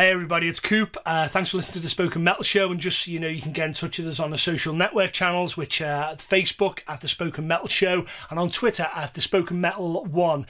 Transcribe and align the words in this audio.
Hey 0.00 0.12
everybody, 0.12 0.48
it's 0.48 0.60
Coop. 0.60 0.96
Uh, 1.04 1.28
thanks 1.28 1.50
for 1.50 1.58
listening 1.58 1.74
to 1.74 1.80
the 1.80 1.90
Spoken 1.90 2.24
Metal 2.24 2.42
Show, 2.42 2.70
and 2.70 2.80
just 2.80 3.04
so 3.04 3.10
you 3.10 3.20
know, 3.20 3.28
you 3.28 3.42
can 3.42 3.52
get 3.52 3.66
in 3.66 3.74
touch 3.74 3.98
with 3.98 4.08
us 4.08 4.18
on 4.18 4.30
the 4.30 4.38
social 4.38 4.72
network 4.72 5.12
channels, 5.12 5.58
which 5.58 5.82
are 5.82 6.14
Facebook 6.14 6.78
at 6.88 7.02
the 7.02 7.06
Spoken 7.06 7.46
Metal 7.46 7.68
Show, 7.68 8.06
and 8.30 8.38
on 8.38 8.48
Twitter 8.48 8.86
at 8.96 9.12
the 9.12 9.20
Spoken 9.20 9.60
Metal 9.60 10.02
One. 10.06 10.46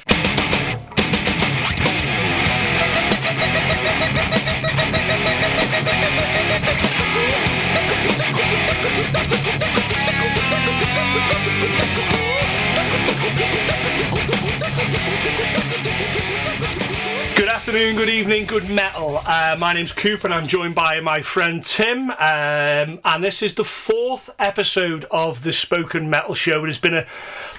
Afternoon, 17.71 17.95
good 17.95 18.09
evening, 18.09 18.47
good 18.47 18.69
metal. 18.69 19.21
Uh, 19.25 19.57
my 19.57 19.73
name's 19.73 19.93
Coop, 19.93 20.25
and 20.25 20.35
I'm 20.35 20.49
joined 20.49 20.75
by 20.75 20.99
my 20.99 21.23
friend 21.23 21.63
Tim. 21.63 22.11
Um, 22.11 22.17
and 22.19 23.23
this 23.23 23.45
is 23.45 23.55
the 23.55 23.63
fourth 23.63 24.29
episode 24.41 25.05
of 25.13 25.45
the 25.45 25.53
Spoken 25.53 26.11
Metal 26.11 26.35
Show. 26.35 26.65
It 26.65 26.67
has 26.67 26.79
been 26.79 26.95
a 26.95 27.07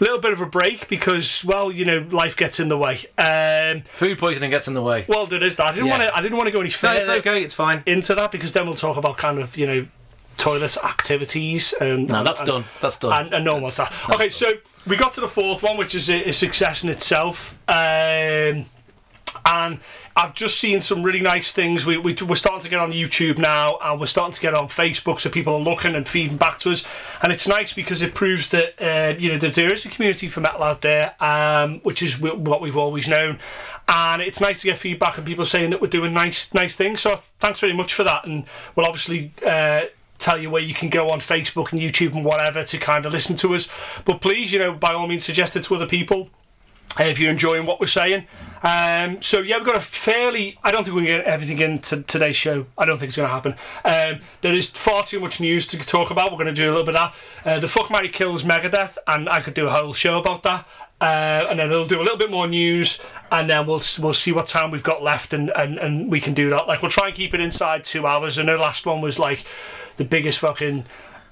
little 0.01 0.19
bit 0.19 0.33
of 0.33 0.41
a 0.41 0.45
break 0.45 0.89
because, 0.89 1.45
well, 1.45 1.71
you 1.71 1.85
know, 1.85 2.05
life 2.11 2.35
gets 2.35 2.59
in 2.59 2.67
the 2.67 2.77
way. 2.77 3.05
Um, 3.17 3.83
Food 3.83 4.19
poisoning 4.19 4.49
gets 4.49 4.67
in 4.67 4.73
the 4.73 4.81
way. 4.81 5.05
well, 5.07 5.27
there 5.27 5.41
is 5.41 5.55
that. 5.55 5.67
I 5.67 5.71
didn't 5.71 5.85
Yeah. 5.85 5.97
want 5.99 6.03
to. 6.09 6.17
I 6.17 6.21
didn't 6.21 6.37
want 6.37 6.47
to 6.47 6.51
go 6.51 6.59
any 6.59 6.71
No, 6.71 6.75
further 6.75 6.99
it's 6.99 7.09
okay. 7.09 7.41
It's 7.43 7.53
fine. 7.53 7.81
into 7.85 8.13
that 8.13 8.33
because 8.33 8.51
then 8.51 8.65
we'll 8.65 8.73
talk 8.73 8.97
about 8.97 9.15
kind 9.15 9.39
of 9.39 9.55
you 9.55 9.65
know 9.65 9.87
toilet 10.37 10.75
activities. 10.83 11.71
And, 11.79 12.09
No, 12.09 12.21
that's 12.21 12.41
and, 12.41 12.49
done. 12.49 12.65
That's 12.81 12.99
done. 12.99 13.17
And, 13.27 13.33
and 13.33 13.45
no 13.45 13.53
one 13.53 13.61
wants 13.61 13.77
that. 13.77 13.93
Okay, 14.09 14.27
so 14.29 14.51
we 14.85 14.97
got 14.97 15.13
to 15.13 15.21
the 15.21 15.29
fourth 15.29 15.63
one, 15.63 15.77
which 15.77 15.95
is 15.95 16.09
a, 16.09 16.27
a 16.27 16.33
success 16.33 16.83
in 16.83 16.89
itself. 16.89 17.57
Um, 17.69 18.65
and 19.51 19.79
I've 20.15 20.33
just 20.33 20.59
seen 20.59 20.81
some 20.81 21.03
really 21.03 21.19
nice 21.19 21.51
things. 21.51 21.85
We, 21.85 21.97
we, 21.97 22.13
we're 22.13 22.35
starting 22.35 22.61
to 22.61 22.69
get 22.69 22.79
on 22.79 22.91
YouTube 22.91 23.37
now, 23.37 23.77
and 23.83 23.99
we're 23.99 24.05
starting 24.05 24.33
to 24.33 24.41
get 24.41 24.53
on 24.53 24.67
Facebook, 24.67 25.19
so 25.19 25.29
people 25.29 25.55
are 25.55 25.59
looking 25.59 25.93
and 25.93 26.07
feeding 26.07 26.37
back 26.37 26.59
to 26.59 26.71
us. 26.71 26.85
And 27.21 27.33
it's 27.33 27.47
nice 27.47 27.73
because 27.73 28.01
it 28.01 28.15
proves 28.15 28.49
that 28.49 28.81
uh, 28.81 29.17
you 29.19 29.31
know 29.31 29.37
that 29.39 29.53
there 29.53 29.71
is 29.73 29.85
a 29.85 29.89
community 29.89 30.27
for 30.27 30.39
metal 30.39 30.63
out 30.63 30.81
there, 30.81 31.15
um, 31.19 31.79
which 31.81 32.01
is 32.01 32.19
what 32.19 32.61
we've 32.61 32.77
always 32.77 33.07
known. 33.07 33.39
And 33.87 34.21
it's 34.21 34.39
nice 34.39 34.61
to 34.61 34.67
get 34.67 34.77
feedback 34.77 35.17
and 35.17 35.27
people 35.27 35.45
saying 35.45 35.71
that 35.71 35.81
we're 35.81 35.87
doing 35.87 36.13
nice 36.13 36.53
nice 36.53 36.75
things. 36.77 37.01
So 37.01 37.17
thanks 37.17 37.59
very 37.59 37.73
much 37.73 37.93
for 37.93 38.03
that. 38.03 38.25
And 38.25 38.45
we'll 38.75 38.85
obviously. 38.85 39.31
Uh, 39.45 39.83
tell 40.17 40.37
you 40.37 40.51
where 40.51 40.61
you 40.61 40.75
can 40.75 40.87
go 40.87 41.09
on 41.09 41.17
Facebook 41.17 41.71
and 41.71 41.81
YouTube 41.81 42.13
and 42.13 42.23
whatever 42.23 42.63
to 42.63 42.77
kind 42.77 43.07
of 43.07 43.11
listen 43.11 43.35
to 43.35 43.55
us. 43.55 43.67
But 44.05 44.21
please, 44.21 44.53
you 44.53 44.59
know, 44.59 44.71
by 44.71 44.93
all 44.93 45.07
means, 45.07 45.25
suggest 45.25 45.55
it 45.55 45.63
to 45.63 45.73
other 45.73 45.87
people 45.87 46.29
if 46.99 47.19
you're 47.19 47.31
enjoying 47.31 47.65
what 47.65 47.79
we're 47.79 47.87
saying. 47.87 48.27
Um, 48.63 49.21
so 49.21 49.39
yeah, 49.39 49.57
we've 49.57 49.65
got 49.65 49.75
a 49.75 49.81
fairly. 49.81 50.57
I 50.63 50.71
don't 50.71 50.83
think 50.83 50.95
we 50.95 51.05
can 51.05 51.17
get 51.17 51.25
everything 51.25 51.59
into 51.59 52.03
today's 52.03 52.35
show. 52.35 52.67
I 52.77 52.85
don't 52.85 52.99
think 52.99 53.09
it's 53.09 53.17
going 53.17 53.29
to 53.29 53.33
happen. 53.33 53.55
Um, 53.83 54.21
there 54.41 54.53
is 54.53 54.69
far 54.69 55.03
too 55.03 55.19
much 55.19 55.41
news 55.41 55.67
to 55.67 55.79
talk 55.79 56.11
about. 56.11 56.31
We're 56.31 56.37
going 56.37 56.53
to 56.53 56.53
do 56.53 56.67
a 56.67 56.71
little 56.71 56.85
bit 56.85 56.95
of 56.95 57.11
that. 57.43 57.49
Uh, 57.49 57.59
the 57.59 57.67
fuck 57.67 57.89
Mary 57.89 58.09
kills 58.09 58.43
Megadeth, 58.43 58.97
and 59.07 59.27
I 59.27 59.39
could 59.39 59.55
do 59.55 59.67
a 59.67 59.71
whole 59.71 59.93
show 59.93 60.19
about 60.19 60.43
that. 60.43 60.67
Uh, 60.99 61.47
and 61.49 61.57
then 61.57 61.69
we'll 61.69 61.85
do 61.85 61.99
a 61.99 62.03
little 62.03 62.17
bit 62.17 62.29
more 62.29 62.47
news, 62.47 63.01
and 63.31 63.49
then 63.49 63.65
we'll 63.65 63.81
we'll 63.99 64.13
see 64.13 64.31
what 64.31 64.47
time 64.47 64.69
we've 64.69 64.83
got 64.83 65.01
left, 65.01 65.33
and, 65.33 65.49
and, 65.55 65.79
and 65.79 66.11
we 66.11 66.21
can 66.21 66.35
do 66.35 66.51
that. 66.51 66.67
Like 66.67 66.83
we'll 66.83 66.91
try 66.91 67.07
and 67.07 67.15
keep 67.15 67.33
it 67.33 67.39
inside 67.39 67.83
two 67.83 68.05
hours. 68.05 68.37
Know 68.37 68.45
the 68.45 68.57
last 68.57 68.85
one 68.85 69.01
was 69.01 69.17
like 69.17 69.43
the 69.97 70.03
biggest 70.03 70.37
fucking 70.39 70.85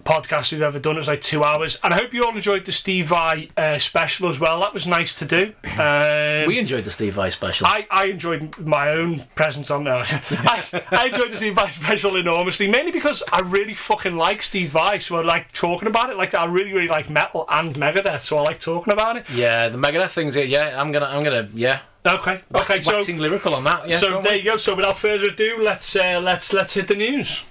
podcast 0.09 0.51
we've 0.51 0.63
ever 0.63 0.79
done. 0.79 0.95
It 0.95 0.99
was 0.99 1.07
like 1.07 1.21
two 1.21 1.43
hours, 1.43 1.79
and 1.83 1.93
I 1.93 1.97
hope 1.97 2.13
you 2.15 2.25
all 2.25 2.35
enjoyed 2.35 2.65
the 2.65 2.71
Steve 2.71 3.07
Vai 3.09 3.49
uh, 3.55 3.77
special 3.77 4.27
as 4.27 4.39
well. 4.39 4.59
That 4.61 4.73
was 4.73 4.87
nice 4.87 5.13
to 5.19 5.25
do. 5.25 5.53
Um, 5.77 6.47
we 6.47 6.57
enjoyed 6.57 6.83
the 6.83 6.91
Steve 6.91 7.13
Vai 7.13 7.29
special. 7.29 7.67
I, 7.67 7.85
I 7.91 8.05
enjoyed 8.05 8.57
my 8.57 8.89
own 8.89 9.25
presence 9.35 9.69
on 9.69 9.83
there. 9.83 9.97
I, 10.03 10.83
I 10.91 11.05
enjoyed 11.07 11.31
the 11.31 11.37
Steve 11.37 11.53
Vai 11.53 11.69
special 11.69 12.15
enormously, 12.15 12.67
mainly 12.67 12.91
because 12.91 13.21
I 13.31 13.41
really 13.41 13.75
fucking 13.75 14.17
like 14.17 14.41
Steve 14.41 14.71
Vai, 14.71 14.97
so 14.97 15.17
I 15.17 15.21
like 15.21 15.51
talking 15.51 15.87
about 15.87 16.09
it. 16.09 16.17
Like 16.17 16.33
I 16.33 16.45
really, 16.45 16.73
really 16.73 16.87
like 16.87 17.11
metal 17.11 17.45
and 17.47 17.75
Megadeth, 17.75 18.21
so 18.21 18.39
I 18.39 18.41
like 18.41 18.59
talking 18.59 18.91
about 18.91 19.15
it. 19.15 19.29
yeah, 19.29 19.69
the 19.69 19.77
Megadeth 19.77 20.09
things. 20.09 20.35
Yeah, 20.35 20.81
I'm 20.81 20.91
gonna. 20.91 21.05
I'm 21.05 21.23
gonna. 21.23 21.49
Yeah. 21.53 21.81
Okay, 22.05 22.41
okay, 22.55 22.79
so 22.79 22.95
waxing 22.95 23.19
lyrical 23.19 23.53
on 23.53 23.65
that. 23.65 23.87
Yeah. 23.87 23.97
so 23.97 24.21
there 24.21 24.31
mate. 24.31 24.43
you 24.43 24.51
go. 24.51 24.57
So 24.57 24.73
without 24.73 24.97
further 24.97 25.27
ado, 25.27 25.59
let's 25.61 25.95
uh, 25.95 26.19
let's 26.23 26.51
let's 26.51 26.73
hit 26.73 26.87
the 26.87 26.95
news. 26.95 27.43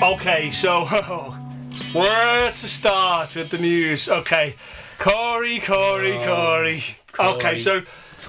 Okay, 0.00 0.52
so 0.52 0.84
where 1.92 2.52
to 2.52 2.68
start 2.68 3.34
with 3.34 3.50
the 3.50 3.58
news? 3.58 4.08
Okay, 4.08 4.54
Corey, 5.00 5.58
Corey, 5.58 6.12
Corey. 6.24 6.84
Okay, 7.18 7.58
so 7.58 7.82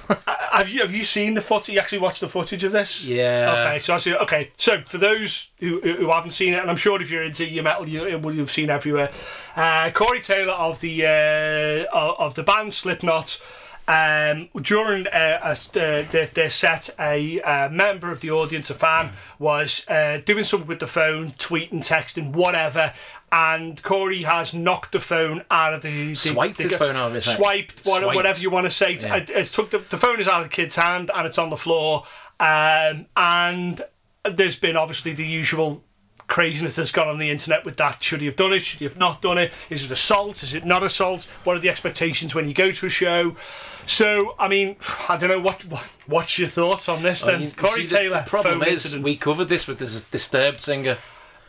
have 0.52 0.68
you 0.68 0.80
have 0.80 0.92
you 0.92 1.04
seen 1.04 1.34
the 1.34 1.40
footage? 1.40 1.72
You 1.72 1.78
actually 1.78 2.00
watched 2.00 2.22
the 2.22 2.28
footage 2.28 2.64
of 2.64 2.72
this? 2.72 3.06
Yeah. 3.06 3.54
Okay, 3.56 3.78
so 3.78 3.94
I 3.94 3.98
see. 3.98 4.16
Okay, 4.16 4.50
so 4.56 4.80
for 4.82 4.98
those 4.98 5.50
who, 5.60 5.78
who 5.80 6.10
haven't 6.10 6.32
seen 6.32 6.54
it, 6.54 6.60
and 6.60 6.68
I'm 6.68 6.76
sure 6.76 7.00
if 7.00 7.08
you're 7.08 7.22
into 7.22 7.48
your 7.48 7.62
metal, 7.62 7.88
you 7.88 8.04
you've 8.30 8.50
seen 8.50 8.68
everywhere. 8.68 9.12
Uh, 9.54 9.92
Corey 9.92 10.20
Taylor 10.20 10.54
of 10.54 10.80
the 10.80 11.06
uh, 11.06 11.86
of 11.92 12.34
the 12.34 12.42
band 12.42 12.74
Slipknot. 12.74 13.40
Um, 13.90 14.48
during 14.62 15.08
uh, 15.08 15.40
a, 15.42 15.50
uh, 15.50 16.26
their, 16.32 16.48
set, 16.48 16.90
a 17.00 17.40
uh, 17.40 17.68
member 17.70 18.12
of 18.12 18.20
the 18.20 18.30
audience, 18.30 18.70
a 18.70 18.74
fan, 18.74 19.10
was 19.40 19.84
uh, 19.88 20.20
doing 20.24 20.44
something 20.44 20.68
with 20.68 20.78
the 20.78 20.86
phone, 20.86 21.32
tweeting, 21.32 21.80
texting, 21.80 22.32
whatever, 22.32 22.92
and 23.32 23.82
Corey 23.82 24.22
has 24.22 24.54
knocked 24.54 24.92
the 24.92 25.00
phone 25.00 25.42
out 25.50 25.74
of 25.74 25.82
the, 25.82 26.08
the 26.08 26.14
Swiped 26.14 26.58
the- 26.58 26.62
his 26.64 26.76
phone 26.76 26.94
out 26.94 27.08
of 27.08 27.14
his 27.14 27.26
hand. 27.26 27.36
swiped, 27.38 27.84
what- 27.84 28.02
Swiped. 28.02 28.14
whatever 28.14 28.40
you 28.40 28.50
want 28.50 28.66
to 28.66 28.70
say. 28.70 28.92
Yeah. 28.94 29.16
It- 29.16 29.30
it's 29.30 29.50
took 29.52 29.70
the, 29.70 29.78
the 29.78 29.98
phone 29.98 30.20
is 30.20 30.28
out 30.28 30.42
of 30.42 30.48
the 30.48 30.54
kid's 30.54 30.76
hand 30.76 31.10
and 31.12 31.26
it's 31.26 31.38
on 31.38 31.50
the 31.50 31.56
floor. 31.56 32.04
Um, 32.38 33.06
and 33.16 33.82
there's 34.24 34.56
been 34.56 34.76
obviously 34.76 35.14
the 35.14 35.26
usual 35.26 35.82
craziness 36.30 36.76
that's 36.76 36.92
gone 36.92 37.08
on 37.08 37.18
the 37.18 37.28
internet 37.28 37.64
with 37.66 37.76
that. 37.76 38.02
Should 38.02 38.20
he 38.20 38.26
have 38.26 38.36
done 38.36 38.54
it? 38.54 38.60
Should 38.60 38.78
he 38.78 38.86
have 38.86 38.96
not 38.96 39.20
done 39.20 39.36
it? 39.36 39.52
Is 39.68 39.84
it 39.84 39.90
assault? 39.90 40.42
Is 40.42 40.54
it 40.54 40.64
not 40.64 40.82
assault? 40.82 41.30
What 41.44 41.56
are 41.56 41.60
the 41.60 41.68
expectations 41.68 42.34
when 42.34 42.48
you 42.48 42.54
go 42.54 42.70
to 42.70 42.86
a 42.86 42.90
show? 42.90 43.36
So, 43.84 44.36
I 44.38 44.48
mean, 44.48 44.76
I 45.08 45.16
don't 45.18 45.28
know 45.28 45.40
what, 45.40 45.64
what 45.66 45.90
what's 46.06 46.38
your 46.38 46.48
thoughts 46.48 46.88
on 46.88 47.02
this 47.02 47.24
then, 47.24 47.50
Corey 47.50 47.86
see, 47.86 47.96
Taylor. 47.96 48.22
The 48.24 48.30
problem 48.30 48.62
is, 48.62 48.84
incident. 48.84 49.04
we 49.04 49.16
covered 49.16 49.48
this 49.48 49.66
with 49.66 49.78
this 49.78 50.00
disturbed 50.02 50.60
singer, 50.60 50.98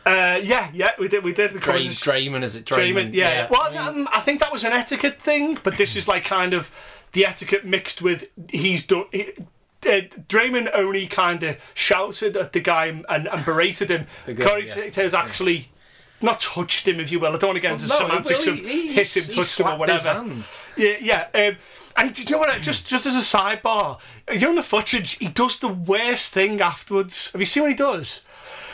uh, 0.04 0.40
yeah, 0.42 0.68
yeah, 0.74 0.90
we 0.98 1.06
did, 1.06 1.22
we 1.22 1.32
did. 1.32 1.52
We 1.52 1.60
Dra- 1.60 1.74
Draiman. 1.74 2.42
Is 2.42 2.56
it 2.56 2.64
Draiman, 2.64 3.10
Draiman? 3.10 3.14
yeah. 3.14 3.46
Well, 3.48 3.62
I 3.62 3.70
mean, 3.70 3.78
um, 3.78 4.08
I 4.12 4.20
think 4.20 4.40
that 4.40 4.50
was 4.50 4.64
an 4.64 4.72
etiquette 4.72 5.22
thing, 5.22 5.58
but 5.62 5.76
this 5.76 5.94
is 5.94 6.08
like 6.08 6.24
kind 6.24 6.54
of 6.54 6.72
the 7.12 7.24
etiquette 7.24 7.64
mixed 7.64 8.02
with 8.02 8.28
he's 8.50 8.84
done. 8.84 9.04
He, 9.12 9.32
uh, 9.86 10.02
Draiman 10.28 10.70
only 10.74 11.06
kind 11.06 11.42
of 11.42 11.56
shouted 11.74 12.36
at 12.36 12.52
the 12.52 12.60
guy 12.60 12.86
and, 12.86 13.04
and 13.28 13.44
berated 13.44 13.90
him. 13.90 14.06
guy, 14.26 14.34
Corey 14.34 14.66
yeah. 14.66 14.90
Taylor's 14.90 15.14
actually 15.14 15.68
not 16.20 16.40
touched 16.40 16.86
him, 16.86 17.00
if 17.00 17.10
you 17.10 17.18
will. 17.20 17.34
I 17.34 17.38
don't 17.38 17.48
want 17.48 17.56
to 17.56 17.60
get 17.60 17.72
into 17.72 17.88
no, 17.88 17.96
semantics 17.96 18.46
well, 18.46 18.54
of 18.54 18.60
he- 18.60 18.88
he- 18.88 18.92
hit 18.92 19.16
him, 19.16 19.24
he 19.24 19.34
touched 19.34 19.60
him, 19.60 19.66
or 19.66 19.78
whatever. 19.78 20.24
Yeah, 20.76 20.96
yeah. 21.00 21.26
Um, 21.34 21.56
and 21.96 22.14
do 22.14 22.22
you 22.22 22.30
know 22.30 22.38
what? 22.38 22.62
Just 22.62 22.86
just 22.86 23.06
as 23.06 23.14
a 23.14 23.18
sidebar, 23.18 23.98
you 24.32 24.40
know 24.40 24.50
in 24.50 24.56
the 24.56 24.62
footage, 24.62 25.18
he 25.18 25.28
does 25.28 25.58
the 25.58 25.68
worst 25.68 26.32
thing 26.32 26.60
afterwards. 26.60 27.30
Have 27.32 27.40
you 27.40 27.46
seen 27.46 27.64
what 27.64 27.70
he 27.72 27.76
does? 27.76 28.22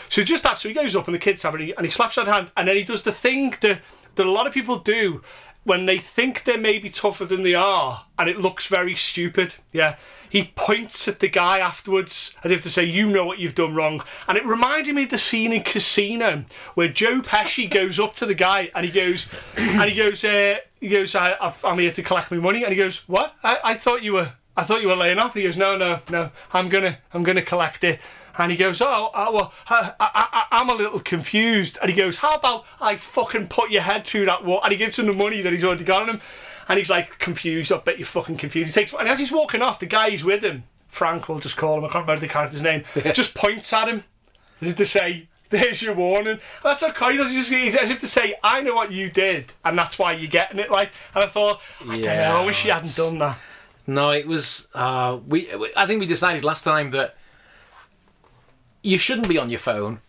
So 0.08 0.22
just 0.22 0.42
that, 0.44 0.56
so 0.56 0.68
he 0.68 0.74
goes 0.74 0.96
up 0.96 1.06
in 1.08 1.12
the 1.12 1.18
kids' 1.18 1.42
tab 1.42 1.54
and 1.54 1.64
he, 1.64 1.74
and 1.76 1.84
he 1.84 1.90
slaps 1.90 2.14
that 2.14 2.26
hand, 2.26 2.50
and 2.56 2.68
then 2.68 2.76
he 2.76 2.84
does 2.84 3.02
the 3.02 3.12
thing 3.12 3.54
that 3.60 3.80
that 4.14 4.26
a 4.26 4.30
lot 4.30 4.46
of 4.46 4.52
people 4.52 4.78
do 4.78 5.22
when 5.68 5.84
they 5.84 5.98
think 5.98 6.44
they're 6.44 6.56
maybe 6.56 6.88
tougher 6.88 7.26
than 7.26 7.42
they 7.42 7.54
are, 7.54 8.06
and 8.18 8.26
it 8.26 8.40
looks 8.40 8.66
very 8.66 8.94
stupid. 8.94 9.56
Yeah, 9.70 9.96
he 10.30 10.52
points 10.56 11.06
at 11.06 11.20
the 11.20 11.28
guy 11.28 11.58
afterwards 11.58 12.34
as 12.42 12.50
if 12.50 12.62
to 12.62 12.70
say, 12.70 12.84
"You 12.84 13.06
know 13.06 13.26
what 13.26 13.38
you've 13.38 13.54
done 13.54 13.74
wrong," 13.74 14.02
and 14.26 14.38
it 14.38 14.46
reminded 14.46 14.94
me 14.94 15.04
of 15.04 15.10
the 15.10 15.18
scene 15.18 15.52
in 15.52 15.62
Casino 15.62 16.44
where 16.74 16.88
Joe 16.88 17.20
Pesci 17.20 17.70
goes 17.78 18.00
up 18.00 18.14
to 18.14 18.24
the 18.24 18.34
guy 18.34 18.70
and 18.74 18.86
he 18.86 18.90
goes, 18.90 19.28
and 19.58 19.90
he 19.90 19.94
goes, 19.94 20.24
uh, 20.24 20.56
he 20.80 20.88
goes, 20.88 21.14
I, 21.14 21.36
"I'm 21.62 21.78
here 21.78 21.90
to 21.90 22.02
collect 22.02 22.30
my 22.30 22.38
money," 22.38 22.64
and 22.64 22.72
he 22.72 22.78
goes, 22.78 23.06
"What? 23.06 23.34
I, 23.44 23.58
I 23.62 23.74
thought 23.74 24.02
you 24.02 24.14
were." 24.14 24.32
I 24.56 24.64
thought 24.64 24.82
you 24.82 24.88
were 24.88 24.96
laying 24.96 25.20
off. 25.20 25.34
He 25.34 25.44
goes, 25.44 25.56
no, 25.56 25.76
no, 25.76 26.00
no. 26.10 26.32
I'm 26.52 26.68
gonna, 26.68 26.98
I'm 27.14 27.22
gonna 27.22 27.42
collect 27.42 27.84
it. 27.84 28.00
And 28.38 28.52
he 28.52 28.56
goes, 28.56 28.80
oh, 28.80 29.10
uh, 29.12 29.30
well, 29.32 29.52
I, 29.68 29.92
I, 29.98 30.08
I, 30.32 30.44
I'm 30.52 30.70
a 30.70 30.74
little 30.74 31.00
confused. 31.00 31.76
And 31.82 31.90
he 31.90 31.96
goes, 31.96 32.18
how 32.18 32.36
about 32.36 32.64
I 32.80 32.96
fucking 32.96 33.48
put 33.48 33.70
your 33.70 33.82
head 33.82 34.06
through 34.06 34.26
that 34.26 34.44
wall? 34.44 34.60
And 34.62 34.70
he 34.70 34.78
gives 34.78 34.98
him 34.98 35.06
the 35.06 35.12
money 35.12 35.42
that 35.42 35.52
he's 35.52 35.64
already 35.64 35.84
got 35.84 36.02
on 36.02 36.08
him. 36.08 36.20
And 36.68 36.78
he's 36.78 36.88
like, 36.88 37.18
confused. 37.18 37.72
I 37.72 37.78
bet 37.78 37.98
you're 37.98 38.06
fucking 38.06 38.36
confused. 38.36 38.74
He 38.74 38.80
takes, 38.80 38.92
and 38.92 39.08
as 39.08 39.18
he's 39.18 39.32
walking 39.32 39.60
off, 39.60 39.80
the 39.80 39.86
guy 39.86 40.10
who's 40.10 40.22
with 40.22 40.44
him, 40.44 40.64
Frank, 40.88 41.28
we'll 41.28 41.38
just 41.38 41.56
call 41.56 41.78
him. 41.78 41.84
I 41.84 41.88
can't 41.88 42.06
remember 42.06 42.20
the 42.20 42.32
character's 42.32 42.62
name. 42.62 42.84
Just 43.14 43.34
points 43.34 43.72
at 43.72 43.88
him, 43.88 44.04
as 44.60 44.68
if 44.68 44.76
to 44.76 44.86
say, 44.86 45.28
"There's 45.50 45.82
your 45.82 45.94
warning." 45.94 46.32
And 46.32 46.40
that's 46.62 46.82
okay. 46.82 47.12
He 47.12 47.18
does 47.18 47.32
just 47.32 47.52
he's 47.52 47.76
as 47.76 47.90
if 47.90 48.00
to 48.00 48.08
say, 48.08 48.34
"I 48.42 48.62
know 48.62 48.74
what 48.74 48.90
you 48.90 49.10
did, 49.10 49.52
and 49.64 49.78
that's 49.78 49.98
why 49.98 50.12
you're 50.12 50.30
getting 50.30 50.58
it." 50.58 50.70
Like, 50.70 50.90
and 51.14 51.24
I 51.24 51.26
thought, 51.26 51.60
I 51.82 52.00
don't 52.00 52.02
know. 52.02 52.42
I 52.42 52.44
wish 52.44 52.62
he 52.62 52.70
hadn't 52.70 52.96
done 52.96 53.18
that. 53.18 53.38
No, 53.86 54.10
it 54.10 54.26
was. 54.26 54.68
Uh, 54.74 55.18
we. 55.26 55.48
I 55.76 55.86
think 55.86 56.00
we 56.00 56.06
decided 56.06 56.44
last 56.44 56.64
time 56.64 56.90
that 56.90 57.16
you 58.82 58.98
shouldn't 58.98 59.28
be 59.28 59.38
on 59.38 59.50
your 59.50 59.58
phone. 59.60 60.00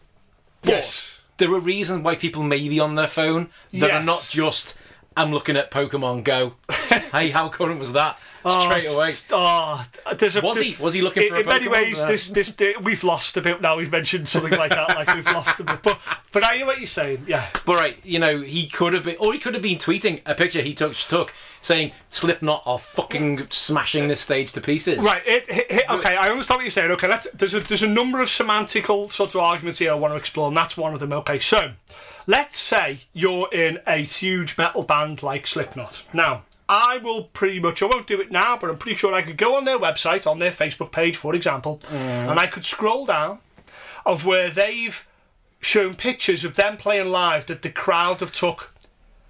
But 0.62 0.70
Yes. 0.72 1.20
there 1.38 1.54
are 1.54 1.60
reasons 1.60 2.04
why 2.04 2.16
people 2.16 2.44
may 2.44 2.68
be 2.68 2.80
on 2.80 2.96
their 2.96 3.08
phone 3.08 3.50
that 3.74 3.92
are 3.92 4.04
not 4.04 4.28
just 4.30 4.78
I'm 5.18 5.32
looking 5.34 5.58
at 5.58 5.72
Pokemon 5.72 6.24
Go. 6.24 6.54
hey, 7.12 7.30
how 7.32 7.50
current 7.50 7.80
was 7.80 7.92
that? 7.94 8.18
Oh, 8.46 8.70
Straight 8.70 8.96
away. 8.96 9.08
s- 9.08 9.28
Oh, 9.32 9.86
Was 10.42 10.60
he? 10.62 10.76
Was 10.82 10.94
he 10.94 11.02
looking 11.02 11.24
in, 11.24 11.30
for 11.30 11.36
a 11.36 11.40
in 11.42 11.46
many 11.48 11.68
ways, 11.68 12.00
Uh, 12.00 12.08
this, 12.08 12.30
this 12.30 12.54
this 12.54 12.78
we've 12.80 13.04
lost 13.04 13.36
a 13.38 13.42
bit 13.42 13.62
now. 13.62 13.76
We've 13.78 13.92
mentioned 13.92 14.28
something 14.30 14.58
like 14.58 14.72
that, 14.72 14.96
like 14.96 15.14
we've 15.14 15.26
lost 15.26 15.60
a 15.60 15.64
bit. 15.64 15.82
But 15.84 16.00
but 16.32 16.44
I 16.44 16.58
hear 16.58 16.66
what 16.66 16.78
you're 16.78 16.88
saying. 16.88 17.26
Yeah, 17.28 17.46
But 17.66 17.76
right, 17.80 18.00
you 18.04 18.20
know, 18.20 18.42
he 18.42 18.68
could 18.68 18.94
have 18.94 19.04
been, 19.04 19.18
or 19.20 19.34
he 19.34 19.40
could 19.40 19.54
have 19.56 19.64
been 19.64 19.78
tweeting 19.78 20.22
a 20.26 20.36
picture 20.36 20.62
he 20.62 20.74
took, 20.74 20.96
took 20.96 21.34
saying 21.60 21.92
Slipknot 22.10 22.64
are 22.66 22.80
fucking 22.80 23.48
smashing 23.50 24.08
this 24.08 24.22
stage 24.22 24.54
to 24.54 24.62
pieces. 24.62 25.04
right. 25.04 25.22
It, 25.26 25.50
it, 25.50 25.68
it- 25.70 25.90
okay, 25.90 26.16
I 26.16 26.30
understand 26.30 26.60
what 26.60 26.64
you're 26.64 26.72
saying. 26.72 26.92
Okay, 26.92 27.08
let's, 27.08 27.30
there's 27.32 27.54
a 27.54 27.60
there's 27.60 27.84
a 27.84 27.88
number 27.88 28.22
of 28.22 28.30
semantical 28.30 29.12
sorts 29.12 29.36
of 29.36 29.42
arguments 29.42 29.80
here 29.80 29.92
I 29.92 29.96
want 29.96 30.14
to 30.14 30.18
explore, 30.18 30.48
and 30.48 30.56
that's 30.56 30.78
one 30.78 30.94
of 30.94 31.00
them. 31.02 31.12
Okay, 31.14 31.40
so 31.40 31.74
let's 32.28 32.58
say 32.58 33.00
you're 33.14 33.50
in 33.54 33.80
a 33.86 33.98
huge 33.98 34.58
metal 34.58 34.84
band 34.84 35.24
like 35.24 35.46
Slipknot. 35.48 36.04
Now, 36.14 36.44
I 36.72 37.00
will 37.00 37.24
pretty 37.24 37.60
much, 37.60 37.82
I 37.82 37.88
won't 37.88 38.06
do 38.06 38.22
it 38.22 38.32
now, 38.32 38.56
but 38.56 38.70
I'm 38.70 38.78
pretty 38.78 38.96
sure 38.96 39.12
I 39.12 39.24
could 39.24 39.38
go 39.38 39.56
on 39.56 39.66
their 39.66 39.80
website, 39.80 40.28
on 40.30 40.38
their 40.38 40.52
Facebook 40.52 40.92
page, 40.92 41.18
for 41.18 41.34
example, 41.34 41.82
and 41.92 42.40
I 42.40 42.46
could 42.46 42.64
scroll 42.64 43.08
down 43.08 43.40
of 44.06 44.24
where 44.24 44.52
they've 44.52 45.06
shown 45.60 45.96
pictures 45.96 46.46
of 46.46 46.56
them 46.56 46.78
playing 46.78 47.10
live 47.10 47.48
that 47.48 47.64
the 47.64 47.70
crowd 47.72 48.20
have 48.20 48.32
took. 48.32 48.72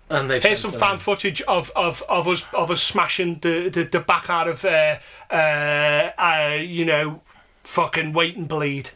And 0.10 0.30
they've 0.30 0.44
Here's 0.44 0.60
some 0.60 0.72
them- 0.72 0.82
fan 0.82 1.00
footage 1.00 1.42
of, 1.44 1.72
of, 1.78 2.04
of 2.10 2.28
us 2.28 2.52
of 2.54 2.72
us 2.72 2.84
smashing 2.84 3.36
the, 3.40 3.70
the, 3.70 3.84
the 3.84 4.00
back 4.00 4.30
out 4.30 4.48
of 4.48 4.66
uh, 4.66 4.98
uh, 5.32 6.12
uh, 6.18 6.58
you 6.60 6.84
know 6.84 7.22
fucking 7.64 8.12
wait 8.14 8.36
and 8.36 8.48
bleed, 8.48 8.90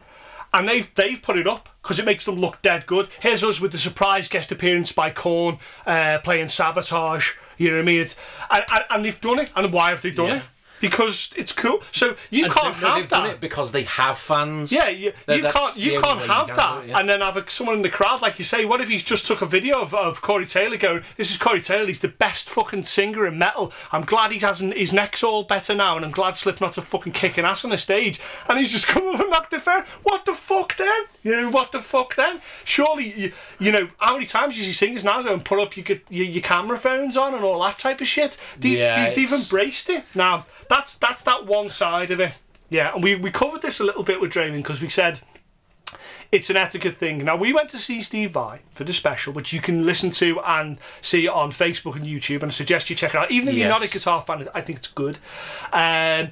and 0.54 0.68
they've 0.68 0.94
they've 0.96 1.22
put 1.22 1.38
it 1.38 1.48
up 1.48 1.69
because 1.81 2.00
it 2.00 2.06
makes 2.06 2.25
them 2.25 2.36
look 2.36 2.62
dead 2.63 2.88
good. 2.88 3.10
Here's 3.19 3.44
us 3.44 3.62
with 3.62 3.72
the 3.72 3.78
surprise 3.78 4.28
guest 4.28 4.51
appearance 4.51 4.92
by 4.92 5.12
Korn 5.12 5.60
uh, 5.86 6.18
playing 6.24 6.48
Sabotage. 6.50 7.34
You 7.57 7.69
know 7.69 7.77
what 7.77 7.81
I 7.83 7.85
mean? 7.85 8.01
It's 8.01 8.17
and, 8.51 8.63
and, 8.73 8.83
and 8.89 9.05
they've 9.05 9.21
done 9.21 9.39
it. 9.39 9.51
And 9.55 9.71
why 9.71 9.89
have 9.91 10.01
they 10.01 10.11
done 10.11 10.27
Yeah. 10.27 10.35
it? 10.38 10.44
Because 10.83 11.33
it's 11.38 11.53
cool. 11.53 11.81
So 11.94 12.18
you 12.30 12.44
And 12.45 12.53
can't 12.53 12.75
have 12.75 13.07
that. 13.07 13.09
done 13.09 13.30
it 13.30 13.39
because 13.39 13.71
they 13.71 13.83
have 13.83 14.18
fans. 14.18 14.69
Yeah, 14.69 14.89
you, 14.89 15.13
you 15.30 15.41
can't 15.44 15.77
you 15.77 16.01
can't 16.01 16.18
way 16.19 16.25
you 16.25 16.31
have 16.33 16.53
that 16.56 16.83
it, 16.83 16.89
yeah. 16.89 17.00
and 17.00 17.07
then 17.07 17.21
have 17.21 17.38
a, 17.38 17.50
someone 17.50 17.77
in 17.77 17.81
the 17.83 17.89
crowd 17.89 18.21
like 18.21 18.38
you 18.38 18.44
say. 18.44 18.65
What 18.65 18.81
if 18.81 18.89
he's 18.89 19.03
just 19.06 19.25
took 19.25 19.41
a 19.41 19.45
video 19.45 19.80
of, 19.81 19.94
of 19.95 20.21
Corey 20.21 20.45
Taylor 20.45 20.75
going, 20.75 21.03
"This 21.15 21.31
is 21.31 21.38
Corey 21.38 21.62
Taylor. 21.62 21.88
He's 21.88 22.01
the 22.01 22.09
best 22.09 22.50
fucking 22.50 22.83
singer 22.83 23.25
in 23.25 23.38
metal. 23.38 23.71
I'm 23.94 24.03
glad 24.03 24.33
he 24.33 24.39
hasn't 24.39 24.75
his 24.75 24.91
neck's 24.91 25.24
all 25.24 25.44
better 25.44 25.74
now, 25.74 25.95
and 25.95 26.03
I'm 26.03 26.12
glad 26.12 26.35
Slipknot's 26.35 26.77
are 26.77 26.81
fucking 26.81 27.13
kicking 27.13 27.45
ass 27.45 27.63
on 27.63 27.71
the 27.71 27.77
stage." 27.77 28.19
And 28.50 28.59
he's 28.59 28.74
just 28.74 28.88
come 28.94 29.07
up 29.07 29.21
and 29.21 29.29
knocked 29.29 29.51
the 29.51 29.59
phone. 29.59 29.83
What 30.03 30.25
the 30.25 30.33
fuck 30.33 30.75
then? 30.75 31.03
You 31.24 31.31
know 31.31 31.50
what 31.50 31.71
the 31.71 31.79
fuck 31.81 32.15
then? 32.15 32.41
Surely 32.65 33.13
you 33.18 33.31
you 33.57 33.71
know 33.71 33.88
how 34.00 34.15
many 34.15 34.25
times 34.25 34.57
you 34.57 34.65
see 34.65 34.74
singers 34.74 35.06
now 35.06 35.21
go 35.21 35.31
and 35.33 35.45
put 35.45 35.59
up 35.62 35.77
your 35.77 35.86
your, 36.09 36.25
your 36.25 36.44
camera 36.44 36.77
phones 36.77 37.15
on 37.15 37.33
and 37.33 37.44
all 37.45 37.62
that 37.63 37.77
type 37.77 38.01
of 38.01 38.07
shit. 38.07 38.38
They, 38.59 38.79
Yeah, 38.79 39.09
they, 39.09 39.15
they've 39.15 39.31
embraced 39.31 39.89
it 39.89 40.03
now. 40.13 40.45
That's 40.69 40.98
that's 40.98 41.24
that 41.24 41.45
one 41.45 41.69
side 41.69 42.12
of 42.12 42.19
it. 42.19 42.33
Yeah, 42.69 42.94
and 42.94 43.04
we, 43.04 43.15
we 43.15 43.30
covered 43.30 43.62
this 43.62 43.80
a 43.80 43.83
little 43.83 44.04
bit 44.04 44.19
with 44.19 44.31
Draiman 44.31 44.57
because 44.57 44.81
we 44.81 44.89
said 44.89 45.19
it's 46.31 46.50
an 46.50 46.57
etiquette 46.57 46.98
thing. 46.98 47.24
Now, 47.24 47.36
we 47.36 47.54
went 47.54 47.69
to 47.69 47.77
see 47.77 48.01
Steve 48.01 48.31
Vai 48.31 48.62
for 48.71 48.83
the 48.83 48.94
special, 48.94 49.31
which 49.33 49.54
you 49.54 49.62
can 49.62 49.86
listen 49.86 50.10
to 50.12 50.39
and 50.42 50.80
see 51.00 51.27
on 51.27 51.51
Facebook 51.51 51.95
and 51.95 52.06
YouTube, 52.06 52.42
and 52.42 52.45
I 52.45 52.50
suggest 52.50 52.89
you 52.89 52.95
check 52.95 53.13
it 53.13 53.18
out. 53.18 53.30
Even 53.30 53.50
if 53.50 53.56
you're 53.56 53.69
not 53.69 53.86
a 53.86 53.89
guitar 53.89 54.24
fan, 54.24 54.48
I 54.56 54.62
think 54.62 54.80
it's 54.80 54.88
good. 54.88 55.19
Um, 55.71 56.30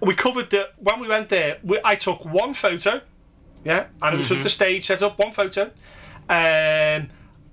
we 0.00 0.14
covered 0.14 0.50
that 0.50 0.74
when 0.78 1.00
we 1.00 1.08
went 1.08 1.30
there, 1.30 1.58
we, 1.62 1.80
I 1.82 1.94
took 1.94 2.26
one 2.26 2.52
photo, 2.52 3.00
yeah, 3.64 3.86
and 4.02 4.14
it 4.14 4.18
was 4.18 4.30
at 4.32 4.42
the 4.42 4.50
stage 4.50 4.86
set 4.86 5.02
up, 5.02 5.18
one 5.18 5.32
photo. 5.32 5.70
Um, 6.28 7.08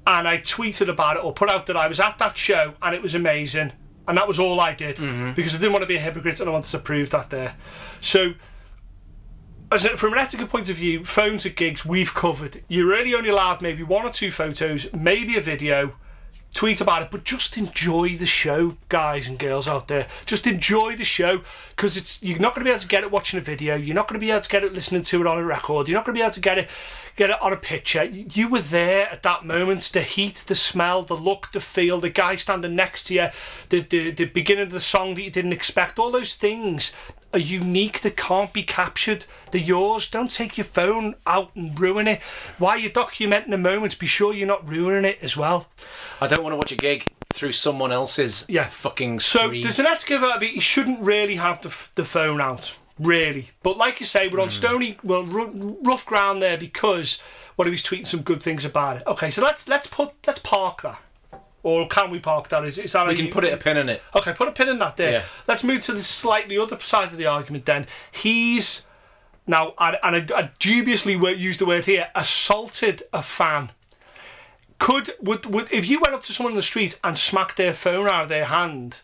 and 0.08 0.26
I 0.26 0.38
tweeted 0.38 0.88
about 0.88 1.18
it 1.18 1.24
or 1.24 1.34
put 1.34 1.50
out 1.50 1.66
that 1.66 1.76
I 1.76 1.88
was 1.88 2.00
at 2.00 2.18
that 2.20 2.38
show 2.38 2.76
and 2.82 2.96
it 2.96 3.02
was 3.02 3.14
amazing. 3.14 3.74
And 4.08 4.18
that 4.18 4.28
was 4.28 4.40
all 4.40 4.60
I 4.62 4.74
did 4.74 4.98
mm-hmm. 4.98 5.34
because 5.34 5.54
I 5.54 5.58
didn't 5.58 5.74
want 5.74 5.84
to 5.84 5.88
be 5.88 5.98
a 5.98 6.00
hypocrite 6.00 6.40
and 6.40 6.50
I 6.50 6.54
wanted 6.54 6.72
to 6.72 6.80
prove 6.80 7.10
that 7.10 7.30
there. 7.30 7.56
So, 8.00 8.34
as 9.72 9.84
a, 9.84 9.98
from 9.98 10.14
an 10.14 10.20
etiquette 10.20 10.50
point 10.50 10.70
of 10.70 10.78
view, 10.78 11.04
phones 11.04 11.46
at 11.46 11.56
gigs 11.56 11.86
we've 11.86 12.14
covered. 12.14 12.64
You're 12.70 12.88
really 12.88 13.14
only 13.14 13.30
allowed 13.30 13.62
maybe 13.62 13.84
one 13.84 14.06
or 14.06 14.10
two 14.10 14.32
photos, 14.32 14.92
maybe 14.94 15.38
a 15.38 15.42
video. 15.42 15.96
Tweet 16.58 16.82
about 16.82 17.04
it, 17.04 17.10
but 17.12 17.24
just 17.24 17.56
enjoy 17.56 18.18
the 18.18 18.26
show, 18.26 18.78
guys 18.90 19.28
and 19.28 19.38
girls 19.38 19.68
out 19.68 19.88
there. 19.88 20.08
Just 20.26 20.48
enjoy 20.48 20.96
the 20.96 21.04
show 21.04 21.44
because 21.70 21.96
it's 21.96 22.24
you're 22.24 22.40
not 22.40 22.56
going 22.56 22.66
to 22.66 22.70
be 22.70 22.72
able 22.72 22.80
to 22.80 22.88
get 22.88 23.04
it 23.04 23.12
watching 23.12 23.38
a 23.38 23.44
video. 23.44 23.76
You're 23.76 23.94
not 23.94 24.08
going 24.08 24.20
to 24.20 24.26
be 24.26 24.32
able 24.32 24.42
to 24.42 24.50
get 24.50 24.64
it 24.64 24.74
listening 24.74 25.04
to 25.04 25.22
it 25.22 25.28
on 25.28 25.38
a 25.38 25.44
record. 25.44 25.88
You're 25.88 26.00
not 26.00 26.06
going 26.08 26.16
to 26.16 26.20
be 26.20 26.24
able 26.24 26.34
to 26.34 26.40
get 26.40 26.58
it 26.58 26.68
get 27.16 27.30
it 27.30 27.40
on 27.44 27.54
a 27.54 27.58
picture. 27.58 28.06
You 28.06 28.50
were 28.50 28.62
there 28.62 29.08
at 29.08 29.22
that 29.22 29.46
moment. 29.46 29.84
The 29.84 30.02
heat, 30.02 30.46
the 30.48 30.56
smell, 30.56 31.04
the 31.04 31.14
look, 31.14 31.52
the 31.52 31.62
feel. 31.62 32.00
The 32.00 32.10
guy 32.10 32.38
standing 32.38 32.76
next 32.76 33.04
to 33.04 33.14
you, 33.14 33.28
the 33.70 33.82
the, 33.82 34.10
the 34.10 34.26
beginning 34.26 34.64
of 34.64 34.72
the 34.72 34.80
song 34.80 35.14
that 35.14 35.22
you 35.22 35.30
didn't 35.30 35.54
expect. 35.54 36.00
All 36.00 36.10
those 36.10 36.34
things 36.34 36.92
are 37.38 37.40
unique 37.40 38.02
that 38.02 38.18
can't 38.18 38.52
be 38.52 38.64
captured. 38.64 39.26
They're 39.52 39.62
yours. 39.62 40.10
Don't 40.10 40.32
take 40.32 40.58
your 40.58 40.66
phone 40.66 41.16
out 41.26 41.56
and 41.56 41.80
ruin 41.80 42.08
it. 42.08 42.22
While 42.58 42.78
you're 42.78 42.92
documenting 42.92 43.52
the 43.52 43.58
moments, 43.58 43.96
be 43.96 44.08
sure 44.08 44.34
you're 44.34 44.48
not 44.48 44.68
ruining 44.68 45.06
it 45.06 45.20
as 45.22 45.38
well. 45.38 45.68
I 46.20 46.28
don't 46.28 46.44
want 46.44 46.54
to 46.54 46.58
watch 46.58 46.72
a 46.72 46.76
gig 46.76 47.12
through 47.34 47.52
someone 47.52 47.92
else's 47.92 48.44
Yeah. 48.50 48.68
fucking 48.68 49.20
So 49.20 49.46
screen. 49.48 49.62
there's 49.62 49.80
an 49.80 49.86
etiquette 49.86 50.24
of 50.24 50.42
it. 50.44 50.54
You 50.54 50.62
shouldn't 50.62 51.00
really 51.00 51.36
have 51.36 51.62
the, 51.62 51.74
the 51.96 52.04
phone 52.06 52.42
out, 52.42 52.76
really. 53.00 53.52
But 53.62 53.78
like 53.78 54.00
you 54.00 54.06
say, 54.06 54.28
we're 54.28 54.42
on 54.42 54.48
hmm. 54.48 54.52
stony, 54.52 54.98
well, 55.04 55.28
r- 55.32 55.50
rough 55.84 56.06
ground 56.06 56.42
there 56.42 56.58
because 56.58 57.22
what 57.56 57.66
he 57.66 57.72
was 57.72 57.84
tweeting 57.84 58.08
some 58.08 58.22
good 58.22 58.42
things 58.42 58.66
about 58.66 58.98
it. 58.98 59.04
Okay, 59.06 59.30
so 59.30 59.42
let's 59.44 59.68
let's 59.68 59.88
put 59.88 60.12
let's 60.26 60.40
park 60.40 60.82
that, 60.82 61.00
or 61.64 61.88
can 61.88 62.12
we 62.12 62.20
park 62.20 62.50
that? 62.50 62.64
Is, 62.66 62.78
is 62.78 62.94
that 62.94 63.08
we 63.08 63.16
can 63.16 63.30
put 63.30 63.44
it 63.44 63.54
a 63.54 63.58
pin 63.58 63.78
in 63.78 63.90
it. 63.90 64.02
Okay, 64.16 64.34
put 64.34 64.48
a 64.48 64.52
pin 64.52 64.70
in 64.70 64.80
that 64.80 64.98
there. 64.98 65.12
Yeah. 65.12 65.24
Let's 65.48 65.64
move 65.64 65.82
to 65.82 65.94
the 65.94 66.04
slightly 66.04 66.58
other 66.58 66.80
side 66.80 67.10
of 67.12 67.18
the 67.18 67.26
argument 67.26 67.66
then. 67.66 67.88
He's 68.12 68.86
now, 69.46 69.74
and, 69.80 69.98
and 70.04 70.32
I, 70.34 70.40
I 70.40 70.52
dubiously 70.60 71.14
use 71.14 71.58
the 71.58 71.66
word 71.66 71.86
here, 71.86 72.10
assaulted 72.16 73.04
a 73.14 73.22
fan. 73.22 73.72
Could 74.80 75.12
would, 75.20 75.46
would 75.48 75.72
if 75.72 75.88
you 75.90 76.00
went 76.00 76.14
up 76.14 76.22
to 76.24 76.34
someone 76.34 76.54
in 76.54 76.58
the 76.58 76.62
street 76.62 77.00
and 77.04 77.18
smacked 77.18 77.58
their 77.58 77.74
phone 77.74 78.08
out 78.08 78.24
of 78.24 78.30
their 78.30 78.46
hand, 78.46 79.00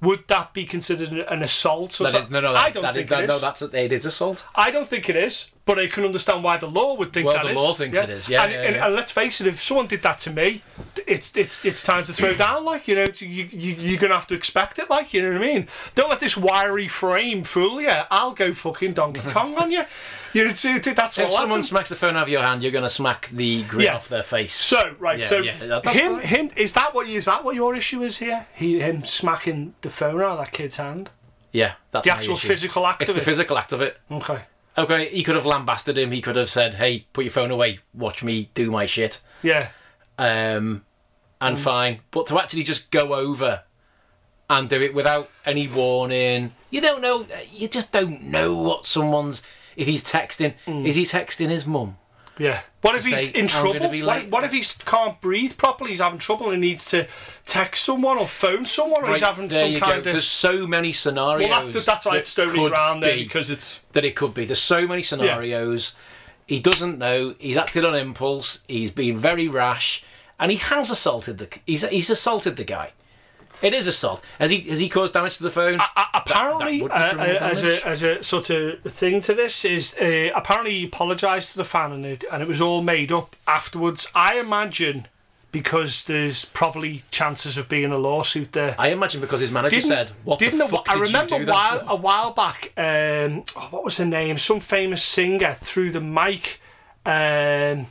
would 0.00 0.26
that 0.26 0.52
be 0.52 0.66
considered 0.66 1.12
an 1.12 1.42
assault? 1.42 2.00
Or 2.00 2.10
That 2.10 2.22
is, 2.22 2.30
no, 2.30 2.40
no, 2.40 2.54
I 2.54 2.70
don't 2.70 2.82
that 2.82 2.94
think 2.94 3.06
is, 3.06 3.12
it 3.12 3.14
that, 3.14 3.24
is. 3.24 3.28
no, 3.28 3.38
that's 3.38 3.62
it 3.62 3.92
is 3.92 4.04
assault. 4.04 4.44
I 4.54 4.72
don't 4.72 4.88
think 4.88 5.08
it 5.08 5.14
is, 5.14 5.50
but 5.64 5.78
I 5.78 5.86
can 5.86 6.04
understand 6.04 6.42
why 6.42 6.56
the 6.56 6.66
law 6.66 6.94
would 6.96 7.12
think 7.12 7.28
that 7.28 7.32
is. 7.32 7.34
Well, 7.36 7.42
that 7.44 7.44
the 7.44 7.50
is. 7.54 7.56
law 7.56 7.74
thinks 7.74 7.98
it 8.02 8.10
is, 8.10 8.28
yeah, 8.28 8.42
And, 8.42 8.52
yeah, 8.52 8.62
and, 8.62 8.76
yeah. 8.76 8.86
and 8.86 8.94
let's 8.96 9.12
face 9.12 9.40
it, 9.40 9.46
if 9.46 9.62
someone 9.62 9.86
did 9.86 10.02
that 10.02 10.18
to 10.20 10.30
me, 10.30 10.62
it's 11.06 11.36
it's 11.36 11.64
it's 11.64 11.82
time 11.84 12.02
to 12.04 12.12
throw 12.12 12.34
down. 12.34 12.64
Like 12.64 12.88
you 12.88 12.94
know, 12.96 13.04
it's, 13.04 13.22
you, 13.22 13.48
you 13.50 13.74
you're 13.74 14.00
gonna 14.00 14.14
have 14.14 14.26
to 14.28 14.34
expect 14.34 14.78
it. 14.78 14.90
Like 14.90 15.14
you 15.14 15.22
know 15.22 15.32
what 15.38 15.42
I 15.42 15.46
mean. 15.54 15.68
Don't 15.94 16.10
let 16.10 16.20
this 16.20 16.36
wiry 16.36 16.88
frame 16.88 17.44
fool 17.44 17.80
you. 17.80 17.92
I'll 18.10 18.32
go 18.32 18.52
fucking 18.52 18.94
Donkey 18.94 19.20
Kong 19.30 19.56
on 19.56 19.70
you. 19.70 19.84
You 20.34 20.44
know, 20.44 20.50
it's, 20.50 20.62
that's 20.62 21.18
If 21.18 21.24
what 21.24 21.32
someone 21.32 21.50
happens. 21.50 21.68
smacks 21.68 21.88
the 21.90 21.96
phone 21.96 22.16
out 22.16 22.22
of 22.22 22.28
your 22.30 22.40
hand, 22.40 22.62
you're 22.62 22.72
going 22.72 22.84
to 22.84 22.88
smack 22.88 23.28
the 23.28 23.64
grin 23.64 23.84
Yeah. 23.84 23.96
off 23.96 24.08
their 24.08 24.22
face. 24.22 24.54
So 24.54 24.96
right, 24.98 25.18
Yeah, 25.18 25.26
so 25.26 25.38
yeah, 25.42 25.58
that- 25.58 25.86
him 25.88 26.14
fine. 26.16 26.22
him 26.26 26.50
is 26.56 26.72
that 26.72 26.94
what 26.94 27.06
is 27.06 27.26
that 27.26 27.44
what 27.44 27.54
your 27.54 27.76
issue 27.76 28.02
is 28.02 28.16
here? 28.16 28.46
He 28.54 28.80
him 28.80 29.04
smacking 29.04 29.74
the 29.82 29.90
phone 29.90 30.22
out 30.22 30.30
of 30.30 30.38
that 30.38 30.52
kid's 30.52 30.78
hand. 30.78 31.10
yeah, 31.52 31.74
that's 31.90 32.06
The 32.06 32.12
actual 32.14 32.36
physical 32.36 32.86
act 32.86 33.02
of 33.02 33.08
it. 33.08 33.10
It's 33.10 33.18
the 33.18 33.24
physical 33.24 33.58
act 33.58 33.72
of 33.74 33.82
it. 33.82 33.98
Okay. 34.10 34.40
Okay, 34.76 35.08
he 35.10 35.22
could 35.22 35.34
have 35.34 35.44
lambasted 35.46 35.98
him. 35.98 36.12
He 36.12 36.22
could 36.22 36.36
have 36.36 36.48
said, 36.50 36.76
"Hey, 36.76 37.06
put 37.12 37.24
your 37.24 37.32
phone 37.32 37.50
away. 37.50 37.80
Watch 37.92 38.22
me 38.22 38.50
do 38.54 38.70
my 38.70 38.86
shit." 38.86 39.20
Yeah. 39.42 39.68
Um, 40.18 40.84
and 41.40 41.56
Mm. 41.56 41.60
fine, 41.60 42.00
but 42.10 42.26
to 42.28 42.38
actually 42.38 42.62
just 42.62 42.90
go 42.90 43.14
over 43.14 43.62
and 44.48 44.68
do 44.68 44.80
it 44.80 44.94
without 44.94 45.30
any 45.44 45.66
warning, 45.68 46.54
you 46.70 46.80
don't 46.80 47.02
know. 47.02 47.26
You 47.52 47.68
just 47.68 47.92
don't 47.92 48.22
know 48.24 48.56
what 48.56 48.86
someone's. 48.86 49.42
If 49.76 49.86
he's 49.88 50.04
texting, 50.04 50.54
Mm. 50.66 50.86
is 50.86 50.94
he 50.96 51.02
texting 51.04 51.48
his 51.48 51.64
mum? 51.66 51.96
Yeah. 52.38 52.60
What 52.80 52.96
if 52.96 53.06
he's 53.06 53.30
say, 53.30 53.38
in 53.38 53.46
trouble? 53.46 53.90
What, 54.04 54.28
what 54.28 54.44
if 54.44 54.52
he 54.52 54.64
can't 54.84 55.20
breathe 55.20 55.56
properly? 55.56 55.90
He's 55.90 56.00
having 56.00 56.18
trouble 56.18 56.50
and 56.50 56.60
needs 56.60 56.86
to 56.90 57.06
text 57.46 57.84
someone 57.84 58.18
or 58.18 58.26
phone 58.26 58.64
someone, 58.64 59.04
or 59.04 59.12
he's 59.12 59.22
Right, 59.22 59.28
having 59.28 59.48
there 59.48 59.64
some 59.64 59.72
you 59.72 59.80
kind 59.80 59.92
go. 59.92 59.98
of. 59.98 60.04
There's 60.04 60.26
so 60.26 60.66
many 60.66 60.92
scenarios. 60.92 61.48
Well, 61.48 61.66
that's, 61.66 61.86
that's 61.86 62.06
why 62.06 62.14
that 62.14 62.20
it's 62.20 62.30
stony 62.30 62.58
could 62.58 62.72
ground 62.72 63.02
there 63.02 63.14
be 63.14 63.24
because 63.24 63.50
it's. 63.50 63.80
that 63.92 64.04
it 64.04 64.16
could 64.16 64.34
be. 64.34 64.44
There's 64.44 64.58
so 64.62 64.86
many 64.86 65.02
scenarios. 65.02 65.94
He 66.46 66.58
doesn't 66.58 66.98
know. 66.98 67.34
He's 67.38 67.56
acted 67.56 67.84
on 67.84 67.94
impulse. 67.94 68.64
He's 68.66 68.90
been 68.90 69.16
very 69.16 69.46
rash, 69.46 70.04
and 70.40 70.50
he 70.50 70.56
has 70.58 70.90
assaulted 70.90 71.38
the. 71.38 71.58
He's 71.66 71.86
he's 71.88 72.10
assaulted 72.10 72.56
the 72.56 72.64
guy. 72.64 72.92
It 73.62 73.72
is 73.74 73.86
assault. 73.86 74.22
Has 74.38 74.50
he 74.50 74.60
has 74.68 74.80
he 74.80 74.88
caused 74.88 75.14
damage 75.14 75.36
to 75.38 75.44
the 75.44 75.50
phone? 75.50 75.80
Uh, 75.80 76.04
apparently, 76.14 76.82
would 76.82 76.90
be 76.90 76.94
uh, 76.94 77.16
uh, 77.16 77.38
as 77.40 77.64
a 77.64 77.86
as 77.86 78.02
a 78.02 78.22
sort 78.22 78.50
of 78.50 78.82
thing 78.82 79.20
to 79.22 79.34
this 79.34 79.64
is 79.64 79.96
uh, 79.98 80.30
apparently 80.34 80.80
he 80.80 80.84
apologised 80.86 81.52
to 81.52 81.58
the 81.58 81.64
fan 81.64 81.92
and 81.92 82.04
it 82.04 82.24
and 82.32 82.42
it 82.42 82.48
was 82.48 82.60
all 82.60 82.82
made 82.82 83.12
up 83.12 83.36
afterwards. 83.46 84.08
I 84.14 84.36
imagine 84.38 85.06
because 85.52 86.06
there's 86.06 86.46
probably 86.46 87.02
chances 87.10 87.58
of 87.58 87.68
being 87.68 87.92
a 87.92 87.98
lawsuit 87.98 88.52
there. 88.52 88.74
I 88.78 88.88
imagine 88.88 89.20
because 89.20 89.40
his 89.40 89.52
manager 89.52 89.80
said, 89.80 90.10
"What 90.24 90.38
the 90.38 90.46
didn't 90.46 90.62
a- 90.62 90.68
fuck 90.68 90.88
I 90.88 90.94
did 90.94 91.02
remember 91.02 91.38
you 91.38 91.44
do 91.44 91.50
a 91.50 91.54
while 91.54 91.78
that 91.78 91.92
a 91.92 91.96
while 91.96 92.30
back. 92.32 92.72
Um, 92.76 93.44
oh, 93.54 93.68
what 93.70 93.84
was 93.84 93.98
her 93.98 94.04
name? 94.04 94.38
Some 94.38 94.60
famous 94.60 95.02
singer 95.04 95.54
threw 95.54 95.90
the 95.92 96.00
mic. 96.00 96.60
Um, 97.04 97.86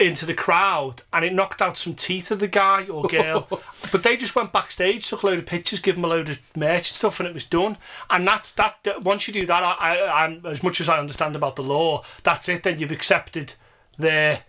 into 0.00 0.24
the 0.24 0.34
crowd 0.34 1.02
and 1.12 1.24
it 1.24 1.32
knocked 1.32 1.60
out 1.60 1.76
some 1.76 1.94
teeth 1.94 2.30
of 2.30 2.38
the 2.38 2.46
guy 2.46 2.86
or 2.86 3.02
girl. 3.04 3.48
but 3.92 4.02
they 4.02 4.16
just 4.16 4.36
went 4.36 4.52
backstage, 4.52 5.08
took 5.08 5.22
a 5.22 5.26
load 5.26 5.38
of 5.38 5.46
pictures, 5.46 5.80
give 5.80 5.96
them 5.96 6.04
a 6.04 6.08
load 6.08 6.28
of 6.28 6.38
merch 6.56 6.90
and 6.90 6.96
stuff, 6.96 7.18
and 7.18 7.28
it 7.28 7.34
was 7.34 7.44
done. 7.44 7.76
And 8.08 8.26
that's 8.26 8.52
that. 8.54 8.76
that 8.84 9.02
once 9.02 9.26
you 9.26 9.34
do 9.34 9.44
that, 9.46 9.62
I, 9.62 9.96
I, 9.96 10.24
I'm 10.24 10.46
as 10.46 10.62
much 10.62 10.80
as 10.80 10.88
I 10.88 10.98
understand 10.98 11.34
about 11.34 11.56
the 11.56 11.62
law, 11.62 12.04
that's 12.22 12.48
it. 12.48 12.62
Then 12.62 12.78
you've 12.78 12.92
accepted 12.92 13.54
their 13.98 14.42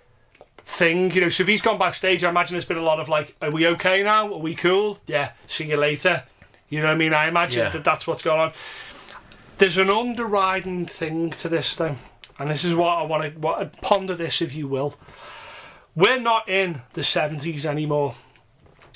thing. 0.58 1.12
You 1.12 1.22
know, 1.22 1.29
so 1.29 1.41
if 1.44 1.48
he's 1.48 1.62
gone 1.62 1.79
backstage, 1.79 2.24
I 2.24 2.29
imagine 2.29 2.53
there's 2.53 2.65
been 2.65 2.77
a 2.77 2.84
lot 2.84 3.00
of 3.00 3.10
like, 3.10 3.36
"Are 3.41 3.50
we 3.51 3.65
okay 3.68 4.03
now? 4.03 4.32
Are 4.32 4.38
we 4.39 4.53
cool? 4.53 5.00
Yeah, 5.08 5.32
see 5.48 5.68
you 5.70 5.77
later." 5.77 6.24
You 6.70 6.79
know 6.82 6.86
what 6.86 6.94
I 6.94 6.98
mean? 6.98 7.13
I 7.15 7.27
imagine 7.27 7.63
Yeah. 7.63 7.70
that 7.70 7.84
that's 7.84 8.06
what's 8.06 8.22
going 8.22 8.39
on. 8.39 8.51
There's 9.58 9.77
an 9.79 9.88
underriding 9.88 10.88
thing 10.88 11.32
to 11.32 11.50
this 11.50 11.75
thing, 11.75 11.98
and 12.38 12.50
this 12.51 12.63
is 12.63 12.75
what 12.75 12.89
I 13.00 13.01
want 13.01 13.41
to 13.41 13.72
ponder 13.82 14.13
this, 14.13 14.41
if 14.41 14.53
you 14.53 14.68
will. 14.68 14.96
We're 16.00 16.22
not 16.22 16.48
in 16.48 16.82
the 16.94 17.01
70s 17.01 17.65
anymore. 17.65 18.15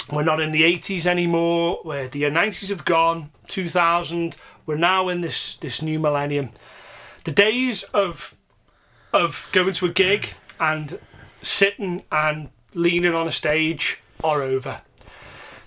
We're 0.09 0.23
not 0.23 0.39
in 0.39 0.53
the 0.53 0.61
80s 0.61 1.05
anymore. 1.05 1.79
Where 1.83 2.07
the 2.07 2.21
90s 2.21 2.69
have 2.69 2.85
gone. 2.85 3.29
2000. 3.49 4.37
We're 4.65 4.77
now 4.77 5.09
in 5.09 5.19
this 5.19 5.57
this 5.57 5.81
new 5.81 5.99
millennium. 5.99 6.51
The 7.25 7.33
days 7.33 7.83
of 7.93 8.33
of 9.11 9.49
going 9.51 9.73
to 9.73 9.87
a 9.87 9.89
gig 9.89 10.29
and 10.61 10.97
sitting 11.41 12.03
and 12.09 12.51
leaning 12.73 13.13
on 13.13 13.27
a 13.27 13.33
stage 13.33 14.01
are 14.23 14.41
over. 14.41 14.79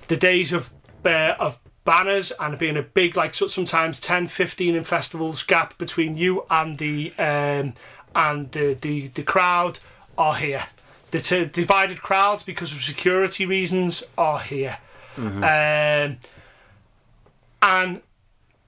The 0.09 0.17
days 0.17 0.55
of 0.55 0.73
uh, 1.05 1.35
of 1.39 1.61
banners 1.85 2.33
and 2.41 2.59
being 2.59 2.79
a 2.79 2.83
big 2.83 3.15
like 3.15 3.35
sometimes 3.35 4.01
10 4.01 4.29
15 4.29 4.75
in 4.75 4.85
festivals 4.85 5.43
gap 5.43 5.77
between 5.77 6.17
you 6.17 6.47
and 6.49 6.79
the 6.79 7.13
um, 7.19 7.75
and 8.15 8.51
the, 8.53 8.73
the 8.81 9.09
the 9.09 9.23
crowd 9.23 9.81
are 10.17 10.37
here 10.37 10.65
the 11.17 11.23
t- 11.23 11.45
divided 11.63 12.01
crowds 12.03 12.43
because 12.43 12.73
of 12.73 12.83
security 12.83 13.45
reasons 13.47 14.03
are 14.19 14.41
here 14.41 14.79
um, 15.19 16.19
and 17.63 18.01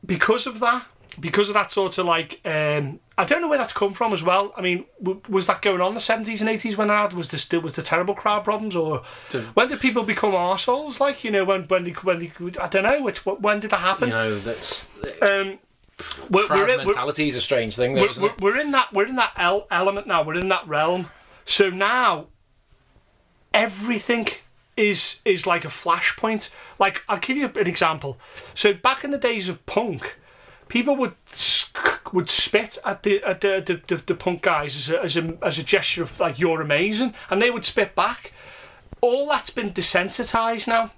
because 0.05 0.47
of 0.47 0.61
that 0.61 0.85
because 1.21 1.49
of 1.49 1.55
that 1.55 1.71
sort 1.71 1.99
of 1.99 2.07
like 2.07 2.40
um, 2.45 3.00
I 3.19 3.25
don't 3.25 3.43
know 3.43 3.49
where 3.49 3.59
that's 3.59 3.73
come 3.73 3.93
from 3.93 4.12
as 4.12 4.23
well. 4.23 4.55
I 4.57 4.61
mean, 4.61 4.85
w- 5.02 5.21
was 5.28 5.49
that 5.49 5.61
going 5.61 5.81
on 5.81 5.88
in 5.88 5.95
the 5.95 6.00
seventies 6.00 6.40
and 6.40 6.49
eighties 6.49 6.76
when 6.78 6.88
I 6.90 7.02
had 7.02 7.12
was 7.12 7.33
there 7.33 7.40
still 7.40 7.61
was 7.61 7.75
the 7.75 7.83
terrible 7.83 8.14
crowd 8.14 8.45
problems 8.45 8.76
or 8.76 9.02
To- 9.31 9.40
when 9.55 9.67
did 9.69 9.81
people 9.81 10.05
become 10.05 10.33
arseholes? 10.33 11.00
Like 11.00 11.25
you 11.25 11.33
know 11.33 11.45
when 11.45 11.64
when 11.64 11.83
they, 11.85 11.90
when 11.90 12.19
they, 12.21 12.31
I 12.61 12.69
don't 12.69 12.85
know 12.85 13.35
when 13.40 13.59
did 13.61 13.71
that 13.73 13.81
happen? 13.81 14.09
You 14.09 14.14
know, 14.14 14.38
that's 14.38 14.87
Um, 15.21 15.59
we're, 16.31 16.47
crowd 16.47 16.59
we're, 16.61 16.69
in- 16.69 16.78
we're, 16.78 16.85
mentality 16.87 17.26
is 17.26 17.35
a 17.35 17.40
strange 17.40 17.75
thing, 17.75 17.95
though, 17.95 18.02
we're, 18.02 18.11
isn't 18.11 18.23
we're, 18.23 18.28
it? 18.31 18.40
we're 18.40 18.59
in 18.61 18.71
that 18.71 18.93
we're 18.93 19.07
in 19.07 19.17
that 19.17 19.33
el- 19.37 19.67
element 19.73 20.07
now. 20.07 20.23
We're 20.23 20.35
in 20.38 20.49
that 20.50 20.67
realm. 20.69 21.11
So 21.45 21.69
now 21.71 22.28
everything 23.52 24.28
is 24.76 25.21
is 25.25 25.47
like 25.47 25.64
a 25.64 25.69
flashpoint. 25.69 26.50
Like 26.78 27.05
I'll 27.09 27.19
give 27.19 27.37
you 27.37 27.47
an 27.47 27.67
example. 27.67 28.19
So 28.55 28.73
back 28.73 29.05
in 29.05 29.11
the 29.11 29.19
days 29.19 29.49
of 29.49 29.64
punk, 29.67 30.17
people 30.69 30.97
would 30.97 31.14
would 32.12 32.31
spit 32.31 32.78
at 32.85 33.02
the 33.02 33.23
at 33.23 33.40
the 33.40 33.62
the, 33.64 33.95
the, 33.95 34.02
the 34.02 34.14
punk 34.14 34.43
guys 34.43 34.76
as 34.76 34.90
a, 34.90 35.02
as 35.02 35.17
a 35.17 35.38
as 35.43 35.59
a 35.59 35.64
gesture 35.64 36.02
of 36.02 36.19
like 36.21 36.38
you're 36.38 36.61
amazing, 36.61 37.14
and 37.31 37.43
they 37.43 37.50
would 37.50 37.64
spit 37.64 37.95
back. 37.95 38.33
All 39.00 39.28
that's 39.28 39.50
been 39.50 39.73
desensitized 39.73 40.67
now. 40.67 40.93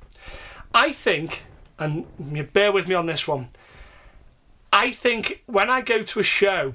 I 0.72 0.92
think, 0.92 1.42
and 1.78 2.06
bear 2.52 2.72
with 2.72 2.88
me 2.88 2.94
on 2.94 3.06
this 3.06 3.26
one. 3.26 3.48
I 4.72 4.92
think 4.92 5.42
when 5.46 5.68
I 5.68 5.80
go 5.80 6.02
to 6.02 6.20
a 6.20 6.22
show 6.22 6.74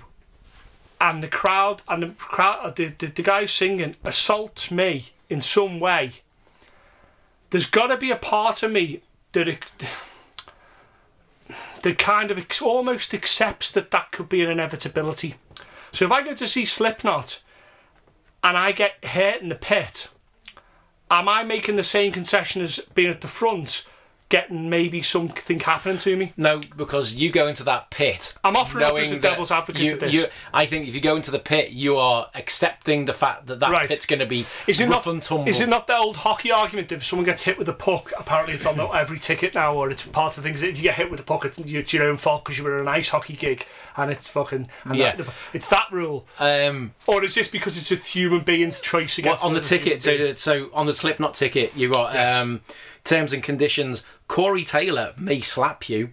and 1.00 1.24
the 1.24 1.30
crowd 1.30 1.82
and 1.88 2.04
the 2.04 2.08
crowd, 2.10 2.76
the, 2.76 2.88
the, 2.88 3.08
the 3.08 3.24
guy 3.24 3.46
singing 3.46 3.96
assaults 4.04 4.70
me 4.70 5.12
in 5.30 5.42
some 5.42 5.80
way, 5.80 6.22
there's 7.50 7.66
got 7.66 7.88
to 7.88 7.98
be 7.98 8.12
a 8.12 8.16
part 8.16 8.64
of 8.64 8.72
me 8.72 9.02
that 9.34 9.48
it, 9.48 9.66
that 11.82 11.98
kind 11.98 12.32
of 12.32 12.46
almost 12.62 13.14
accepts 13.14 13.72
that 13.72 13.92
that 13.92 14.12
could 14.12 14.30
be 14.30 14.42
an 14.42 14.50
inevitability. 14.50 15.36
So 15.92 16.06
if 16.06 16.12
I 16.12 16.24
go 16.24 16.36
to 16.36 16.48
see 16.48 16.66
Slipknot 16.66 17.42
and 18.44 18.58
I 18.58 18.72
get 18.72 19.04
hurt 19.06 19.42
in 19.42 19.50
the 19.50 19.56
pit, 19.56 20.10
am 21.10 21.30
I 21.30 21.44
making 21.44 21.76
the 21.76 21.84
same 21.84 22.12
concession 22.12 22.62
as 22.62 22.80
being 22.94 23.10
at 23.10 23.22
the 23.22 23.28
front, 23.28 23.86
getting 24.30 24.70
maybe 24.70 25.02
something 25.02 25.60
happening 25.60 25.98
to 26.00 26.16
me? 26.16 26.34
No, 26.36 26.62
because 26.76 27.14
you 27.16 27.30
go 27.32 27.48
into 27.48 27.64
that 27.64 27.90
pit. 27.92 28.34
I'm 28.44 28.56
offering 28.56 28.84
up 28.86 28.96
as 28.96 29.12
a 29.12 29.20
devil's 29.20 29.52
advocate 29.52 29.82
you, 29.84 29.94
of 29.94 30.00
this. 30.00 30.14
You, 30.14 30.26
I 30.54 30.66
think 30.66 30.88
if 30.88 30.96
you 30.96 31.02
go 31.02 31.16
into 31.16 31.30
the 31.32 31.40
pit, 31.40 31.72
you 31.72 31.98
are 31.98 32.28
accepting 32.34 33.06
the 33.06 33.14
fact 33.14 33.46
that 33.48 33.60
that 33.60 33.72
Right. 33.72 33.88
pit's 33.88 34.06
going 34.06 34.20
to 34.20 34.26
be 34.26 34.46
Is 34.68 34.80
it 34.80 34.90
rough 34.90 35.06
not? 35.06 35.14
and 35.14 35.22
tumble. 35.22 35.48
Is 35.48 35.60
it 35.62 35.70
not 35.70 35.88
the 35.88 35.96
old 35.96 36.18
hockey 36.18 36.52
argument 36.52 36.90
that 36.90 36.96
if 36.96 37.06
someone 37.06 37.26
gets 37.26 37.44
hit 37.44 37.58
with 37.58 37.70
a 37.70 37.74
puck, 37.74 38.12
apparently 38.18 38.54
it's 38.56 38.66
on 38.66 38.80
every 38.96 39.20
ticket 39.20 39.54
now, 39.56 39.74
or 39.76 39.90
it's 39.92 40.06
part 40.08 40.38
of 40.38 40.44
things 40.44 40.62
that 40.62 40.70
if 40.70 40.78
you 40.78 40.84
get 40.84 40.96
hit 40.96 41.12
with 41.12 41.20
a 41.20 41.24
puck, 41.24 41.46
it's, 41.46 41.58
it's 41.60 41.94
your 41.94 42.04
own 42.06 42.18
fault 42.18 42.44
because 42.44 42.58
you 42.58 42.64
were 42.64 42.76
in 42.76 42.82
an 42.82 42.88
ice 42.88 43.10
hockey 43.10 43.36
gig, 43.36 43.66
and 43.96 44.10
it's 44.12 44.28
fucking. 44.28 44.68
And 44.86 44.96
Yeah. 44.96 45.16
that- 45.16 45.28
it's 45.54 45.70
that 45.70 45.88
rule, 45.92 46.26
Um, 46.40 46.94
or 47.08 47.24
is 47.24 47.36
this 47.36 47.48
because 47.48 47.78
it's 47.78 47.92
a 47.92 47.96
human 47.96 48.42
being's 48.42 48.82
choice 48.82 49.18
well, 49.20 49.28
against 49.28 49.46
on 49.46 49.54
the 49.54 49.62
ticket, 49.62 50.02
so, 50.02 50.34
so 50.36 50.70
on 50.74 50.86
the 50.88 50.94
Slipknot 50.94 51.34
ticket, 51.36 51.74
you 51.76 51.90
got 51.92 52.14
Yes. 52.14 52.42
um, 52.44 52.62
terms 53.06 53.32
and 53.32 53.42
conditions. 53.42 54.04
Corey 54.28 54.66
Taylor 54.66 55.14
may 55.18 55.40
slap 55.40 55.88
you. 55.88 56.10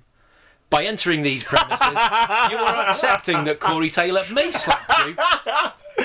By 0.70 0.84
entering 0.84 1.22
these 1.22 1.44
premises, 1.44 1.86
you 1.86 2.56
are 2.56 2.88
accepting 2.88 3.44
that 3.44 3.60
Corey 3.60 3.90
Taylor 3.90 4.22
may 4.32 4.50
slap 4.50 5.06
you, 5.06 5.16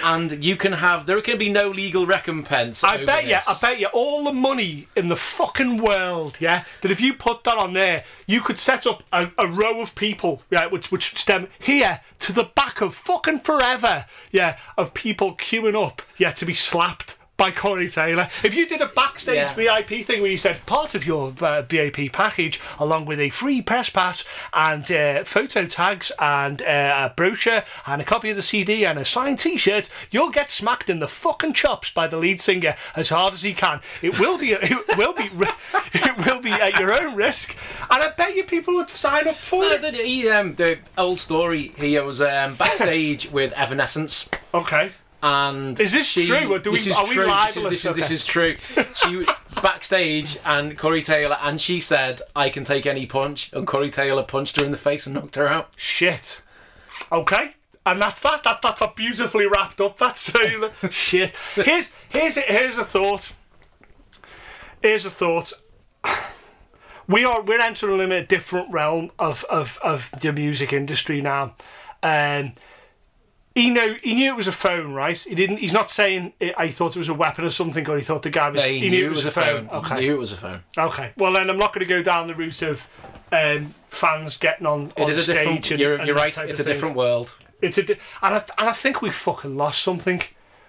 and 0.03 0.43
you 0.43 0.57
can 0.57 0.73
have 0.73 1.05
there 1.05 1.21
can 1.21 1.37
be 1.37 1.47
no 1.47 1.69
legal 1.69 2.05
recompense. 2.05 2.83
I 2.83 3.05
bet 3.05 3.25
you. 3.25 3.37
I 3.47 3.57
bet 3.61 3.79
you, 3.79 3.87
all 3.93 4.25
the 4.25 4.33
money 4.33 4.89
in 4.93 5.07
the 5.07 5.15
fucking 5.15 5.77
world, 5.77 6.35
yeah, 6.41 6.65
that 6.81 6.91
if 6.91 6.99
you 6.99 7.13
put 7.13 7.45
that 7.45 7.57
on 7.57 7.71
there, 7.71 8.03
you 8.25 8.41
could 8.41 8.57
set 8.57 8.85
up 8.85 9.03
a, 9.13 9.31
a 9.37 9.47
row 9.47 9.79
of 9.81 9.95
people, 9.95 10.41
right, 10.49 10.69
which 10.69 10.91
which 10.91 11.17
stem 11.17 11.47
here 11.59 12.01
to 12.19 12.33
the 12.33 12.49
back 12.53 12.81
of 12.81 12.93
fucking 12.93 13.39
forever, 13.39 14.05
yeah, 14.31 14.57
of 14.77 14.93
people 14.93 15.33
queuing 15.33 15.81
up, 15.81 16.01
yeah, 16.17 16.31
to 16.31 16.45
be 16.45 16.53
slapped 16.53 17.16
by 17.37 17.51
Corey 17.51 17.87
Taylor. 17.87 18.27
If 18.43 18.55
you 18.55 18.67
did 18.67 18.81
a 18.81 18.87
backstage 18.87 19.35
Yeah. 19.35 19.53
VIP 19.53 20.03
thing 20.03 20.21
where 20.21 20.31
you 20.31 20.37
said 20.37 20.65
part 20.65 20.95
of 20.95 21.05
your 21.05 21.33
uh, 21.39 21.61
VIP 21.61 22.11
package, 22.11 22.59
along 22.79 23.05
with 23.05 23.19
a 23.19 23.29
free 23.29 23.61
press 23.61 23.91
pass 23.91 24.25
and 24.53 24.91
uh, 24.91 25.23
photo 25.23 25.67
tags 25.67 26.11
and 26.19 26.63
uh, 26.63 27.09
a 27.11 27.13
brochure 27.15 27.61
and 27.85 28.01
a 28.01 28.05
copy 28.05 28.31
of 28.31 28.35
the 28.35 28.41
CD 28.41 28.83
and 28.85 28.97
a 28.97 29.05
signed 29.05 29.37
T-shirt, 29.37 29.89
you'll 30.09 30.31
get 30.31 30.49
smacked 30.49 30.89
in 30.89 30.97
the 30.99 31.07
fucking 31.07 31.53
chops 31.53 31.91
by 31.91 32.07
the 32.07 32.17
lead 32.17 32.41
singer 32.41 32.75
as 32.95 33.09
hard 33.09 33.33
as 33.33 33.43
he 33.43 33.53
can. 33.53 33.81
It 34.01 34.17
will 34.19 34.39
be, 34.39 34.51
it 34.53 34.97
will 34.97 35.13
be, 35.13 35.25
it 35.93 36.25
will 36.25 36.41
be 36.41 36.51
at 36.51 36.79
your 36.79 36.91
own 36.91 37.15
risk, 37.15 37.55
and 37.91 38.01
I 38.01 38.09
bet 38.17 38.35
you 38.35 38.45
people 38.45 38.73
would 38.75 38.89
sign 38.89 39.27
up 39.27 39.35
for 39.35 39.61
No, 39.61 39.71
it. 39.73 39.81
the, 39.81 39.91
he, 39.91 40.27
um, 40.29 40.55
the 40.55 40.79
old 40.97 41.19
story 41.19 41.71
here 41.77 42.03
was 42.03 42.19
um, 42.19 42.55
backstage 42.55 43.29
with 43.31 43.53
Evanescence. 43.53 44.27
Okay. 44.55 44.91
And 45.23 45.79
Is 45.79 45.93
this 45.93 46.05
she- 46.07 46.27
true, 46.27 46.53
or 46.53 46.59
do 46.59 46.71
we- 46.71 46.77
this 46.77 46.87
is 46.87 46.95
are 46.97 47.03
we 47.07 47.15
true. 47.15 47.25
This 47.25 47.49
is, 47.49 47.55
libelous? 47.57 47.81
this 47.83 47.85
is 47.85 47.95
this 47.95 48.11
is 48.11 48.25
true. 48.25 48.55
She 48.95 49.25
backstage 49.61 50.37
and 50.45 50.77
Corey 50.77 51.01
Taylor 51.01 51.37
and 51.41 51.59
she 51.59 51.79
said, 51.79 52.21
"I 52.35 52.49
can 52.49 52.63
take 52.63 52.85
any 52.85 53.05
punch." 53.07 53.51
And 53.53 53.65
Corey 53.65 53.89
Taylor 53.89 54.21
punched 54.23 54.59
her 54.59 54.65
in 54.65 54.71
the 54.71 54.77
face 54.77 55.05
and 55.07 55.15
knocked 55.15 55.35
her 55.35 55.47
out. 55.47 55.69
Shit. 55.75 56.41
Okay. 57.11 57.55
And 57.85 58.01
that's 58.01 58.21
that. 58.21 58.43
That 58.43 58.61
that's 58.61 58.81
a 58.81 58.91
beautifully 58.95 59.47
wrapped 59.47 59.81
up. 59.81 59.97
That's 59.97 60.31
shit. 60.91 61.31
Here's 61.55 61.91
here's 62.09 62.37
a, 62.37 62.41
here's 62.41 62.77
a 62.77 62.83
thought. 62.83 63.33
Here's 64.83 65.05
a 65.05 65.09
thought. 65.11 65.53
We 67.09 67.23
are 67.23 67.41
we're 67.41 67.61
entering 67.61 68.11
a 68.11 68.25
different 68.25 68.69
realm 68.69 69.11
of, 69.17 69.45
of, 69.45 69.79
of 69.81 70.11
the 70.19 70.33
music 70.33 70.73
industry 70.73 71.21
now. 71.21 71.55
Um, 72.03 72.51
he 73.57 73.69
knew 73.71 73.97
he 74.03 74.13
knew 74.13 74.31
it 74.31 74.35
was 74.35 74.47
a 74.47 74.51
phone, 74.51 74.93
right? 74.93 75.17
He 75.17 75.33
didn't. 75.33 75.57
He's 75.57 75.73
not 75.73 75.89
saying 75.89 76.33
I 76.57 76.69
thought 76.69 76.95
it 76.95 76.99
was 76.99 77.09
a 77.09 77.13
weapon 77.13 77.43
or 77.43 77.49
something, 77.49 77.89
or 77.89 77.97
he 77.97 78.03
thought 78.03 78.21
the 78.23 78.29
guy 78.29 78.49
was. 78.49 78.61
They 78.61 78.77
he 78.79 78.89
knew 78.89 79.07
it 79.07 79.09
was 79.09 79.25
a 79.25 79.31
phone. 79.31 79.67
Okay. 79.69 79.95
He 80.01 80.07
knew 80.07 80.15
it 80.15 80.19
was 80.19 80.31
a 80.31 80.37
phone. 80.37 80.63
Okay. 80.77 81.11
Well, 81.17 81.33
then 81.33 81.49
I'm 81.49 81.57
not 81.57 81.73
going 81.73 81.85
to 81.85 81.89
go 81.89 82.03
down 82.03 82.27
the 82.27 82.35
route 82.35 82.61
of 82.61 82.87
um, 83.31 83.73
fans 83.87 84.37
getting 84.37 84.67
on, 84.67 84.91
on 84.95 85.03
It 85.03 85.09
is 85.09 85.17
a 85.17 85.23
stage. 85.23 85.37
different. 85.37 85.71
and, 85.71 85.79
you're 85.81 85.95
and 85.95 86.07
you're 86.07 86.15
right. 86.15 86.27
It's 86.27 86.59
a 86.59 86.63
thing. 86.63 86.65
different 86.73 86.95
world. 86.95 87.35
It's 87.61 87.77
a, 87.79 87.83
di- 87.83 87.97
and 88.21 88.35
I, 88.35 88.43
and 88.59 88.69
I 88.69 88.73
think 88.73 89.01
we 89.01 89.09
fucking 89.09 89.57
lost 89.57 89.81
something. 89.81 90.21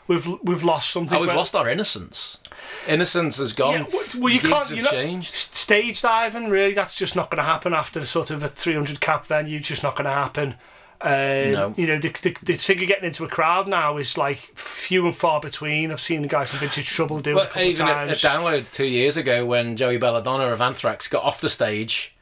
We've 0.07 0.27
we've 0.43 0.63
lost 0.65 0.91
something. 0.91 1.19
Oh, 1.19 1.21
we've 1.21 1.35
lost 1.35 1.55
our 1.55 1.69
innocence. 1.69 2.39
Innocence 2.87 3.37
has 3.37 3.53
gone. 3.53 3.87
Yeah, 3.93 4.03
well, 4.19 4.33
you 4.33 4.41
Gigs 4.41 4.49
can't. 4.49 4.71
You 4.71 4.83
know, 4.83 4.91
changed. 4.91 5.35
stage 5.35 6.01
diving 6.01 6.49
really. 6.49 6.73
That's 6.73 6.95
just 6.95 7.15
not 7.15 7.31
going 7.31 7.37
to 7.37 7.45
happen 7.45 7.75
after 7.75 8.03
sort 8.07 8.31
of 8.31 8.43
a 8.43 8.49
300 8.49 9.01
cap 9.01 9.27
venue. 9.27 9.61
Just 9.61 9.83
not 9.83 9.95
going 9.97 10.07
to 10.07 10.11
happen. 10.11 10.55
Um, 11.01 11.53
No. 11.53 11.75
You 11.77 11.87
know, 11.87 11.99
the, 11.99 12.09
the, 12.23 12.37
the 12.43 12.57
singer 12.57 12.85
getting 12.87 13.05
into 13.05 13.25
a 13.25 13.29
crowd 13.29 13.69
now 13.69 13.97
is 13.99 14.19
like 14.19 14.39
few 14.57 15.07
and 15.07 15.17
far 15.17 15.41
between. 15.41 15.93
I've 15.93 16.01
seen 16.01 16.23
the 16.23 16.29
guy 16.29 16.45
from 16.45 16.59
Vintage 16.61 16.87
Trouble 16.87 17.21
do 17.21 17.39
it 17.39 17.43
a 17.43 17.47
couple 17.47 17.63
even 17.63 17.87
of 17.87 17.93
at, 17.93 18.09
at 18.09 18.19
times. 18.19 18.23
download 18.23 18.73
two 18.73 18.87
years 18.87 19.17
ago 19.17 19.47
when 19.47 19.77
Joey 19.77 19.99
Belladonna 19.99 20.49
of 20.49 20.61
Anthrax 20.61 21.09
got 21.09 21.23
off 21.25 21.41
the 21.41 21.51
stage, 21.51 22.17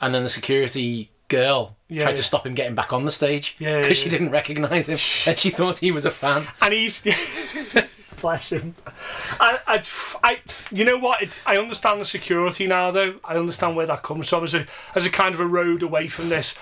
and 0.00 0.14
then 0.14 0.22
the 0.22 0.28
security 0.30 1.10
girl 1.28 1.76
Yeah, 1.88 2.02
tried 2.02 2.10
yeah. 2.10 2.16
to 2.16 2.22
stop 2.22 2.46
him 2.46 2.54
getting 2.54 2.74
back 2.74 2.92
on 2.92 3.04
the 3.04 3.10
stage 3.10 3.56
because 3.58 3.86
yeah, 3.88 3.92
she 3.94 4.08
didn't 4.10 4.30
recognise 4.30 4.88
him 4.88 4.98
and 5.30 5.38
she 5.38 5.48
thought 5.50 5.78
he 5.78 5.90
was 5.90 6.04
a 6.04 6.10
fan. 6.10 6.46
and 6.60 6.72
he's 6.74 7.02
bless 8.20 8.52
him. 8.52 8.74
I, 9.40 9.58
I, 9.66 9.82
I, 10.22 10.40
you 10.70 10.84
know 10.84 10.98
what? 10.98 11.22
It's, 11.22 11.40
I 11.46 11.56
understand 11.56 12.00
the 12.00 12.04
security 12.04 12.66
now, 12.66 12.90
though. 12.90 13.14
I 13.24 13.36
understand 13.36 13.76
where 13.76 13.86
that 13.86 14.02
comes 14.02 14.28
from 14.28 14.44
as 14.44 14.54
a 14.54 14.66
as 14.94 15.04
a 15.06 15.10
kind 15.10 15.34
of 15.34 15.40
a 15.40 15.46
road 15.46 15.82
away 15.82 16.06
from 16.08 16.28
this. 16.28 16.56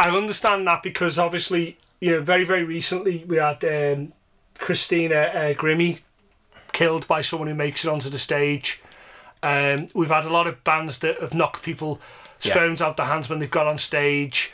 I 0.00 0.16
understand 0.16 0.66
that 0.66 0.82
because 0.82 1.18
obviously, 1.18 1.76
you 2.00 2.12
know, 2.12 2.20
very 2.22 2.44
very 2.44 2.64
recently 2.64 3.24
we 3.26 3.36
had 3.36 3.62
um, 3.64 4.12
Christina 4.58 5.14
uh, 5.34 5.52
Grimmie 5.54 6.00
killed 6.72 7.06
by 7.06 7.20
someone 7.20 7.48
who 7.48 7.54
makes 7.54 7.84
it 7.84 7.88
onto 7.90 8.08
the 8.08 8.18
stage. 8.18 8.80
Um, 9.42 9.86
we've 9.94 10.08
had 10.10 10.24
a 10.24 10.30
lot 10.32 10.46
of 10.46 10.62
bands 10.64 10.98
that 11.00 11.20
have 11.20 11.34
knocked 11.34 11.62
people's 11.62 11.98
Yeah. 12.42 12.54
phones 12.54 12.80
out 12.80 12.96
their 12.96 13.06
hands 13.06 13.28
when 13.28 13.38
they've 13.38 13.50
got 13.50 13.66
on 13.66 13.76
stage. 13.78 14.52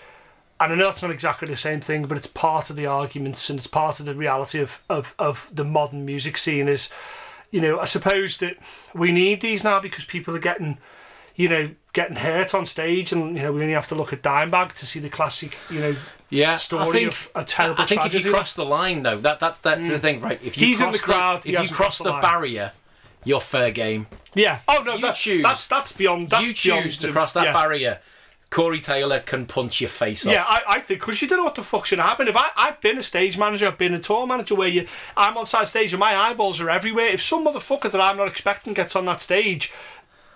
And 0.59 0.73
I 0.73 0.77
know 0.77 0.89
it's 0.89 1.03
not 1.03 1.11
exactly 1.11 1.47
the 1.47 1.57
same 1.57 1.81
thing, 1.81 2.07
but 2.07 2.17
it's 2.17 2.27
part 2.27 2.71
of 2.71 2.77
the 2.77 2.87
arguments 2.87 3.51
and 3.51 3.59
it's 3.59 3.67
part 3.67 4.01
of 4.01 4.07
the 4.07 4.15
reality 4.15 4.59
of, 4.61 4.83
of, 4.89 5.15
of 5.19 5.51
the 5.53 5.65
modern 5.65 6.05
music 6.07 6.39
scene 6.39 6.67
is, 6.67 6.89
you 7.51 7.61
know, 7.61 7.79
I 7.79 7.85
suppose 7.85 8.39
that 8.39 8.57
we 8.95 9.13
need 9.13 9.41
these 9.43 9.63
now 9.65 9.79
because 9.81 10.05
people 10.07 10.35
are 10.35 10.41
getting, 10.41 10.79
you 11.37 11.49
know, 11.49 11.71
getting 11.93 12.17
hurt 12.17 12.55
on 12.55 12.67
stage 12.67 13.13
and, 13.13 13.37
you 13.37 13.43
know, 13.43 13.53
we 13.53 13.63
only 13.63 13.75
have 13.75 13.89
to 13.89 13.95
look 13.95 14.13
at 14.13 14.23
Dimebag 14.23 14.73
to 14.73 14.87
see 14.87 14.99
the 15.01 15.09
classic, 15.09 15.57
you 15.71 15.81
know, 15.81 15.97
Yeah, 16.31 16.57
story 16.57 16.83
I 16.83 16.93
think, 16.93 17.09
of 17.09 17.31
a 17.35 17.45
terrible 17.45 17.83
I 17.83 17.87
think 17.87 18.05
if 18.07 18.25
you 18.25 18.33
cross 18.33 18.55
the 18.55 18.65
line, 18.65 19.03
though, 19.03 19.19
that 19.19 19.39
that's 19.39 19.61
that's 19.61 19.89
the 19.89 19.97
mm. 19.97 20.01
thing, 20.01 20.21
right? 20.21 20.41
If 20.43 20.59
you 20.59 20.67
He's 20.67 20.81
in 20.81 20.89
cross 20.89 21.01
the 21.01 21.13
crowd, 21.13 21.45
he 21.45 21.55
if 21.55 21.71
you 21.71 21.75
cross 21.75 21.99
the 21.99 22.05
the 22.13 22.21
barrier, 22.21 22.73
you're 23.25 23.41
fair 23.41 23.71
game. 23.71 24.07
Yeah. 24.35 24.61
Oh, 24.67 24.83
no, 24.85 24.95
You 24.95 25.03
that, 25.03 25.15
choose- 25.15 25.43
that's, 25.43 25.67
that's 25.69 25.93
beyond, 25.93 26.31
that's 26.31 26.47
you 26.47 26.53
choose 26.53 26.97
to 26.99 27.09
the- 27.09 27.13
cross 27.13 27.33
that 27.35 27.45
yeah. 27.45 27.53
barrier. 27.53 28.01
Corey 28.49 28.81
Taylor 28.81 29.19
can 29.19 29.45
punch 29.45 29.81
your 29.81 29.91
face 29.91 30.25
off. 30.25 30.33
Yeah, 30.33 30.45
I, 30.47 30.63
I 30.69 30.81
think 30.81 31.01
because 31.01 31.21
you 31.21 31.27
don't 31.29 31.39
know 31.39 31.45
what 31.45 31.57
the 31.57 31.65
fuck's 31.65 31.91
gonna 31.91 32.05
happen. 32.05 32.29
If 32.29 32.37
I, 32.37 32.49
I've 32.57 32.81
been 32.81 32.97
a 32.97 33.03
stage 33.03 33.37
manager, 33.37 33.67
I've 33.67 33.77
been 33.77 33.93
a 33.93 33.99
tour 33.99 34.25
manager 34.27 34.55
where 34.55 34.69
you, 34.69 34.87
I'm 35.17 35.37
on 35.37 35.47
side 35.47 35.67
stage 35.67 35.93
and 35.93 36.01
my 36.01 36.17
eyeballs 36.17 36.61
are 36.61 36.71
everywhere. 36.71 37.07
If 37.07 37.23
some 37.23 37.45
motherfucker 37.45 37.91
that 37.91 38.01
I'm 38.01 38.17
not 38.17 38.29
expecting 38.29 38.73
gets 38.73 38.95
on 38.95 39.05
that 39.07 39.21
stage, 39.21 39.73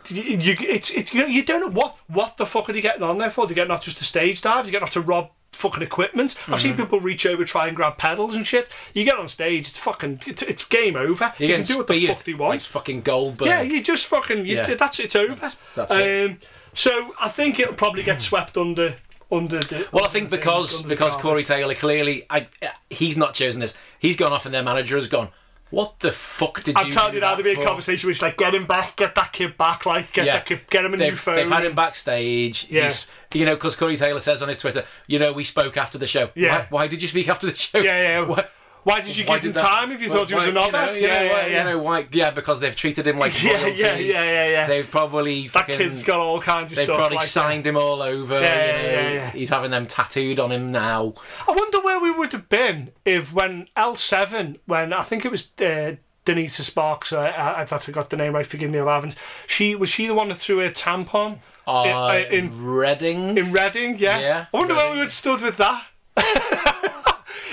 you, 0.08 0.22
you 0.22 0.56
it's 0.60 0.90
it's 0.90 1.12
you, 1.14 1.20
know, 1.20 1.26
you 1.26 1.44
don't 1.44 1.60
know 1.60 1.70
what 1.80 1.96
what 2.08 2.36
the 2.36 2.46
fuck 2.46 2.68
are 2.68 2.72
they 2.72 2.80
getting 2.80 3.02
on 3.02 3.18
there 3.18 3.30
for? 3.30 3.46
They're 3.46 3.54
getting 3.54 3.70
off 3.70 3.82
just 3.82 4.00
a 4.00 4.04
stage 4.04 4.40
dive. 4.42 4.64
They're 4.64 4.72
getting 4.72 4.84
off 4.84 4.92
to 4.92 5.00
rob 5.00 5.30
fucking 5.52 5.82
equipment. 5.82 6.34
I've 6.38 6.44
Mm-hmm. 6.44 6.56
seen 6.56 6.76
people 6.76 7.00
reach 7.00 7.26
over 7.26 7.44
try 7.44 7.66
and 7.66 7.76
grab 7.76 7.98
pedals 7.98 8.34
and 8.36 8.46
shit. 8.46 8.68
You 8.94 9.04
get 9.04 9.18
on 9.18 9.28
stage, 9.28 9.66
it's 9.68 9.76
fucking 9.78 10.20
it's, 10.26 10.42
it's 10.42 10.64
game 10.64 10.96
over. 10.96 11.32
You're 11.38 11.48
you 11.50 11.54
can 11.56 11.64
do 11.64 11.78
what 11.78 11.86
the 11.88 12.06
fuck 12.06 12.22
they 12.24 12.34
want. 12.34 12.52
like 12.52 12.60
fucking 12.60 13.02
Goldberg. 13.02 13.48
Yeah, 13.48 13.62
you 13.62 13.82
just 13.82 14.06
fucking 14.06 14.46
you, 14.46 14.56
Yeah. 14.56 14.74
that's 14.74 14.98
it's 15.00 15.16
over. 15.16 15.34
That's- 15.34 15.56
that's 15.74 15.94
it. 15.96 16.30
um, 16.30 16.38
So 16.72 17.14
I 17.20 17.28
think 17.28 17.58
it'll 17.58 17.74
probably 17.74 18.02
get 18.04 18.20
swept 18.20 18.56
under 18.56 18.94
under 19.32 19.58
the. 19.60 19.88
Well, 19.92 20.04
I 20.04 20.08
think 20.08 20.28
thing, 20.30 20.38
because 20.40 20.76
under 20.78 20.88
because. 20.88 21.14
Corey 21.16 21.42
Taylor 21.44 21.74
clearly, 21.74 22.26
I 22.30 22.46
he's 22.88 23.16
not 23.16 23.34
chosen 23.34 23.60
this. 23.60 23.76
He's 23.98 24.16
gone 24.16 24.32
off, 24.32 24.44
and 24.46 24.54
their 24.54 24.62
manager 24.62 24.96
has 24.96 25.08
gone. 25.08 25.28
What 25.70 26.00
the 26.00 26.10
fuck 26.12 26.62
did 26.64 26.76
I'm 26.76 26.86
you? 26.88 26.92
telling 26.92 27.10
do 27.12 27.16
you 27.18 27.20
now 27.22 27.34
to 27.36 27.42
be 27.44 27.52
a 27.52 27.54
for?" 27.54 27.64
conversation 27.64 28.08
which 28.08 28.20
like 28.22 28.36
get 28.36 28.54
him 28.54 28.66
back, 28.66 28.96
get 28.96 29.14
that 29.14 29.32
kid 29.32 29.56
back, 29.56 29.86
like 29.86 30.12
get 30.12 30.26
Yeah. 30.26 30.34
that 30.34 30.46
kid, 30.46 30.60
get 30.68 30.84
him 30.84 30.94
a 30.94 30.96
new 30.96 31.04
They've, 31.04 31.18
phone. 31.20 31.34
they've 31.36 31.48
had 31.48 31.64
him 31.64 31.74
backstage. 31.74 32.66
Yeah. 32.70 32.84
He's, 32.84 33.06
you 33.32 33.44
know, 33.46 33.54
because 33.54 33.76
Corey 33.76 33.96
Taylor 33.96 34.20
says 34.20 34.42
on 34.42 34.48
his 34.48 34.58
Twitter, 34.58 34.84
you 35.06 35.18
know, 35.18 35.32
we 35.32 35.44
spoke 35.44 35.76
after 35.76 35.96
the 35.98 36.06
show. 36.08 36.30
Yeah. 36.34 36.58
Why, 36.58 36.66
why 36.70 36.86
did 36.88 37.02
you 37.02 37.08
speak 37.08 37.28
after 37.28 37.46
the 37.46 37.54
show? 37.54 37.78
Yeah, 37.78 38.02
yeah. 38.02 38.20
Why, 38.26 38.44
Why 38.82 39.00
did 39.02 39.16
you 39.16 39.26
why 39.26 39.36
give 39.36 39.44
him 39.44 39.52
that- 39.52 39.64
time 39.66 39.92
if 39.92 40.00
you 40.00 40.08
why- 40.08 40.14
thought 40.16 40.28
he 40.30 40.34
was 40.34 40.46
another? 40.46 40.68
You 40.68 40.74
know, 40.86 40.92
you 40.92 41.00
yeah, 41.06 41.22
yeah, 41.22 41.46
yeah. 41.46 41.58
You 41.64 41.70
know 41.70 41.78
why? 41.82 42.06
Yeah, 42.12 42.30
because 42.30 42.60
they've 42.60 42.74
treated 42.74 43.06
him 43.06 43.18
like 43.18 43.42
yeah, 43.42 43.62
royalty. 43.62 43.80
yeah, 43.82 43.94
yeah, 43.96 44.22
yeah, 44.22 44.48
yeah. 44.48 44.66
They've 44.66 44.90
probably 44.90 45.42
that 45.42 45.50
fucking, 45.52 45.76
kid's 45.78 46.02
got 46.02 46.18
all 46.20 46.40
kinds 46.40 46.72
of 46.72 46.78
stuff. 46.78 46.86
They've 46.88 46.96
probably 46.96 47.16
like 47.18 47.26
signed 47.26 47.66
him 47.66 47.76
all 47.76 48.00
over. 48.00 48.40
Yeah, 48.40 48.40
you 48.40 48.46
yeah, 48.46 48.82
know, 48.82 49.08
yeah, 49.08 49.12
yeah. 49.14 49.30
He's 49.32 49.50
having 49.50 49.70
them 49.70 49.86
tattooed 49.86 50.40
on 50.40 50.50
him 50.50 50.72
now. 50.72 51.14
I 51.46 51.52
wonder 51.52 51.80
where 51.82 52.00
we 52.00 52.10
would 52.10 52.32
have 52.32 52.48
been 52.48 52.92
if 53.04 53.32
when 53.34 53.68
L7, 53.76 54.58
when 54.66 54.92
I 54.94 55.02
think 55.02 55.24
it 55.26 55.30
was 55.30 55.52
uh, 55.60 55.96
Donita 56.24 56.62
Sparks, 56.62 57.12
uh, 57.12 57.20
I, 57.20 57.62
I 57.62 57.64
thought 57.66 57.88
I 57.88 57.92
got 57.92 58.08
the 58.10 58.16
name 58.16 58.34
right, 58.34 58.46
forgive 58.46 58.70
me, 58.70 58.78
Evans. 58.78 59.16
She 59.46 59.74
was 59.74 59.88
she 59.90 60.06
the 60.06 60.14
one 60.14 60.28
that 60.28 60.36
threw 60.36 60.60
a 60.60 60.70
tampon 60.70 61.40
Uh, 61.66 62.18
in, 62.30 62.50
in 62.50 62.64
Reading. 62.64 63.36
in 63.36 63.52
Reading? 63.52 63.98
Yeah. 63.98 64.18
Yeah, 64.20 64.46
I 64.52 64.56
wonder 64.56 64.74
where 64.74 64.90
we 64.90 64.96
would 64.98 65.04
have 65.04 65.12
stood 65.12 65.42
with 65.42 65.58
that. 65.58 65.86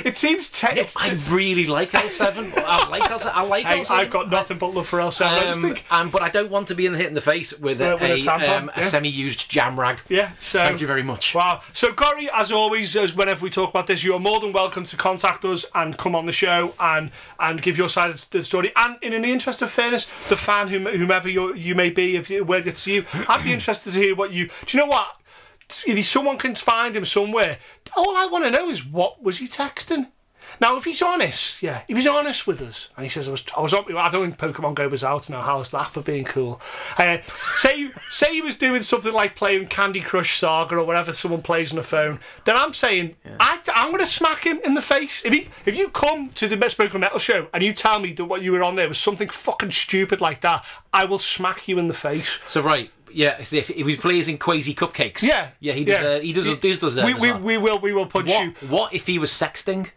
it 0.05 0.17
seems 0.17 0.49
te- 0.51 0.79
it's, 0.79 0.95
I 0.97 1.17
really 1.29 1.65
like 1.65 1.91
L7. 1.91 2.53
I 2.57 2.88
like 2.89 3.03
L7. 3.03 3.31
I 3.33 3.41
like 3.43 3.65
I, 3.65 3.77
L7. 3.79 3.91
I've 3.91 4.10
got 4.10 4.29
nothing 4.29 4.57
but 4.57 4.73
love 4.73 4.88
for 4.88 4.99
L7. 4.99 5.25
I 5.25 5.41
just 5.43 5.57
Um, 5.57 5.62
think, 5.63 5.86
um, 5.89 6.10
but 6.10 6.21
I 6.21 6.29
don't 6.29 6.49
want 6.51 6.67
to 6.69 6.75
be 6.75 6.86
in 6.86 6.93
the 6.93 6.97
hit 6.97 7.07
in 7.07 7.13
the 7.13 7.21
face 7.21 7.57
with 7.60 7.81
a, 7.81 7.95
With- 7.95 8.27
a 8.27 8.57
um, 8.57 8.71
a 8.75 8.83
semi-used 8.83 9.49
jam 9.49 9.79
rag. 9.79 9.99
yeah. 10.10 10.31
So 10.39 10.60
Thank 10.60 10.81
you 10.81 10.88
very 10.88 11.03
much. 11.03 11.33
Wow. 11.36 11.62
So, 11.73 11.93
Corey, 11.93 12.29
as 12.33 12.51
always, 12.51 12.95
as 12.95 13.15
whenever 13.15 13.43
we 13.43 13.49
talk 13.49 13.69
about 13.69 13.88
this, 13.88 14.03
you 14.03 14.13
are 14.13 14.19
more 14.19 14.39
than 14.39 14.53
welcome 14.53 14.86
to 14.86 14.97
contact 14.97 15.45
us 15.45 15.65
and 15.75 15.97
come 15.97 16.15
on 16.15 16.25
the 16.25 16.31
show 16.31 16.73
and 16.79 17.12
and 17.39 17.62
give 17.62 17.77
your 17.77 17.89
side 17.89 18.10
of 18.10 18.29
the 18.29 18.43
story. 18.43 18.71
And 18.75 18.97
in, 19.01 19.21
the 19.21 19.31
interest 19.31 19.62
of 19.62 19.71
fairness, 19.71 20.05
the 20.29 20.36
fan, 20.36 20.67
whom, 20.69 20.86
whomever 20.86 21.29
you, 21.29 21.53
you 21.53 21.75
may 21.75 21.89
be, 21.89 22.15
if 22.15 22.29
you, 22.29 22.43
where 22.43 22.62
to 22.62 22.91
you, 22.91 23.05
I'd 23.27 23.43
be 23.43 23.53
interested 23.53 23.93
to 23.93 23.99
hear 23.99 24.15
what 24.15 24.31
you. 24.31 24.47
Do 24.65 24.77
you 24.77 24.83
know 24.83 24.89
what? 24.89 25.16
If 25.86 26.06
someone 26.06 26.38
can 26.38 26.56
find 26.56 26.95
him 26.95 27.06
somewhere, 27.06 27.60
all 27.95 28.15
I 28.15 28.27
want 28.27 28.45
to 28.45 28.51
know 28.51 28.69
is 28.69 28.86
what 28.86 29.21
was 29.21 29.39
he 29.39 29.47
texting. 29.47 30.08
Now, 30.60 30.77
if 30.77 30.86
he's 30.86 31.01
honest, 31.01 31.62
yeah, 31.62 31.82
if 31.88 31.95
he's 31.95 32.08
honest 32.08 32.47
with 32.47 32.62
us, 32.62 32.89
and 32.95 33.06
he 33.06 33.10
says 33.10 33.27
I 33.27 33.32
was, 33.32 33.45
I 33.56 33.62
was, 33.62 33.73
on, 33.73 33.95
I 33.95 34.10
don't 34.10 34.32
think 34.32 34.56
Pokemon 34.56 34.75
Go 34.75 34.88
was 34.88 35.03
out 35.03 35.30
now. 35.30 35.41
How's 35.41 35.69
that 35.71 35.91
for 35.91 36.01
being 36.01 36.25
cool? 36.25 36.62
Uh, 36.97 37.17
say, 37.56 37.91
say 38.10 38.34
he 38.34 38.41
was 38.41 38.58
doing 38.58 38.82
something 38.82 39.13
like 39.13 39.36
playing 39.36 39.67
Candy 39.67 40.01
Crush 40.01 40.38
Saga 40.38 40.77
or 40.77 40.84
whatever 40.84 41.13
someone 41.13 41.41
plays 41.41 41.71
on 41.71 41.77
the 41.77 41.84
phone. 41.84 42.19
Then 42.45 42.56
I'm 42.58 42.73
saying 42.73 43.15
I, 43.39 43.60
I'm 43.73 43.91
going 43.91 43.99
to 43.99 44.10
smack 44.10 44.45
him 44.45 44.60
in 44.63 44.73
the 44.73 44.82
face. 44.82 45.21
If 45.23 45.34
he, 45.34 45.49
if 45.65 45.77
you 45.77 45.89
come 45.89 46.30
to 46.30 46.47
the 46.47 46.58
Best 46.58 46.77
Pokemon 46.77 47.01
Metal 47.01 47.19
show 47.19 47.47
and 47.53 47.62
you 47.62 47.73
tell 47.73 47.99
me 47.99 48.13
that 48.13 48.25
what 48.25 48.41
you 48.41 48.51
were 48.51 48.63
on 48.63 48.75
there 48.75 48.88
was 48.88 48.99
something 48.99 49.30
fucking 49.30 49.71
stupid 49.71 50.21
like 50.21 50.41
that, 50.41 50.65
I 50.93 51.06
will 51.06 51.19
smack 51.19 51.67
you 51.67 51.77
in 51.77 51.88
the 51.88 51.93
face. 51.93 52.39
So 52.47 52.62
right, 52.62 52.91
yeah. 53.11 53.43
so 53.43 53.57
If, 53.57 53.69
if 53.69 53.85
he 53.87 53.95
plays 53.95 54.27
in 54.27 54.37
Quasi 54.37 54.73
Cupcakes, 54.73 55.23
Yeah, 55.23 55.49
yeah, 55.59 55.73
he 55.73 55.85
does. 55.85 56.01
yeah. 56.01 56.07
Uh, 56.09 56.19
he 56.19 56.33
does. 56.33 56.57
does 56.57 56.79
deserve 56.79 57.05
We, 57.05 57.13
we, 57.13 57.33
we 57.33 57.57
will, 57.57 57.79
we 57.79 57.93
will 57.93 58.05
punch 58.07 58.29
you. 58.29 58.53
What, 58.61 58.69
what 58.69 58.93
if 58.93 59.07
he 59.07 59.19
was 59.19 59.31
sexting? 59.31 59.89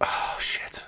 Oh 0.00 0.36
shit. 0.40 0.84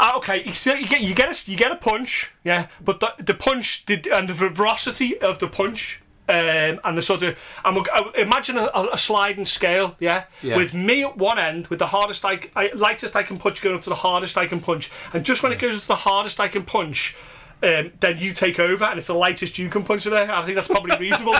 Ah, 0.00 0.16
okay, 0.16 0.42
you, 0.44 0.54
see, 0.54 0.80
you 0.80 0.88
get 0.88 1.00
you 1.02 1.14
get 1.14 1.28
a 1.30 1.50
you 1.50 1.56
get 1.56 1.70
a 1.70 1.76
punch, 1.76 2.32
yeah, 2.44 2.66
but 2.82 3.00
the 3.00 3.14
the 3.18 3.34
punch 3.34 3.86
the, 3.86 4.02
and 4.12 4.28
the 4.28 4.34
velocity 4.34 5.18
of 5.20 5.38
the 5.38 5.46
punch. 5.48 6.02
Um, 6.28 6.80
and 6.82 6.98
the 6.98 7.02
sort 7.02 7.22
of, 7.22 7.38
and 7.64 7.76
we'll, 7.76 7.84
uh, 7.94 8.10
imagine 8.18 8.58
a, 8.58 8.68
a 8.92 8.98
sliding 8.98 9.46
scale, 9.46 9.94
yeah? 10.00 10.24
Yeah. 10.42 10.56
with 10.56 10.74
me 10.74 11.04
at 11.04 11.16
one 11.16 11.38
end, 11.38 11.68
with 11.68 11.78
the 11.78 11.86
hardest 11.86 12.24
I, 12.24 12.40
I 12.56 12.72
lightest 12.74 13.14
I 13.14 13.22
can 13.22 13.38
punch 13.38 13.62
going 13.62 13.76
up 13.76 13.82
to 13.82 13.90
the 13.90 13.94
hardest 13.94 14.36
I 14.36 14.48
can 14.48 14.58
punch, 14.58 14.90
and 15.12 15.24
just 15.24 15.44
when 15.44 15.52
it 15.52 15.60
goes 15.60 15.82
to 15.82 15.86
the 15.86 15.94
hardest 15.94 16.40
I 16.40 16.48
can 16.48 16.64
punch, 16.64 17.16
um, 17.62 17.92
then 18.00 18.18
you 18.18 18.32
take 18.32 18.60
over, 18.60 18.84
and 18.84 18.98
it's 18.98 19.08
the 19.08 19.14
lightest 19.14 19.58
you 19.58 19.68
can 19.68 19.82
punch 19.82 20.04
there. 20.04 20.30
I 20.30 20.42
think 20.42 20.56
that's 20.56 20.68
probably 20.68 20.96
reasonable. 21.00 21.36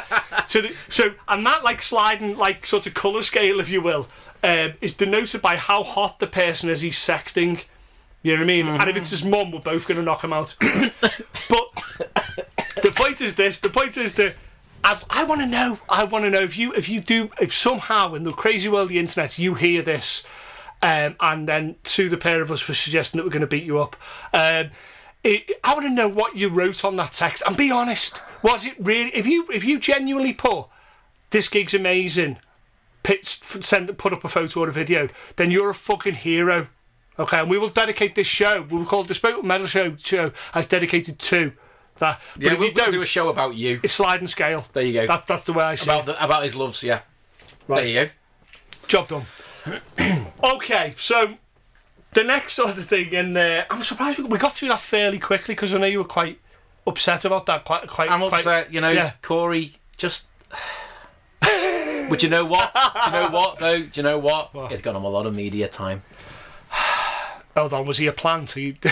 so, 0.47 0.63
the, 0.63 0.75
so, 0.89 1.15
and 1.29 1.45
that 1.45 1.63
like 1.63 1.83
sliding, 1.83 2.37
like 2.37 2.67
sort 2.67 2.87
of 2.87 2.95
color 2.95 3.23
scale, 3.23 3.61
if 3.61 3.69
you 3.69 3.83
will, 3.83 4.09
um, 4.43 4.75
is 4.81 4.95
denoted 4.95 5.43
by 5.43 5.57
how 5.57 5.83
hot 5.83 6.19
the 6.19 6.27
person 6.27 6.71
is 6.71 6.81
he's 6.81 6.99
sexting. 6.99 7.65
You 8.23 8.33
know 8.33 8.39
what 8.39 8.45
I 8.45 8.47
mean? 8.47 8.67
And 8.67 8.89
if 8.89 8.97
it's 8.97 9.11
his 9.11 9.25
mum, 9.25 9.53
we're 9.53 9.61
both 9.61 9.87
going 9.87 9.99
to 9.99 10.05
knock 10.05 10.25
him 10.25 10.33
out. 10.33 10.57
but 10.61 11.69
the 12.83 12.93
point 12.95 13.21
is 13.21 13.37
this: 13.37 13.61
the 13.61 13.71
point 13.71 13.97
is 13.97 14.15
that. 14.15 14.35
I, 14.85 15.03
I 15.11 15.25
want 15.25 15.41
to 15.41 15.49
know. 15.49 15.81
I 15.89 16.05
want 16.05 16.27
to 16.27 16.31
know 16.31 16.43
if 16.43 16.57
you, 16.57 16.73
if 16.75 16.89
you 16.89 17.01
do, 17.01 17.31
if 17.41 17.53
somehow 17.53 18.15
in 18.15 18.23
the 18.23 18.31
crazy 18.31 18.69
world 18.69 18.85
of 18.85 18.89
the 18.91 19.01
internet 19.01 19.37
you 19.37 19.55
hear 19.55 19.83
this, 19.83 20.23
um, 20.81 21.17
and 21.19 21.49
then 21.49 21.77
sue 21.83 22.09
the 22.09 22.17
pair 22.17 22.41
of 22.41 22.53
us 22.53 22.61
for 22.61 22.75
suggesting 22.75 23.19
that 23.19 23.25
we're 23.25 23.33
going 23.33 23.41
to 23.41 23.49
beat 23.49 23.65
you 23.65 23.81
up. 23.81 23.97
Um, 24.33 24.71
it, 25.27 25.61
I 25.65 25.75
want 25.75 25.87
to 25.87 25.91
know 25.91 26.09
what 26.09 26.37
you 26.37 26.49
wrote 26.49 26.85
on 26.85 26.97
that 26.97 27.13
text, 27.13 27.43
and 27.47 27.57
be 27.57 27.71
honest. 27.71 28.23
Was 28.43 28.65
it 28.65 28.75
really? 28.79 29.11
If 29.15 29.27
you 29.27 29.47
if 29.53 29.65
you 29.65 29.79
genuinely 29.79 30.33
put 30.33 30.67
this 31.31 31.49
gig's 31.49 31.75
amazing, 31.75 32.39
pit, 33.03 33.27
send 33.27 33.97
put 33.99 34.13
up 34.13 34.25
a 34.25 34.29
photo 34.29 34.61
or 34.61 34.69
a 34.69 34.73
video, 34.73 35.09
then 35.37 35.51
you're 35.51 35.71
a 35.71 35.75
fucking 35.75 36.15
hero. 36.15 36.69
Okay, 37.19 37.41
and 37.41 37.51
we 37.51 37.59
will 37.59 37.71
dedicate 37.71 38.15
this 38.15 38.27
show. 38.27 38.63
We 38.71 38.77
will 38.79 38.85
call 38.85 39.01
it 39.03 39.09
the 39.09 39.15
Spoke 39.15 39.43
Metal 39.43 39.67
Show 39.67 39.97
show 39.97 40.33
as 40.55 40.67
dedicated 40.67 41.19
to 41.19 41.53
that. 41.99 42.21
But 42.35 42.43
Yeah, 42.43 42.53
if 42.53 42.59
we'll, 42.59 42.69
you 42.69 42.75
we'll 42.77 42.91
don't, 42.93 43.03
a 43.03 43.07
show 43.07 43.29
about 43.31 43.57
you. 43.57 43.81
it's 43.83 43.95
sliding 43.95 44.29
scale. 44.29 44.67
There 44.75 44.85
you 44.85 44.93
go. 44.93 45.07
That, 45.07 45.27
that's 45.27 45.45
the 45.45 45.55
way 45.55 45.65
I 45.65 45.75
see 45.77 45.91
about 45.91 46.03
it. 46.03 46.07
the, 46.07 46.25
about 46.25 46.45
his 46.45 46.55
loves. 46.55 46.83
Yeah. 46.85 47.01
Right. 47.67 47.85
There 47.85 47.87
you 48.05 48.05
go. 48.07 48.11
Job 48.87 49.09
done. 49.09 50.27
okay, 50.45 50.95
so 50.99 51.39
the 52.17 52.25
next 52.25 52.55
sort 52.55 52.71
of 52.71 52.85
thing, 52.85 53.15
and 53.15 53.37
uh, 53.37 53.65
I'm 53.71 53.83
surprised 53.85 54.19
we- 54.19 54.25
we 54.25 54.39
got 54.39 54.53
through 54.55 54.69
that 54.69 54.81
fairly 54.81 55.19
quickly 55.19 55.55
because 55.55 55.73
I 55.73 55.79
know 55.79 55.87
you 55.87 55.99
were 55.99 56.05
quite 56.05 56.41
upset 56.87 57.25
about 57.25 57.47
that. 57.47 57.65
Quite, 57.65 57.87
quite. 57.89 58.11
I'm 58.11 58.21
quite, 58.21 58.39
upset. 58.39 58.73
You 58.73 58.81
know, 58.81 58.91
yeah. 58.91 59.13
Corey 59.23 59.73
just. 59.97 60.29
but 61.41 62.23
you 62.23 62.29
know 62.29 62.45
what? 62.45 62.73
Do 62.75 63.11
you 63.11 63.13
know 63.13 63.29
what 63.31 63.59
though? 63.59 63.79
Do 63.81 63.91
you 63.95 64.03
know 64.03 64.19
what? 64.19 64.51
It's 64.73 64.83
got 64.83 64.97
him 64.97 65.05
a 65.05 65.09
lot 65.09 65.27
of 65.27 65.35
media 65.37 65.69
time. 65.69 66.03
Hold 67.57 67.73
on, 67.73 67.87
was 67.87 67.99
he 67.99 68.07
a 68.07 68.13
plant? 68.13 68.51
He... 68.51 68.73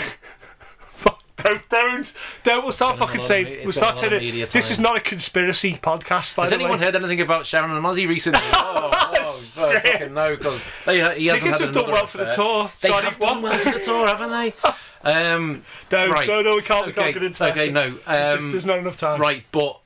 don't, 1.37 1.69
don't, 1.69 2.15
don't. 2.43 2.63
We'll 2.63 2.71
start 2.71 2.97
fucking 2.97 3.15
him 3.15 3.19
a 3.19 3.21
lot 3.21 3.27
saying. 3.27 3.45
me- 3.45 3.57
We'll 3.63 3.71
start 3.71 3.95
got 3.95 4.03
a 4.03 4.05
lot 4.05 4.13
of 4.13 4.19
saying. 4.21 4.31
media 4.33 4.47
This 4.47 4.71
is 4.71 4.79
not 4.79 4.97
a 4.97 5.01
conspiracy 5.01 5.73
podcast. 5.81 6.35
By 6.35 6.43
Has 6.43 6.51
anyone 6.53 6.79
way. 6.79 6.85
heard 6.85 6.95
anything 6.95 7.21
about 7.21 7.45
Sharon 7.45 7.71
and 7.71 7.85
Ozzy 7.85 8.07
recently? 8.07 8.39
oh, 8.43 8.89
oh, 8.93 9.41
oh 9.75 9.79
fucking 9.91 10.13
no, 10.13 10.35
because 10.35 10.63
he 10.85 10.97
hasn't 10.99 11.17
Tickets 11.19 11.43
had 11.43 11.65
have 11.65 11.73
done 11.73 11.83
another 11.85 11.91
well 11.91 12.07
for 12.07 12.17
the 12.17 12.23
affair. 12.25 12.35
tour. 12.35 12.71
They 12.81 12.87
Sorry, 12.89 13.03
have 13.05 13.19
what? 13.19 13.33
done 13.33 13.41
well 13.41 13.57
for 13.57 13.71
the 13.71 13.79
tour, 13.79 14.07
haven't 14.07 14.29
they? 14.31 14.53
Um, 15.07 15.63
No, 15.91 16.09
Right. 16.09 16.27
no, 16.27 16.41
no, 16.41 16.55
we 16.55 16.63
can't, 16.63 16.87
we 16.87 16.91
can't 16.93 17.13
get 17.13 17.21
into 17.21 17.37
that. 17.37 17.51
okay, 17.51 17.69
no, 17.69 17.93
It's 17.95 18.05
just- 18.07 18.43
um, 18.43 18.51
there's 18.51 18.65
not 18.65 18.79
enough 18.79 18.97
time. 18.97 19.21
right, 19.21 19.43
but 19.51 19.79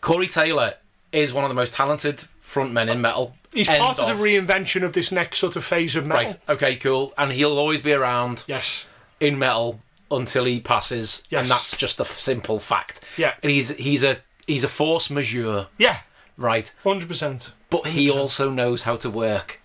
Corey 0.00 0.28
Taylor 0.28 0.74
is 1.12 1.32
one 1.32 1.44
of 1.44 1.48
the 1.50 1.54
most 1.54 1.74
talented 1.74 2.24
frontmen 2.40 2.88
in 2.88 3.00
metal. 3.00 3.36
He's 3.52 3.68
End 3.68 3.78
part 3.80 3.98
of 3.98 4.06
the 4.16 4.22
reinvention 4.24 4.84
of 4.84 4.92
this 4.92 5.10
next 5.10 5.38
sort 5.40 5.56
of 5.56 5.64
phase 5.64 5.96
of 5.96 6.06
metal. 6.06 6.24
Right. 6.26 6.38
Okay. 6.48 6.76
Cool. 6.76 7.12
And 7.18 7.32
he'll 7.32 7.58
always 7.58 7.80
be 7.80 7.92
around 7.92 8.44
Yes. 8.46 8.86
in 9.18 9.36
metal 9.38 9.80
until 10.08 10.44
he 10.44 10.60
passes, 10.60 11.24
Yes. 11.30 11.42
and 11.42 11.50
that's 11.50 11.76
just 11.76 11.98
a 11.98 12.04
f- 12.04 12.16
simple 12.18 12.60
fact. 12.60 13.00
Yeah. 13.16 13.34
And 13.42 13.50
he's 13.50 13.70
he's 13.76 14.04
a 14.04 14.18
he's 14.46 14.62
a 14.62 14.68
force 14.68 15.10
majeure, 15.10 15.66
Yeah. 15.78 15.98
Right? 16.40 16.72
Hundred 16.82 17.08
percent. 17.08 17.52
But 17.68 17.86
he 17.88 18.10
also 18.10 18.50
knows 18.50 18.82
how 18.82 18.96
to 18.96 19.08
work 19.10 19.60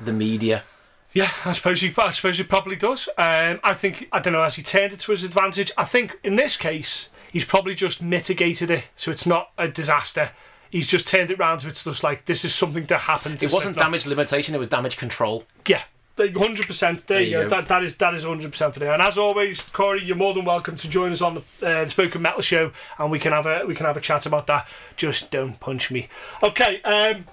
the 0.00 0.12
media. 0.12 0.64
Yeah, 1.12 1.30
I 1.46 1.52
suppose 1.52 1.80
he. 1.80 1.92
I 1.96 2.10
suppose 2.10 2.36
he 2.36 2.44
probably 2.44 2.76
does. 2.76 3.08
Um, 3.16 3.60
I 3.64 3.72
think 3.74 4.08
I 4.12 4.20
don't 4.20 4.34
know. 4.34 4.42
Has 4.42 4.56
he 4.56 4.62
turned 4.62 4.92
it 4.92 5.00
to 5.00 5.12
his 5.12 5.24
advantage? 5.24 5.72
I 5.78 5.84
think 5.84 6.18
in 6.22 6.36
this 6.36 6.56
case, 6.58 7.08
he's 7.32 7.46
probably 7.46 7.74
just 7.74 8.02
mitigated 8.02 8.70
it, 8.70 8.84
so 8.96 9.10
it's 9.10 9.26
not 9.26 9.50
a 9.56 9.68
disaster. 9.68 10.32
He's 10.70 10.86
just 10.86 11.08
turned 11.08 11.30
it 11.30 11.38
round 11.38 11.60
to 11.60 11.68
it's 11.68 11.82
just 11.84 12.04
like 12.04 12.26
this 12.26 12.44
is 12.44 12.54
something 12.54 12.84
that 12.84 12.98
happened. 12.98 13.40
To 13.40 13.46
It 13.46 13.52
wasn't 13.52 13.74
Slipknot. 13.76 13.86
damage 13.86 14.06
limitation; 14.06 14.54
it 14.54 14.58
was 14.58 14.68
damage 14.68 14.98
control. 14.98 15.44
Yeah, 15.66 15.82
hundred 16.18 16.66
percent. 16.66 17.06
There, 17.06 17.20
you 17.20 17.30
go. 17.30 17.48
That, 17.48 17.68
that 17.68 17.82
is 17.82 17.96
that 17.96 18.14
is 18.14 18.24
hundred 18.24 18.50
percent 18.50 18.74
for 18.74 18.80
there. 18.80 18.92
And 18.92 19.02
as 19.02 19.18
always, 19.18 19.60
Corey, 19.60 20.02
you're 20.02 20.16
more 20.16 20.34
than 20.34 20.44
welcome 20.44 20.76
to 20.76 20.88
join 20.88 21.12
us 21.12 21.22
on 21.22 21.34
the, 21.34 21.40
uh, 21.66 21.84
the 21.84 21.90
Spoken 21.90 22.22
Metal 22.22 22.42
Show, 22.42 22.72
and 22.98 23.10
we 23.10 23.18
can 23.18 23.32
have 23.32 23.46
a 23.46 23.64
we 23.66 23.74
can 23.74 23.86
have 23.86 23.96
a 23.96 24.00
chat 24.00 24.26
about 24.26 24.46
that. 24.48 24.66
Just 24.96 25.30
don't 25.30 25.58
punch 25.60 25.90
me. 25.90 26.08
Okay. 26.42 26.82
Um, 26.82 27.24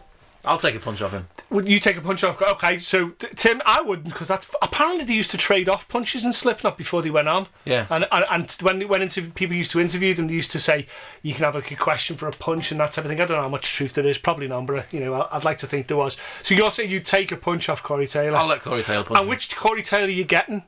I'll 0.46 0.58
take 0.58 0.76
a 0.76 0.80
punch 0.80 1.02
off 1.02 1.12
him. 1.12 1.26
would 1.50 1.68
you 1.68 1.80
take 1.80 1.98
a 1.98 2.02
punch 2.02 2.24
off? 2.24 2.42
Okay. 2.42 2.78
So 2.80 3.10
t- 3.10 3.28
Tim, 3.36 3.62
I 3.66 3.82
wouldn't 3.82 4.10
because 4.10 4.28
that's 4.28 4.54
apparently 4.62 5.04
they 5.06 5.14
used 5.14 5.32
to 5.32 5.38
trade 5.38 5.68
off 5.68 5.88
punches 5.90 6.24
in 6.24 6.34
Slipknot 6.34 6.78
before 6.78 7.02
they 7.02 7.10
went 7.10 7.28
on. 7.28 7.48
Yeah. 7.66 7.88
And 7.90 8.06
and, 8.12 8.26
and 8.30 8.52
when 8.62 8.88
when 8.88 9.02
into, 9.02 9.24
people 9.32 9.56
used 9.56 9.72
to 9.72 9.80
interview 9.82 10.14
them, 10.14 10.28
they 10.28 10.34
used 10.34 10.52
to 10.52 10.60
say 10.60 10.88
you 11.22 11.34
can 11.34 11.44
have 11.46 11.56
like 11.56 11.72
a 11.72 11.76
question 11.76 12.16
for 12.16 12.28
a 12.28 12.32
punch 12.32 12.72
and 12.72 12.80
that 12.80 12.92
type 12.92 13.06
of 13.06 13.10
thing. 13.10 13.20
I 13.20 13.26
don't 13.26 13.38
know 13.38 13.44
how 13.44 13.50
much 13.50 13.74
truth 13.74 13.94
there 13.94 14.06
is. 14.06 14.18
Probably 14.18 14.48
none, 14.48 14.66
but 14.66 14.76
uh, 14.78 14.84
you 14.92 15.00
know, 15.00 15.28
I'd 15.32 15.44
like 15.46 15.58
to 15.60 15.68
think 15.68 15.88
there 15.88 15.98
was. 15.98 16.18
So 16.44 16.54
you're 16.56 16.72
saying 16.72 16.92
you'd 16.92 17.06
take 17.06 17.32
a 17.32 17.38
punch 17.38 17.68
off 17.70 17.82
Corey 17.84 18.08
Taylor? 18.08 18.38
I'll 18.38 18.48
let 18.48 18.62
Corey 18.62 18.84
Taylor 18.84 19.04
punch 19.04 19.18
And 19.20 19.28
me. 19.28 19.36
which 19.36 19.56
Corey 19.56 19.82
Taylor 19.84 20.06
are 20.08 20.10
you 20.10 20.24
getting? 20.26 20.64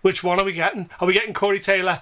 Which 0.00 0.24
one 0.24 0.40
are 0.40 0.44
we 0.44 0.52
getting? 0.52 0.90
Are 1.00 1.06
we 1.06 1.14
getting 1.14 1.32
Corey 1.34 1.60
Taylor, 1.60 2.00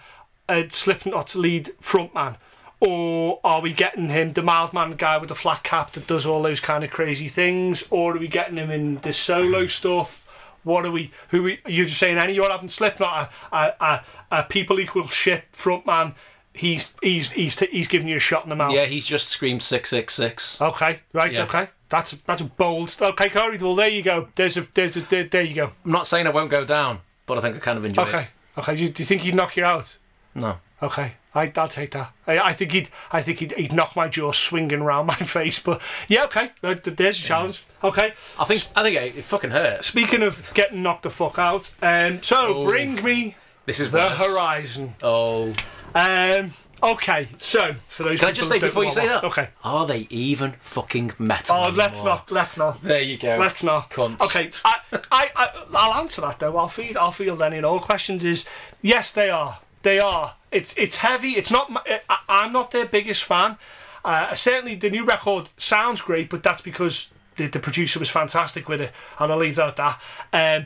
uh, 0.49 0.63
Slipknot's 0.69 1.37
lead 1.37 1.71
frontman? 1.83 2.37
Or 2.81 3.41
are 3.45 3.61
we 3.61 3.73
getting 3.75 4.09
him, 4.09 4.33
the 4.33 4.43
mild 4.43 4.73
man 4.73 4.93
guy 4.93 5.19
with 5.19 5.29
the 5.29 5.35
flat 5.35 5.63
cap 5.63 5.93
that 5.93 6.07
does 6.07 6.25
all 6.25 6.43
those 6.43 6.61
kind 6.61 6.83
of 6.83 6.91
crazy 6.91 7.29
things? 7.29 7.85
Or 7.91 8.17
are 8.17 8.19
we 8.19 8.27
getting 8.29 8.57
him 8.57 8.71
in 8.71 8.97
the 9.01 9.13
solo 9.13 9.67
stuff? 9.67 10.27
What 10.65 10.85
are 10.87 10.91
we? 10.91 11.11
Who 11.29 11.43
we? 11.43 11.59
You're 11.67 11.87
just 11.87 11.99
saying 11.99 12.19
any? 12.19 12.35
You're 12.35 12.51
having 12.51 12.69
Slipknot, 12.69 13.31
a, 13.53 13.57
a, 13.57 13.75
a, 13.81 14.05
a 14.31 14.43
people 14.45 14.79
equal 14.81 15.07
shit 15.09 15.45
frontman. 15.53 16.15
He's 16.53 16.95
he's 17.03 17.33
he's 17.33 17.57
t- 17.57 17.69
he's 17.71 17.89
giving 17.89 18.09
you 18.09 18.17
a 18.17 18.21
shot 18.21 18.45
in 18.45 18.51
the 18.51 18.57
mouth. 18.57 18.73
Yeah, 18.75 18.85
he's 18.87 19.07
just 19.07 19.29
screamed 19.29 19.63
six 19.63 19.89
six 19.91 20.13
six. 20.15 20.61
Okay. 20.61 20.99
Right. 21.13 21.33
Yeah. 21.33 21.45
Okay. 21.45 21.69
That's 21.89 22.11
that's 22.13 22.41
a 22.43 22.45
bold. 22.45 22.95
Okay, 23.01 23.29
Corey. 23.31 23.57
Well, 23.57 23.75
there 23.75 23.89
you 23.89 24.03
go. 24.03 24.29
There's 24.35 24.57
a 24.57 24.63
there's 24.75 24.97
a 24.97 25.01
there, 25.03 25.25
there 25.25 25.43
you 25.43 25.55
go. 25.55 25.73
I'm 25.85 25.93
not 25.93 26.07
saying 26.07 26.27
I 26.27 26.31
won't 26.31 26.51
go 26.51 26.65
down, 26.65 27.01
but 27.25 27.39
I 27.39 27.41
think 27.41 27.57
I 27.57 27.59
kind 27.61 27.79
of 27.79 27.85
enjoy 27.85 28.03
it. 28.03 28.09
Okay. 28.09 28.27
Okay. 28.59 28.77
Do 28.77 28.83
you, 28.83 28.89
do 28.91 29.03
you 29.03 29.07
think 29.07 29.23
he'd 29.23 29.35
knock 29.35 29.57
you 29.57 29.65
out? 29.65 29.97
No. 30.35 30.59
Okay. 30.83 31.13
I, 31.33 31.53
I'll 31.57 31.69
take 31.69 31.93
that. 31.93 32.13
I, 32.27 32.39
I 32.41 32.53
think 32.53 32.73
he'd. 32.73 32.89
I 33.13 33.23
think 33.23 33.39
he'd, 33.39 33.53
he'd 33.53 33.73
knock 33.73 33.95
my 33.95 34.09
jaw 34.09 34.33
swinging 34.33 34.81
around 34.81 35.07
my 35.07 35.15
face. 35.37 35.61
But 35.61 35.81
yeah, 36.09 36.25
okay. 36.25 36.51
Uh, 36.63 36.75
There's 36.83 37.21
a 37.21 37.23
challenge. 37.23 37.65
Okay. 37.85 38.15
I 38.39 38.45
think 38.45 38.67
I 38.75 38.83
think 38.83 38.97
it, 38.97 39.19
it 39.19 39.25
fucking 39.25 39.51
hurts. 39.51 39.87
Speaking 39.87 40.23
of 40.23 40.51
getting 40.55 40.83
knocked 40.83 41.05
the 41.05 41.11
fuck 41.11 41.39
out, 41.39 41.71
um, 41.83 42.21
so 42.23 42.37
Oh. 42.57 42.65
bring 42.65 42.97
me 43.05 43.37
This 43.67 43.79
is 43.79 43.91
the 43.93 43.99
worse. 43.99 44.33
horizon. 44.35 44.95
Oh, 45.03 45.53
Um. 45.95 46.53
Okay. 46.83 47.29
So 47.37 47.75
for 47.87 48.03
those. 48.05 48.19
can 48.19 48.29
I 48.29 48.31
people 48.31 48.35
just 48.35 48.49
say 48.49 48.55
that 48.59 48.61
don't 48.63 48.69
before 48.71 48.83
you 48.85 48.89
know 48.89 48.95
say 48.95 49.07
what- 49.07 49.21
that? 49.23 49.27
Okay. 49.29 49.49
Are 49.63 49.87
they 49.87 50.07
even 50.11 50.53
fucking 50.61 51.13
metal? 51.19 51.55
Oh, 51.57 51.69
let's 51.71 51.99
anymore? 52.01 52.17
not. 52.17 52.31
Let's 52.33 52.57
not. 52.57 52.83
There 52.83 53.03
you 53.03 53.19
go. 53.19 53.37
Let's 53.39 53.63
not. 53.63 53.91
Cunts. 53.91 54.21
Okay, 54.23 54.51
I, 54.65 54.75
I, 55.13 55.31
I, 55.37 55.65
I'll 55.77 55.95
answer 56.01 56.23
that 56.23 56.39
though. 56.41 56.57
I'll 56.57 56.69
feel, 56.69 56.99
I'll 56.99 57.13
feel 57.13 57.37
then 57.37 57.53
in 57.53 57.65
all 57.65 57.79
questions 57.81 58.25
is 58.25 58.47
yes, 58.83 59.13
they 59.13 59.31
are. 59.31 59.59
They 59.83 59.99
are. 59.99 60.35
It's, 60.51 60.77
it's 60.77 60.97
heavy. 60.97 61.31
It's 61.31 61.51
not. 61.51 61.71
I, 62.09 62.19
I'm 62.29 62.53
not 62.53 62.71
their 62.71 62.87
biggest 62.87 63.25
fan. 63.25 63.57
Uh, 64.05 64.35
certainly, 64.35 64.75
the 64.75 64.91
new 64.91 65.05
record 65.05 65.51
sounds 65.57 66.01
great, 66.01 66.31
but 66.31 66.43
that's 66.43 66.63
because 66.63 67.11
the, 67.37 67.47
the 67.47 67.59
producer 67.59 67.99
was 67.99 68.09
fantastic 68.11 68.69
with 68.69 68.81
it, 68.81 68.93
and 69.19 69.31
I'll 69.33 69.39
leave 69.39 69.57
that 69.57 69.69
at 69.69 69.77
that. 69.77 70.01
Um, 70.33 70.65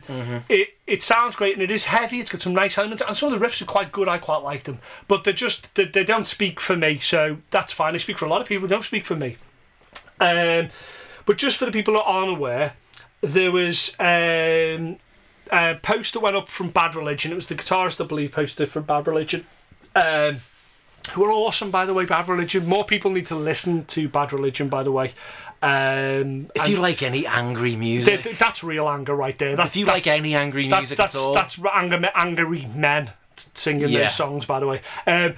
It 0.48 0.74
it 0.86 1.02
sounds 1.02 1.36
great, 1.36 1.54
and 1.54 1.62
it 1.62 1.70
is 1.70 1.84
heavy. 1.84 2.20
It's 2.20 2.30
got 2.30 2.40
some 2.40 2.54
nice 2.54 2.78
elements, 2.78 3.02
and 3.06 3.16
some 3.16 3.32
of 3.32 3.38
the 3.38 3.44
riffs 3.46 3.60
are 3.62 3.66
quite 3.66 3.92
good. 3.92 4.08
I 4.08 4.18
quite 4.18 4.42
like 4.42 4.64
them, 4.64 4.78
but 5.08 5.24
they're 5.24 5.32
just 5.32 5.74
they, 5.74 5.84
they 5.84 6.04
don't 6.04 6.26
speak 6.26 6.60
for 6.60 6.76
me, 6.76 6.98
so 6.98 7.38
that's 7.50 7.72
fine. 7.72 7.92
They 7.92 7.98
speak 7.98 8.18
for 8.18 8.24
a 8.24 8.28
lot 8.28 8.40
of 8.40 8.46
people. 8.48 8.68
They 8.68 8.74
don't 8.74 8.84
speak 8.84 9.04
for 9.04 9.16
me. 9.16 9.36
Um, 10.20 10.70
but 11.26 11.36
just 11.38 11.56
for 11.58 11.64
the 11.64 11.72
people 11.72 11.94
that 11.94 12.04
aren't 12.04 12.30
aware, 12.30 12.74
there 13.20 13.50
was 13.50 13.96
um, 13.98 14.98
a 15.52 15.78
poster 15.82 16.20
went 16.20 16.36
up 16.36 16.48
from 16.48 16.70
Bad 16.70 16.94
Religion. 16.94 17.32
It 17.32 17.36
was 17.36 17.48
the 17.48 17.54
guitarist, 17.54 18.02
I 18.02 18.06
believe, 18.06 18.32
posted 18.32 18.70
from 18.70 18.84
Bad 18.84 19.06
Religion. 19.06 19.46
Um, 19.94 20.36
who 21.12 21.24
are 21.24 21.30
awesome, 21.32 21.70
by 21.70 21.84
the 21.84 21.92
way, 21.94 22.06
Bad 22.06 22.28
Religion. 22.28 22.66
More 22.66 22.84
people 22.84 23.10
need 23.10 23.26
to 23.26 23.34
listen 23.36 23.84
to 23.86 24.08
Bad 24.08 24.32
Religion, 24.32 24.68
by 24.68 24.82
the 24.82 24.90
way. 24.92 25.12
Um, 25.62 26.50
If 26.54 26.68
you 26.68 26.76
like 26.76 27.02
any 27.02 27.26
angry 27.26 27.76
music, 27.76 28.22
th- 28.22 28.38
that's 28.38 28.62
real 28.64 28.88
anger 28.88 29.14
right 29.14 29.36
there. 29.38 29.56
That's, 29.56 29.70
if 29.70 29.76
you 29.76 29.86
like 29.86 30.06
any 30.06 30.34
angry 30.34 30.68
that's, 30.68 30.80
music 30.80 30.98
that's, 30.98 31.14
at 31.14 31.20
all, 31.20 31.34
that's 31.34 31.58
anger, 31.72 32.10
angry 32.14 32.66
men 32.74 33.10
singing 33.36 33.88
Yeah. 33.88 34.04
those 34.04 34.14
songs, 34.16 34.46
by 34.46 34.60
the 34.60 34.66
way. 34.66 34.80
Um, 35.06 35.34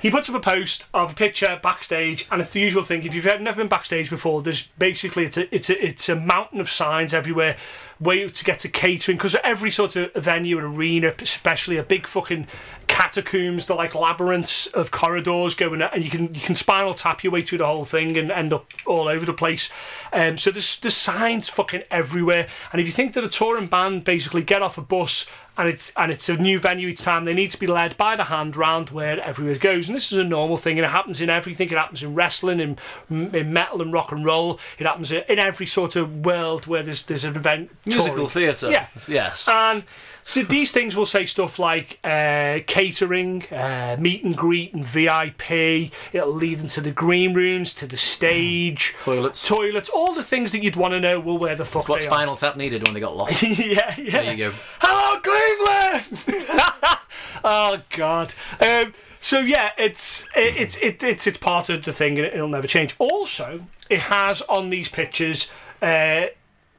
he 0.00 0.10
puts 0.10 0.28
up 0.28 0.36
a 0.36 0.40
post 0.40 0.86
of 0.94 1.12
a 1.12 1.14
picture 1.14 1.58
backstage, 1.62 2.26
and 2.30 2.40
it's 2.40 2.52
the 2.52 2.60
usual 2.60 2.82
thing. 2.82 3.04
If 3.04 3.14
you've 3.14 3.24
never 3.24 3.56
been 3.56 3.68
backstage 3.68 4.10
before, 4.10 4.42
there's 4.42 4.66
basically 4.78 5.24
it's 5.24 5.36
a 5.36 5.54
it's 5.54 5.70
a 5.70 5.84
it's 5.84 6.08
a 6.08 6.16
mountain 6.16 6.60
of 6.60 6.70
signs 6.70 7.12
everywhere, 7.12 7.56
way 8.00 8.28
to 8.28 8.44
get 8.44 8.60
to 8.60 8.68
catering 8.68 9.18
because 9.18 9.36
every 9.42 9.70
sort 9.70 9.96
of 9.96 10.12
venue 10.14 10.58
and 10.58 10.76
arena, 10.76 11.14
especially 11.20 11.76
a 11.76 11.82
big 11.82 12.06
fucking 12.06 12.46
catacombs, 12.86 13.66
they're 13.66 13.76
like 13.76 13.94
labyrinths 13.94 14.66
of 14.68 14.90
corridors 14.90 15.54
going, 15.54 15.82
and 15.82 16.04
you 16.04 16.10
can 16.10 16.34
you 16.34 16.40
can 16.40 16.54
spinal 16.54 16.94
tap 16.94 17.24
your 17.24 17.32
way 17.32 17.42
through 17.42 17.58
the 17.58 17.66
whole 17.66 17.84
thing 17.84 18.16
and 18.16 18.30
end 18.30 18.52
up 18.52 18.66
all 18.86 19.08
over 19.08 19.26
the 19.26 19.32
place. 19.32 19.72
Um, 20.12 20.38
so 20.38 20.50
there's 20.50 20.78
there's 20.80 20.96
signs 20.96 21.48
fucking 21.48 21.82
everywhere, 21.90 22.46
and 22.72 22.80
if 22.80 22.86
you 22.86 22.92
think 22.92 23.14
that 23.14 23.24
a 23.24 23.28
touring 23.28 23.66
band 23.66 24.04
basically 24.04 24.42
get 24.42 24.62
off 24.62 24.78
a 24.78 24.82
bus 24.82 25.28
and 25.58 25.68
it's 25.68 25.92
and 25.96 26.12
it's 26.12 26.28
a 26.28 26.36
new 26.36 26.58
venue 26.58 26.88
each 26.88 27.02
time. 27.02 27.24
They 27.24 27.34
need 27.34 27.50
to 27.50 27.58
be 27.58 27.66
led 27.66 27.96
by 27.96 28.14
the 28.14 28.24
hand 28.24 28.56
round 28.56 28.90
where 28.90 29.20
everywhere 29.20 29.56
goes, 29.56 29.88
and 29.88 29.96
this 29.96 30.12
is 30.12 30.18
a 30.18 30.24
normal 30.24 30.56
thing, 30.56 30.78
and 30.78 30.86
it 30.86 30.90
happens 30.90 31.20
in 31.20 31.28
everything. 31.28 31.68
It 31.68 31.76
happens 31.76 32.02
in 32.02 32.14
wrestling, 32.14 32.60
in, 32.60 32.78
in 33.10 33.52
metal 33.52 33.82
and 33.82 33.92
rock 33.92 34.12
and 34.12 34.24
roll. 34.24 34.60
It 34.78 34.86
happens 34.86 35.10
in 35.10 35.38
every 35.38 35.66
sort 35.66 35.96
of 35.96 36.24
world 36.24 36.66
where 36.66 36.84
there's 36.84 37.02
there's 37.04 37.24
an 37.24 37.34
event. 37.36 37.70
musical 37.84 38.28
touring. 38.28 38.30
theatre. 38.30 38.70
Yeah. 38.70 38.86
Yes. 39.08 39.48
And 39.48 39.84
so 40.28 40.42
these 40.42 40.72
things 40.72 40.94
will 40.94 41.06
say 41.06 41.24
stuff 41.24 41.58
like 41.58 41.98
uh, 42.04 42.58
catering, 42.66 43.44
uh, 43.50 43.96
meet 43.98 44.22
and 44.22 44.36
greet, 44.36 44.74
and 44.74 44.84
VIP. 44.84 45.90
It'll 46.12 46.34
lead 46.34 46.60
into 46.60 46.82
the 46.82 46.90
green 46.90 47.32
rooms, 47.32 47.74
to 47.76 47.86
the 47.86 47.96
stage, 47.96 48.94
Toilets. 49.00 49.48
toilets, 49.48 49.88
all 49.88 50.12
the 50.12 50.22
things 50.22 50.52
that 50.52 50.62
you'd 50.62 50.76
want 50.76 50.92
to 50.92 51.00
know. 51.00 51.18
Well, 51.18 51.38
where 51.38 51.54
the 51.54 51.64
fuck 51.64 51.88
what 51.88 52.02
Spinal 52.02 52.36
Tap 52.36 52.58
needed 52.58 52.84
when 52.84 52.92
they 52.92 53.00
got 53.00 53.16
lost. 53.16 53.42
yeah, 53.42 53.94
yeah. 53.98 54.10
There 54.10 54.30
you 54.34 54.36
go. 54.36 54.52
Hello, 54.80 55.18
Cleveland. 55.22 56.98
oh 57.44 57.80
God. 57.88 58.34
Um, 58.60 58.92
so 59.20 59.40
yeah, 59.40 59.70
it's 59.78 60.24
it, 60.36 60.56
it's 60.58 60.76
it, 60.76 61.02
it's 61.02 61.26
it's 61.26 61.38
part 61.38 61.70
of 61.70 61.86
the 61.86 61.92
thing, 61.94 62.18
and 62.18 62.26
it'll 62.26 62.48
never 62.48 62.66
change. 62.66 62.94
Also, 62.98 63.62
it 63.88 64.00
has 64.00 64.42
on 64.42 64.68
these 64.68 64.90
pictures. 64.90 65.50
Uh, 65.80 66.26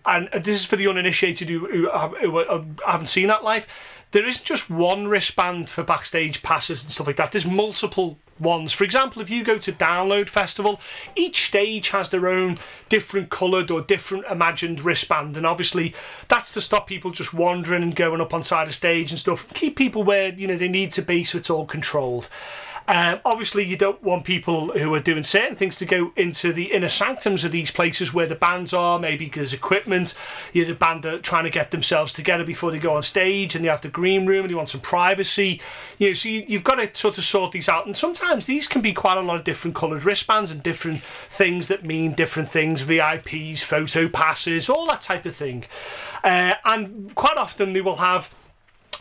and 0.10 0.30
uh, 0.30 0.40
this 0.40 0.56
is 0.56 0.66
for 0.66 0.76
the 0.76 0.88
uninitiated 0.88 1.50
who, 1.50 1.68
who, 1.68 1.90
who, 1.90 2.32
who 2.32 2.50
um, 2.50 2.76
haven't 2.86 3.08
seen 3.08 3.28
that 3.28 3.44
live. 3.44 3.68
There 4.12 4.28
isn't 4.28 4.44
just 4.44 4.70
one 4.70 5.08
wristband 5.08 5.70
for 5.70 5.84
backstage 5.84 6.42
passes 6.42 6.84
and 6.84 6.92
stuff 6.92 7.06
like 7.06 7.18
that. 7.18 7.32
There's 7.32 7.46
multiple 7.46 8.18
ones. 8.40 8.74
For 8.74 8.84
example, 8.84 9.22
if 9.22 9.30
you 9.30 9.44
go 9.44 9.60
to 9.60 9.72
Download 9.72 10.28
Festival, 10.28 10.80
each 11.16 11.46
stage 11.46 11.90
has 11.90 12.10
their 12.10 12.28
own 12.28 12.58
different 12.88 13.30
coloured 13.30 13.70
or 13.70 13.82
different 13.82 14.26
imagined 14.26 14.82
wristband, 14.82 15.38
and 15.38 15.46
obviously 15.46 15.94
that's 16.28 16.54
to 16.56 16.62
stop 16.62 16.88
people 16.88 17.12
just 17.12 17.34
wandering 17.34 17.84
and 17.84 17.96
going 17.96 18.22
up 18.22 18.34
on 18.34 18.42
side 18.42 18.68
of 18.68 18.74
stage 18.74 19.12
and 19.12 19.20
stuff. 19.20 19.48
Keep 19.54 19.76
people 19.76 20.04
where 20.04 20.34
you 20.34 20.48
know 20.48 20.58
they 20.58 20.68
need 20.68 20.92
to 20.94 21.02
be, 21.04 21.24
so 21.24 21.38
it's 21.38 21.50
all 21.50 21.66
controlled. 21.66 22.30
Um, 22.90 23.20
obviously, 23.24 23.64
you 23.66 23.78
don't 23.78 24.02
want 24.02 24.24
people 24.24 24.72
who 24.72 24.92
are 24.96 25.00
doing 25.00 25.22
certain 25.22 25.56
things 25.56 25.78
to 25.78 25.86
go 25.86 26.12
into 26.16 26.52
the 26.52 26.72
inner 26.74 26.88
sanctums 26.88 27.44
of 27.44 27.52
these 27.52 27.70
places 27.70 28.16
where 28.16 28.26
the 28.26 28.34
bands 28.34 28.74
are. 28.74 28.98
Maybe 28.98 29.30
there's 29.30 29.54
equipment, 29.54 30.16
you 30.54 30.64
know, 30.64 30.70
the 30.70 30.76
band 30.76 31.06
are 31.06 31.20
trying 31.20 31.44
to 31.44 31.52
get 31.52 31.70
themselves 31.70 32.12
together 32.12 32.44
before 32.44 32.72
they 32.72 32.80
go 32.80 32.96
on 32.96 33.04
stage, 33.04 33.56
and 33.56 33.64
they 33.64 33.70
have 33.70 33.82
the 33.82 33.90
green 33.90 34.26
room, 34.26 34.46
and 34.46 34.50
they 34.50 34.56
want 34.56 34.70
some 34.70 34.82
privacy. 34.82 35.62
You 36.00 36.08
know, 36.08 36.14
so 36.16 36.30
you, 36.30 36.44
you've 36.48 36.64
got 36.64 36.76
to 36.76 37.00
sort 37.00 37.20
of 37.20 37.24
sort 37.24 37.52
these 37.52 37.70
out. 37.70 37.86
And 37.86 37.96
sometimes 37.96 38.48
these 38.48 38.68
can 38.68 38.82
be 38.82 38.92
quite 38.92 39.20
a 39.20 39.22
lot 39.22 39.38
of 39.38 39.44
different 39.44 39.76
coloured 39.76 40.04
wristbands 40.04 40.50
and 40.50 40.64
different 40.64 41.02
things 41.02 41.68
that 41.68 41.86
mean 41.86 42.14
different 42.14 42.50
things. 42.50 42.82
VIPs, 42.82 43.60
photo 43.60 44.10
passes, 44.10 44.68
all 44.68 44.88
that 44.88 45.04
type 45.04 45.28
of 45.28 45.36
thing. 45.36 45.66
Uh, 46.24 46.56
and 46.66 47.14
quite 47.14 47.38
often 47.38 47.74
they 47.74 47.82
will 47.82 47.98
have 47.98 48.34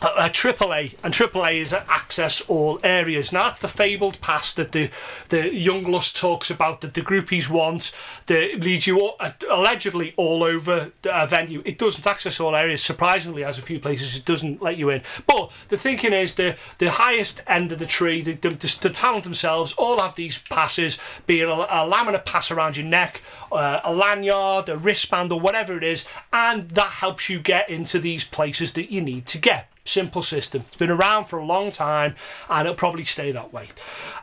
uh, 0.01 0.29
AAA, 0.29 0.95
and 1.03 1.13
AAA 1.13 1.55
is 1.55 1.73
access 1.73 2.41
all 2.41 2.79
areas. 2.83 3.31
Now 3.31 3.43
that's 3.43 3.61
the 3.61 3.67
fabled 3.67 4.21
pass 4.21 4.53
that 4.53 4.71
the 4.71 4.89
the 5.29 5.53
young 5.53 5.83
lust 5.83 6.15
talks 6.15 6.49
about 6.49 6.81
that 6.81 6.93
the 6.93 7.01
groupies 7.01 7.49
want 7.49 7.91
that 8.27 8.59
leads 8.59 8.87
you 8.87 8.99
all, 8.99 9.15
uh, 9.19 9.31
allegedly 9.49 10.13
all 10.15 10.43
over 10.43 10.91
the 11.01 11.15
uh, 11.15 11.25
venue. 11.25 11.61
It 11.65 11.77
doesn't 11.77 12.07
access 12.07 12.39
all 12.39 12.55
areas. 12.55 12.81
Surprisingly, 12.81 13.43
as 13.43 13.57
a 13.57 13.61
few 13.61 13.79
places 13.79 14.15
it 14.15 14.25
doesn't 14.25 14.61
let 14.61 14.77
you 14.77 14.89
in. 14.89 15.01
But 15.27 15.51
the 15.67 15.77
thinking 15.77 16.13
is 16.13 16.35
the 16.35 16.55
the 16.77 16.91
highest 16.91 17.41
end 17.47 17.71
of 17.71 17.79
the 17.79 17.85
tree, 17.85 18.21
the, 18.21 18.33
the, 18.33 18.77
the 18.81 18.89
talent 18.89 19.23
themselves, 19.23 19.73
all 19.73 19.99
have 19.99 20.15
these 20.15 20.37
passes, 20.37 20.99
being 21.27 21.49
a, 21.49 21.53
a 21.53 21.89
laminate 21.89 22.25
pass 22.25 22.51
around 22.51 22.77
your 22.77 22.85
neck, 22.85 23.21
uh, 23.51 23.79
a 23.83 23.93
lanyard, 23.93 24.69
a 24.69 24.77
wristband, 24.77 25.31
or 25.31 25.39
whatever 25.39 25.75
it 25.75 25.83
is, 25.83 26.07
and 26.31 26.69
that 26.69 26.89
helps 26.89 27.29
you 27.29 27.39
get 27.39 27.69
into 27.69 27.99
these 27.99 28.23
places 28.23 28.73
that 28.73 28.91
you 28.91 29.01
need 29.01 29.25
to 29.25 29.37
get. 29.37 29.68
Simple 29.85 30.21
system. 30.21 30.63
It's 30.67 30.77
been 30.77 30.91
around 30.91 31.25
for 31.25 31.39
a 31.39 31.45
long 31.45 31.71
time, 31.71 32.15
and 32.49 32.67
it'll 32.67 32.75
probably 32.75 33.03
stay 33.03 33.31
that 33.31 33.51
way. 33.51 33.69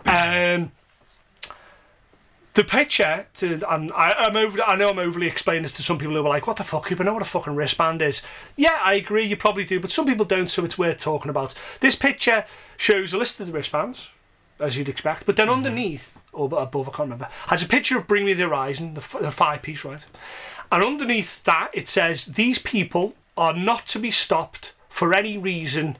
Um, 0.05 0.73
the 2.55 2.65
picture, 2.65 3.27
to, 3.35 3.61
I'm, 3.69 3.93
I, 3.95 4.13
I'm 4.17 4.37
over, 4.37 4.63
I 4.63 4.77
know 4.77 4.91
I'm 4.91 4.99
overly 4.99 5.27
explaining 5.27 5.63
this 5.63 5.73
to 5.75 5.83
some 5.83 5.99
people 5.99 6.15
who 6.15 6.25
are 6.25 6.29
like, 6.29 6.47
"What 6.47 6.57
the 6.57 6.65
fuck? 6.65 6.91
You 6.91 6.97
know 6.97 7.13
what 7.13 7.23
a 7.23 7.27
fucking 7.27 7.55
wristband 7.55 8.01
is?" 8.01 8.23
Yeah, 8.57 8.79
I 8.83 8.95
agree. 8.95 9.25
You 9.25 9.37
probably 9.37 9.65
do, 9.65 9.79
but 9.81 9.91
some 9.91 10.07
people 10.07 10.25
don't, 10.25 10.49
so 10.49 10.65
it's 10.65 10.79
worth 10.79 10.99
talking 10.99 11.31
about. 11.31 11.55
This 11.81 11.95
picture 11.97 12.45
shows 12.77 13.13
a 13.13 13.19
list 13.19 13.41
of 13.41 13.49
the 13.49 13.53
wristbands, 13.53 14.11
as 14.59 14.79
you'd 14.79 14.89
expect, 14.89 15.27
but 15.27 15.37
then 15.37 15.51
underneath 15.51 16.23
or 16.33 16.47
above, 16.47 16.89
I 16.89 16.93
can't 16.93 16.99
remember, 17.11 17.29
has 17.49 17.63
a 17.63 17.69
picture 17.69 17.99
of 17.99 18.07
Bring 18.07 18.25
Me 18.25 18.33
the 18.33 18.45
Horizon, 18.45 18.95
the, 18.95 19.01
f- 19.01 19.17
the 19.21 19.31
five 19.31 19.63
piece, 19.63 19.85
right? 19.85 20.05
And 20.73 20.83
underneath 20.83 21.43
that, 21.45 21.71
it 21.73 21.89
says 21.89 22.27
these 22.27 22.59
people 22.59 23.15
are 23.37 23.55
not 23.55 23.87
to 23.89 23.99
be 23.99 24.11
stopped 24.11 24.73
for 24.97 25.15
any 25.15 25.37
reason 25.37 25.99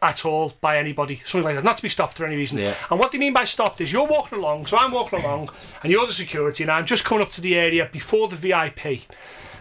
at 0.00 0.24
all 0.24 0.54
by 0.60 0.78
anybody. 0.78 1.16
Something 1.24 1.42
like 1.42 1.56
that. 1.56 1.64
Not 1.64 1.78
to 1.78 1.82
be 1.82 1.88
stopped 1.88 2.16
for 2.16 2.24
any 2.24 2.36
reason. 2.36 2.58
Yeah. 2.58 2.76
And 2.90 3.00
what 3.00 3.10
they 3.10 3.18
mean 3.18 3.32
by 3.32 3.42
stopped 3.42 3.80
is 3.80 3.90
you're 3.90 4.06
walking 4.06 4.38
along, 4.38 4.66
so 4.66 4.76
I'm 4.78 4.92
walking 4.92 5.18
along, 5.18 5.50
and 5.82 5.90
you're 5.90 6.06
the 6.06 6.12
security, 6.12 6.62
and 6.62 6.70
I'm 6.70 6.86
just 6.86 7.04
coming 7.04 7.24
up 7.24 7.30
to 7.32 7.40
the 7.40 7.56
area 7.56 7.88
before 7.90 8.28
the 8.28 8.36
VIP. 8.36 9.02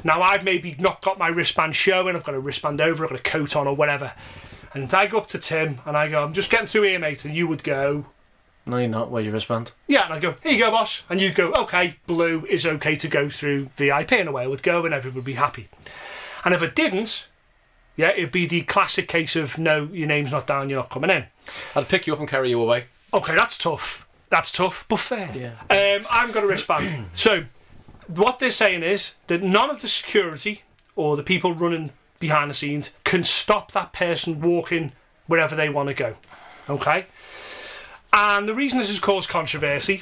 Now 0.04 0.21
I've 0.21 0.43
maybe 0.43 0.76
not 0.78 1.02
got 1.02 1.17
my 1.17 1.30
wristband 1.30 1.76
showing, 1.76 2.15
I've 2.15 2.24
got 2.24 2.36
a 2.36 2.39
wristband 2.39 2.80
over, 2.80 3.04
I've 3.04 3.10
got 3.10 3.19
a 3.19 3.24
coat 3.24 3.56
on 3.56 3.65
or 3.67 3.76
whatever. 3.76 4.13
And 4.76 4.93
I 4.93 5.08
go 5.08 5.17
up 5.17 5.28
to 5.28 5.39
Tim 5.39 5.80
and 5.84 5.98
I 5.98 6.08
go, 6.08 6.24
I'm 6.24 6.34
just 6.34 6.52
getting 6.52 6.67
through 6.67 6.84
here, 6.84 7.00
mate, 7.00 7.26
and 7.26 7.36
you 7.36 7.48
would 7.48 7.63
go, 7.63 8.06
No, 8.67 8.78
you're 8.78 8.88
not. 8.88 9.10
Where's 9.10 9.26
your 9.26 9.34
wristband? 9.34 9.71
yeah, 9.88 10.06
and 10.06 10.13
I 10.13 10.19
go, 10.19 10.36
here 10.43 10.52
you 10.52 10.60
go, 10.60 10.69
boss. 10.69 11.02
And 11.10 11.19
you'd 11.19 11.34
go, 11.34 11.52
okay, 11.54 11.95
blue 12.06 12.45
is 12.45 12.67
okay 12.67 12.95
to 12.98 13.08
go 13.08 13.30
through 13.30 13.69
VIP, 13.78 14.12
and 14.12 14.30
away 14.30 14.43
I 14.43 14.48
would 14.48 14.62
go, 14.62 14.86
and 14.86 14.93
everyone 14.93 15.15
would 15.15 15.26
be 15.26 15.34
happy. 15.34 15.69
And 16.43 16.54
if 16.54 16.62
it 16.62 16.76
didn't, 16.76 17.28
yeah, 17.97 18.10
it'd 18.12 18.31
be 18.31 18.45
the 18.45 18.62
classic 18.62 19.08
case 19.08 19.36
of 19.36 19.58
no, 19.58 19.86
your 19.91 20.08
name's 20.08 20.31
not 20.31 20.47
down, 20.47 20.69
you're 20.69 20.79
not 20.79 20.89
coming 20.89 21.10
in. 21.10 21.25
I'd 21.75 21.88
pick 21.88 22.08
you 22.08 22.13
up 22.13 22.19
and 22.19 22.27
carry 22.27 22.49
you 22.49 22.62
away. 22.62 22.86
Okay, 23.13 23.36
that's 23.36 23.58
tough. 23.58 24.08
That's 24.29 24.51
tough, 24.51 24.86
but 24.89 24.99
fair. 24.99 25.31
Yeah. 25.34 25.51
Um, 25.69 26.05
I'm 26.12 26.31
going 26.31 26.45
to 26.45 26.51
wristband. 26.51 27.08
so, 27.13 27.45
what 28.08 28.39
they're 28.39 28.51
saying 28.51 28.84
is 28.84 29.15
that 29.27 29.41
none 29.41 29.69
of 29.69 29.81
the 29.81 29.88
security 29.88 30.63
or 30.95 31.15
the 31.15 31.23
people 31.23 31.53
running 31.53 31.91
behind 32.19 32.49
the 32.49 32.55
scenes 32.55 32.93
can 33.03 33.23
stop 33.23 33.71
that 33.71 33.93
person 33.93 34.41
walking 34.41 34.91
wherever 35.27 35.55
they 35.55 35.69
want 35.69 35.89
to 35.89 35.95
go. 35.95 36.15
Okay? 36.69 37.05
And 38.12 38.47
the 38.47 38.53
reason 38.53 38.79
this 38.79 38.89
has 38.89 38.99
caused 38.99 39.29
controversy 39.29 40.01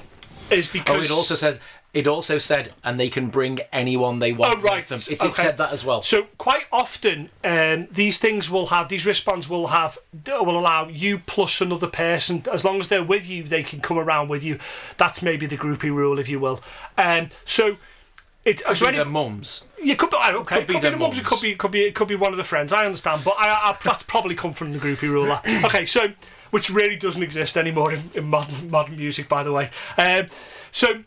is 0.49 0.71
because. 0.71 0.89
Oh, 0.89 0.93
because. 0.93 1.11
it 1.11 1.13
also 1.13 1.35
says. 1.35 1.59
It 1.93 2.07
also 2.07 2.39
said, 2.39 2.73
and 2.83 2.99
they 2.99 3.07
can 3.09 3.27
bring 3.29 3.59
anyone 3.71 4.17
they 4.17 4.33
want. 4.33 4.57
Oh, 4.57 4.61
right. 4.61 4.77
with 4.77 4.87
them. 4.89 5.13
It, 5.13 5.21
Okay. 5.21 5.29
it 5.29 5.35
said 5.35 5.57
that 5.57 5.71
as 5.71 5.85
well. 5.85 6.01
So 6.01 6.23
quite 6.39 6.65
often, 6.71 7.29
um, 7.43 7.87
these 7.91 8.17
things 8.17 8.49
will 8.49 8.67
have 8.67 8.89
these 8.89 9.05
wristbands 9.05 9.47
will 9.47 9.67
have 9.67 9.99
will 10.25 10.57
allow 10.57 10.87
you 10.87 11.19
plus 11.19 11.61
another 11.61 11.85
person 11.85 12.41
as 12.51 12.65
long 12.65 12.79
as 12.79 12.89
they're 12.89 13.03
with 13.03 13.29
you, 13.29 13.43
they 13.43 13.61
can 13.61 13.79
come 13.79 13.99
around 13.99 14.27
with 14.29 14.43
you. 14.43 14.57
That's 14.97 15.21
maybe 15.21 15.45
the 15.45 15.55
groupie 15.57 15.93
rule, 15.93 16.17
if 16.17 16.27
you 16.27 16.39
will. 16.39 16.61
Um, 16.97 17.29
so. 17.45 17.77
It, 18.45 18.61
Could 18.65 18.75
so 18.75 18.83
be 18.85 18.87
any- 18.89 18.97
their 18.97 19.05
mums. 19.05 19.63
you 19.81 19.95
could 19.95 20.09
be 20.09 20.17
okay. 20.17 20.33
Could, 20.33 20.45
Could 20.47 20.67
be 20.67 20.73
be 20.73 20.79
the 20.89 20.97
mums. 20.97 21.17
It 21.17 21.23
could 21.23 21.39
be. 21.41 21.55
Could 21.55 21.71
be. 21.71 21.83
It 21.83 21.95
could 21.95 22.09
be 22.09 22.15
one 22.15 22.31
of 22.33 22.37
the 22.37 22.43
friends. 22.43 22.73
I 22.73 22.85
understand, 22.85 23.21
but 23.23 23.35
I, 23.39 23.47
I, 23.47 23.77
that's 23.81 24.03
probably 24.03 24.35
come 24.35 24.51
from 24.51 24.73
the 24.73 24.79
groupie 24.79 25.03
ruler. 25.03 25.39
Okay, 25.65 25.85
so 25.85 26.11
which 26.51 26.69
really 26.69 26.97
doesn't 26.97 27.23
exist 27.23 27.55
anymore 27.55 27.93
in, 27.93 28.01
in 28.15 28.25
modern 28.29 28.69
modern 28.69 28.97
music, 28.97 29.29
by 29.29 29.43
the 29.43 29.53
way. 29.53 29.69
Um, 29.97 30.27
so 30.73 31.03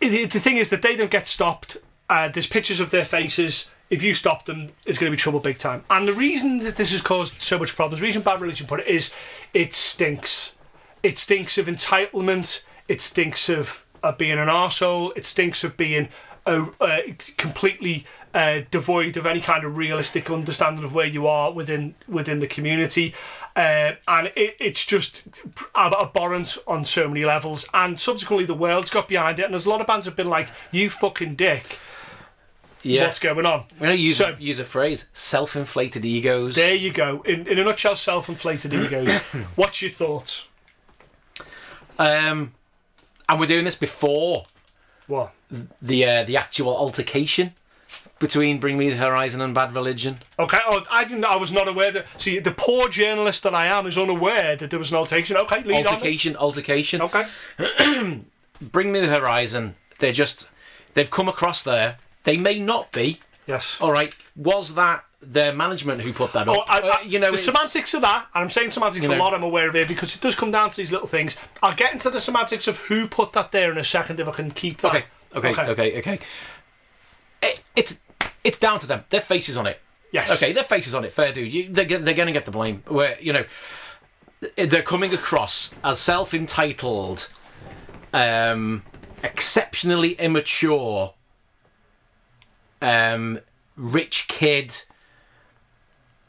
the 0.00 0.26
thing 0.26 0.56
is 0.56 0.70
that 0.70 0.82
they 0.82 0.96
don't 0.96 1.10
get 1.10 1.26
stopped. 1.26 1.76
Uh, 2.08 2.28
there's 2.28 2.46
pictures 2.46 2.80
of 2.80 2.90
their 2.90 3.04
faces. 3.04 3.70
If 3.90 4.02
you 4.02 4.14
stop 4.14 4.44
them, 4.44 4.70
it's 4.84 4.98
going 4.98 5.10
to 5.10 5.16
be 5.16 5.20
trouble 5.20 5.40
big 5.40 5.58
time. 5.58 5.84
And 5.88 6.06
the 6.06 6.12
reason 6.12 6.58
that 6.60 6.76
this 6.76 6.92
has 6.92 7.00
caused 7.00 7.40
so 7.40 7.58
much 7.58 7.74
problems, 7.74 8.00
the 8.00 8.06
reason 8.06 8.22
Bad 8.22 8.40
Religion 8.40 8.66
put 8.66 8.80
it 8.80 8.86
is, 8.86 9.12
it 9.54 9.74
stinks. 9.74 10.54
It 11.02 11.18
stinks 11.18 11.58
of 11.58 11.66
entitlement. 11.66 12.62
It 12.86 13.00
stinks 13.00 13.48
of, 13.48 13.86
of 14.02 14.18
being 14.18 14.38
an 14.38 14.48
arsehole. 14.48 15.16
It 15.16 15.24
stinks 15.24 15.64
of 15.64 15.76
being 15.76 16.08
uh, 16.46 16.66
uh, 16.80 16.98
completely 17.36 18.04
uh, 18.34 18.60
devoid 18.70 19.16
of 19.16 19.26
any 19.26 19.40
kind 19.40 19.64
of 19.64 19.76
realistic 19.76 20.30
understanding 20.30 20.84
of 20.84 20.94
where 20.94 21.06
you 21.06 21.26
are 21.26 21.52
within 21.52 21.94
within 22.06 22.40
the 22.40 22.46
community. 22.46 23.14
Uh, 23.56 23.92
and 24.06 24.28
it, 24.36 24.54
it's 24.60 24.84
just 24.86 25.22
ab- 25.74 25.92
abhorrent 25.94 26.56
on 26.66 26.84
so 26.84 27.08
many 27.08 27.24
levels. 27.24 27.66
And 27.74 27.98
subsequently, 27.98 28.44
the 28.46 28.54
world's 28.54 28.90
got 28.90 29.08
behind 29.08 29.38
it, 29.40 29.44
and 29.44 29.52
there's 29.54 29.66
a 29.66 29.70
lot 29.70 29.80
of 29.80 29.86
bands 29.86 30.06
have 30.06 30.14
been 30.14 30.28
like, 30.28 30.48
"You 30.70 30.88
fucking 30.90 31.34
dick, 31.34 31.78
Yeah. 32.82 33.04
what's 33.06 33.18
going 33.18 33.46
on?" 33.46 33.64
Going 33.80 33.96
to 33.96 34.00
use, 34.02 34.18
So- 34.18 34.36
use 34.38 34.60
a 34.60 34.64
phrase 34.64 35.08
self-inflated 35.12 36.04
egos. 36.04 36.54
There 36.54 36.74
you 36.74 36.92
go. 36.92 37.22
In, 37.22 37.48
in 37.48 37.58
a 37.58 37.64
nutshell, 37.64 37.96
self-inflated 37.96 38.72
egos. 38.74 39.10
What's 39.56 39.82
your 39.82 39.90
thoughts? 39.90 40.46
Um, 41.98 42.52
and 43.28 43.40
we're 43.40 43.46
doing 43.46 43.64
this 43.64 43.74
before 43.74 44.44
What? 45.08 45.32
the 45.82 46.04
uh, 46.04 46.24
the 46.24 46.36
actual 46.36 46.76
altercation 46.76 47.54
between 48.18 48.58
Bring 48.58 48.76
Me 48.78 48.90
the 48.90 48.96
Horizon 48.96 49.40
and 49.40 49.54
Bad 49.54 49.74
Religion. 49.74 50.18
Okay. 50.38 50.58
Oh, 50.66 50.82
I 50.90 51.04
didn't. 51.04 51.24
I 51.24 51.36
was 51.36 51.52
not 51.52 51.68
aware 51.68 51.92
that. 51.92 52.06
See, 52.20 52.38
the 52.38 52.50
poor 52.50 52.88
journalist 52.88 53.42
that 53.44 53.54
I 53.54 53.66
am 53.66 53.86
is 53.86 53.96
unaware 53.96 54.56
that 54.56 54.70
there 54.70 54.78
was 54.78 54.90
an 54.90 54.98
altercation. 54.98 55.36
Okay, 55.36 55.62
lead 55.62 55.86
Altercation, 55.86 56.36
altercation. 56.36 57.00
on. 57.00 57.10
Okay. 57.10 58.20
Bring 58.60 58.92
Me 58.92 59.00
the 59.00 59.06
Horizon. 59.08 59.76
They're 59.98 60.12
just 60.12 60.50
they've 60.94 61.10
come 61.10 61.28
across 61.28 61.62
there. 61.62 61.98
They 62.24 62.36
may 62.36 62.58
not 62.58 62.92
be. 62.92 63.20
Yes. 63.46 63.80
All 63.80 63.92
right. 63.92 64.14
Was 64.36 64.74
that 64.74 65.04
their 65.22 65.52
management 65.52 66.02
who 66.02 66.12
put 66.12 66.32
that 66.32 66.48
up? 66.48 66.56
Oh, 66.58 66.64
I, 66.68 66.80
Uh, 66.80 66.86
I, 66.98 67.00
you 67.02 67.18
know, 67.18 67.30
the 67.32 67.38
semantics 67.38 67.94
of 67.94 68.02
that, 68.02 68.26
and 68.34 68.44
I'm 68.44 68.50
saying 68.50 68.70
semantics 68.72 69.04
You 69.04 69.12
a 69.12 69.16
lot. 69.16 69.32
I'm 69.34 69.42
aware 69.42 69.68
of 69.68 69.74
it 69.76 69.88
because 69.88 70.14
it 70.14 70.20
does 70.20 70.34
come 70.36 70.50
down 70.50 70.70
to 70.70 70.76
these 70.76 70.92
little 70.92 71.08
things. 71.08 71.36
I'll 71.62 71.74
get 71.74 71.92
into 71.92 72.10
the 72.10 72.20
semantics 72.20 72.68
of 72.68 72.78
who 72.78 73.08
put 73.08 73.32
that 73.32 73.50
there 73.52 73.72
in 73.72 73.78
a 73.78 73.84
second 73.84 74.20
if 74.20 74.28
I 74.28 74.32
can 74.32 74.50
keep 74.50 74.78
that. 74.82 74.94
Okay, 75.34 75.50
okay, 75.50 75.70
okay, 75.70 75.98
okay. 75.98 76.18
It, 77.42 77.62
it's 77.74 78.00
it's 78.48 78.58
down 78.58 78.78
to 78.78 78.86
them. 78.86 79.04
Their 79.10 79.20
faces 79.20 79.58
on 79.58 79.66
it. 79.66 79.78
Yes. 80.10 80.30
Okay, 80.32 80.52
their 80.52 80.64
faces 80.64 80.94
on 80.94 81.04
it. 81.04 81.12
Fair 81.12 81.34
dude. 81.34 81.52
You, 81.52 81.68
they're, 81.70 81.84
they're 81.84 82.14
going 82.14 82.28
to 82.28 82.32
get 82.32 82.46
the 82.46 82.50
blame. 82.50 82.82
Where 82.86 83.18
you 83.20 83.34
know 83.34 83.44
they're 84.56 84.82
coming 84.82 85.12
across 85.12 85.74
as 85.84 86.00
self-entitled, 86.00 87.30
um, 88.14 88.84
exceptionally 89.22 90.12
immature, 90.12 91.12
um, 92.80 93.40
rich 93.76 94.28
kid, 94.28 94.82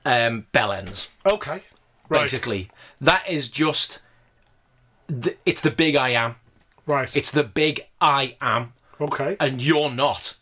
um, 0.03 0.45
bellends. 0.53 1.07
Okay. 1.25 1.61
Right. 2.09 2.21
Basically, 2.21 2.69
that 2.99 3.23
is 3.29 3.47
just. 3.49 4.01
The, 5.07 5.37
it's 5.45 5.61
the 5.61 5.71
big 5.71 5.95
I 5.95 6.09
am. 6.09 6.35
Right. 6.85 7.15
It's 7.15 7.31
the 7.31 7.43
big 7.43 7.87
I 8.01 8.35
am 8.41 8.73
okay. 8.99 9.37
and 9.39 9.61
you're 9.61 9.89
not. 9.89 10.35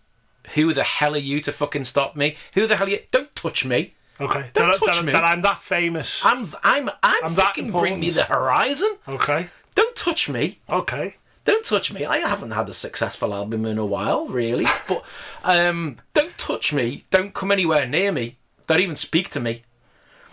Who 0.56 0.74
the 0.74 0.84
hell 0.84 1.16
are 1.16 1.20
you 1.20 1.40
to 1.42 1.52
fucking 1.52 1.86
stop 1.86 2.16
me? 2.16 2.36
Who 2.54 2.68
the 2.68 2.76
hell 2.76 2.88
are 2.88 2.92
you? 2.92 3.00
Don't 3.12 3.34
touch 3.36 3.66
me. 3.66 3.94
Okay. 4.20 4.50
Don't 4.54 4.72
that, 4.72 4.80
touch 4.80 4.96
that, 4.98 5.06
me. 5.06 5.12
that 5.12 5.24
I'm 5.24 5.42
that 5.42 5.60
famous. 5.60 6.24
I'm 6.26 6.46
I'm 6.64 6.90
I'm, 7.04 7.24
I'm 7.24 7.34
fucking 7.34 7.72
bring 7.72 8.00
me 8.00 8.10
the 8.10 8.24
horizon. 8.24 8.98
Okay. 9.08 9.48
Don't 9.76 9.96
touch 9.96 10.28
me. 10.28 10.60
Okay. 10.70 11.16
Don't 11.46 11.64
touch 11.64 11.94
me. 11.94 12.04
I 12.04 12.18
haven't 12.18 12.52
had 12.52 12.68
a 12.68 12.74
successful 12.74 13.34
album 13.34 13.66
in 13.66 13.78
a 13.78 13.86
while, 13.86 14.28
really. 14.28 14.66
but 14.88 15.04
um, 15.44 15.98
don't 16.14 16.38
touch 16.38 16.74
me. 16.74 17.06
Don't 17.10 17.34
come 17.34 17.52
anywhere 17.52 17.88
near 17.88 18.12
me. 18.12 18.38
Don't 18.66 18.82
even 18.82 18.96
speak 18.98 19.30
to 19.30 19.40
me. 19.40 19.64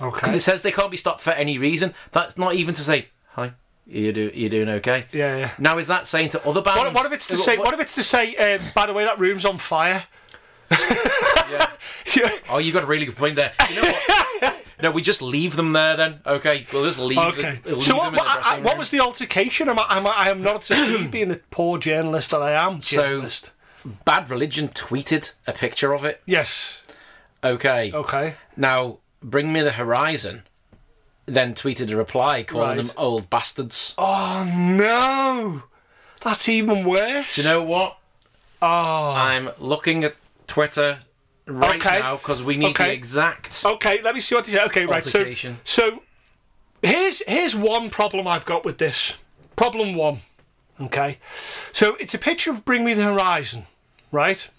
Okay. 0.00 0.16
Because 0.16 0.35
it 0.35 0.40
says 0.40 0.62
they 0.62 0.72
can't 0.72 0.90
be 0.90 0.96
stopped 0.96 1.20
for 1.20 1.31
any 1.31 1.59
reason. 1.59 1.94
That's 2.11 2.37
not 2.37 2.55
even 2.55 2.74
to 2.74 2.81
say 2.81 3.09
hi. 3.29 3.53
You 3.87 4.12
do 4.12 4.31
you 4.35 4.49
doing 4.49 4.68
okay? 4.68 5.07
Yeah, 5.12 5.37
yeah. 5.37 5.51
Now 5.59 5.79
is 5.79 5.88
that 5.88 6.07
saying 6.07 6.31
to 6.31 6.47
other 6.49 6.62
bands? 6.62 6.79
What, 6.83 6.94
what 6.94 7.07
if 7.07 7.12
it's 7.12 7.27
to 7.29 7.37
say? 7.37 7.59
What 7.59 7.75
if 7.75 7.81
it's 7.81 7.94
to 7.97 8.03
say? 8.03 8.35
Um, 8.37 8.62
by 8.75 8.87
the 8.87 8.92
way, 8.94 9.05
that 9.05 9.18
room's 9.18 9.44
on 9.44 9.59
fire. 9.59 10.05
Yeah. 11.51 11.70
Yeah. 12.16 12.31
Oh, 12.49 12.59
you 12.59 12.73
got 12.73 12.85
a 12.85 12.87
really 12.87 13.05
good 13.05 13.16
point 13.16 13.37
there. 13.37 13.53
You 13.70 13.83
know 13.83 13.92
what? 13.92 14.66
no, 14.83 14.90
we 14.90 15.03
just 15.03 15.20
leave 15.20 15.57
them 15.57 15.73
there 15.75 15.94
then. 15.97 16.20
Okay, 16.27 16.66
we'll 16.73 16.85
just 16.85 16.99
leave, 16.99 17.18
Okay. 17.18 17.61
the, 17.62 17.75
leave 17.77 17.85
So 17.85 17.97
what? 17.97 18.12
What, 18.12 18.23
I, 18.27 18.61
what 18.61 18.79
was 18.79 18.90
the 18.90 19.01
altercation? 19.01 19.68
Am 19.68 19.79
I? 19.79 19.87
Am 19.90 20.07
I, 20.07 20.11
I 20.11 20.31
am 20.31 20.40
not 20.40 20.66
being 21.11 21.29
the 21.29 21.40
poor 21.51 21.79
journalist 21.79 22.31
that 22.31 22.42
I 22.42 22.53
am. 22.53 22.81
So- 22.81 23.29
Bad 24.07 24.31
Religion 24.31 24.68
tweeted 24.68 25.35
a 25.47 25.53
picture 25.53 25.92
of 25.94 26.05
it. 26.05 26.23
yes. 26.25 26.81
Okay. 27.44 27.92
Okay. 27.92 28.37
Now, 28.57 29.01
Bring 29.23 29.53
Me 29.53 29.61
the 29.61 29.73
Horizon 29.73 30.44
then 31.27 31.55
tweeted 31.55 31.91
a 31.91 31.97
reply 31.97 32.43
calling 32.43 32.69
Right. 32.69 32.87
them 32.87 32.91
old 32.97 33.31
bastards. 33.31 33.95
Oh 33.99 34.45
no, 34.55 35.63
that's 36.21 36.49
even 36.49 36.85
worse. 36.85 37.35
Do 37.37 37.43
you 37.43 37.49
know 37.49 37.63
what? 37.63 37.99
Oh. 38.63 39.13
I'm 39.13 39.51
looking 39.59 40.05
at 40.05 40.15
Twitter 40.47 41.01
right 41.47 41.77
Okay. 41.85 41.99
now 41.99 42.17
because 42.17 42.43
we 42.43 42.57
need 42.57 42.71
Okay. 42.71 42.87
the 42.89 42.93
exact. 42.93 43.63
Okay, 43.65 44.01
let 44.03 44.15
me 44.15 44.21
see 44.21 44.35
what 44.35 44.47
he 44.47 44.53
said. 44.53 44.67
Okay, 44.69 44.87
right. 44.87 45.05
So, 45.05 45.35
so 45.65 46.03
here's 46.83 47.23
here's 47.27 47.55
one 47.55 47.91
problem 47.91 48.27
I've 48.27 48.47
got 48.47 48.65
with 48.65 48.79
this. 48.79 49.15
Problem 49.57 49.95
one. 49.95 50.19
Okay, 50.81 51.19
so 51.73 51.95
it's 52.01 52.15
a 52.15 52.19
picture 52.19 52.51
of 52.51 52.65
Bring 52.65 52.85
Me 52.85 52.95
the 52.95 53.05
Horizon, 53.05 53.67
right? 54.11 54.51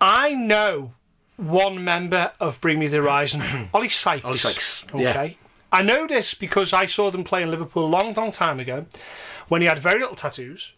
I 0.00 0.34
know 0.34 0.94
one 1.36 1.84
member 1.84 2.32
of 2.40 2.60
Bring 2.62 2.78
Me 2.78 2.88
the 2.88 2.96
Horizon, 2.98 3.68
Ollie 3.74 3.88
Sykes. 3.90 4.24
Ollie 4.24 4.38
Sykes, 4.38 4.84
Okay. 4.94 5.02
yeah. 5.02 5.30
I 5.72 5.82
know 5.82 6.06
this 6.06 6.34
because 6.34 6.72
I 6.74 6.86
saw 6.86 7.10
them 7.10 7.24
play 7.24 7.42
in 7.42 7.50
Liverpool 7.50 7.86
a 7.86 7.88
long, 7.88 8.12
long 8.12 8.30
time 8.30 8.60
ago, 8.60 8.86
when 9.48 9.62
he 9.62 9.68
had 9.68 9.78
very 9.78 10.00
little 10.00 10.14
tattoos. 10.14 10.74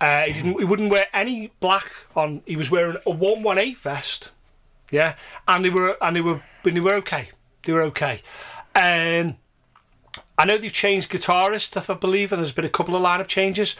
Uh, 0.00 0.22
he 0.22 0.32
didn't. 0.32 0.58
He 0.58 0.64
wouldn't 0.64 0.90
wear 0.90 1.06
any 1.12 1.52
black 1.60 1.92
on. 2.16 2.42
He 2.46 2.56
was 2.56 2.70
wearing 2.70 2.96
a 3.04 3.10
one 3.10 3.42
one 3.42 3.58
eight 3.58 3.78
vest. 3.78 4.32
Yeah, 4.90 5.14
and 5.46 5.64
they 5.64 5.70
were 5.70 5.96
and 6.00 6.16
they 6.16 6.22
were 6.22 6.42
but 6.62 6.72
they 6.72 6.80
were 6.80 6.94
okay. 6.94 7.30
They 7.62 7.72
were 7.72 7.82
okay. 7.82 8.22
Um, 8.74 9.36
I 10.38 10.46
know 10.46 10.56
they've 10.56 10.72
changed 10.72 11.10
guitarists, 11.10 11.90
I 11.90 11.94
believe, 11.94 12.32
and 12.32 12.40
there's 12.40 12.52
been 12.52 12.64
a 12.64 12.70
couple 12.70 12.96
of 12.96 13.02
lineup 13.02 13.28
changes. 13.28 13.76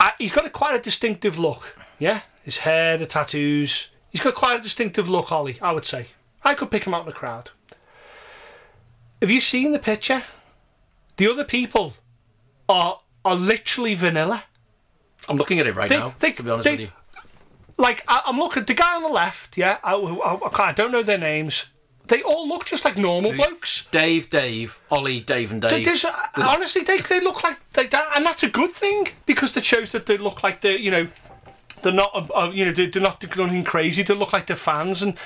Uh, 0.00 0.10
he's 0.18 0.32
got 0.32 0.44
a 0.44 0.50
quite 0.50 0.74
a 0.74 0.82
distinctive 0.82 1.38
look. 1.38 1.78
Yeah, 2.00 2.22
his 2.42 2.58
hair, 2.58 2.98
the 2.98 3.06
tattoos. 3.06 3.90
He's 4.10 4.20
got 4.20 4.34
quite 4.34 4.58
a 4.58 4.62
distinctive 4.62 5.08
look, 5.08 5.30
Ollie. 5.30 5.58
I 5.62 5.70
would 5.70 5.84
say. 5.84 6.08
I 6.42 6.54
could 6.54 6.70
pick 6.70 6.84
him 6.84 6.94
out 6.94 7.02
in 7.02 7.06
the 7.06 7.12
crowd. 7.12 7.50
Have 9.20 9.30
you 9.30 9.40
seen 9.40 9.72
the 9.72 9.78
picture? 9.78 10.22
The 11.16 11.28
other 11.30 11.44
people 11.44 11.94
are 12.68 13.00
are 13.24 13.34
literally 13.34 13.94
vanilla. 13.94 14.44
I'm 15.28 15.36
looking 15.36 15.58
at 15.58 15.66
it 15.66 15.74
right 15.74 15.88
They- 15.88 15.98
now. 15.98 16.14
they- 16.18 16.32
to 16.32 16.42
be 16.42 16.50
honest 16.50 16.64
they- 16.64 16.70
with 16.72 16.80
you, 16.80 16.90
like 17.76 18.04
I, 18.06 18.22
I'm 18.26 18.38
looking 18.38 18.64
the 18.64 18.74
guy 18.74 18.94
on 18.94 19.02
the 19.02 19.08
left. 19.08 19.56
Yeah, 19.56 19.78
I, 19.82 19.94
I, 19.94 20.34
I 20.34 20.68
I 20.68 20.72
don't 20.72 20.92
know 20.92 21.02
their 21.02 21.18
names. 21.18 21.66
They 22.06 22.22
all 22.22 22.46
look 22.46 22.64
just 22.64 22.84
like 22.84 22.96
normal 22.96 23.32
blokes. 23.32 23.88
Dave, 23.90 24.30
Dave, 24.30 24.80
Ollie, 24.92 25.18
Dave, 25.20 25.50
and 25.50 25.60
Dave. 25.60 25.84
honestly, 26.36 26.82
they, 26.82 26.98
they 27.00 27.18
look 27.18 27.42
like 27.42 27.58
they 27.72 27.88
and 28.14 28.24
that's 28.24 28.44
a 28.44 28.48
good 28.48 28.70
thing 28.70 29.08
because 29.26 29.56
it 29.56 29.64
shows 29.64 29.90
that 29.90 30.06
they 30.06 30.16
look 30.16 30.44
like 30.44 30.60
they, 30.60 30.76
you 30.78 30.92
know, 30.92 31.08
they're 31.82 31.92
not, 31.92 32.10
uh, 32.14 32.34
uh, 32.34 32.50
you 32.52 32.64
know, 32.64 32.72
they're, 32.72 33.02
not 33.02 33.20
doing 33.20 33.48
anything 33.48 33.64
crazy. 33.64 34.02
They 34.02 34.14
look 34.14 34.32
like 34.32 34.46
they're 34.46 34.56
fans, 34.56 35.02
and 35.02 35.16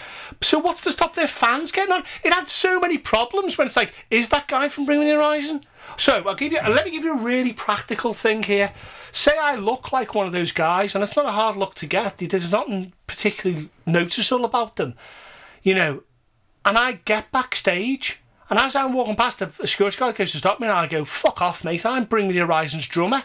so 0.40 0.58
what's 0.58 0.80
to 0.82 0.92
stop 0.92 1.14
their 1.14 1.26
fans 1.26 1.72
getting 1.72 1.92
on? 1.92 2.04
It 2.22 2.32
had 2.32 2.48
so 2.48 2.78
many 2.80 2.98
problems 2.98 3.56
when 3.56 3.66
it's 3.66 3.76
like, 3.76 3.92
is 4.10 4.28
that 4.30 4.48
guy 4.48 4.68
from 4.68 4.86
Bring 4.86 5.00
Me 5.00 5.06
the 5.06 5.16
Horizon? 5.16 5.62
So 5.96 6.22
I'll 6.26 6.34
give 6.34 6.52
you, 6.52 6.60
let 6.60 6.84
me 6.84 6.90
give 6.90 7.04
you 7.04 7.18
a 7.18 7.22
really 7.22 7.52
practical 7.52 8.14
thing 8.14 8.42
here. 8.42 8.72
Say 9.12 9.32
I 9.40 9.56
look 9.56 9.92
like 9.92 10.14
one 10.14 10.26
of 10.26 10.32
those 10.32 10.52
guys, 10.52 10.94
and 10.94 11.02
it's 11.02 11.16
not 11.16 11.26
a 11.26 11.32
hard 11.32 11.56
look 11.56 11.74
to 11.76 11.86
get. 11.86 12.18
There's 12.18 12.52
nothing 12.52 12.92
particularly 13.06 13.70
noticeable 13.86 14.44
about 14.44 14.76
them, 14.76 14.94
you 15.62 15.74
know 15.74 16.02
and 16.64 16.76
I 16.76 16.92
get 17.04 17.32
backstage, 17.32 18.20
and 18.48 18.58
as 18.58 18.76
I'm 18.76 18.92
walking 18.92 19.16
past, 19.16 19.38
the 19.38 19.66
security 19.66 19.98
guard 19.98 20.16
goes 20.16 20.32
to 20.32 20.38
stop 20.38 20.60
me, 20.60 20.66
and 20.66 20.76
I 20.76 20.86
go, 20.86 21.04
"Fuck 21.04 21.40
off, 21.40 21.64
mate! 21.64 21.86
I'm 21.86 22.04
Bring 22.04 22.28
Me 22.28 22.34
the 22.34 22.40
Horizons 22.40 22.86
drummer." 22.86 23.24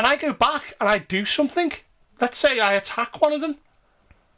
And 0.00 0.06
I 0.06 0.16
go 0.16 0.32
back 0.32 0.72
and 0.80 0.88
I 0.88 0.96
do 0.96 1.26
something. 1.26 1.74
Let's 2.22 2.38
say 2.38 2.58
I 2.58 2.72
attack 2.72 3.20
one 3.20 3.34
of 3.34 3.42
them. 3.42 3.56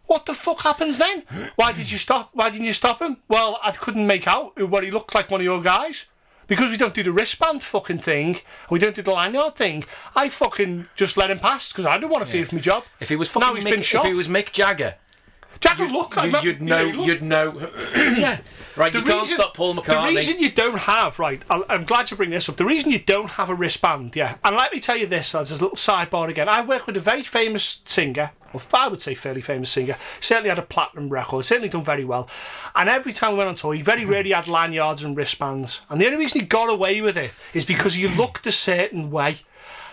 What 0.07 0.27
the 0.27 0.35
fuck 0.35 0.63
happens 0.63 0.99
then? 0.99 1.23
Why 1.55 1.71
did 1.71 1.89
you 1.89 1.99
stop? 1.99 2.31
Why 2.33 2.51
didn't 2.51 2.67
you 2.67 2.73
stop 2.73 3.01
him? 3.01 3.19
Well, 3.29 3.61
I 3.63 3.71
couldn't 3.71 4.05
make 4.05 4.27
out 4.27 4.61
what 4.61 4.83
he 4.83 4.91
looked 4.91 5.15
like. 5.15 5.31
One 5.31 5.41
of 5.41 5.45
your 5.45 5.63
guys. 5.63 6.07
Because 6.49 6.73
we 6.73 6.77
don't 6.77 6.95
do 6.95 7.05
the 7.05 7.13
wristband 7.13 7.63
fucking 7.63 7.99
thing, 8.01 8.41
we 8.71 8.81
don't 8.81 8.97
do 8.97 9.03
the 9.03 9.13
lanyard 9.13 9.55
thing. 9.55 9.85
I 10.17 10.31
fucking 10.31 10.89
just 10.97 11.17
let 11.17 11.31
him 11.31 11.39
pass 11.39 11.71
because 11.71 11.87
I 11.87 11.97
don't 11.97 12.11
want 12.11 12.25
to 12.25 12.31
fear 12.31 12.45
for 12.45 12.57
my 12.57 12.61
job. 12.61 12.83
if 12.99 13.09
he 13.11 13.15
was 13.15 13.29
fucking 13.29 13.49
now 13.49 13.55
he's 13.55 13.65
Mick, 13.65 13.71
been 13.71 13.83
shot. 13.83 14.05
if 14.05 14.11
he 14.11 14.19
was 14.19 14.27
Mick 14.27 14.51
Jagger, 14.51 14.97
Jack 15.61 15.79
would 15.79 15.93
look 15.93 16.17
like 16.17 16.43
you, 16.43 16.51
you'd 16.51 16.61
You 16.61 16.67
know, 16.67 16.83
you'd 17.05 17.23
know. 17.23 17.71
yeah. 17.95 18.41
Right, 18.75 18.93
The 18.93 19.01
you 19.01 19.05
can't 19.05 19.21
reason- 19.21 19.37
stop 19.37 19.55
Paul 19.55 19.75
McCartney. 19.75 20.11
The 20.11 20.17
reason 20.17 20.39
you 20.39 20.51
don't 20.51 20.79
have, 20.79 21.19
right, 21.19 21.43
I- 21.51 21.63
I'm 21.69 21.85
glad 21.85 22.11
you 22.11 22.17
bring 22.17 22.31
this 22.31 22.49
up. 22.49 22.57
The 22.57 22.65
reason 22.65 22.91
you 22.91 22.99
don't 22.99 23.33
have 23.33 23.51
a 23.51 23.55
wristband, 23.55 24.17
yeah, 24.17 24.37
and 24.45 24.57
let 24.57 24.73
me 24.73 24.81
tell 24.81 24.97
you 24.97 25.07
this, 25.07 25.35
lads, 25.35 25.53
as 25.53 25.61
a 25.61 25.65
little 25.65 25.77
sidebar 25.77 26.29
again. 26.29 26.49
I 26.49 26.63
work 26.63 26.87
with 26.87 26.97
a 26.97 27.01
very 27.01 27.23
famous 27.23 27.83
singer, 27.85 28.31
or 28.53 28.61
I 28.73 28.89
would 28.89 29.01
say 29.01 29.15
fairly 29.15 29.43
famous 29.43 29.71
singer, 29.71 29.97
certainly 30.21 30.49
had 30.49 30.59
a 30.59 30.63
platinum 30.63 31.11
record, 31.11 31.45
certainly 31.45 31.69
done 31.69 31.85
very 31.85 32.05
well. 32.05 32.29
And 32.75 32.89
every 32.89 33.13
time 33.13 33.33
we 33.33 33.39
went 33.39 33.49
on 33.49 33.55
tour, 33.57 33.75
he 33.75 33.83
very 33.83 34.05
rarely 34.05 34.33
had 34.33 34.49
lanyards 34.49 35.05
and 35.05 35.17
wristbands. 35.17 35.83
And 35.91 36.01
the 36.01 36.07
only 36.07 36.19
reason 36.19 36.41
he 36.41 36.47
got 36.47 36.71
away 36.71 37.01
with 37.01 37.17
it 37.17 37.33
is 37.53 37.65
because 37.65 37.95
he 37.95 38.09
looked 38.09 38.47
a 38.47 38.53
certain 38.53 39.11
way. 39.11 39.39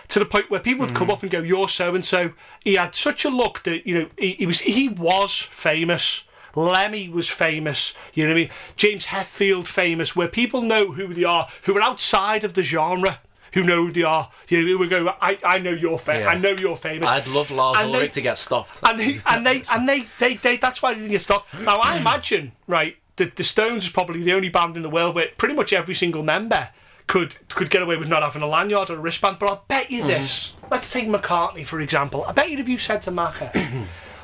To 0.08 0.18
the 0.18 0.24
point 0.24 0.50
where 0.50 0.58
people 0.58 0.86
would 0.86 0.96
come 0.96 1.06
hmm. 1.06 1.12
up 1.12 1.22
and 1.22 1.30
go, 1.30 1.38
"You're 1.38 1.68
so 1.68 1.94
and 1.94 2.04
so." 2.04 2.32
He 2.64 2.74
had 2.74 2.96
such 2.96 3.24
a 3.24 3.28
look 3.28 3.62
that 3.62 3.86
you 3.86 3.94
know 3.96 4.08
he, 4.18 4.32
he 4.32 4.46
was 4.46 4.58
he 4.58 4.88
was 4.88 5.40
famous. 5.40 6.24
Lemmy 6.54 7.08
was 7.08 7.28
famous, 7.28 7.94
you 8.14 8.24
know 8.24 8.30
what 8.30 8.36
I 8.38 8.40
mean? 8.42 8.50
James 8.76 9.06
Hetfield 9.06 9.66
famous, 9.66 10.14
where 10.16 10.28
people 10.28 10.62
know 10.62 10.92
who 10.92 11.12
they 11.14 11.24
are, 11.24 11.48
who 11.64 11.76
are 11.76 11.82
outside 11.82 12.44
of 12.44 12.54
the 12.54 12.62
genre, 12.62 13.20
who 13.52 13.62
know 13.64 13.86
who 13.86 13.92
they 13.92 14.02
are. 14.02 14.30
You 14.48 14.66
know, 14.66 14.78
who 14.78 14.88
go, 14.88 15.14
I, 15.20 15.38
I 15.44 15.58
know 15.58 15.72
you're 15.72 15.98
famous. 15.98 16.22
Yeah. 16.22 16.30
I 16.30 16.38
know 16.38 16.50
you're 16.50 16.76
famous. 16.76 17.08
I'd 17.10 17.26
love 17.28 17.50
Lars 17.50 17.78
And 17.80 17.92
they- 17.92 17.98
Ulrich 17.98 18.12
to 18.12 18.20
get 18.20 18.38
stopped. 18.38 18.80
and 18.82 19.00
he, 19.00 19.20
and 19.26 19.44
they 19.46 19.62
and 19.72 19.88
they, 19.88 20.06
they, 20.18 20.34
they 20.36 20.56
that's 20.56 20.80
why 20.82 20.92
they 20.94 21.00
didn't 21.00 21.12
get 21.12 21.22
stopped. 21.22 21.52
Now 21.58 21.78
I 21.78 21.96
imagine, 21.98 22.52
right, 22.66 22.96
that 23.16 23.36
the 23.36 23.44
Stones 23.44 23.84
is 23.84 23.90
probably 23.90 24.22
the 24.22 24.32
only 24.32 24.48
band 24.48 24.76
in 24.76 24.82
the 24.82 24.88
world 24.90 25.14
where 25.14 25.28
pretty 25.36 25.54
much 25.54 25.72
every 25.72 25.94
single 25.94 26.22
member 26.22 26.68
could 27.08 27.34
could 27.48 27.70
get 27.70 27.82
away 27.82 27.96
with 27.96 28.08
not 28.08 28.22
having 28.22 28.40
a 28.42 28.46
lanyard 28.46 28.88
or 28.88 28.94
a 28.94 29.00
wristband. 29.00 29.38
But 29.40 29.48
I'll 29.50 29.64
bet 29.66 29.90
you 29.90 30.04
this. 30.06 30.54
Mm. 30.62 30.70
Let's 30.70 30.92
take 30.92 31.08
McCartney 31.08 31.66
for 31.66 31.80
example. 31.80 32.24
I 32.24 32.30
bet 32.32 32.50
you 32.50 32.58
if 32.58 32.68
you 32.68 32.78
said 32.78 33.02
to 33.02 33.10
Macca, 33.10 33.52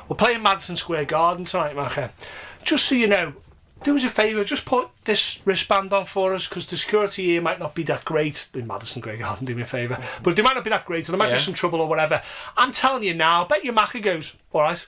we're 0.09 0.15
playing 0.15 0.41
Madison 0.43 0.75
Square 0.77 1.05
Garden 1.05 1.43
tonight, 1.45 1.75
Macca. 1.75 2.11
Just 2.63 2.85
so 2.85 2.95
you 2.95 3.07
know, 3.07 3.33
do 3.83 3.95
us 3.95 4.03
a 4.03 4.09
favour, 4.09 4.43
just 4.43 4.65
put 4.65 4.89
this 5.05 5.39
wristband 5.45 5.93
on 5.93 6.05
for 6.05 6.33
us 6.33 6.47
because 6.47 6.67
the 6.67 6.77
security 6.77 7.25
here 7.25 7.41
might 7.41 7.59
not 7.59 7.75
be 7.75 7.83
that 7.83 8.03
great. 8.05 8.47
In 8.53 8.67
Madison 8.67 9.01
Square 9.01 9.17
Garden, 9.17 9.45
do 9.45 9.55
me 9.55 9.61
a 9.61 9.65
favour. 9.65 10.01
But 10.23 10.35
they 10.35 10.41
might 10.41 10.55
not 10.55 10.63
be 10.63 10.69
that 10.71 10.85
great, 10.85 11.05
so 11.05 11.11
there 11.11 11.17
might 11.19 11.29
Yeah. 11.29 11.35
be 11.35 11.39
some 11.41 11.53
trouble 11.53 11.79
or 11.81 11.87
whatever. 11.87 12.21
I'm 12.57 12.71
telling 12.71 13.03
you 13.03 13.13
now, 13.13 13.43
I 13.45 13.47
bet 13.47 13.63
your 13.63 13.73
Macca 13.73 14.01
goes, 14.01 14.37
alright. 14.53 14.85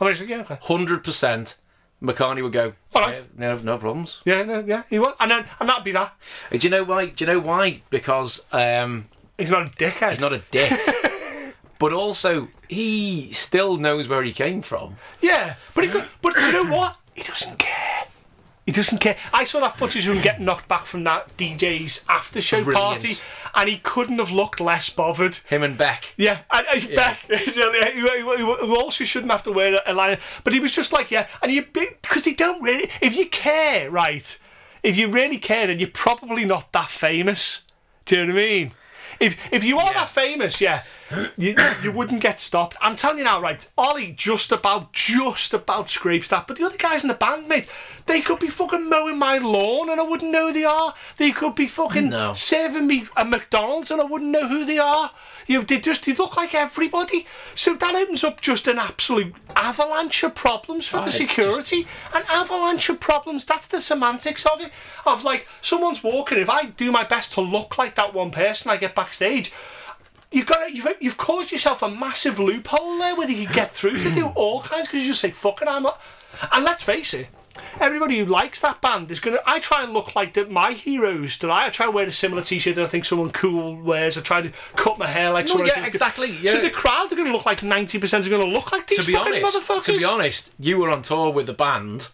I 0.00 0.04
mean, 0.04 0.12
he's 0.14 0.20
like, 0.20 0.28
yeah, 0.30 0.40
okay. 0.40 0.58
Hundred 0.62 1.04
percent, 1.04 1.56
McCartney 2.02 2.42
would 2.42 2.52
go. 2.52 2.74
All 2.94 3.02
right. 3.02 3.14
"Yeah, 3.38 3.54
no, 3.54 3.58
no 3.58 3.78
problems. 3.78 4.20
Yeah, 4.26 4.42
no, 4.42 4.60
yeah, 4.60 4.82
he 4.90 4.98
was. 4.98 5.14
And 5.20 5.30
then, 5.30 5.46
and 5.58 5.68
that'd 5.68 5.84
be 5.84 5.92
that. 5.92 6.14
Do 6.50 6.58
you 6.58 6.68
know 6.68 6.84
why? 6.84 7.06
Do 7.06 7.24
you 7.24 7.32
know 7.32 7.38
why? 7.40 7.80
Because 7.88 8.44
um, 8.52 9.08
He's 9.38 9.50
not 9.50 9.62
a 9.62 9.70
dickhead. 9.70 10.10
he's 10.10 10.20
not 10.20 10.32
a 10.34 10.42
dick, 10.50 10.70
but 11.78 11.92
also 11.92 12.48
he 12.68 13.32
still 13.32 13.76
knows 13.76 14.08
where 14.08 14.22
he 14.22 14.32
came 14.32 14.62
from. 14.62 14.96
Yeah, 15.20 15.54
but 15.74 15.84
he 15.84 15.90
could, 15.90 16.06
but 16.22 16.34
you 16.36 16.52
know 16.52 16.76
what? 16.76 16.96
He 17.14 17.22
doesn't 17.22 17.58
care. 17.58 18.04
He 18.66 18.72
doesn't 18.72 18.98
care. 18.98 19.16
I 19.32 19.44
saw 19.44 19.60
that 19.60 19.76
footage 19.76 20.08
of 20.08 20.16
him 20.16 20.22
getting 20.22 20.44
knocked 20.44 20.66
back 20.66 20.86
from 20.86 21.04
that 21.04 21.36
DJ's 21.36 22.04
after 22.08 22.40
show 22.40 22.64
Brilliant. 22.64 22.84
party, 23.02 23.14
and 23.54 23.68
he 23.68 23.78
couldn't 23.78 24.18
have 24.18 24.32
looked 24.32 24.60
less 24.60 24.90
bothered. 24.90 25.36
Him 25.48 25.62
and 25.62 25.78
Beck. 25.78 26.12
Yeah, 26.16 26.40
and, 26.50 26.66
and 26.72 26.94
Beck, 26.96 27.20
who 27.28 28.76
also 28.76 29.04
shouldn't 29.04 29.30
have 29.30 29.44
to 29.44 29.52
wear 29.52 29.78
a 29.86 29.94
liner, 29.94 30.18
but 30.42 30.52
he 30.52 30.58
was 30.58 30.72
just 30.72 30.92
like, 30.92 31.12
yeah, 31.12 31.28
and 31.40 31.52
you 31.52 31.64
because 31.72 32.24
they 32.24 32.34
don't 32.34 32.60
really. 32.60 32.90
If 33.00 33.16
you 33.16 33.28
care, 33.28 33.88
right? 33.88 34.36
If 34.82 34.96
you 34.96 35.10
really 35.12 35.38
care, 35.38 35.68
then 35.68 35.78
you're 35.78 35.88
probably 35.88 36.44
not 36.44 36.72
that 36.72 36.88
famous. 36.88 37.62
Do 38.04 38.16
you 38.16 38.26
know 38.26 38.34
what 38.34 38.40
I 38.40 38.44
mean? 38.44 38.72
If 39.20 39.38
if 39.52 39.62
you 39.62 39.78
are 39.78 39.92
that 39.94 40.08
famous, 40.08 40.60
yeah, 40.60 40.82
you 41.36 41.54
you 41.82 41.92
wouldn't 41.92 42.20
get 42.20 42.40
stopped. 42.40 42.76
I'm 42.80 42.96
telling 42.96 43.18
you 43.18 43.24
now, 43.24 43.40
right? 43.40 43.68
Ollie 43.78 44.12
just 44.16 44.50
about 44.52 44.92
just 44.92 45.54
about 45.54 45.88
scrapes 45.90 46.28
that, 46.30 46.46
but 46.46 46.56
the 46.56 46.64
other 46.64 46.76
guys 46.78 47.02
in 47.04 47.08
the 47.08 47.14
band, 47.14 47.48
mate, 47.48 47.68
they 48.06 48.20
could 48.20 48.40
be 48.40 48.48
fucking 48.48 48.88
mowing 48.88 49.18
my 49.18 49.38
lawn 49.38 49.88
and 49.90 50.00
I 50.00 50.04
wouldn't 50.04 50.32
know 50.32 50.48
who 50.48 50.52
they 50.54 50.64
are. 50.64 50.94
They 51.16 51.30
could 51.32 51.54
be 51.54 51.66
fucking 51.68 52.08
No. 52.10 52.34
serving 52.34 52.86
me 52.86 53.04
a 53.16 53.24
McDonald's 53.24 53.90
and 53.90 54.00
I 54.00 54.04
wouldn't 54.04 54.30
know 54.30 54.48
who 54.48 54.64
they 54.64 54.78
are. 54.78 55.10
You 55.46 55.58
know, 55.58 55.64
they 55.64 55.78
just 55.78 56.04
they 56.06 56.12
look 56.14 56.36
like 56.36 56.54
everybody. 56.54 57.26
So 57.54 57.74
that 57.74 57.94
opens 57.94 58.24
up 58.24 58.40
just 58.40 58.66
an 58.66 58.78
absolute 58.80 59.34
avalanche 59.54 60.22
of 60.24 60.34
problems 60.34 60.88
for 60.88 60.98
Oh, 60.98 61.02
the 61.04 61.12
security. 61.12 61.86
An 62.12 62.24
avalanche 62.28 62.88
of 62.88 62.98
problems. 62.98 63.46
That's 63.46 63.68
the 63.68 63.80
semantics 63.80 64.44
of 64.44 64.60
it. 64.60 64.72
Of 65.06 65.22
like 65.22 65.46
someone's 65.60 66.02
walking. 66.02 66.38
If 66.38 66.50
I 66.50 66.66
do 66.66 66.90
my 66.90 67.04
best 67.04 67.32
to 67.34 67.40
look 67.40 67.78
like 67.78 67.94
that 67.94 68.12
one 68.12 68.32
person, 68.32 68.72
I 68.72 68.76
get 68.76 68.96
backstage. 68.96 69.52
You've 70.32 70.46
got 70.46 70.72
you've, 70.74 70.88
you've 71.00 71.16
caused 71.18 71.52
yourself 71.52 71.82
a 71.82 71.88
massive 71.88 72.38
loophole 72.38 72.98
there 72.98 73.14
where 73.16 73.30
you 73.30 73.46
can 73.46 73.54
get 73.54 73.70
through 73.70 73.96
to 73.98 74.10
do 74.10 74.26
all 74.34 74.60
kinds 74.62 74.88
because 74.88 75.02
you 75.02 75.08
just 75.08 75.20
say 75.20 75.30
fucking 75.30 75.68
I'm 75.68 75.84
not. 75.84 76.00
And 76.52 76.64
let's 76.64 76.82
face 76.82 77.14
it, 77.14 77.28
everybody 77.80 78.18
who 78.18 78.26
likes 78.26 78.60
that 78.60 78.80
band 78.82 79.10
is 79.10 79.20
gonna. 79.20 79.38
I 79.46 79.60
try 79.60 79.84
and 79.84 79.92
look 79.94 80.14
like 80.16 80.34
that. 80.34 80.50
My 80.50 80.72
heroes 80.72 81.38
that 81.38 81.50
I, 81.50 81.66
I 81.66 81.70
try 81.70 81.86
and 81.86 81.94
wear 81.94 82.06
a 82.06 82.10
similar 82.10 82.42
T-shirt 82.42 82.74
that 82.74 82.84
I 82.84 82.88
think 82.88 83.04
someone 83.06 83.30
cool 83.30 83.76
wears. 83.80 84.18
I 84.18 84.20
try 84.20 84.42
to 84.42 84.50
cut 84.74 84.98
my 84.98 85.06
hair 85.06 85.30
like 85.30 85.48
someone. 85.48 85.66
I 85.66 85.70
yeah, 85.70 85.74
think- 85.76 85.86
exactly, 85.86 86.46
So 86.46 86.60
the 86.60 86.70
crowd 86.70 87.10
are 87.12 87.14
going 87.16 87.26
to 87.28 87.32
look 87.32 87.46
like 87.46 87.62
ninety 87.62 87.98
percent 87.98 88.26
are 88.26 88.30
going 88.30 88.44
to 88.44 88.52
look 88.52 88.72
like 88.72 88.88
these 88.88 88.98
To 88.98 89.06
be 89.06 89.14
fucking 89.14 89.32
honest, 89.44 89.56
motherfuckers. 89.68 89.84
to 89.86 89.98
be 89.98 90.04
honest, 90.04 90.54
you 90.58 90.76
were 90.78 90.90
on 90.90 91.02
tour 91.02 91.30
with 91.30 91.46
the 91.46 91.54
band, 91.54 92.08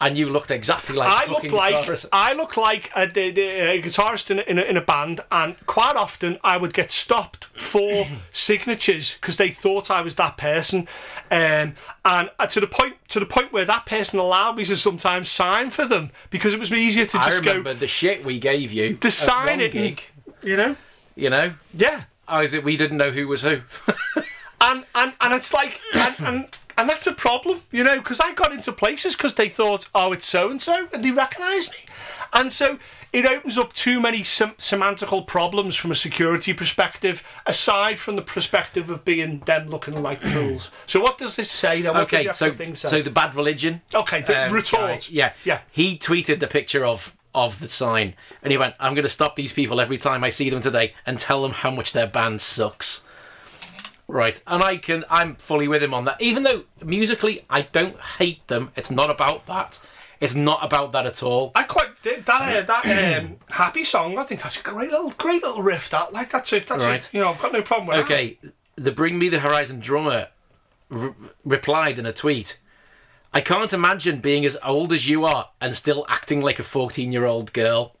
and 0.00 0.16
you 0.16 0.28
looked 0.28 0.50
exactly 0.50 0.94
like 0.94 1.08
I 1.10 1.30
look 1.30 1.50
like 1.50 1.74
guitarist. 1.74 2.06
I 2.12 2.32
look 2.34 2.56
like 2.56 2.90
a, 2.94 3.06
the- 3.06 3.40
a 3.40 3.82
guitarist 3.82 4.30
in 4.30 4.38
a, 4.38 4.42
in, 4.42 4.58
a, 4.58 4.62
in 4.62 4.76
a 4.76 4.80
band, 4.80 5.20
and 5.32 5.56
quite 5.66 5.96
often 5.96 6.38
I 6.44 6.56
would 6.56 6.72
get 6.72 6.90
stopped 6.90 7.46
for 7.46 8.06
signatures 8.32 9.16
because 9.20 9.36
they 9.38 9.50
thought 9.50 9.90
I 9.90 10.00
was 10.02 10.14
that 10.16 10.36
person, 10.36 10.86
um, 11.30 11.74
and 12.04 12.30
uh, 12.38 12.46
to 12.46 12.60
the 12.60 12.66
point 12.68 12.94
to 13.08 13.18
the 13.20 13.26
point 13.26 13.52
where 13.52 13.64
that 13.64 13.86
person 13.86 14.18
allowed 14.18 14.56
me 14.56 14.64
to 14.66 14.76
sometimes 14.76 15.28
sign 15.30 15.70
for 15.70 15.84
them 15.84 16.10
because 16.30 16.54
it 16.54 16.60
was 16.60 16.72
easier 16.72 17.04
to 17.04 17.16
just 17.18 17.28
I 17.28 17.36
remember 17.38 17.72
go 17.74 17.78
the 17.80 17.86
shit 17.88 18.24
we 18.24 18.38
gave 18.38 18.72
you 18.72 18.94
to 18.96 19.10
sign 19.10 19.60
it, 19.60 19.72
gig. 19.72 20.02
you 20.42 20.56
know, 20.56 20.76
You 21.16 21.30
know, 21.30 21.54
yeah. 21.74 22.04
is 22.40 22.54
it 22.54 22.62
we 22.62 22.76
didn't 22.76 22.98
know 22.98 23.10
who 23.10 23.26
was 23.26 23.42
who? 23.42 23.60
and 24.60 24.84
and 24.94 25.12
and 25.20 25.34
it's 25.34 25.52
like 25.52 25.80
and 25.94 26.14
and, 26.20 26.58
and 26.78 26.88
that's 26.88 27.06
a 27.06 27.12
problem 27.12 27.60
you 27.70 27.84
know 27.84 27.96
because 27.96 28.20
i 28.20 28.32
got 28.32 28.52
into 28.52 28.72
places 28.72 29.14
because 29.14 29.34
they 29.34 29.48
thought 29.48 29.88
oh 29.94 30.12
it's 30.12 30.26
so 30.26 30.50
and 30.50 30.62
so 30.62 30.88
and 30.92 31.04
they 31.04 31.10
recognised 31.10 31.70
me 31.72 31.78
and 32.32 32.50
so 32.50 32.78
it 33.10 33.24
opens 33.24 33.56
up 33.56 33.72
too 33.72 34.00
many 34.00 34.22
sem- 34.22 34.52
semantical 34.52 35.26
problems 35.26 35.74
from 35.74 35.90
a 35.90 35.94
security 35.94 36.52
perspective 36.52 37.26
aside 37.46 37.98
from 37.98 38.16
the 38.16 38.22
perspective 38.22 38.90
of 38.90 39.04
being 39.04 39.40
them 39.40 39.68
looking 39.68 40.02
like 40.02 40.22
fools 40.32 40.70
so 40.86 41.00
what 41.00 41.18
does 41.18 41.36
this 41.36 41.50
say 41.50 41.82
then 41.82 41.92
what 41.94 42.08
does 42.08 42.20
okay, 42.26 42.32
so 42.32 42.52
say? 42.54 42.74
so 42.74 43.02
the 43.02 43.10
bad 43.10 43.34
religion. 43.34 43.82
okay 43.94 44.22
the 44.22 44.46
um, 44.46 44.52
retort 44.52 44.80
guy, 44.80 45.00
yeah, 45.10 45.32
yeah 45.44 45.60
He 45.70 45.98
tweeted 45.98 46.38
the 46.38 46.46
picture 46.46 46.86
of 46.86 47.14
of 47.34 47.60
the 47.60 47.68
sign, 47.68 48.14
and 48.42 48.50
he 48.50 48.58
went, 48.58 48.74
"I'm 48.80 48.94
going 48.94 49.04
to 49.04 49.08
stop 49.08 49.36
these 49.36 49.52
people 49.52 49.80
every 49.80 49.98
time 49.98 50.24
I 50.24 50.30
see 50.30 50.50
them 50.50 50.60
today 50.60 50.94
and 51.06 51.18
tell 51.18 51.42
them 51.42 51.52
how 51.52 51.70
much 51.70 51.92
their 51.92 52.06
band 52.06 52.40
sucks." 52.40 53.02
Right, 54.10 54.42
and 54.46 54.62
I 54.62 54.78
can, 54.78 55.04
I'm 55.10 55.34
fully 55.36 55.68
with 55.68 55.82
him 55.82 55.92
on 55.92 56.06
that. 56.06 56.20
Even 56.20 56.42
though 56.42 56.64
musically, 56.82 57.44
I 57.50 57.62
don't 57.62 58.00
hate 58.00 58.46
them. 58.48 58.70
It's 58.74 58.90
not 58.90 59.10
about 59.10 59.44
that. 59.46 59.80
It's 60.18 60.34
not 60.34 60.64
about 60.64 60.92
that 60.92 61.04
at 61.06 61.22
all. 61.22 61.52
I 61.54 61.62
quite 61.64 62.00
did 62.02 62.24
that. 62.26 62.56
Uh, 62.56 62.62
that 62.62 63.22
um, 63.22 63.36
happy 63.50 63.84
song. 63.84 64.18
I 64.18 64.24
think 64.24 64.42
that's 64.42 64.58
a 64.58 64.62
great 64.62 64.90
little, 64.90 65.10
great 65.10 65.42
little 65.42 65.62
riff. 65.62 65.90
That 65.90 66.12
like 66.12 66.30
that's 66.30 66.52
it. 66.54 66.66
That's 66.66 66.84
Right. 66.86 66.98
it. 66.98 67.10
You 67.12 67.20
know, 67.20 67.28
I've 67.28 67.38
got 67.38 67.52
no 67.52 67.62
problem 67.62 67.88
with 67.88 67.96
that. 68.08 68.12
Okay, 68.12 68.38
the 68.76 68.90
Bring 68.92 69.18
Me 69.18 69.28
the 69.28 69.40
Horizon 69.40 69.78
drummer 69.78 70.28
r- 70.90 71.14
replied 71.44 71.98
in 71.98 72.06
a 72.06 72.12
tweet. 72.12 72.58
I 73.32 73.42
can't 73.42 73.72
imagine 73.74 74.20
being 74.20 74.44
as 74.46 74.56
old 74.64 74.92
as 74.92 75.06
you 75.06 75.26
are 75.26 75.50
and 75.60 75.76
still 75.76 76.06
acting 76.08 76.40
like 76.40 76.58
a 76.58 76.62
14 76.64 77.12
year 77.12 77.26
old 77.26 77.52
girl. 77.52 77.94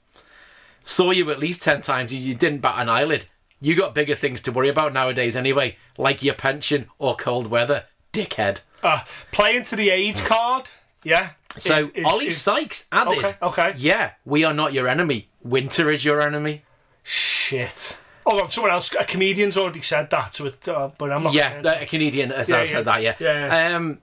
Saw 0.80 1.10
you 1.10 1.30
at 1.30 1.38
least 1.38 1.60
10 1.62 1.82
times 1.82 2.14
you 2.14 2.34
didn't 2.34 2.60
bat 2.62 2.76
an 2.80 2.88
eyelid. 2.88 3.26
You 3.60 3.74
got 3.74 3.94
bigger 3.94 4.14
things 4.14 4.40
to 4.42 4.52
worry 4.52 4.68
about 4.68 4.92
nowadays 4.92 5.36
anyway, 5.36 5.76
like 5.96 6.22
your 6.22 6.34
pension 6.34 6.86
or 6.98 7.16
cold 7.16 7.48
weather, 7.48 7.84
dickhead. 8.12 8.60
Uh, 8.82 9.00
playing 9.32 9.64
to 9.64 9.76
the 9.76 9.90
age 9.90 10.16
card. 10.24 10.70
Yeah. 11.02 11.30
So 11.56 11.90
Is- 11.94 12.04
Ollie 12.04 12.26
is- 12.28 12.40
Sykes 12.40 12.86
added, 12.92 13.18
Okay, 13.18 13.34
okay. 13.42 13.74
Yeah, 13.76 14.12
we 14.24 14.44
are 14.44 14.54
not 14.54 14.72
your 14.72 14.86
enemy. 14.86 15.28
Winter 15.42 15.90
is 15.90 16.04
your 16.04 16.20
enemy. 16.20 16.62
Shit. 17.02 17.98
Hold 18.26 18.42
on, 18.42 18.48
someone 18.50 18.70
else. 18.72 18.94
A 19.00 19.04
comedian's 19.04 19.56
already 19.56 19.80
said 19.82 20.10
that, 20.10 20.34
so 20.34 20.46
it, 20.46 20.68
uh, 20.68 20.90
but 20.98 21.10
I'm 21.10 21.22
not. 21.24 21.32
Yeah, 21.32 21.60
the, 21.62 21.82
a 21.82 21.86
Canadian 21.86 22.30
has 22.30 22.48
Yeah, 22.50 22.62
said 22.64 22.86
yeah. 22.86 22.92
that. 22.92 23.02
Yeah. 23.02 23.14
Yeah, 23.18 23.76
Um, 23.76 23.98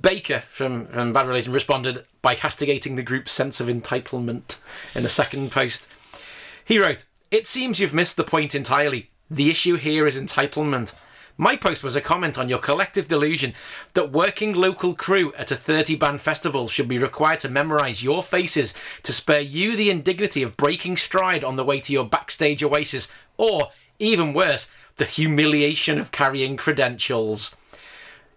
Baker 0.00 0.38
from, 0.38 0.86
from 0.86 1.12
Bad 1.12 1.26
Religion 1.26 1.52
responded 1.52 2.04
by 2.22 2.34
castigating 2.36 2.96
the 2.96 3.02
group's 3.02 3.32
sense 3.32 3.60
of 3.60 3.66
entitlement 3.66 4.58
in 4.94 5.04
a 5.04 5.08
second 5.08 5.50
post. 5.50 5.90
He 6.64 6.78
wrote, 6.78 7.04
"It 7.30 7.46
seems 7.46 7.80
you've 7.80 7.94
missed 7.94 8.16
the 8.16 8.24
point 8.24 8.54
entirely. 8.54 9.10
The 9.30 9.50
issue 9.50 9.76
here 9.76 10.06
is 10.06 10.18
entitlement." 10.18 10.94
My 11.38 11.54
post 11.54 11.84
was 11.84 11.94
a 11.94 12.00
comment 12.00 12.38
on 12.38 12.48
your 12.48 12.58
collective 12.58 13.08
delusion 13.08 13.52
that 13.92 14.10
working 14.10 14.54
local 14.54 14.94
crew 14.94 15.34
at 15.34 15.50
a 15.50 15.56
30 15.56 15.94
band 15.96 16.22
festival 16.22 16.66
should 16.66 16.88
be 16.88 16.96
required 16.96 17.40
to 17.40 17.50
memorise 17.50 18.02
your 18.02 18.22
faces 18.22 18.74
to 19.02 19.12
spare 19.12 19.40
you 19.40 19.76
the 19.76 19.90
indignity 19.90 20.42
of 20.42 20.56
breaking 20.56 20.96
stride 20.96 21.44
on 21.44 21.56
the 21.56 21.64
way 21.64 21.78
to 21.80 21.92
your 21.92 22.06
backstage 22.06 22.62
oasis, 22.62 23.08
or, 23.36 23.70
even 23.98 24.32
worse, 24.32 24.70
the 24.96 25.04
humiliation 25.04 25.98
of 25.98 26.10
carrying 26.10 26.56
credentials. 26.56 27.54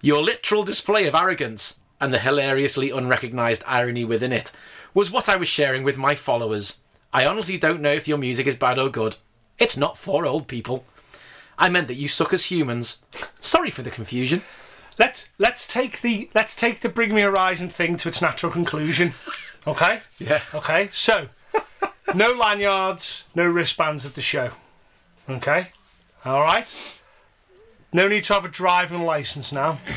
Your 0.01 0.21
literal 0.21 0.63
display 0.63 1.07
of 1.07 1.15
arrogance, 1.15 1.79
and 2.01 2.13
the 2.13 2.19
hilariously 2.19 2.89
unrecognised 2.89 3.63
irony 3.65 4.03
within 4.03 4.33
it, 4.33 4.51
was 4.93 5.09
what 5.09 5.29
I 5.29 5.37
was 5.37 5.47
sharing 5.47 5.83
with 5.83 5.97
my 5.97 6.15
followers. 6.15 6.79
I 7.13 7.25
honestly 7.25 7.57
don't 7.57 7.81
know 7.81 7.89
if 7.89 8.07
your 8.07 8.17
music 8.17 8.47
is 8.47 8.55
bad 8.55 8.77
or 8.77 8.89
good. 8.89 9.15
It's 9.57 9.77
not 9.77 9.97
for 9.97 10.25
old 10.25 10.47
people. 10.47 10.85
I 11.57 11.69
meant 11.69 11.87
that 11.87 11.95
you 11.95 12.07
suck 12.07 12.33
as 12.33 12.45
humans. 12.45 12.99
Sorry 13.39 13.69
for 13.69 13.81
the 13.81 13.91
confusion. 13.91 14.43
Let's 14.97 15.29
let's 15.37 15.65
take 15.67 16.01
the 16.01 16.29
let's 16.35 16.55
take 16.55 16.81
the 16.81 16.89
Bring 16.89 17.13
Me 17.15 17.21
Horizon 17.21 17.69
thing 17.69 17.95
to 17.97 18.09
its 18.09 18.21
natural 18.21 18.51
conclusion. 18.51 19.13
Okay. 19.67 19.99
Yeah. 20.19 20.41
Okay. 20.55 20.87
So, 20.93 21.27
no 22.15 22.31
lanyards, 22.31 23.25
no 23.35 23.45
wristbands 23.45 24.05
at 24.05 24.15
the 24.15 24.21
show. 24.21 24.51
Okay. 25.29 25.67
All 26.23 26.41
right. 26.41 27.01
No 27.91 28.07
need 28.07 28.23
to 28.23 28.33
have 28.33 28.45
a 28.45 28.49
driving 28.49 29.01
license 29.01 29.51
now. 29.51 29.79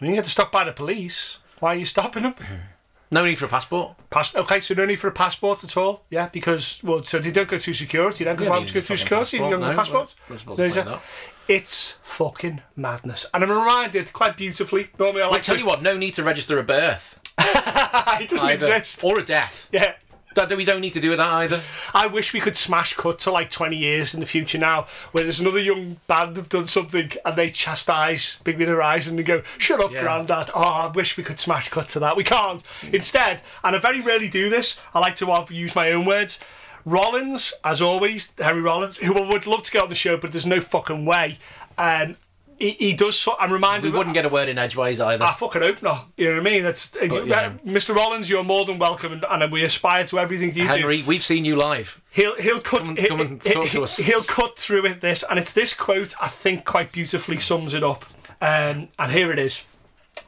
You 0.00 0.06
can 0.08 0.14
get 0.14 0.26
stopped 0.26 0.52
by 0.52 0.64
the 0.64 0.72
police. 0.72 1.38
Why 1.60 1.74
are 1.74 1.76
you 1.78 1.84
stopping 1.84 2.24
them? 2.24 2.34
No 3.10 3.24
need 3.24 3.36
for 3.36 3.46
a 3.46 3.48
passport. 3.48 3.96
Pass- 4.10 4.34
okay, 4.36 4.60
so 4.60 4.74
no 4.74 4.84
need 4.84 4.96
for 4.96 5.08
a 5.08 5.12
passport 5.12 5.64
at 5.64 5.76
all. 5.76 6.04
Yeah, 6.10 6.28
because 6.28 6.80
well, 6.84 7.02
so 7.02 7.18
they 7.18 7.30
don't 7.30 7.48
go 7.48 7.56
through 7.58 7.74
security 7.74 8.24
then. 8.24 8.36
Because 8.36 8.48
why 8.50 8.56
you 8.56 8.60
would 8.62 8.68
you 8.70 8.74
go 8.74 8.80
through 8.86 8.96
security 8.96 9.38
if 9.38 9.42
you 9.42 9.50
don't 9.50 9.62
have 9.62 9.72
a 9.72 9.74
passport. 9.74 10.02
passport? 10.08 10.28
No, 10.28 10.32
we're 10.34 10.38
supposed 10.38 10.58
There's 10.60 10.74
to 10.74 10.80
a- 10.82 10.84
that. 10.84 11.02
It's 11.48 11.92
fucking 12.02 12.60
madness, 12.76 13.24
and 13.32 13.42
I'm 13.42 13.50
reminded 13.50 14.12
quite 14.12 14.36
beautifully. 14.36 14.90
Normally, 14.98 15.22
I 15.22 15.28
I 15.28 15.30
like 15.30 15.42
tell 15.42 15.54
to- 15.54 15.60
you 15.60 15.66
what, 15.66 15.80
no 15.80 15.96
need 15.96 16.12
to 16.14 16.22
register 16.22 16.58
a 16.58 16.62
birth. 16.62 17.18
it 17.38 18.28
doesn't 18.28 18.46
either. 18.46 18.66
exist. 18.74 19.02
Or 19.02 19.18
a 19.18 19.24
death. 19.24 19.70
Yeah. 19.72 19.94
That, 20.38 20.56
we 20.56 20.64
don't 20.64 20.80
need 20.80 20.92
to 20.92 21.00
do 21.00 21.08
with 21.10 21.18
that 21.18 21.32
either. 21.32 21.60
I 21.92 22.06
wish 22.06 22.32
we 22.32 22.40
could 22.40 22.56
smash 22.56 22.94
cut 22.94 23.18
to 23.20 23.30
like 23.32 23.50
20 23.50 23.76
years 23.76 24.14
in 24.14 24.20
the 24.20 24.26
future 24.26 24.56
now, 24.58 24.86
where 25.12 25.24
there's 25.24 25.40
another 25.40 25.58
young 25.58 25.96
band 26.06 26.36
have 26.36 26.48
done 26.48 26.64
something 26.64 27.10
and 27.24 27.36
they 27.36 27.50
chastise 27.50 28.38
Bring 28.44 28.58
Me 28.58 28.64
Horizon 28.66 29.16
and 29.18 29.26
go, 29.26 29.42
shut 29.58 29.80
up, 29.80 29.90
Yeah. 29.92 30.02
Grandad. 30.02 30.50
Oh, 30.54 30.62
I 30.62 30.86
wish 30.94 31.16
we 31.16 31.24
could 31.24 31.38
smash 31.38 31.68
cut 31.70 31.88
to 31.88 31.98
that. 32.00 32.16
We 32.16 32.22
can't. 32.24 32.62
Instead, 32.92 33.42
and 33.64 33.74
I 33.74 33.78
very 33.80 34.00
rarely 34.00 34.28
do 34.28 34.48
this, 34.48 34.78
I 34.94 35.00
like 35.00 35.16
to 35.16 35.46
use 35.50 35.74
my 35.74 35.90
own 35.90 36.04
words. 36.04 36.38
Rollins, 36.84 37.52
as 37.64 37.82
always, 37.82 38.32
Henry 38.38 38.62
Rollins, 38.62 38.98
who 38.98 39.14
I 39.14 39.28
would 39.28 39.46
love 39.46 39.62
to 39.64 39.70
get 39.70 39.82
on 39.82 39.88
the 39.88 39.94
show, 39.94 40.16
but 40.16 40.32
there's 40.32 40.46
no 40.46 40.60
fucking 40.60 41.04
way. 41.04 41.38
Um, 41.76 42.14
he, 42.58 42.70
he 42.72 42.92
does 42.92 43.18
so. 43.18 43.34
I'm 43.38 43.52
reminded. 43.52 43.90
We 43.92 43.96
wouldn't 43.96 44.14
get 44.14 44.24
a 44.24 44.28
word 44.28 44.48
in 44.48 44.56
edgeways 44.58 45.00
either. 45.00 45.24
I 45.24 45.32
fucking 45.32 45.62
hope 45.62 45.82
not. 45.82 46.08
You 46.16 46.26
know 46.30 46.42
what 46.42 46.46
I 46.46 46.50
mean? 46.50 46.64
It's, 46.64 46.96
yeah. 47.00 47.52
Mr. 47.64 47.94
Rollins, 47.94 48.28
you're 48.28 48.44
more 48.44 48.64
than 48.64 48.78
welcome, 48.78 49.12
and, 49.12 49.24
and 49.28 49.52
we 49.52 49.64
aspire 49.64 50.04
to 50.06 50.18
everything 50.18 50.48
you 50.50 50.62
do. 50.62 50.68
Henry, 50.68 51.02
we've 51.06 51.22
seen 51.22 51.44
you 51.44 51.56
live. 51.56 52.00
He'll 52.10 52.36
he'll 52.36 52.60
cut 52.60 52.84
Come 52.84 52.96
and- 52.96 53.06
come 53.08 53.20
and 53.20 53.42
he- 53.42 53.50
talk 53.50 53.64
he- 53.64 53.70
to 53.70 53.82
us. 53.84 53.96
He'll 53.98 54.22
cut 54.22 54.58
through 54.58 54.86
it 54.86 55.00
this, 55.00 55.24
and 55.28 55.38
it's 55.38 55.52
this 55.52 55.74
quote 55.74 56.14
I 56.20 56.28
think 56.28 56.64
quite 56.64 56.92
beautifully 56.92 57.40
sums 57.40 57.74
it 57.74 57.82
up. 57.84 58.04
Um, 58.40 58.88
and 58.98 59.12
here 59.12 59.32
it 59.32 59.38
is: 59.38 59.64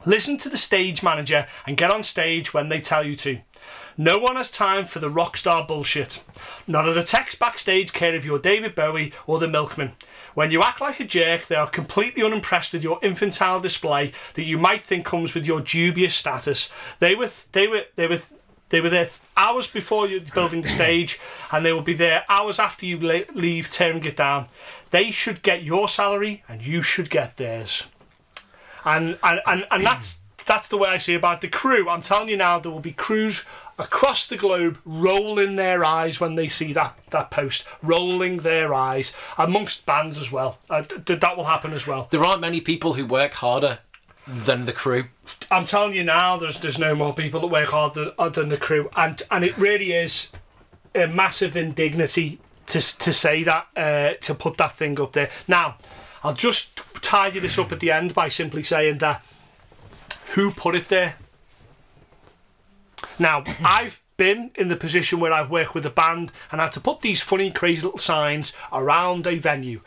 Listen 0.05 0.37
to 0.39 0.49
the 0.49 0.57
stage 0.57 1.03
manager 1.03 1.47
and 1.67 1.77
get 1.77 1.91
on 1.91 2.03
stage 2.03 2.53
when 2.53 2.69
they 2.69 2.81
tell 2.81 3.05
you 3.05 3.15
to. 3.17 3.39
No 3.97 4.17
one 4.17 4.37
has 4.37 4.49
time 4.49 4.85
for 4.85 4.99
the 4.99 5.09
rock 5.09 5.35
star 5.37 5.65
bullshit. 5.67 6.23
None 6.65 6.87
of 6.87 6.95
the 6.95 7.03
techs 7.03 7.35
backstage 7.35 7.91
care 7.93 8.15
if 8.15 8.23
you're 8.25 8.39
David 8.39 8.73
Bowie 8.73 9.11
or 9.27 9.37
the 9.37 9.49
Milkman. 9.49 9.91
When 10.33 10.51
you 10.51 10.61
act 10.61 10.81
like 10.81 10.99
a 10.99 11.05
jerk, 11.05 11.47
they 11.47 11.55
are 11.55 11.67
completely 11.67 12.23
unimpressed 12.23 12.73
with 12.73 12.83
your 12.83 12.99
infantile 13.01 13.59
display 13.59 14.13
that 14.33 14.43
you 14.43 14.57
might 14.57 14.81
think 14.81 15.05
comes 15.05 15.33
with 15.33 15.45
your 15.45 15.61
dubious 15.61 16.15
status. 16.15 16.69
They 16.99 17.15
were 17.15 17.29
they 17.51 17.67
were 17.67 17.83
they 17.95 18.07
were 18.07 18.19
they 18.69 18.81
were 18.81 18.89
there 18.89 19.07
hours 19.35 19.67
before 19.67 20.07
you 20.07 20.21
building 20.33 20.61
the 20.61 20.69
stage, 20.79 21.19
and 21.51 21.65
they 21.65 21.73
will 21.73 21.81
be 21.81 21.93
there 21.93 22.23
hours 22.29 22.59
after 22.59 22.85
you 22.85 22.97
le- 22.97 23.31
leave 23.33 23.69
tearing 23.69 24.03
it 24.05 24.15
down. 24.15 24.47
They 24.91 25.11
should 25.11 25.41
get 25.41 25.63
your 25.63 25.87
salary, 25.87 26.43
and 26.47 26.65
you 26.65 26.81
should 26.81 27.09
get 27.09 27.37
theirs. 27.37 27.87
And 28.85 29.17
and, 29.23 29.41
and, 29.45 29.67
and 29.69 29.85
that's 29.85 30.21
that's 30.45 30.69
the 30.69 30.77
way 30.77 30.89
I 30.89 30.97
see 30.97 31.13
about 31.13 31.41
the 31.41 31.47
crew. 31.47 31.89
I'm 31.89 32.01
telling 32.01 32.29
you 32.29 32.37
now, 32.37 32.59
there 32.59 32.71
will 32.71 32.79
be 32.79 32.93
crews 32.93 33.45
across 33.81 34.27
the 34.27 34.37
globe 34.37 34.77
rolling 34.85 35.55
their 35.55 35.83
eyes 35.83 36.21
when 36.21 36.35
they 36.35 36.47
see 36.47 36.71
that, 36.73 36.97
that 37.09 37.31
post, 37.31 37.65
rolling 37.81 38.37
their 38.37 38.73
eyes 38.73 39.13
amongst 39.37 39.85
bands 39.85 40.17
as 40.17 40.31
well. 40.31 40.59
Uh, 40.69 40.83
th- 40.83 41.19
that 41.19 41.35
will 41.35 41.45
happen 41.45 41.73
as 41.73 41.87
well. 41.87 42.07
There 42.11 42.23
aren't 42.23 42.41
many 42.41 42.61
people 42.61 42.93
who 42.93 43.05
work 43.05 43.33
harder 43.33 43.79
than 44.27 44.65
the 44.65 44.73
crew. 44.73 45.05
I'm 45.49 45.65
telling 45.65 45.95
you 45.95 46.03
now, 46.03 46.37
there's 46.37 46.59
there's 46.59 46.79
no 46.79 46.95
more 46.95 47.13
people 47.13 47.41
that 47.41 47.47
work 47.47 47.69
harder 47.69 48.11
than, 48.17 48.31
than 48.31 48.49
the 48.49 48.57
crew, 48.57 48.89
and 48.95 49.21
and 49.31 49.43
it 49.43 49.57
really 49.57 49.93
is 49.93 50.31
a 50.93 51.07
massive 51.07 51.57
indignity 51.57 52.39
to 52.67 52.79
to 52.79 53.11
say 53.11 53.43
that 53.43 53.67
uh, 53.75 54.13
to 54.21 54.35
put 54.35 54.57
that 54.57 54.73
thing 54.73 54.99
up 55.01 55.13
there. 55.13 55.29
Now, 55.47 55.75
I'll 56.23 56.33
just 56.33 56.79
tidy 57.01 57.39
this 57.39 57.57
up 57.57 57.71
at 57.71 57.79
the 57.79 57.91
end 57.91 58.13
by 58.13 58.29
simply 58.29 58.63
saying 58.63 58.99
that 58.99 59.25
who 60.35 60.51
put 60.51 60.75
it 60.75 60.87
there. 60.87 61.15
Now, 63.21 63.43
I've 63.63 64.01
been 64.17 64.51
in 64.55 64.67
the 64.67 64.75
position 64.75 65.19
where 65.19 65.31
I've 65.31 65.49
worked 65.49 65.75
with 65.75 65.85
a 65.85 65.89
band 65.89 66.31
and 66.51 66.59
had 66.59 66.71
to 66.73 66.79
put 66.79 67.01
these 67.01 67.21
funny, 67.21 67.51
crazy 67.51 67.81
little 67.83 67.99
signs 67.99 68.53
around 68.71 69.27
a 69.27 69.37
venue 69.37 69.81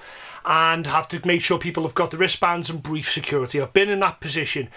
and 0.44 0.86
have 0.86 1.08
to 1.08 1.20
make 1.26 1.42
sure 1.42 1.58
people 1.58 1.82
have 1.82 1.94
got 1.94 2.10
the 2.10 2.16
wristbands 2.16 2.70
and 2.70 2.82
brief 2.82 3.10
security. 3.10 3.60
I've 3.60 3.72
been 3.72 3.90
in 3.90 4.00
that 4.00 4.20
position. 4.20 4.68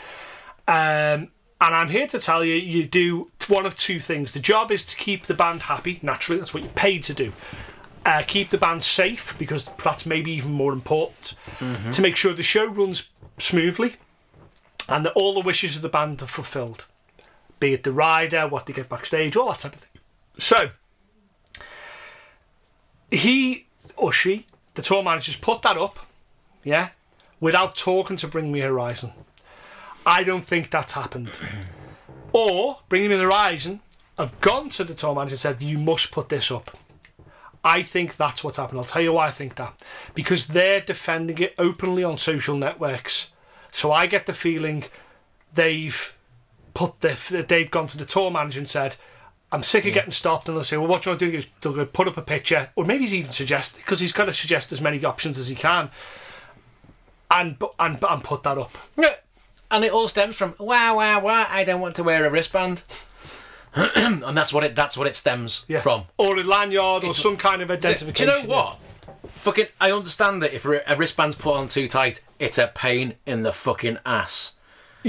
Um, 0.68 1.30
And 1.60 1.74
I'm 1.74 1.90
here 1.90 2.08
to 2.08 2.20
tell 2.20 2.46
you, 2.46 2.54
you 2.54 2.86
do 2.86 3.32
one 3.48 3.66
of 3.66 3.76
two 3.76 4.00
things. 4.00 4.32
The 4.32 4.40
job 4.40 4.72
is 4.72 4.86
to 4.86 4.96
keep 4.96 5.26
the 5.26 5.34
band 5.34 5.64
happy, 5.64 6.00
naturally, 6.04 6.40
that's 6.40 6.54
what 6.54 6.62
you're 6.62 6.72
paid 6.74 7.02
to 7.04 7.14
do. 7.16 7.34
Uh, 8.06 8.22
keep 8.28 8.50
the 8.52 8.60
band 8.60 8.84
safe, 8.84 9.36
because 9.40 9.72
that's 9.84 10.06
maybe 10.06 10.32
even 10.32 10.52
more 10.52 10.72
important. 10.72 11.34
To 11.94 12.02
make 12.02 12.16
sure 12.16 12.34
the 12.34 12.44
show 12.44 12.68
runs 12.68 13.10
smoothly 13.40 13.96
and 14.88 15.04
that 15.06 15.14
all 15.14 15.34
the 15.34 15.42
wishes 15.42 15.76
of 15.76 15.82
the 15.82 15.90
band 15.90 16.22
are 16.22 16.28
fulfilled. 16.28 16.86
Be 17.60 17.74
it 17.74 17.84
the 17.84 17.92
rider, 17.92 18.48
what 18.48 18.66
they 18.66 18.74
get 18.74 18.90
backstage, 18.90 19.36
all 19.36 19.48
that 19.50 19.60
type 19.60 19.74
of 19.74 19.80
thing. 19.80 20.02
So, 20.38 20.70
he 23.10 23.68
or 23.96 24.12
she, 24.12 24.46
the 24.76 24.82
tour 24.82 25.04
managers, 25.04 25.38
put 25.38 25.62
that 25.64 25.78
up, 25.78 26.00
yeah, 26.64 26.90
without 27.40 27.76
talking 27.76 28.18
to 28.18 28.28
Bring 28.28 28.52
Me 28.52 28.60
Horizon. 28.60 29.12
I 30.06 30.24
don't 30.24 30.44
think 30.44 30.70
that's 30.70 30.94
happened. 30.94 31.32
or 32.32 32.80
Bring 32.90 33.10
Me 33.10 33.18
Horizon 33.18 33.82
have 34.18 34.40
gone 34.42 34.70
to 34.70 34.84
the 34.84 34.94
tour 34.94 35.16
manager 35.16 35.34
and 35.34 35.40
said, 35.40 35.64
"You 35.64 35.78
must 35.78 36.12
put 36.12 36.30
this 36.30 36.52
up." 36.52 36.78
I 37.64 37.84
think 37.84 38.16
that's 38.16 38.44
what's 38.44 38.58
happened. 38.58 38.80
I'll 38.80 38.86
tell 38.86 39.02
you 39.02 39.14
why 39.14 39.28
I 39.28 39.32
think 39.32 39.56
that. 39.56 39.84
Because 40.14 40.48
they're 40.48 40.80
defending 40.80 41.38
it 41.40 41.54
openly 41.58 42.04
on 42.04 42.18
social 42.18 42.56
networks. 42.56 43.32
So 43.72 43.92
I 43.92 44.06
get 44.06 44.26
the 44.26 44.34
feeling 44.34 44.86
they've 45.54 46.17
put 46.78 47.02
the 47.02 47.46
they've 47.48 47.72
gone 47.72 47.88
to 47.88 47.98
the 47.98 48.06
tour 48.06 48.30
manager 48.30 48.60
and 48.60 48.70
said, 48.70 48.96
"I'm 49.52 49.64
sick 49.64 49.86
of 49.86 49.94
getting 49.94 50.12
stopped." 50.12 50.48
And 50.48 50.56
they'll 50.56 50.64
say, 50.64 50.78
"Well, 50.78 50.88
what 50.88 51.02
do 51.02 51.10
you 51.10 51.12
want 51.14 51.20
to 51.22 51.32
do?" 51.32 51.38
He 51.40 51.46
They'll 51.62 51.74
go 51.74 51.86
put 51.86 52.08
up 52.08 52.18
a 52.18 52.22
picture, 52.22 52.70
or 52.76 52.86
maybe 52.86 53.04
he's 53.06 53.16
even 53.16 53.32
suggest 53.32 53.78
because 53.78 54.00
he's 54.00 54.12
got 54.14 54.26
to 54.26 54.34
suggest 54.34 54.72
as 54.72 54.80
many 54.80 55.04
options 55.04 55.40
as 55.40 55.48
he 55.48 55.56
can, 55.56 55.90
and 57.32 57.58
and 57.80 57.98
and 58.04 58.24
put 58.24 58.44
that 58.44 58.58
up. 58.58 58.78
Yeah. 58.96 59.16
And 59.70 59.84
it 59.84 59.92
all 59.92 60.08
stems 60.08 60.38
from 60.38 60.56
wow, 60.60 60.98
wow, 60.98 61.20
wow. 61.20 61.46
I 61.50 61.64
don't 61.66 61.82
want 61.82 61.96
to 61.98 62.04
wear 62.04 62.26
a 62.26 62.30
wristband, 62.30 62.84
and 63.76 64.38
that's 64.38 64.54
what 64.54 64.64
it. 64.64 64.76
That's 64.76 64.96
what 64.98 65.08
it 65.08 65.16
stems 65.16 65.66
Yeah. 65.68 65.82
from. 65.82 66.06
or 66.18 66.38
a 66.38 66.44
lanyard, 66.44 67.04
or 67.04 67.14
some 67.14 67.36
kind 67.38 67.62
of 67.62 67.70
identification. 67.72 68.28
Do 68.28 68.34
identification. 68.34 68.44
you 68.44 68.48
know 68.48 68.56
what? 68.56 68.80
Fucking, 69.36 69.68
I 69.80 69.92
understand 69.92 70.42
that 70.42 70.54
if 70.54 70.66
a 70.66 70.96
wristband's 70.98 71.36
put 71.36 71.56
on 71.56 71.68
too 71.68 71.88
tight, 71.88 72.22
it's 72.40 72.58
a 72.58 72.68
pain 72.68 73.16
in 73.26 73.44
the 73.44 73.52
fucking 73.54 73.98
ass. 74.06 74.54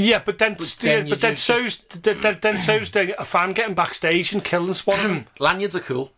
Yeah, 0.01 0.23
but 0.25 0.39
then, 0.39 0.57
then 0.81 1.07
yeah, 1.07 1.11
but 1.11 1.21
then 1.21 1.35
so's 1.35 1.79
then, 1.79 2.21
then, 2.21 2.39
then 2.41 2.57
so's 2.59 2.91
the, 2.93 3.21
a 3.21 3.25
fan 3.25 3.53
getting 3.53 3.75
backstage 3.75 4.33
and 4.33 4.45
killing 4.45 4.73
them. 4.73 5.27
Lanyards 5.41 5.75
are 5.75 5.81
cool. 5.81 6.13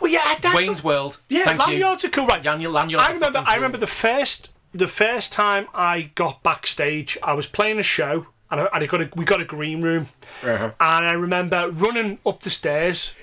Well, 0.00 0.12
yeah, 0.12 0.36
that's 0.40 0.54
Wayne's 0.56 0.84
World. 0.84 1.20
Yeah, 1.28 1.44
Thank 1.44 1.60
you. 1.66 1.66
lanyards 1.74 2.04
are 2.04 2.10
cool, 2.10 2.26
right? 2.26 2.44
Lanyard- 2.44 2.72
lanyards 2.72 3.04
I 3.04 3.12
remember. 3.12 3.38
I 3.40 3.44
cool. 3.44 3.54
remember 3.56 3.78
the 3.78 3.88
first, 3.88 4.50
the 4.72 4.86
first 4.86 5.32
time 5.32 5.66
I 5.74 6.10
got 6.14 6.44
backstage. 6.44 7.18
I 7.24 7.32
was 7.34 7.48
playing 7.48 7.80
a 7.80 7.82
show, 7.82 8.26
and 8.52 8.60
I, 8.60 8.68
and 8.72 8.84
I 8.84 8.86
got 8.86 9.00
a, 9.00 9.08
we 9.16 9.24
got 9.24 9.40
a 9.40 9.44
green 9.44 9.80
room, 9.82 10.08
Uh-huh. 10.44 10.70
and 10.78 11.04
I 11.06 11.12
remember 11.14 11.68
running 11.72 12.20
up 12.24 12.42
the 12.42 12.50
stairs 12.50 13.16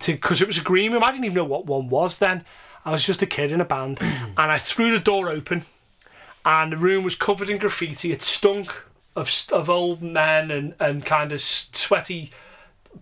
to 0.00 0.12
because 0.14 0.42
it 0.42 0.48
was 0.48 0.58
a 0.58 0.62
green 0.62 0.90
room. 0.92 1.04
I 1.04 1.12
didn't 1.12 1.26
even 1.26 1.36
know 1.36 1.44
what 1.44 1.66
one 1.66 1.88
was 1.88 2.18
then. 2.18 2.44
I 2.84 2.90
was 2.90 3.06
just 3.06 3.22
a 3.22 3.26
kid 3.26 3.52
in 3.52 3.60
a 3.60 3.64
band, 3.64 4.00
and 4.02 4.36
I 4.36 4.58
threw 4.58 4.90
the 4.90 4.98
door 4.98 5.28
open, 5.28 5.64
and 6.44 6.72
the 6.72 6.76
room 6.78 7.04
was 7.04 7.14
covered 7.14 7.48
in 7.48 7.58
graffiti. 7.58 8.10
It 8.10 8.22
stunk 8.22 8.74
of 9.14 9.30
of 9.52 9.68
old 9.68 10.02
men 10.02 10.50
and 10.50 10.74
and 10.80 11.04
kind 11.04 11.32
of 11.32 11.40
sweaty 11.40 12.30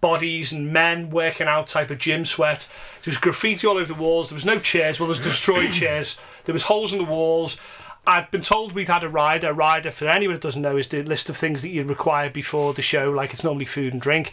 bodies 0.00 0.52
and 0.52 0.72
men 0.72 1.10
working 1.10 1.46
out 1.46 1.66
type 1.66 1.90
of 1.90 1.98
gym 1.98 2.24
sweat. 2.24 2.70
There 3.02 3.10
was 3.10 3.18
graffiti 3.18 3.66
all 3.66 3.76
over 3.76 3.92
the 3.92 4.00
walls. 4.00 4.30
There 4.30 4.36
was 4.36 4.46
no 4.46 4.58
chairs. 4.58 5.00
Well, 5.00 5.06
there 5.06 5.18
was 5.18 5.20
destroyed 5.20 5.72
chairs. 5.72 6.18
There 6.44 6.52
was 6.52 6.64
holes 6.64 6.92
in 6.92 6.98
the 6.98 7.04
walls. 7.04 7.58
I'd 8.06 8.30
been 8.30 8.40
told 8.40 8.72
we'd 8.72 8.88
had 8.88 9.04
a 9.04 9.08
rider. 9.08 9.50
A 9.50 9.52
rider, 9.52 9.90
for 9.90 10.08
anyone 10.08 10.34
that 10.34 10.42
doesn't 10.42 10.62
know, 10.62 10.76
is 10.76 10.88
the 10.88 11.02
list 11.02 11.28
of 11.28 11.36
things 11.36 11.62
that 11.62 11.70
you 11.70 11.84
require 11.84 12.30
before 12.30 12.72
the 12.72 12.82
show. 12.82 13.10
Like 13.10 13.32
it's 13.32 13.44
normally 13.44 13.66
food 13.66 13.92
and 13.92 14.00
drink. 14.00 14.32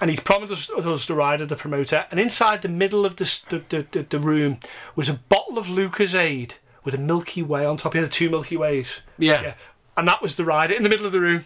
And 0.00 0.10
he'd 0.10 0.24
promised 0.24 0.52
us, 0.52 0.70
us 0.70 1.06
the 1.06 1.14
rider, 1.14 1.46
the 1.46 1.56
promoter. 1.56 2.06
And 2.10 2.18
inside 2.18 2.62
the 2.62 2.68
middle 2.68 3.06
of 3.06 3.16
the, 3.16 3.24
the, 3.48 3.62
the, 3.68 3.86
the, 3.92 4.02
the 4.02 4.18
room 4.18 4.58
was 4.96 5.08
a 5.08 5.14
bottle 5.14 5.58
of 5.58 5.66
Lucozade 5.66 6.54
with 6.82 6.94
a 6.94 6.98
Milky 6.98 7.42
Way 7.42 7.64
on 7.64 7.76
top. 7.76 7.92
He 7.92 8.00
had 8.00 8.08
the 8.08 8.12
two 8.12 8.28
Milky 8.28 8.56
Ways. 8.56 9.00
Yeah. 9.18 9.42
Yeah. 9.42 9.54
And 9.96 10.08
that 10.08 10.22
was 10.22 10.36
the 10.36 10.44
rider 10.44 10.74
in 10.74 10.82
the 10.82 10.88
middle 10.88 11.06
of 11.06 11.12
the 11.12 11.20
room. 11.20 11.44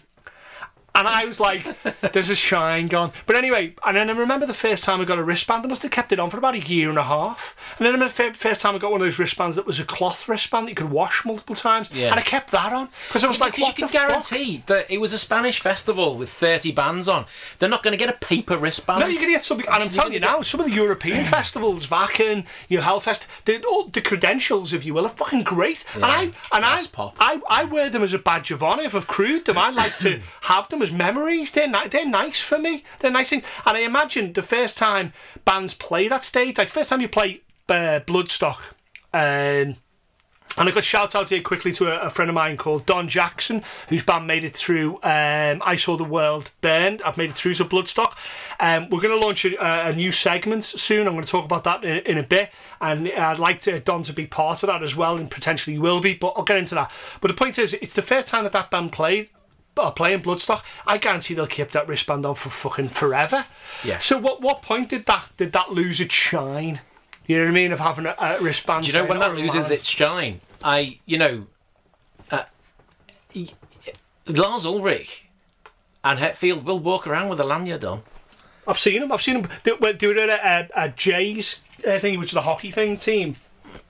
And 0.97 1.07
I 1.07 1.25
was 1.25 1.39
like, 1.39 1.63
there's 2.11 2.29
a 2.29 2.35
shine 2.35 2.87
gone. 2.87 3.11
But 3.27 3.35
anyway, 3.35 3.73
and 3.85 3.95
then 3.95 4.09
I 4.09 4.13
remember 4.17 4.47
the 4.47 4.53
first 4.53 4.83
time 4.83 4.99
I 4.99 5.05
got 5.05 5.19
a 5.19 5.23
wristband, 5.23 5.63
I 5.63 5.69
must 5.69 5.83
have 5.83 5.91
kept 5.91 6.11
it 6.11 6.19
on 6.19 6.31
for 6.31 6.37
about 6.37 6.55
a 6.55 6.59
year 6.59 6.89
and 6.89 6.97
a 6.97 7.03
half. 7.03 7.55
And 7.77 7.85
then 7.85 7.93
I 7.93 7.97
remember 7.97 8.11
the 8.11 8.33
first 8.33 8.61
time 8.61 8.73
I 8.73 8.79
got 8.79 8.91
one 8.91 9.01
of 9.01 9.05
those 9.05 9.19
wristbands 9.19 9.55
that 9.57 9.67
was 9.67 9.79
a 9.79 9.85
cloth 9.85 10.27
wristband 10.27 10.65
that 10.67 10.71
you 10.71 10.75
could 10.75 10.89
wash 10.89 11.23
multiple 11.23 11.55
times. 11.55 11.91
Yeah. 11.93 12.09
And 12.09 12.19
I 12.19 12.23
kept 12.23 12.49
that 12.51 12.73
on. 12.73 12.89
Because 13.07 13.23
I 13.23 13.27
was 13.27 13.39
like, 13.39 13.57
what 13.57 13.67
you 13.67 13.73
can 13.73 13.87
fuck? 13.87 14.07
guarantee 14.07 14.63
that 14.65 14.89
it 14.89 14.97
was 14.99 15.13
a 15.13 15.19
Spanish 15.19 15.59
festival 15.61 16.17
with 16.17 16.29
30 16.29 16.71
bands 16.71 17.07
on. 17.07 17.25
They're 17.59 17.69
not 17.69 17.83
going 17.83 17.91
to 17.91 17.97
get 18.03 18.09
a 18.09 18.17
paper 18.17 18.57
wristband. 18.57 19.01
No, 19.01 19.05
you're 19.05 19.21
going 19.21 19.27
to 19.27 19.37
get 19.37 19.45
something. 19.45 19.67
And 19.67 19.83
I'm 19.83 19.89
telling 19.89 20.13
you 20.13 20.19
now, 20.19 20.41
some 20.41 20.59
of 20.59 20.65
the 20.65 20.73
European 20.73 21.25
festivals, 21.37 21.85
Wacken, 21.87 22.45
your 22.69 22.81
Hellfest, 22.81 23.27
the, 23.45 23.63
all 23.65 23.85
the 23.85 24.01
credentials, 24.01 24.73
if 24.73 24.83
you 24.83 24.93
will, 24.95 25.05
are 25.05 25.09
fucking 25.09 25.43
great. 25.43 25.85
and 25.93 26.05
I 26.05 26.23
and 26.23 26.65
I, 26.65 26.83
pop. 26.91 27.15
I 27.19 27.39
I 27.49 27.65
wear 27.65 27.89
them 27.89 28.01
as 28.01 28.13
a 28.13 28.19
badge 28.19 28.49
of 28.51 28.63
honour 28.63 28.83
if 28.83 28.95
I've 28.95 29.07
crewed 29.07 29.45
them. 29.45 29.57
I 29.57 29.69
like 29.69 29.97
to 29.99 30.21
have 30.41 30.67
them 30.69 30.81
as 30.87 30.93
memories. 30.93 31.51
They're 31.51 31.67
ni- 31.67 31.87
they're 31.89 32.07
nice 32.07 32.41
for 32.41 32.57
me. 32.57 32.83
They're 32.99 33.11
nice 33.11 33.29
things. 33.29 33.43
And 33.65 33.77
I 33.77 33.81
imagine 33.81 34.33
the 34.33 34.41
first 34.41 34.77
time 34.77 35.13
bands 35.45 35.73
play 35.73 36.07
that 36.07 36.23
stage, 36.23 36.57
like 36.57 36.69
first 36.69 36.89
time 36.89 37.01
you 37.01 37.09
play 37.09 37.41
uh, 37.69 37.99
Bloodstock. 38.05 38.73
Um, 39.13 39.75
and 40.59 40.67
I 40.67 40.71
got 40.71 40.83
shout 40.83 41.13
out 41.13 41.29
here 41.29 41.41
quickly 41.41 41.71
to 41.73 41.87
a, 41.91 42.07
a 42.07 42.09
friend 42.09 42.29
of 42.29 42.35
mine 42.35 42.57
called 42.57 42.87
Don 42.87 43.07
Jackson, 43.07 43.63
whose 43.89 44.03
band 44.03 44.25
made 44.25 44.43
it 44.43 44.53
through 44.53 44.95
um, 45.03 45.61
I 45.63 45.75
Saw 45.77 45.97
the 45.97 46.03
World 46.03 46.49
Burn. 46.61 46.99
I've 47.05 47.17
made 47.17 47.29
it 47.29 47.35
through 47.35 47.53
to 47.55 47.65
Bloodstock. 47.65 48.15
Um, 48.59 48.89
we're 48.89 49.01
going 49.01 49.17
to 49.17 49.23
launch 49.23 49.45
a, 49.45 49.87
a 49.89 49.93
new 49.93 50.11
segment 50.11 50.63
soon. 50.63 51.05
I'm 51.05 51.13
going 51.13 51.25
to 51.25 51.31
talk 51.31 51.45
about 51.45 51.63
that 51.65 51.83
in, 51.83 51.97
in 52.05 52.17
a 52.17 52.23
bit. 52.23 52.49
And 52.81 53.07
I'd 53.07 53.37
like 53.37 53.61
to, 53.61 53.79
Don 53.79 54.01
to 54.03 54.13
be 54.13 54.25
part 54.25 54.63
of 54.63 54.67
that 54.67 54.81
as 54.81 54.95
well, 54.95 55.17
and 55.17 55.29
potentially 55.29 55.77
will 55.77 56.01
be, 56.01 56.15
but 56.15 56.33
I'll 56.35 56.43
get 56.43 56.57
into 56.57 56.73
that. 56.73 56.91
But 57.21 57.27
the 57.27 57.35
point 57.35 57.59
is, 57.59 57.75
it's 57.75 57.93
the 57.93 58.01
first 58.01 58.27
time 58.27 58.43
that 58.43 58.53
that 58.53 58.71
band 58.71 58.91
played. 58.91 59.29
Are 59.79 59.91
playing 59.91 60.21
Bloodstock, 60.21 60.63
I 60.85 60.97
guarantee 60.97 61.33
they'll 61.33 61.47
keep 61.47 61.71
that 61.71 61.87
wristband 61.87 62.25
on 62.25 62.35
for 62.35 62.49
fucking 62.49 62.89
forever. 62.89 63.45
Yeah. 63.83 63.99
So 63.99 64.17
what 64.17 64.41
what 64.41 64.61
point 64.61 64.89
did 64.89 65.05
that 65.05 65.29
did 65.37 65.51
that 65.53 65.71
lose 65.71 65.99
its 65.99 66.13
shine? 66.13 66.79
You 67.27 67.37
know 67.37 67.43
what 67.43 67.49
I 67.49 67.53
mean? 67.53 67.71
Of 67.73 67.79
having 67.79 68.05
a, 68.05 68.15
a 68.19 68.39
wristband. 68.41 68.85
Do 68.85 68.91
you 68.91 68.97
know 68.97 69.05
when 69.05 69.19
that 69.19 69.31
"Oh, 69.31 69.35
loses 69.35 69.69
man." 69.69 69.73
its 69.79 69.89
shine? 69.89 70.41
I, 70.63 70.97
you 71.05 71.17
know, 71.17 71.47
uh, 72.31 72.43
Lars 74.27 74.65
Ulrich 74.65 75.25
and 76.03 76.19
Hetfield 76.19 76.63
will 76.63 76.79
walk 76.79 77.05
around 77.07 77.29
with 77.29 77.39
a 77.39 77.43
lanyard 77.43 77.85
on. 77.85 78.03
I've 78.67 78.79
seen 78.79 79.01
him. 79.01 79.11
I've 79.11 79.21
seen 79.21 79.37
him 79.37 79.49
do, 79.63 79.75
when- 79.79 79.97
do 79.97 80.11
it 80.11 80.17
at 80.17 80.29
a, 80.29 80.79
a, 80.81 80.85
a 80.85 80.89
Jays 80.89 81.61
uh, 81.87 81.97
thing, 81.99 82.19
which 82.19 82.29
is 82.29 82.33
the 82.33 82.41
hockey 82.41 82.71
thing 82.71 82.97
team, 82.97 83.35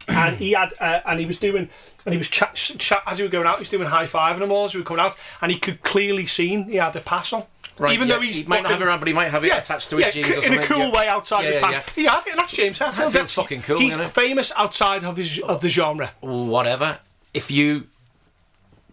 and 0.08 0.38
he 0.38 0.52
had 0.52 0.74
uh, 0.80 1.02
and 1.06 1.20
he 1.20 1.26
was 1.26 1.38
doing. 1.40 1.70
And 2.08 2.14
he 2.14 2.18
was 2.18 2.30
chat, 2.30 2.56
chat 2.56 3.04
as 3.06 3.18
he 3.18 3.24
was 3.24 3.32
going 3.34 3.46
out. 3.46 3.56
He 3.58 3.64
was 3.64 3.70
doing 3.70 3.86
high 3.86 4.06
five 4.06 4.40
them 4.40 4.50
all 4.50 4.64
as 4.64 4.74
we 4.74 4.80
were 4.80 4.86
coming 4.86 5.04
out, 5.04 5.18
and 5.42 5.52
he 5.52 5.60
could 5.60 5.82
clearly 5.84 6.26
seen 6.26 6.64
he 6.70 6.78
had 6.78 6.96
a 6.96 7.02
pass 7.02 7.34
on. 7.34 7.44
Right, 7.78 7.92
Even 7.92 8.08
yeah, 8.08 8.16
though 8.16 8.22
he's 8.22 8.38
he 8.38 8.44
might 8.46 8.64
not 8.64 8.72
have 8.72 8.82
it, 8.82 9.00
but 9.00 9.08
he 9.10 9.14
might 9.14 9.30
have 9.30 9.44
it 9.44 9.48
yeah, 9.48 9.58
attached 9.58 9.90
to 9.90 9.98
his 9.98 10.06
yeah, 10.16 10.24
jeans 10.24 10.28
c- 10.28 10.34
or 10.34 10.38
in 10.38 10.42
something. 10.44 10.60
a 10.64 10.66
cool 10.66 10.88
yeah. 10.88 10.92
way 10.94 11.08
outside 11.10 11.42
Yeah, 11.42 11.48
his 11.48 11.56
yeah, 11.56 11.70
pants. 11.72 11.98
Yeah, 11.98 12.14
I 12.16 12.20
think 12.22 12.36
that's 12.38 12.52
James 12.54 12.80
Hetfield. 12.80 12.86
Hetfield's 12.94 13.14
That's- 13.14 13.34
fucking 13.34 13.62
cool, 13.64 13.80
He's 13.80 13.98
famous 14.12 14.54
outside 14.56 15.04
of 15.04 15.18
his 15.18 15.40
of 15.42 15.60
the 15.60 15.70
genre. 15.70 16.12
whatever. 16.22 17.00
If 17.34 17.52
you 17.52 17.88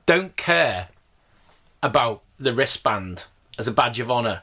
don't 0.07 0.37
care 0.37 0.89
about 1.83 2.23
the 2.39 2.53
wristband 2.53 3.27
as 3.59 3.69
a 3.69 3.73
badge 3.73 4.01
of 4.01 4.11
honour, 4.11 4.43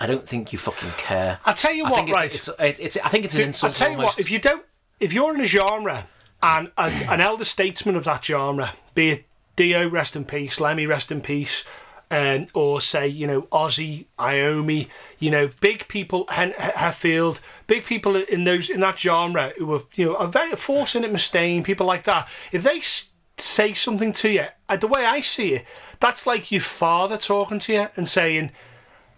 I 0.00 0.06
don't 0.06 0.26
think 0.26 0.52
you 0.52 0.58
fucking 0.58 0.92
care. 0.96 1.40
I 1.44 1.52
tell 1.52 1.72
you 1.74 1.84
I 1.84 1.90
what, 1.90 1.96
think 1.96 2.10
it's, 2.10 2.16
right? 2.18 2.34
it's, 2.34 2.48
it's, 2.80 2.96
it's, 2.96 3.04
I 3.04 3.08
think 3.08 3.24
it's 3.24 3.34
an 3.34 3.42
insult. 3.42 3.72
I 3.72 3.74
tell 3.74 3.90
you 3.90 3.96
almost. 3.96 4.18
what, 4.18 4.24
if 4.24 4.30
you 4.30 4.38
don't, 4.38 4.64
if 5.00 5.12
you're 5.12 5.34
in 5.34 5.40
a 5.40 5.46
genre 5.46 6.06
and 6.44 6.70
a, 6.76 6.90
an 7.10 7.20
elder 7.22 7.44
statesman 7.44 7.96
of 7.96 8.04
that 8.04 8.22
genre, 8.24 8.74
be 8.94 9.10
it 9.10 9.24
Dio, 9.56 9.88
rest 9.88 10.14
in 10.14 10.24
peace, 10.24 10.60
Lemmy, 10.60 10.84
rest 10.84 11.10
in 11.10 11.20
peace, 11.22 11.64
um, 12.10 12.46
or 12.52 12.80
say 12.82 13.08
you 13.08 13.26
know 13.26 13.42
Ozzy, 13.50 14.04
Iommi, 14.18 14.88
you 15.18 15.30
know 15.30 15.50
big 15.60 15.88
people, 15.88 16.26
Hen- 16.28 16.52
Hetfield, 16.52 17.40
big 17.66 17.84
people 17.84 18.14
in 18.16 18.44
those 18.44 18.68
in 18.68 18.80
that 18.80 18.98
genre 18.98 19.52
who 19.56 19.72
are 19.74 19.82
you 19.94 20.06
know 20.06 20.16
are 20.16 20.26
very 20.26 20.52
forcing 20.56 21.02
it, 21.02 21.12
Mustaine, 21.12 21.64
people 21.64 21.86
like 21.86 22.04
that. 22.04 22.28
If 22.52 22.62
they 22.62 22.78
s- 22.78 23.10
say 23.38 23.72
something 23.72 24.12
to 24.14 24.28
you, 24.28 24.46
uh, 24.68 24.76
the 24.76 24.86
way 24.88 25.04
I 25.04 25.20
see 25.22 25.54
it, 25.54 25.64
that's 25.98 26.26
like 26.26 26.52
your 26.52 26.60
father 26.60 27.16
talking 27.16 27.58
to 27.60 27.72
you 27.72 27.88
and 27.96 28.06
saying, 28.06 28.50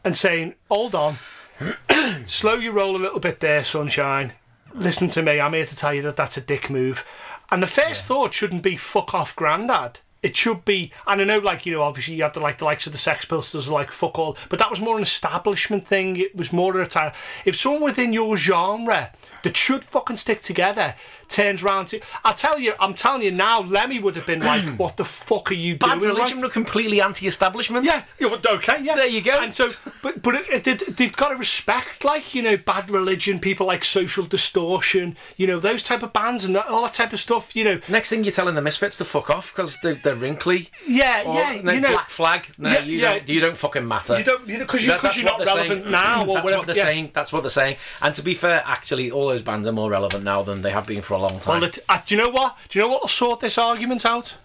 and 0.04 0.16
saying, 0.16 0.54
hold 0.70 0.94
on 0.94 1.16
slow 2.26 2.54
your 2.54 2.72
roll 2.74 2.94
a 2.96 2.98
little 2.98 3.20
bit 3.20 3.40
there, 3.40 3.64
sunshine. 3.64 4.32
Listen 4.76 5.08
to 5.08 5.22
me, 5.22 5.40
I'm 5.40 5.54
here 5.54 5.64
to 5.64 5.76
tell 5.76 5.94
you 5.94 6.02
that 6.02 6.16
that's 6.16 6.36
a 6.36 6.40
dick 6.40 6.68
move. 6.68 7.06
And 7.50 7.62
the 7.62 7.66
first 7.66 8.06
thought 8.06 8.34
shouldn't 8.34 8.62
be 8.62 8.76
fuck 8.76 9.14
off, 9.14 9.34
granddad. 9.34 10.00
It 10.22 10.36
should 10.36 10.64
be, 10.64 10.92
and 11.06 11.20
I 11.20 11.24
know, 11.24 11.38
like 11.38 11.64
you 11.64 11.72
know, 11.72 11.82
obviously 11.82 12.14
you 12.14 12.24
have 12.24 12.32
to 12.32 12.40
like 12.40 12.58
the 12.58 12.64
likes 12.64 12.86
of 12.86 12.92
the 12.92 12.98
Sex 12.98 13.24
Pistols, 13.24 13.68
like 13.68 13.92
fuck 13.92 14.18
all, 14.18 14.36
but 14.48 14.58
that 14.58 14.70
was 14.70 14.80
more 14.80 14.96
an 14.96 15.02
establishment 15.02 15.86
thing. 15.86 16.16
It 16.16 16.34
was 16.34 16.52
more 16.52 16.76
of 16.76 16.86
a 16.86 16.90
time. 16.90 17.12
If 17.44 17.56
someone 17.56 17.82
within 17.82 18.12
your 18.12 18.36
genre 18.36 19.12
that 19.46 19.56
should 19.56 19.84
fucking 19.84 20.16
stick 20.16 20.42
together 20.42 20.96
turns 21.28 21.62
round 21.62 21.88
to. 21.88 22.00
I 22.24 22.32
tell 22.32 22.58
you, 22.58 22.74
I'm 22.80 22.94
telling 22.94 23.22
you 23.22 23.30
now, 23.30 23.60
Lemmy 23.60 23.98
would 23.98 24.16
have 24.16 24.26
been 24.26 24.40
like, 24.40 24.62
"What 24.78 24.96
the 24.96 25.04
fuck 25.04 25.50
are 25.50 25.54
you 25.54 25.76
doing? 25.76 25.90
Bad 25.92 26.00
doing?" 26.00 26.14
religion 26.14 26.40
were 26.40 26.48
completely 26.48 27.00
anti-establishment. 27.00 27.86
Yeah, 27.86 28.02
yeah, 28.18 28.28
well, 28.28 28.40
okay, 28.44 28.82
yeah. 28.82 28.96
There 28.96 29.06
you 29.06 29.22
go. 29.22 29.38
And 29.40 29.54
so, 29.54 29.70
but 30.02 30.22
but 30.22 30.34
it, 30.34 30.66
it, 30.66 30.96
they've 30.96 31.16
got 31.16 31.28
to 31.28 31.36
respect, 31.36 32.04
like 32.04 32.34
you 32.34 32.42
know, 32.42 32.56
bad 32.56 32.90
religion, 32.90 33.38
people 33.38 33.66
like 33.66 33.84
Social 33.84 34.24
Distortion, 34.24 35.16
you 35.36 35.46
know, 35.46 35.60
those 35.60 35.82
type 35.82 36.02
of 36.02 36.12
bands 36.12 36.44
and 36.44 36.56
that, 36.56 36.66
all 36.66 36.82
that 36.82 36.94
type 36.94 37.12
of 37.12 37.20
stuff. 37.20 37.54
You 37.54 37.64
know, 37.64 37.80
Next 37.88 38.10
thing 38.10 38.24
you're 38.24 38.32
telling 38.32 38.54
the 38.54 38.62
Misfits 38.62 38.98
to 38.98 39.04
fuck 39.04 39.30
off 39.30 39.54
because 39.54 39.78
they're, 39.80 39.94
they're 39.94 40.16
wrinkly. 40.16 40.68
yeah, 40.88 41.22
Or, 41.24 41.34
yeah, 41.34 41.52
you 41.52 41.80
know, 41.80 41.90
Black 41.90 42.10
Flag. 42.10 42.52
No, 42.58 42.70
Yeah, 42.70 42.80
you 42.80 42.98
yeah. 42.98 43.10
don't. 43.12 43.28
You 43.28 43.40
don't 43.40 43.56
fucking 43.56 43.86
matter. 43.86 44.18
you 44.18 44.24
don't, 44.24 44.46
you 44.46 44.58
know, 44.58 44.64
because 44.64 44.82
you, 44.82 44.88
know, 44.88 45.00
you, 45.02 45.22
are 45.28 45.38
not 45.38 45.46
relevant 45.46 45.82
saying. 45.82 45.90
now 45.90 46.22
or 46.22 46.26
That's 46.34 46.44
whatever. 46.44 46.58
what 46.58 46.66
they're 46.66 46.76
yeah. 46.76 46.82
saying. 46.84 47.10
That's 47.12 47.32
what 47.32 47.42
they're 47.42 47.50
saying. 47.50 47.76
And 48.02 48.14
to 48.14 48.22
be 48.22 48.34
fair, 48.34 48.62
actually, 48.66 49.10
all 49.10 49.30
those 49.36 49.44
bands 49.44 49.68
are 49.68 49.72
more 49.72 49.90
relevant 49.90 50.24
now 50.24 50.42
than 50.42 50.62
they 50.62 50.70
have 50.70 50.86
been 50.86 51.02
for 51.02 51.12
a 51.12 51.18
long 51.18 51.38
time. 51.38 51.60
Well, 51.60 51.64
it, 51.64 51.78
uh, 51.90 52.00
do 52.06 52.16
you 52.16 52.22
know 52.22 52.30
what? 52.30 52.56
Do 52.70 52.78
you 52.78 52.84
know 52.84 52.90
what 52.90 53.02
will 53.02 53.08
sort 53.08 53.40
this 53.40 53.58
argument 53.58 54.06
out? 54.06 54.38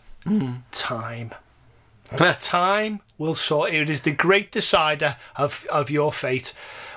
Time. 0.74 1.32
Time 2.42 3.00
will 3.18 3.36
sort 3.36 3.74
it. 3.74 3.84
It 3.84 3.89
is 3.89 4.02
the 4.02 4.12
great 4.12 4.52
decider 4.52 5.16
of, 5.38 5.66
of 5.72 5.89
your 5.89 6.12
fate. 6.12 6.54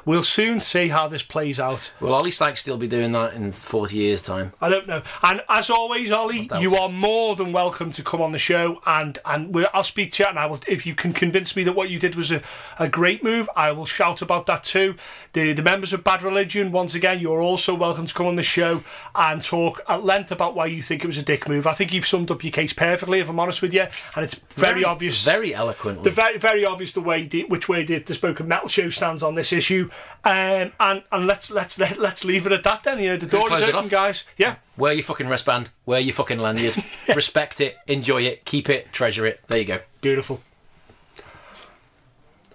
We'll 0.07 0.23
soon 0.23 0.61
see 0.61 0.89
how 0.89 1.09
this 1.09 1.23
plays 1.23 1.59
out. 1.59 1.93
Will 1.99 2.13
Ollie 2.13 2.31
Sykes 2.31 2.61
still 2.61 2.77
be 2.77 2.87
doing 2.87 3.13
that 3.13 3.33
in 3.33 3.53
40 3.53 3.97
years' 3.97 4.21
time? 4.21 4.53
I 4.61 4.69
don't 4.69 4.87
know. 4.87 5.03
And 5.23 5.43
as 5.49 5.71
always, 5.71 6.13
Ollie, 6.13 6.51
you 6.61 6.75
it. 6.75 6.79
are 6.81 6.91
more 6.91 7.37
than 7.37 7.53
welcome 7.53 7.91
to 7.93 8.03
come 8.03 8.21
on 8.21 8.33
the 8.33 8.39
show, 8.39 8.83
and 8.87 9.19
and 9.25 9.57
I'll 9.73 9.83
speak 9.83 10.13
to 10.15 10.25
you. 10.25 10.29
And 10.29 10.39
I 10.39 10.45
will, 10.45 10.61
if 10.69 10.85
you 10.85 10.95
can 10.95 11.15
convince 11.15 11.57
me 11.57 11.65
that 11.65 11.73
what 11.73 11.89
you 11.89 11.99
did 11.99 12.17
was 12.17 12.31
a, 12.31 12.43
a 12.79 12.87
great 12.87 13.25
move, 13.25 13.49
I 13.57 13.73
will 13.73 13.87
shout 13.87 14.21
about 14.21 14.45
that 14.47 14.65
too. 14.65 14.97
The 15.33 15.55
the 15.55 15.63
members 15.63 15.95
of 15.95 16.05
Bad 16.05 16.23
Religion, 16.23 16.71
once 16.71 16.95
again, 16.95 17.19
you're 17.19 17.41
also 17.41 17.75
welcome 17.75 18.05
to 18.05 18.15
come 18.15 18.27
on 18.27 18.37
the 18.37 18.43
show 18.43 18.85
and 19.15 19.43
talk 19.43 19.81
at 19.89 20.05
length 20.05 20.31
about 20.31 20.55
why 20.55 20.67
you 20.67 20.83
think 20.83 21.03
it 21.03 21.07
was 21.07 21.19
a 21.19 21.23
dick 21.23 21.49
move. 21.49 21.67
I 21.67 21.73
think 21.73 21.95
you've 21.95 22.07
summed 22.07 22.31
up 22.31 22.45
your 22.45 22.53
case 22.53 22.75
perfectly, 22.75 23.21
if 23.21 23.31
I'm 23.31 23.41
honest 23.41 23.63
with 23.63 23.73
you, 23.73 23.87
and 24.17 24.25
it's 24.25 24.35
very, 24.35 24.85
obvious. 24.85 25.25
Very 25.25 25.55
eloquently. 25.55 26.05
the 26.05 26.11
very 26.11 26.37
very 26.37 26.65
obvious 26.67 26.93
the 26.93 27.01
way 27.01 27.27
the, 27.27 27.45
which 27.45 27.71
way 27.71 27.85
the, 27.85 27.99
the 28.01 28.13
spoken 28.13 28.47
metal 28.47 28.69
show 28.69 28.91
stands 28.91 29.23
on 29.23 29.35
this 29.35 29.51
issue 29.51 29.89
um, 30.25 30.73
and 30.81 31.03
and 31.13 31.27
let's 31.27 31.51
let's 31.51 31.79
let, 31.79 31.99
let's 31.99 32.25
leave 32.25 32.47
it 32.47 32.53
at 32.53 32.65
that 32.65 32.83
then 32.83 32.99
you 32.99 33.09
know 33.09 33.17
the 33.17 33.27
door 33.27 33.53
is 33.53 33.63
open 33.63 33.89
guys 33.89 34.25
yeah 34.37 34.57
Wear 34.77 34.93
your 34.93 35.05
fucking 35.05 35.29
wristband. 35.29 35.71
Wear 35.87 36.01
your 36.01 36.15
fucking 36.15 36.39
lanyard. 36.39 36.77
Respect 37.15 37.61
it. 37.61 37.77
Enjoy 37.87 38.23
it. 38.23 38.45
Keep 38.45 38.69
it. 38.69 38.93
Treasure 38.93 39.25
it. 39.25 39.41
There 39.47 39.59
you 39.59 39.65
go. 39.65 39.81
Beautiful. 40.01 40.43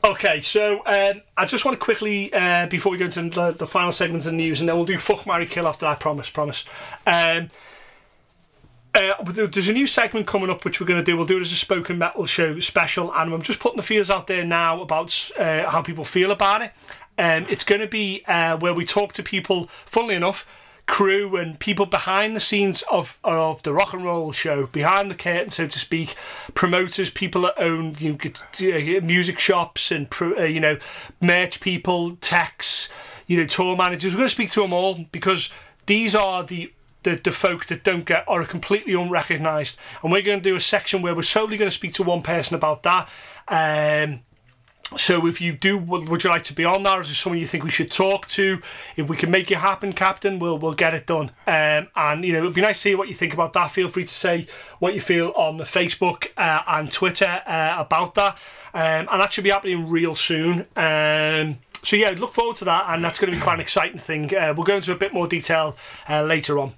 Okay, 0.04 0.42
so 0.42 0.82
um, 0.86 1.22
I 1.36 1.46
just 1.46 1.66
want 1.66 1.78
to 1.78 1.84
quickly, 1.84 2.34
uh, 2.34 2.68
before 2.68 2.92
we 2.92 2.98
go 2.98 3.06
into 3.06 3.30
the, 3.30 3.52
the 3.52 3.68
final 3.68 3.92
segments 3.92 4.26
of 4.26 4.32
the 4.32 4.38
news, 4.38 4.62
and 4.62 4.70
then 4.70 4.78
we'll 4.78 4.86
do 4.86 4.98
fuck, 4.98 5.26
marry, 5.26 5.46
kill 5.46 5.68
after 5.68 5.86
that. 5.86 6.00
Promise, 6.00 6.30
promise. 6.30 6.66
Um, 7.06 7.50
uh, 8.96 9.24
there's 9.24 9.68
a 9.68 9.74
new 9.74 9.86
segment 9.86 10.26
coming 10.26 10.50
up 10.50 10.64
which 10.66 10.80
we're 10.80 10.88
going 10.88 11.00
to 11.00 11.04
do. 11.04 11.16
We'll 11.18 11.26
do 11.26 11.38
it 11.38 11.42
as 11.42 11.52
a 11.52 11.56
spoken 11.56 11.98
metal 11.98 12.26
show 12.26 12.60
special, 12.62 13.14
and 13.14 13.34
I'm 13.34 13.42
just 13.42 13.60
putting 13.60 13.78
the 13.78 13.84
feels 13.84 14.10
out 14.10 14.28
there 14.28 14.46
now 14.46 14.82
about 14.82 15.32
uh, 15.38 15.70
how 15.70 15.82
people 15.82 16.06
feel 16.06 16.32
about 16.32 16.62
it. 16.62 16.72
Um, 17.20 17.46
it's 17.50 17.66
going 17.66 17.82
to 17.82 17.88
be 17.88 18.24
uh, 18.28 18.58
where 18.58 18.74
we 18.74 18.86
talk 18.86 19.12
to 19.14 19.24
people. 19.24 19.70
Funnily 19.86 20.16
enough, 20.16 20.48
crew 20.88 21.36
and 21.36 21.60
people 21.60 21.86
behind 21.86 22.34
the 22.34 22.40
scenes 22.40 22.82
of 22.90 23.20
of 23.24 23.62
the 23.64 23.74
rock 23.74 23.94
and 23.94 24.06
roll 24.06 24.32
show, 24.32 24.68
behind 24.68 25.12
the 25.12 25.16
curtain, 25.16 25.50
so 25.50 25.68
to 25.68 25.78
speak, 25.78 26.16
promoters, 26.54 27.10
people 27.10 27.42
that 27.42 27.60
own 27.62 27.96
you 28.00 28.18
know, 28.60 29.02
music 29.02 29.38
shops 29.38 29.92
and 29.92 30.08
uh, 30.22 30.44
you 30.44 30.62
know 30.62 30.78
merch 31.22 31.60
people, 31.60 32.16
techs, 32.22 32.88
you 33.28 33.38
know 33.38 33.46
tour 33.46 33.76
managers. 33.76 34.14
We're 34.14 34.20
going 34.20 34.30
to 34.30 34.34
speak 34.34 34.52
to 34.52 34.62
them 34.62 34.72
all 34.72 35.06
because 35.12 35.52
these 35.88 36.16
are 36.16 36.44
the 36.44 36.72
the, 37.04 37.16
the 37.16 37.32
folk 37.32 37.66
that 37.66 37.84
don't 37.84 38.06
get 38.06 38.24
or 38.28 38.42
are 38.42 38.46
completely 38.46 38.94
unrecognised, 38.94 39.78
and 40.02 40.12
we're 40.12 40.22
going 40.22 40.40
to 40.40 40.50
do 40.50 40.56
a 40.56 40.62
section 40.62 41.02
where 41.02 41.14
we're 41.14 41.24
solely 41.24 41.58
going 41.58 41.70
to 41.70 41.76
speak 41.76 41.94
to 41.96 42.04
one 42.04 42.22
person 42.22 42.56
about 42.56 42.84
that. 42.84 43.10
Um, 43.50 44.22
so 44.98 45.28
if 45.28 45.40
you 45.40 45.54
do, 45.54 45.78
would, 45.78 46.24
you 46.24 46.30
like 46.30 46.44
to 46.46 46.54
be 46.54 46.66
on 46.66 46.82
there? 46.82 47.00
Is 47.00 47.08
there 47.08 47.16
someone 47.16 47.40
you 47.40 47.46
think 47.46 47.64
we 47.64 47.70
should 47.70 47.92
talk 47.92 48.28
to? 48.30 48.62
If 48.96 49.08
we 49.08 49.16
can 49.16 49.30
make 49.30 49.52
it 49.52 49.60
happen, 49.60 49.94
Captain, 49.94 50.40
we'll 50.40 50.58
we'll 50.58 50.74
get 50.74 50.96
it 50.96 51.06
done. 51.06 51.32
Um, 51.46 51.90
and 51.96 52.26
you 52.26 52.34
know, 52.34 52.40
it'd 52.40 52.56
be 52.56 52.62
nice 52.62 52.82
to 52.84 52.90
hear 52.90 52.98
what 52.98 53.08
you 53.08 53.14
think 53.14 53.34
about 53.34 53.54
that. 53.54 53.72
Feel 53.72 53.90
free 53.90 54.06
to 54.06 54.14
say 54.14 54.48
what 54.80 54.96
you 54.96 55.02
feel 55.02 55.32
on 55.36 55.58
the 55.58 55.64
Facebook 55.64 56.30
uh, 56.38 56.64
and 56.68 56.92
Twitter 56.92 57.42
uh, 57.46 57.76
about 57.78 58.16
that. 58.16 58.38
Um, 58.74 59.08
and 59.12 59.22
that 59.22 59.32
should 59.32 59.44
be 59.44 59.52
happening 59.52 59.90
real 59.90 60.16
soon. 60.16 60.66
Um, 60.76 61.60
so 61.84 61.96
yeah, 61.96 62.14
look 62.18 62.34
forward 62.34 62.58
to 62.58 62.66
that, 62.66 62.86
and 62.88 63.04
that's 63.04 63.20
going 63.20 63.32
to 63.32 63.38
be 63.38 63.44
quite 63.44 63.56
an 63.56 63.62
exciting 63.62 64.00
thing. 64.00 64.36
Uh, 64.36 64.54
we'll 64.56 64.66
go 64.66 64.76
into 64.76 64.92
a 64.92 64.98
bit 64.98 65.14
more 65.14 65.28
detail 65.28 65.78
uh, 66.10 66.24
later 66.24 66.60
on. 66.60 66.74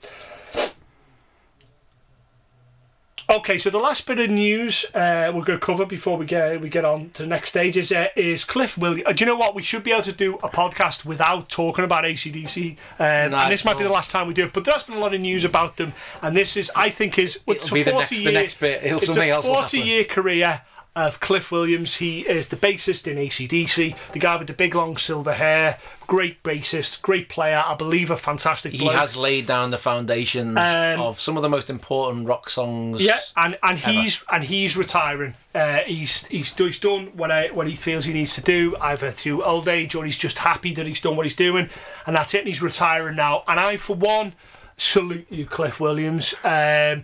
Okay, 3.32 3.58
so 3.58 3.70
the 3.70 3.78
last 3.78 4.06
bit 4.08 4.20
of 4.20 4.30
news 4.30 4.84
uh, 4.94 5.32
we're 5.34 5.46
going 5.46 5.58
to 5.58 5.66
cover 5.66 5.86
before 5.86 6.18
we 6.18 6.26
get 6.26 6.60
we 6.60 6.68
get 6.68 6.84
on 6.84 7.12
to 7.12 7.24
the 7.24 7.30
next 7.30 7.52
stage 7.52 7.78
is, 7.78 7.90
uh, 7.90 8.08
is 8.18 8.44
Cliff 8.44 8.78
Williams. 8.78 9.08
Uh, 9.08 9.14
do 9.14 9.24
you 9.24 9.26
know 9.32 9.38
what? 9.38 9.56
We 9.56 9.64
should 9.64 9.86
be 9.86 9.92
able 9.94 10.04
to 10.04 10.12
do 10.12 10.36
a 10.44 10.50
podcast 10.50 11.06
without 11.06 11.48
talking 11.48 11.86
about 11.86 12.04
ACDC. 12.04 12.72
Um, 13.00 13.32
No, 13.32 13.38
and 13.38 13.52
this 13.52 13.64
might 13.64 13.78
be 13.78 13.86
the 13.86 13.90
last 13.90 14.12
time 14.12 14.28
we 14.28 14.34
do 14.34 14.46
it, 14.46 14.54
but 14.54 14.66
there's 14.66 14.84
been 14.84 14.98
a 14.98 15.00
lot 15.00 15.14
of 15.14 15.22
news 15.22 15.46
about 15.46 15.78
them. 15.78 15.94
And 16.22 16.36
this 16.36 16.58
is, 16.58 16.70
I 16.76 16.90
think, 16.90 17.18
is 17.18 17.40
it's 17.48 17.66
It'll 17.68 17.76
be 17.76 17.82
a 17.82 17.86
the 17.86 17.92
40 17.92 18.00
next- 18.02 18.24
the 18.26 18.32
next 18.34 18.60
bit. 18.60 18.84
It'll- 18.84 18.98
It's 18.98 19.08
a 19.08 19.42
40 19.44 19.80
year 19.80 20.04
career 20.04 20.62
of 20.96 21.20
Cliff 21.22 21.52
Williams. 21.52 21.96
He 21.96 22.22
is 22.22 22.50
the 22.50 22.58
bassist 22.58 23.08
in 23.10 23.18
ACDC, 23.18 23.96
the 24.12 24.20
guy 24.20 24.36
with 24.36 24.48
the 24.48 24.54
big 24.54 24.76
long 24.76 24.98
silver 24.98 25.34
hair, 25.34 25.78
great 26.06 26.44
bassist, 26.44 27.02
great 27.02 27.30
player, 27.30 27.64
I 27.66 27.76
believe 27.76 28.12
a 28.12 28.18
fantastic 28.18 28.74
He 28.74 28.88
has 28.88 29.16
laid 29.16 29.48
down 29.48 29.72
the 29.72 29.78
foundations 29.78 30.58
Um, 30.58 31.00
of 31.00 31.20
some 31.20 31.38
of 31.38 31.44
the 31.44 31.50
most 31.50 31.70
important 31.70 32.28
rock 32.28 32.50
songs. 32.50 33.02
Yeah, 33.02 33.20
and, 33.38 33.58
and 33.64 33.78
he's 33.78 34.26
and 34.32 34.44
he's 34.44 34.76
retiring. 34.76 35.36
Uh, 35.56 35.80
he's 35.80 36.28
he's 36.28 36.54
he's 36.56 36.80
done 36.80 37.08
what 37.16 37.32
I, 37.32 37.48
what 37.48 37.68
he 37.68 37.76
feels 37.76 38.06
he 38.06 38.14
needs 38.14 38.36
to 38.36 38.42
do, 38.42 38.76
either 38.82 39.12
through 39.12 39.44
old 39.44 39.68
age 39.68 39.96
or 39.96 40.04
he's 40.06 40.18
just 40.18 40.40
happy 40.40 40.74
that 40.74 40.88
he's 40.88 41.02
done 41.02 41.16
what 41.16 41.26
he's 41.26 41.36
doing, 41.36 41.70
and 42.06 42.16
that's 42.16 42.34
it. 42.34 42.40
And 42.40 42.48
he's 42.48 42.62
retiring 42.62 43.16
now. 43.16 43.44
And 43.48 43.60
I, 43.60 43.78
for 43.78 43.96
one, 43.96 44.34
salute 44.76 45.28
you, 45.30 45.46
Cliff 45.46 45.80
Williams. 45.80 46.34
Um, 46.44 47.04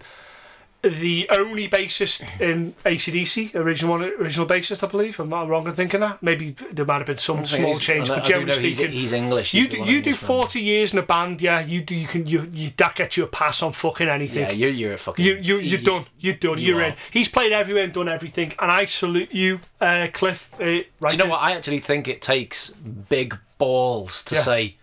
the 0.84 1.28
only 1.32 1.68
bassist 1.68 2.40
in 2.40 2.74
ACDC, 2.86 3.56
original 3.56 3.92
one, 3.98 4.04
original 4.04 4.46
bassist, 4.48 4.84
I 4.84 4.88
believe. 4.88 5.20
I'm 5.20 5.28
not 5.30 5.48
wrong 5.50 5.66
in 5.68 5.74
thinking 5.74 6.00
that. 6.02 6.22
Maybe 6.22 6.52
there 6.72 6.86
might 6.86 6.98
have 7.00 7.08
been 7.08 7.18
some 7.18 7.46
small 7.46 7.76
change, 7.76 8.08
but 8.10 8.24
generally 8.24 8.46
know 8.54 8.60
he's, 8.60 8.78
speaking, 8.78 8.94
he's 8.94 9.12
English. 9.12 9.54
you 9.54 9.64
He's 9.64 9.72
the 9.72 9.84
do, 9.84 9.92
you 9.92 10.02
do 10.02 10.14
forty 10.14 10.62
years 10.62 10.94
in 10.94 11.00
a 11.00 11.04
band, 11.04 11.42
yeah. 11.42 11.60
You 11.60 11.82
do 11.82 11.96
you 11.96 12.08
can 12.08 12.26
you 12.28 12.48
you 12.54 12.72
that 12.78 12.96
gets 12.96 13.18
you 13.18 13.24
a 13.24 13.28
pass 13.28 13.62
on 13.64 13.74
fucking 13.74 14.08
anything. 14.08 14.44
Yeah, 14.44 14.52
you're, 14.52 14.70
you're 14.70 14.94
a 14.94 14.98
fucking. 14.98 15.26
You 15.26 15.36
you 15.42 15.58
you're 15.58 15.82
done. 15.82 16.06
You're 16.20 16.36
done. 16.36 16.58
you 16.60 16.68
You're 16.76 16.82
are. 16.84 16.90
in. 16.90 16.94
He's 17.12 17.28
played 17.28 17.52
everywhere 17.52 17.84
and 17.84 17.92
done 17.94 18.08
everything, 18.08 18.54
and 18.60 18.72
I 18.72 18.86
salute 18.86 19.32
you, 19.32 19.60
uh, 19.82 20.08
Cliff. 20.14 20.50
Uh, 20.60 20.64
right 20.64 20.84
Do 21.02 21.08
you 21.12 21.18
know 21.18 21.24
there. 21.24 21.30
what? 21.32 21.42
I 21.42 21.54
actually 21.54 21.80
think 21.80 22.08
it 22.08 22.22
takes 22.22 22.70
big 22.70 23.38
balls 23.58 24.24
to 24.26 24.36
Yeah. 24.36 24.42
say, 24.42 24.76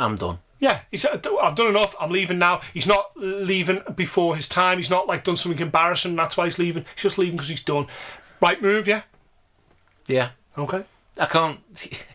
"I'm 0.00 0.16
done." 0.16 0.38
Yeah, 0.60 0.80
he's, 0.90 1.04
I've 1.04 1.22
done 1.22 1.68
enough. 1.68 1.94
I'm 2.00 2.10
leaving 2.10 2.38
now. 2.38 2.60
He's 2.74 2.86
not 2.86 3.10
leaving 3.16 3.80
before 3.94 4.34
his 4.34 4.48
time. 4.48 4.78
He's 4.78 4.90
not 4.90 5.06
like 5.06 5.22
done 5.24 5.36
something 5.36 5.60
embarrassing. 5.60 6.16
That's 6.16 6.36
why 6.36 6.44
he's 6.46 6.58
leaving. 6.58 6.84
He's 6.94 7.02
just 7.04 7.18
leaving 7.18 7.36
because 7.36 7.48
he's 7.48 7.62
done. 7.62 7.86
Right 8.40 8.60
move, 8.60 8.88
yeah. 8.88 9.02
Yeah, 10.06 10.30
Okay. 10.56 10.84
I 11.18 11.26
can't. 11.26 11.60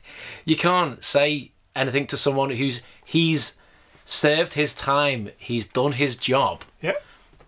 You 0.46 0.58
can't 0.58 1.02
say 1.02 1.52
anything 1.74 2.06
to 2.08 2.18
someone 2.18 2.50
who's 2.50 2.82
he's 3.06 3.58
served 4.04 4.56
his 4.56 4.74
time. 4.76 5.30
He's 5.38 5.66
done 5.66 5.94
his 5.94 6.18
job, 6.18 6.64
Yeah. 6.82 6.96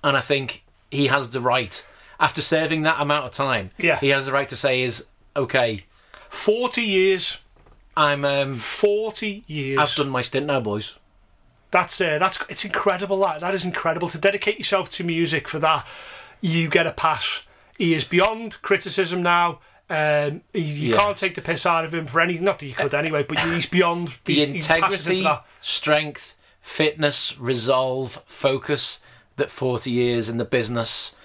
and 0.01 0.15
I 0.15 0.21
think 0.21 0.63
he 0.89 1.07
has 1.07 1.31
the 1.31 1.41
right 1.41 1.85
after 2.21 2.39
serving 2.41 2.83
that 2.83 3.01
amount 3.01 3.25
of 3.25 3.31
time. 3.31 3.71
Yeah. 3.77 3.99
he 3.99 4.09
has 4.09 4.27
the 4.27 4.31
right 4.31 4.47
to 4.47 4.55
say, 4.55 4.81
"Is 4.81 5.07
okay." 5.35 5.83
Forty 6.29 6.83
years. 6.83 7.39
I'm. 7.97 8.25
Um, 8.25 8.55
Forty 8.55 9.43
years. 9.47 9.79
I've 9.79 9.95
done 9.95 10.09
my 10.09 10.21
stint 10.21 10.45
now, 10.45 10.59
boys. 10.59 10.95
That's 11.71 11.99
uh, 11.99 12.17
that's 12.19 12.39
it's 12.49 12.65
incredible. 12.65 13.19
That 13.19 13.39
that 13.41 13.53
is 13.53 13.65
incredible 13.65 14.07
to 14.09 14.17
dedicate 14.17 14.57
yourself 14.57 14.89
to 14.91 15.03
music 15.03 15.47
for 15.47 15.59
that. 15.59 15.85
You 16.41 16.69
get 16.69 16.85
a 16.87 16.91
pass. 16.91 17.43
He 17.77 17.93
is 17.93 18.03
beyond 18.05 18.61
criticism 18.61 19.21
now. 19.23 19.59
Um, 19.89 20.41
you 20.53 20.91
Yeah. 20.91 20.97
can't 20.97 21.17
take 21.17 21.35
the 21.35 21.41
piss 21.41 21.65
out 21.65 21.85
of 21.85 21.93
him 21.93 22.07
for 22.07 22.19
anything. 22.21 22.43
Not 22.45 22.59
that 22.59 22.65
you 22.65 22.73
could 22.73 22.93
anyway, 22.93 23.23
but 23.23 23.39
he's 23.39 23.65
beyond 23.67 24.13
The 24.25 24.33
he's- 24.35 24.47
he's 24.53 24.67
passed 24.67 24.83
into 24.83 24.93
integrity, 24.95 25.23
that. 25.23 25.45
strength, 25.61 26.35
fitness, 26.61 27.37
resolve, 27.37 28.21
focus 28.25 29.01
that 29.35 29.51
40 29.51 29.91
years 29.91 30.27
in 30.29 30.37
the 30.37 30.45
business. 30.45 31.15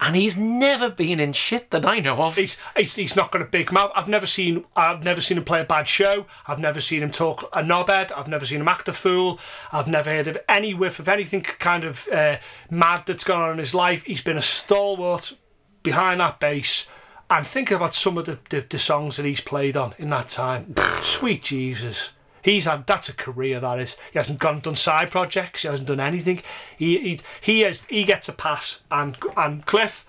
And 0.00 0.14
he's 0.14 0.36
never 0.36 0.90
been 0.90 1.18
in 1.18 1.32
shit 1.32 1.70
that 1.70 1.84
I 1.84 1.98
know 1.98 2.22
of. 2.22 2.36
He's, 2.36 2.56
he's, 2.76 2.94
he's 2.94 3.16
not 3.16 3.32
got 3.32 3.42
a 3.42 3.46
big 3.46 3.72
mouth. 3.72 3.90
I've 3.96 4.08
never 4.08 4.26
seen 4.26 4.64
I've 4.76 5.02
never 5.02 5.20
seen 5.20 5.38
him 5.38 5.44
play 5.44 5.60
a 5.60 5.64
bad 5.64 5.88
show. 5.88 6.26
I've 6.46 6.60
never 6.60 6.80
seen 6.80 7.02
him 7.02 7.10
talk 7.10 7.42
a 7.52 7.62
knobhead. 7.62 8.12
I've 8.16 8.28
never 8.28 8.46
seen 8.46 8.60
him 8.60 8.68
act 8.68 8.88
a 8.88 8.92
fool. 8.92 9.40
I've 9.72 9.88
never 9.88 10.10
heard 10.10 10.28
of 10.28 10.38
any 10.48 10.72
whiff 10.72 11.00
of 11.00 11.08
anything 11.08 11.42
kind 11.42 11.82
of 11.82 12.06
uh, 12.08 12.36
mad 12.70 13.04
that's 13.06 13.24
gone 13.24 13.42
on 13.42 13.52
in 13.52 13.58
his 13.58 13.74
life. 13.74 14.04
He's 14.04 14.20
been 14.20 14.38
a 14.38 14.42
stalwart 14.42 15.36
behind 15.82 16.20
that 16.20 16.38
bass. 16.38 16.86
And 17.30 17.46
think 17.46 17.70
about 17.70 17.94
some 17.94 18.16
of 18.16 18.26
the, 18.26 18.38
the, 18.50 18.64
the 18.68 18.78
songs 18.78 19.16
that 19.16 19.26
he's 19.26 19.40
played 19.40 19.76
on 19.76 19.94
in 19.98 20.10
that 20.10 20.28
time. 20.28 20.74
Sweet 21.02 21.42
Jesus. 21.42 22.10
He 22.48 22.54
He's 22.54 22.64
had 22.64 22.86
that's 22.86 23.10
a 23.10 23.14
career 23.14 23.60
that 23.60 23.78
is. 23.78 23.98
He 24.10 24.18
hasn't 24.18 24.38
gone 24.38 24.60
done 24.60 24.74
side 24.74 25.10
projects. 25.10 25.62
He 25.62 25.68
hasn't 25.68 25.88
done 25.88 26.00
anything. 26.00 26.42
He 26.76 26.98
he 26.98 27.20
he 27.40 27.60
has 27.60 27.84
he 27.86 28.04
gets 28.04 28.28
a 28.28 28.32
pass. 28.32 28.82
And 28.90 29.18
and 29.36 29.66
Cliff, 29.66 30.06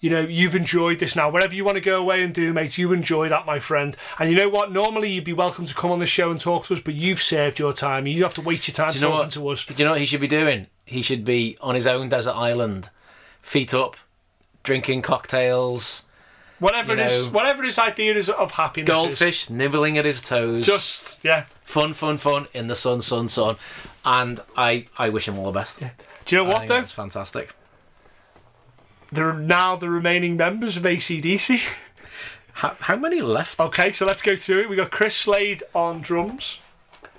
you 0.00 0.08
know 0.08 0.22
you've 0.22 0.54
enjoyed 0.54 1.00
this 1.00 1.14
now. 1.14 1.30
Whatever 1.30 1.54
you 1.54 1.64
want 1.66 1.76
to 1.76 1.82
go 1.82 2.00
away 2.00 2.22
and 2.22 2.32
do, 2.32 2.52
mate, 2.54 2.78
you 2.78 2.92
enjoy 2.94 3.28
that, 3.28 3.44
my 3.44 3.58
friend. 3.58 3.94
And 4.18 4.30
you 4.30 4.36
know 4.36 4.48
what? 4.48 4.72
Normally 4.72 5.12
you'd 5.12 5.24
be 5.24 5.34
welcome 5.34 5.66
to 5.66 5.74
come 5.74 5.90
on 5.90 5.98
the 5.98 6.06
show 6.06 6.30
and 6.30 6.40
talk 6.40 6.64
to 6.66 6.72
us, 6.72 6.80
but 6.80 6.94
you've 6.94 7.20
served 7.20 7.58
your 7.58 7.74
time. 7.74 8.06
You 8.06 8.22
have 8.22 8.34
to 8.34 8.40
wait 8.40 8.66
your 8.66 8.74
time 8.74 8.94
you 8.94 9.00
talking 9.00 9.30
to 9.30 9.48
us. 9.50 9.66
Do 9.66 9.74
you 9.76 9.84
know 9.84 9.90
what 9.90 10.00
he 10.00 10.06
should 10.06 10.20
be 10.22 10.28
doing? 10.28 10.68
He 10.86 11.02
should 11.02 11.26
be 11.26 11.58
on 11.60 11.74
his 11.74 11.86
own 11.86 12.08
desert 12.08 12.34
island, 12.34 12.88
feet 13.42 13.74
up, 13.74 13.96
drinking 14.62 15.02
cocktails, 15.02 16.06
Whatever 16.62 16.94
you 16.94 17.00
it 17.00 17.06
is, 17.06 17.26
know, 17.26 17.32
whatever 17.32 17.64
his 17.64 17.76
idea 17.76 18.14
is 18.14 18.28
of 18.28 18.52
happiness. 18.52 18.88
is. 18.88 18.94
goldfish 18.94 19.50
nibbling 19.50 19.98
at 19.98 20.04
his 20.04 20.20
toes. 20.20 20.64
Just 20.64 21.24
yeah. 21.24 21.46
fun, 21.64 21.92
fun, 21.92 22.18
fun 22.18 22.46
in 22.54 22.68
the 22.68 22.76
sun, 22.76 23.02
sun, 23.02 23.26
sun. 23.26 23.56
And 24.04 24.38
I, 24.56 24.86
I 24.96 25.08
wish 25.08 25.26
him 25.26 25.38
all 25.38 25.46
the 25.46 25.58
best. 25.58 25.80
Do 25.80 25.86
you 26.36 26.42
know 26.42 26.48
I 26.48 26.52
what 26.54 26.68
though? 26.68 26.76
That's 26.76 26.92
fantastic. 26.92 27.56
They're 29.10 29.32
now 29.34 29.74
the 29.74 29.90
remaining 29.90 30.36
members 30.36 30.76
of 30.76 30.84
ACDC. 30.84 31.60
How, 32.54 32.76
how 32.78 32.96
many 32.96 33.20
left? 33.20 33.58
Okay, 33.58 33.90
so 33.90 34.06
let's 34.06 34.22
go 34.22 34.36
through 34.36 34.60
it. 34.62 34.68
We 34.68 34.76
got 34.76 34.90
Chris 34.90 35.16
Slade 35.16 35.62
on 35.74 36.00
drums. 36.00 36.60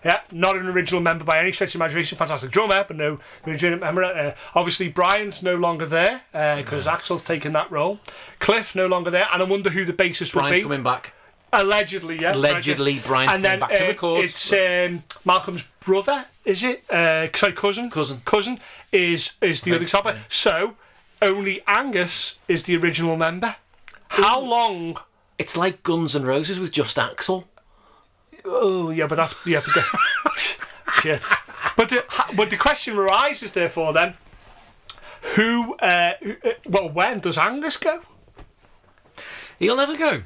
Yeah, 0.04 0.22
not 0.32 0.58
an 0.58 0.68
original 0.68 1.02
member 1.02 1.24
by 1.24 1.40
any 1.40 1.52
stretch 1.52 1.76
of 1.76 1.82
imagination. 1.82 2.18
Fantastic 2.18 2.52
drummer, 2.52 2.84
but 2.88 2.98
no 2.98 3.20
original 3.48 3.80
member. 3.80 4.04
Uh, 4.04 4.36
obviously, 4.54 4.90
Brian's 4.90 5.42
no 5.42 5.56
longer 5.56 5.86
there 5.86 6.22
because 6.32 6.86
Axl's 6.86 7.26
taken 7.26 7.54
that 7.54 7.72
role. 7.72 8.00
Cliff 8.40 8.76
no 8.76 8.88
longer 8.88 9.10
there, 9.10 9.28
and 9.32 9.42
I 9.42 9.46
wonder 9.46 9.70
who 9.70 9.86
the 9.86 9.94
bassist 9.94 10.34
Brian's 10.34 10.52
would 10.52 10.56
be. 10.56 10.62
coming 10.64 10.84
back. 10.84 11.14
Allegedly, 11.54 12.18
yeah. 12.20 12.34
Allegedly, 12.34 13.00
Brian's 13.00 13.36
and 13.36 13.44
coming 13.44 13.60
then 13.60 13.60
back 13.60 13.78
to 13.78 13.84
uh, 13.86 13.88
the 13.88 13.94
court. 13.94 14.26
It's 14.26 14.52
um, 14.54 15.04
Malcolm's 15.24 15.64
brother, 15.80 16.26
is 16.46 16.64
it? 16.64 16.90
Uh, 16.90 17.28
sorry, 17.36 17.54
cousin. 17.54 17.90
Cousin. 17.90 18.22
Cousin 18.26 18.60
is 18.92 19.34
is 19.42 19.62
the 19.62 19.76
other 19.76 19.86
guitar. 19.86 20.18
So 20.28 20.76
only 21.22 21.62
Angus 21.68 22.40
is 22.48 22.64
the 22.64 22.76
original 22.76 23.16
member. 23.16 23.56
How 24.10 24.42
long? 24.42 24.98
It's 25.40 25.56
like 25.58 25.84
Guns 25.84 26.16
and 26.16 26.26
Roses 26.28 26.60
with 26.60 26.72
just 26.72 26.98
Axl. 26.98 27.46
Oh 28.46 28.90
yeah, 28.90 29.08
but 29.08 29.16
that's 29.16 29.36
yeah. 29.46 29.62
But 29.66 29.74
the, 29.74 29.84
shit. 31.02 31.22
But 31.78 31.90
the 31.90 32.04
but 32.36 32.50
the 32.50 32.58
question 32.58 32.98
arises 32.98 33.54
therefore 33.54 33.94
then, 33.94 34.16
who? 35.36 35.76
Uh, 35.76 36.14
who- 36.22 36.36
uh, 36.44 36.52
well, 36.68 36.90
when 36.90 37.20
does 37.20 37.38
Angus 37.38 37.78
go? 37.78 38.02
He'll 39.60 39.78
never 39.78 39.96
go. 39.96 40.24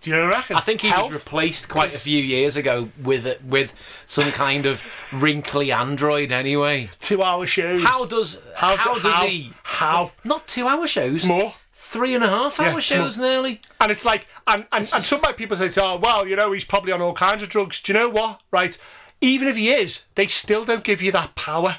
Do 0.00 0.10
you 0.10 0.26
reckon? 0.26 0.56
I 0.56 0.60
think 0.60 0.80
he 0.80 0.88
Health? 0.88 1.12
was 1.12 1.22
replaced 1.22 1.68
quite 1.68 1.94
a 1.94 1.98
few 1.98 2.22
years 2.22 2.56
ago 2.56 2.88
with 3.02 3.26
a- 3.26 3.38
with 3.44 3.74
some 4.06 4.30
kind 4.32 4.64
of 4.66 4.82
wrinkly 5.12 5.70
android. 5.72 6.32
Anyway, 6.32 6.88
two-hour 7.00 7.46
shows. 7.46 7.82
how 7.84 8.06
does 8.06 8.40
how, 8.56 8.76
How- 8.76 8.94
does 8.98 9.14
how- 9.14 9.26
he? 9.26 9.50
how? 9.62 10.12
Not 10.24 10.46
two 10.46 10.66
hour 10.66 10.86
shows. 10.86 11.24
more? 11.26 11.54
Three 11.94 12.14
and 12.16 12.24
a 12.24 12.28
half 12.28 12.58
hour 12.58 12.72
Yeah, 12.72 12.78
shows 12.80 13.18
nearly. 13.18 13.60
And 13.80 13.92
it's 13.92 14.04
like, 14.04 14.26
and, 14.48 14.62
and, 14.72 14.90
and 14.92 15.02
some 15.02 15.20
people 15.34 15.56
say, 15.56 15.70
oh, 15.80 15.96
well, 15.96 16.26
you 16.26 16.34
know, 16.34 16.50
he's 16.50 16.64
probably 16.64 16.90
on 16.90 17.00
all 17.00 17.12
kinds 17.12 17.40
of 17.44 17.48
drugs. 17.48 17.80
Do 17.80 17.92
you 17.92 17.98
know 17.98 18.08
what? 18.08 18.40
Right? 18.50 18.76
Even 19.20 19.46
if 19.46 19.56
he 19.56 19.70
is, 19.70 20.04
they 20.16 20.26
still 20.26 20.64
don't 20.64 20.82
give 20.82 21.00
you 21.00 21.12
that 21.12 21.36
power. 21.36 21.78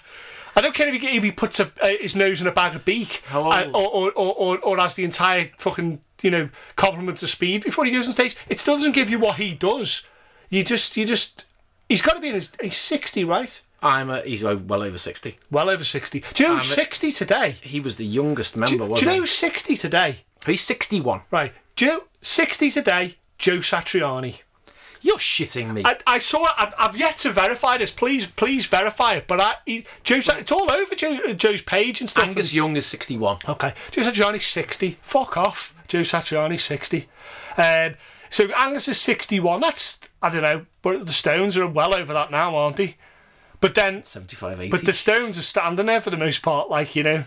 I 0.56 0.62
don't 0.62 0.74
care 0.74 0.88
if 0.88 1.02
he, 1.02 1.18
if 1.18 1.22
he 1.22 1.32
puts 1.34 1.60
a, 1.60 1.70
uh, 1.82 1.90
his 2.00 2.16
nose 2.16 2.40
in 2.40 2.48
a 2.48 2.52
bag 2.52 2.76
of 2.76 2.86
beak 2.86 3.24
uh, 3.34 3.70
or, 3.74 3.76
or, 3.76 4.12
or, 4.14 4.34
or, 4.34 4.60
or 4.60 4.78
has 4.78 4.96
the 4.96 5.04
entire 5.04 5.52
fucking, 5.58 6.00
you 6.22 6.32
know, 6.32 6.50
complement 6.78 7.22
of 7.22 7.30
speed 7.30 7.66
before 7.66 7.84
he 7.84 7.92
goes 7.92 8.08
on 8.08 8.14
stage. 8.14 8.38
It 8.48 8.62
still 8.62 8.76
doesn't 8.78 8.94
give 8.94 9.10
you 9.10 9.20
what 9.20 9.36
he 9.36 9.54
does. 9.54 10.04
You 10.50 10.64
just, 10.64 10.96
you 10.96 11.06
just, 11.06 11.48
he's 11.90 12.02
got 12.02 12.14
to 12.14 12.22
be 12.22 12.30
in 12.30 12.36
his, 12.36 12.54
he's 12.62 12.78
60, 12.78 13.26
right? 13.26 13.62
I'm 13.86 14.10
a, 14.10 14.22
he's 14.22 14.44
well 14.44 14.84
over 14.84 14.98
sixty. 14.98 15.38
Well 15.52 15.70
over 15.70 15.84
60. 15.84 16.24
Do 16.34 16.44
you 16.44 16.50
know 16.50 16.58
who's 16.58 16.68
I'm 16.70 16.72
a- 16.74 16.76
60 16.76 17.12
today? 17.12 17.56
He 17.62 17.80
was 17.80 17.96
the 17.98 18.06
youngest 18.06 18.58
member, 18.58 18.72
Do, 18.72 18.78
do 18.80 18.86
wasn't 18.86 19.02
you 19.02 19.08
know 19.08 19.14
he? 19.14 19.20
who's 19.20 19.32
60 19.32 19.78
today? 19.78 20.18
He's 20.46 20.62
sixty 20.62 21.00
one. 21.02 21.22
Right. 21.32 21.54
Do 21.76 21.86
you 21.86 21.92
know 21.92 22.04
60 22.22 22.70
today? 22.72 23.16
Joe 23.38 23.58
Satriani. 23.58 24.42
You're 25.02 25.18
shitting 25.18 25.72
me. 25.74 25.84
I, 25.86 25.98
I 26.08 26.20
saw 26.20 26.46
it. 26.46 26.52
I've, 26.58 26.74
I've 26.80 26.98
yet 26.98 27.18
to 27.18 27.30
verify 27.32 27.78
this. 27.78 27.92
Please, 27.92 28.26
please 28.26 28.66
verify 28.66 29.14
it. 29.14 29.28
But 29.28 29.40
I, 29.40 29.56
he, 29.66 29.86
Joe, 30.04 30.16
it's 30.26 30.52
all 30.52 30.72
over 30.72 30.96
Joe, 30.96 31.20
uh, 31.28 31.34
Joe's 31.34 31.62
page 31.62 32.02
and 32.02 32.10
stuff. 32.10 32.26
Angus 32.28 32.54
Young 32.56 32.76
is 32.76 32.88
sixty 32.88 33.16
one. 33.18 33.38
okay, 33.48 33.74
Joe 33.92 34.02
Satriani's 34.02 34.48
sixty. 34.48 34.98
Fuck 35.04 35.38
off, 35.38 35.76
Joe 35.88 36.02
Satriani's 36.02 36.64
sixty. 36.64 37.08
Um, 37.58 37.94
so 38.32 38.48
Angus 38.56 38.88
is 38.88 39.00
sixty-one. 39.00 39.62
That's 39.62 40.10
I 40.24 40.30
don't 40.30 40.42
know, 40.42 40.66
but 40.82 41.06
the 41.06 41.14
Stones 41.14 41.56
are 41.56 41.68
well 41.68 41.94
over 41.94 42.12
that 42.14 42.32
now, 42.32 42.56
aren't 42.56 42.78
they? 42.78 42.96
But 43.62 43.76
then, 43.76 44.04
75, 44.04 44.60
80. 44.62 44.70
but 44.72 44.86
the 44.86 44.94
Stones 44.94 45.38
are 45.38 45.42
standing 45.44 45.86
there 45.86 46.02
for 46.02 46.10
the 46.10 46.18
most 46.18 46.42
part, 46.42 46.70
like 46.70 46.96
you 46.96 47.04
know. 47.04 47.24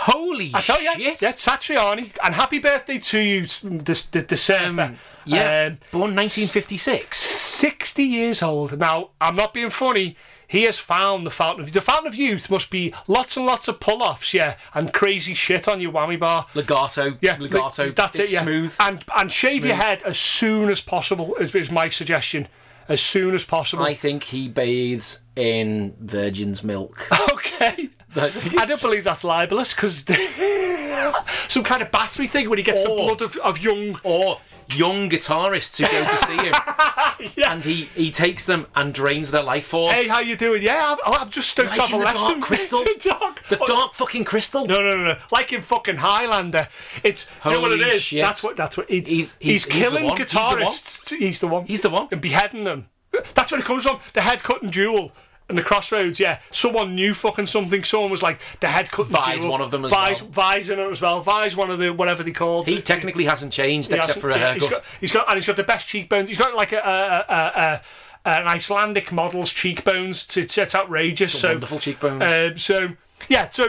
Holy 0.00 0.50
I 0.52 0.60
tell 0.60 0.82
you, 0.82 0.92
shit! 0.96 1.22
yeah, 1.22 1.32
Satriani, 1.32 2.10
and 2.22 2.34
happy 2.34 2.58
birthday 2.58 2.98
to 2.98 3.18
you, 3.18 3.46
the 3.46 4.06
the, 4.12 4.20
the 4.28 4.36
surfer. 4.36 4.80
Um, 4.82 4.96
yeah, 5.24 5.68
Um, 5.68 5.78
born 5.90 6.14
1956. 6.14 7.16
60 7.18 8.02
years 8.02 8.42
old. 8.42 8.78
Now, 8.78 9.10
I'm 9.20 9.34
not 9.36 9.54
being 9.54 9.70
funny. 9.70 10.16
He 10.48 10.62
has 10.64 10.78
found 10.78 11.26
the 11.26 11.30
fountain 11.30 11.64
of 11.64 11.72
the 11.72 11.80
fountain 11.80 12.06
of 12.06 12.14
youth 12.14 12.48
must 12.50 12.70
be 12.70 12.94
lots 13.08 13.36
and 13.36 13.46
lots 13.46 13.66
of 13.68 13.80
pull-offs, 13.80 14.32
yeah, 14.34 14.56
and 14.74 14.92
crazy 14.92 15.32
shit 15.34 15.66
on 15.66 15.80
your 15.80 15.90
whammy 15.92 16.18
bar. 16.20 16.46
Legato, 16.54 17.16
Yeah, 17.22 17.36
legato. 17.40 17.88
That's 17.88 18.18
it's 18.18 18.30
it. 18.30 18.34
Yeah, 18.34 18.42
smooth. 18.42 18.76
and 18.78 19.02
and 19.16 19.32
shave 19.32 19.64
your 19.64 19.74
head 19.76 20.02
as 20.04 20.18
soon 20.18 20.68
as 20.68 20.80
possible. 20.82 21.34
Is, 21.36 21.54
is 21.54 21.70
my 21.70 21.88
suggestion. 21.88 22.46
As 22.88 23.00
soon 23.00 23.34
as 23.34 23.44
possible. 23.44 23.82
I 23.82 23.94
think 23.94 24.24
he 24.24 24.46
bathes 24.46 25.20
in 25.36 25.94
Virgin's 26.00 26.64
milk. 26.64 27.06
okay. 27.32 27.90
I 28.18 28.64
don't 28.66 28.80
believe 28.80 29.04
that's 29.04 29.22
libelous 29.24 29.74
because 29.74 30.04
some 31.48 31.64
kind 31.64 31.82
of 31.82 31.90
battery 31.90 32.26
thing 32.26 32.48
when 32.48 32.58
he 32.58 32.64
gets 32.64 32.86
Or- 32.86 32.96
the 32.96 33.02
blood 33.02 33.22
of, 33.22 33.36
of 33.38 33.58
young. 33.62 34.00
or 34.02 34.40
young 34.74 35.08
guitarists 35.10 35.78
who 35.78 35.84
go 35.84 36.04
to 36.04 36.16
see 36.26 36.36
him, 36.36 37.34
Yeah. 37.36 37.52
and 37.52 37.62
he 37.62 37.84
he 37.94 38.10
takes 38.10 38.46
them 38.46 38.66
and 38.74 38.92
drains 38.94 39.30
their 39.30 39.42
life 39.42 39.66
force. 39.66 39.92
Hey, 39.94 40.08
how 40.08 40.20
you 40.20 40.34
doing? 40.34 40.62
Yeah, 40.62 40.92
I'm, 40.92 40.98
oh, 41.06 41.18
I'm 41.20 41.30
just 41.30 41.50
stoked 41.50 41.72
to 41.74 41.78
Like 41.78 41.90
have 41.90 41.92
a 41.92 41.94
in 41.96 42.00
the 42.00 42.04
lesson. 42.06 42.30
Dark 42.32 42.40
Crystal? 42.44 42.78
the 42.84 43.00
dark, 43.02 43.42
the 43.48 43.56
dark 43.66 43.92
fucking 43.94 44.24
crystal. 44.24 44.66
No, 44.66 44.76
no, 44.82 44.96
no, 44.96 45.04
no. 45.04 45.16
Like 45.30 45.52
in 45.52 45.60
fucking 45.62 45.96
Highlander, 45.98 46.68
it's 47.04 47.28
you 47.44 47.50
know 47.52 47.60
what 47.60 47.72
it 47.72 47.78
Holy 47.80 47.90
is. 47.90 48.02
shit. 48.02 48.22
That's 48.22 48.42
what. 48.42 48.56
That's 48.56 48.76
what. 48.76 48.88
He, 48.90 49.00
He's- 49.02 49.06
he's, 49.08 49.38
he's- 49.38 49.38
he's 49.40 49.64
the 49.66 49.70
killing 49.72 50.04
one. 50.06 50.16
He's 50.16 50.30
the 50.32 50.38
one. 50.38 50.56
guitarists. 50.58 51.16
He's 51.16 51.40
the 51.40 51.48
one. 51.48 51.66
He's 51.66 51.82
the 51.82 51.90
one. 51.90 52.08
And 52.10 52.20
beheading 52.20 52.64
them. 52.64 52.88
That's 53.34 53.50
where 53.52 53.60
it 53.60 53.64
comes 53.66 53.84
from. 53.84 54.00
The 54.14 54.20
head 54.22 54.42
cutting 54.42 54.70
duel. 54.70 55.12
And 55.48 55.56
the 55.56 55.62
crossroads, 55.62 56.18
yeah. 56.18 56.40
Someone 56.50 56.96
knew 56.96 57.14
fucking 57.14 57.46
something. 57.46 57.84
Someone 57.84 58.10
was 58.10 58.20
like 58.22 58.40
the 58.58 58.66
head 58.66 58.90
cut. 58.90 59.06
Vai's 59.06 59.44
one 59.44 59.60
of 59.60 59.70
them 59.70 59.84
as 59.84 59.92
Vai's, 59.92 60.20
well. 60.20 60.30
Vai's 60.32 60.68
in 60.70 60.80
it 60.80 60.90
as 60.90 61.00
well. 61.00 61.20
Vai's 61.22 61.54
one 61.54 61.70
of 61.70 61.78
the 61.78 61.92
whatever 61.92 62.24
they 62.24 62.32
called. 62.32 62.66
He 62.66 62.80
technically 62.82 63.26
hasn't 63.26 63.52
changed 63.52 63.90
He 63.90 63.96
except 63.96 64.16
hasn't- 64.16 64.22
for 64.22 64.30
a 64.30 64.38
yeah, 64.38 64.54
He's 64.54 64.62
haircut. 64.64 64.82
got, 64.82 64.90
he's 65.00 65.12
got, 65.12 65.28
and 65.28 65.36
he's 65.36 65.46
got 65.46 65.56
the 65.56 65.62
best 65.62 65.86
cheekbones. 65.86 66.28
He's 66.28 66.38
got 66.38 66.54
like 66.56 66.72
a, 66.72 66.78
a, 66.78 67.32
a, 67.32 67.82
a, 68.28 68.38
an 68.38 68.48
Icelandic 68.48 69.12
model's 69.12 69.52
cheekbones. 69.52 70.26
To, 70.26 70.40
it's, 70.40 70.58
it's 70.58 70.74
outrageous. 70.74 71.38
So 71.38 71.50
Wonderful 71.50 71.78
cheekbones. 71.78 72.22
um, 72.22 72.58
so 72.58 72.88
yeah, 73.28 73.48
so 73.50 73.68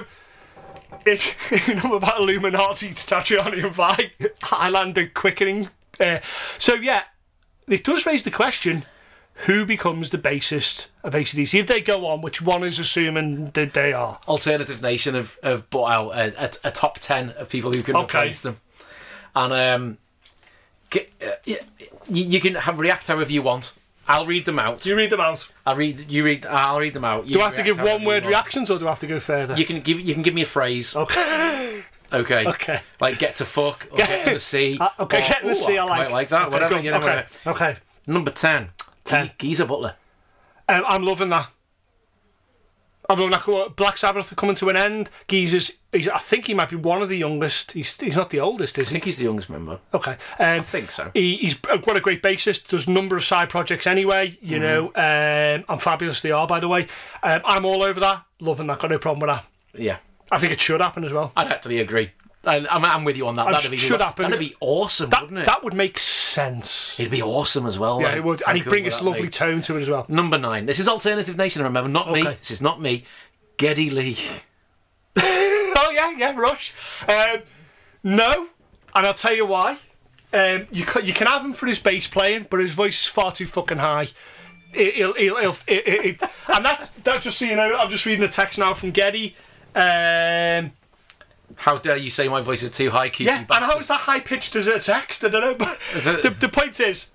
it's 1.06 1.36
you 1.68 1.76
know 1.76 1.94
about 1.96 2.20
Illuminati, 2.22 2.90
Satriani 2.90 3.64
and 3.64 3.72
Vi, 3.74 4.12
Highlander 4.42 5.08
quickening. 5.14 5.70
Uh, 6.00 6.20
so 6.58 6.74
yeah, 6.74 7.04
it 7.68 7.84
does 7.84 8.08
raise 8.08 8.24
the 8.24 8.32
question: 8.32 8.84
Who 9.46 9.66
becomes 9.66 10.10
the 10.10 10.18
bassist 10.18 10.88
of 11.04 11.14
ACDC 11.14 11.60
if 11.60 11.68
they 11.68 11.80
go 11.82 12.06
on? 12.08 12.22
Which 12.22 12.42
one 12.42 12.64
is 12.64 12.80
assuming 12.80 13.52
that 13.52 13.74
they 13.74 13.94
are? 13.94 14.20
Alternative 14.28 14.82
Nation 14.82 15.14
have, 15.16 15.38
have 15.44 15.70
brought 15.70 15.90
out 15.92 16.10
a, 16.12 16.44
a, 16.46 16.52
a 16.70 16.72
top 16.72 16.98
10 17.00 17.32
of 17.32 17.48
people 17.50 17.72
who 17.72 17.84
can 17.84 17.96
Okay. 17.96 18.04
replace 18.18 18.42
them. 18.42 18.58
And 19.36 19.54
um, 19.54 19.98
uh, 20.96 21.30
you, 21.46 21.58
you 22.10 22.40
can 22.40 22.56
have, 22.56 22.80
react 22.80 23.08
however 23.08 23.32
you 23.32 23.44
want. 23.44 23.74
I'll 24.08 24.26
read 24.26 24.46
them 24.46 24.58
out. 24.58 24.82
Do 24.82 24.90
you 24.90 24.96
read 24.96 25.10
them 25.12 25.20
out? 25.20 25.52
I'll 25.66 25.76
read. 25.76 26.10
You 26.10 26.24
read. 26.24 26.46
I'll 26.46 26.80
read 26.80 26.94
them 26.94 27.04
out. 27.04 27.28
You 27.28 27.36
Do 27.36 27.42
I 27.42 27.46
have 27.46 27.56
to 27.56 27.64
give 27.64 27.78
one 27.80 28.06
word 28.06 28.26
reactions, 28.26 28.72
or 28.72 28.80
do 28.80 28.88
I 28.88 28.92
have 28.92 29.02
to 29.02 29.08
go 29.08 29.20
further? 29.20 29.54
You 29.56 29.66
can 29.66 29.82
give. 29.82 30.00
You 30.00 30.14
can 30.14 30.24
give 30.24 30.34
me 30.34 30.44
a 30.44 30.46
phrase. 30.46 30.96
okay. 30.96 31.82
Okay. 32.14 32.48
Okay. 32.48 32.80
Like 33.02 33.20
get 33.20 33.36
to 33.36 33.46
fuck 33.46 33.86
or 33.92 33.98
get 33.98 34.28
in 34.30 34.34
the 34.36 34.40
sea. 34.54 34.78
Uh, 34.80 34.88
okay, 35.02 35.18
or, 35.18 35.22
get 35.28 35.42
in 35.42 35.50
the 35.50 35.56
sea. 35.56 35.78
I 35.78 35.84
like. 35.84 36.10
like 36.10 36.30
that. 36.30 36.44
Okay, 36.44 36.54
whatever. 36.54 36.76
go. 36.76 36.80
You 36.80 36.92
know, 36.92 36.98
okay. 37.02 37.26
Okay. 37.46 37.76
Number 38.08 38.32
ten. 38.32 38.70
Ten. 39.08 39.32
Butler. 39.68 39.96
Um, 40.70 40.84
I'm 40.88 41.04
loving 41.04 41.30
that. 41.30 41.50
I'm 43.10 43.20
loving 43.20 43.32
that. 43.32 43.76
Black 43.78 43.98
Sabbath 43.98 44.32
are 44.32 44.36
coming 44.36 44.56
to 44.56 44.68
an 44.68 44.76
end. 44.76 45.10
Geezer's, 45.30 45.78
he's, 45.94 46.10
I 46.10 46.18
think 46.18 46.48
he 46.48 46.54
might 46.54 46.70
be 46.70 46.76
one 46.76 47.02
of 47.02 47.08
the 47.08 47.18
youngest. 47.18 47.72
He's, 47.72 48.00
he's 48.00 48.18
not 48.18 48.32
the 48.32 48.42
oldest, 48.42 48.78
is 48.78 48.90
he? 48.90 48.92
I 48.92 48.94
think 48.94 49.06
he's 49.06 49.18
the 49.18 49.24
youngest 49.24 49.50
member. 49.50 49.80
Okay. 49.94 50.12
Um, 50.12 50.18
I 50.40 50.60
think 50.60 50.92
so. 50.92 51.12
he, 51.14 51.38
he's 51.38 51.58
what 51.64 51.96
a 51.96 52.02
great 52.02 52.22
bassist. 52.22 52.68
Does 52.68 52.88
a 52.88 52.92
number 52.92 53.16
of 53.16 53.24
side 53.24 53.50
projects 53.50 53.88
anyway. 53.88 54.32
Mm-hmm. 54.32 54.46
You 54.46 54.60
know, 54.60 54.88
um, 54.88 55.64
and 55.70 55.82
fabulous 55.82 56.22
they 56.22 56.32
are, 56.32 56.48
by 56.48 56.60
the 56.60 56.68
way. 56.68 56.88
Um, 57.24 57.42
I'm 57.46 57.66
all 57.66 57.82
over 57.82 58.00
that. 58.02 58.26
Loving 58.42 58.68
that. 58.68 58.80
Got 58.80 58.92
no 58.92 59.00
problem 59.00 59.28
with 59.28 59.38
that. 59.38 59.46
Yeah. 59.82 59.98
I 60.30 60.40
think 60.40 60.52
it 60.52 60.60
should 60.60 60.82
happen 60.82 61.06
as 61.06 61.14
well. 61.14 61.32
I'd 61.38 61.48
actually 61.48 61.80
agree. 61.80 62.12
I, 62.48 62.66
I'm, 62.70 62.86
I'm 62.86 63.04
with 63.04 63.18
you 63.18 63.28
on 63.28 63.36
that. 63.36 63.52
That'd 63.52 63.70
be 63.72 63.78
should 63.78 64.02
happen. 64.02 64.24
That'd 64.24 64.40
be 64.40 64.56
awesome, 64.60 65.10
That 65.10 65.24
wouldn't 65.24 65.42
it? 65.42 65.46
that 65.46 65.64
would 65.64 65.74
make 65.74 66.00
sense. 66.00 67.00
It'd 67.00 67.12
be 67.12 67.22
awesome 67.22 67.66
as 67.66 67.78
well. 67.78 68.00
Yeah, 68.00 68.08
like, 68.08 68.18
it 68.18 68.24
would, 68.24 68.44
and 68.48 68.58
he'd 68.58 68.66
bring 68.66 68.84
this 68.84 69.02
lovely 69.02 69.24
be? 69.24 69.30
tone 69.30 69.62
to 69.62 69.78
it 69.78 69.82
as 69.82 69.90
well. 69.90 70.06
Number 70.08 70.38
nine. 70.38 70.66
This 70.66 70.80
is 70.80 70.88
Alternative 70.88 71.36
Nation. 71.36 71.64
Remember, 71.64 71.90
not 71.90 72.12
me. 72.12 72.24
This 72.24 72.52
is 72.52 72.62
not 72.62 72.82
me. 72.82 73.04
Geddy 73.58 73.90
Lee. 73.90 74.18
oh 75.18 75.92
yeah, 75.94 76.16
yeah, 76.18 76.40
Rush. 76.40 76.74
Um, 77.08 77.42
no, 78.04 78.48
and 78.96 79.06
I'll 79.06 79.14
tell 79.14 79.36
you 79.36 79.46
why. 79.46 79.78
Um, 80.34 80.68
you 80.72 80.86
can, 80.86 81.06
you 81.06 81.14
can 81.14 81.28
have 81.28 81.44
him 81.44 81.54
for 81.54 81.66
his 81.66 81.80
bass 81.80 82.08
playing, 82.08 82.48
but 82.50 82.60
his 82.60 82.74
voice 82.74 83.02
is 83.02 83.08
far 83.08 83.32
too 83.32 83.48
fucking 83.48 83.80
high. 83.80 84.10
He'll, 84.74 85.14
he'll, 85.14 85.38
he'll, 85.38 85.56
and 85.68 86.66
that's 86.66 86.90
that. 86.90 87.22
Just 87.22 87.40
so 87.40 87.46
you 87.46 87.56
know, 87.56 87.76
I'm 87.78 87.90
just 87.90 88.06
reading 88.06 88.22
the 88.22 88.28
text 88.28 88.60
now 88.60 88.74
from 88.74 88.92
Geddy. 88.92 89.36
Um, 89.74 90.72
How 91.58 91.78
dare 91.78 91.98
you 91.98 92.10
say 92.10 92.28
my 92.30 92.42
voice 92.42 92.64
is 92.64 92.72
too 92.72 92.92
high, 92.92 93.10
Keith? 93.10 93.28
yeah, 93.28 93.40
and 93.40 93.66
how 93.66 93.78
is 93.80 93.88
that 93.88 94.02
high 94.02 94.20
pitched 94.20 94.56
as 94.56 94.68
a 94.68 94.80
text? 94.80 95.24
I 95.24 95.30
don't 95.30 95.42
know. 95.42 95.56
But 95.56 95.80
the, 95.94 96.36
the 96.40 96.50
point 96.50 96.80
is, 96.80 97.10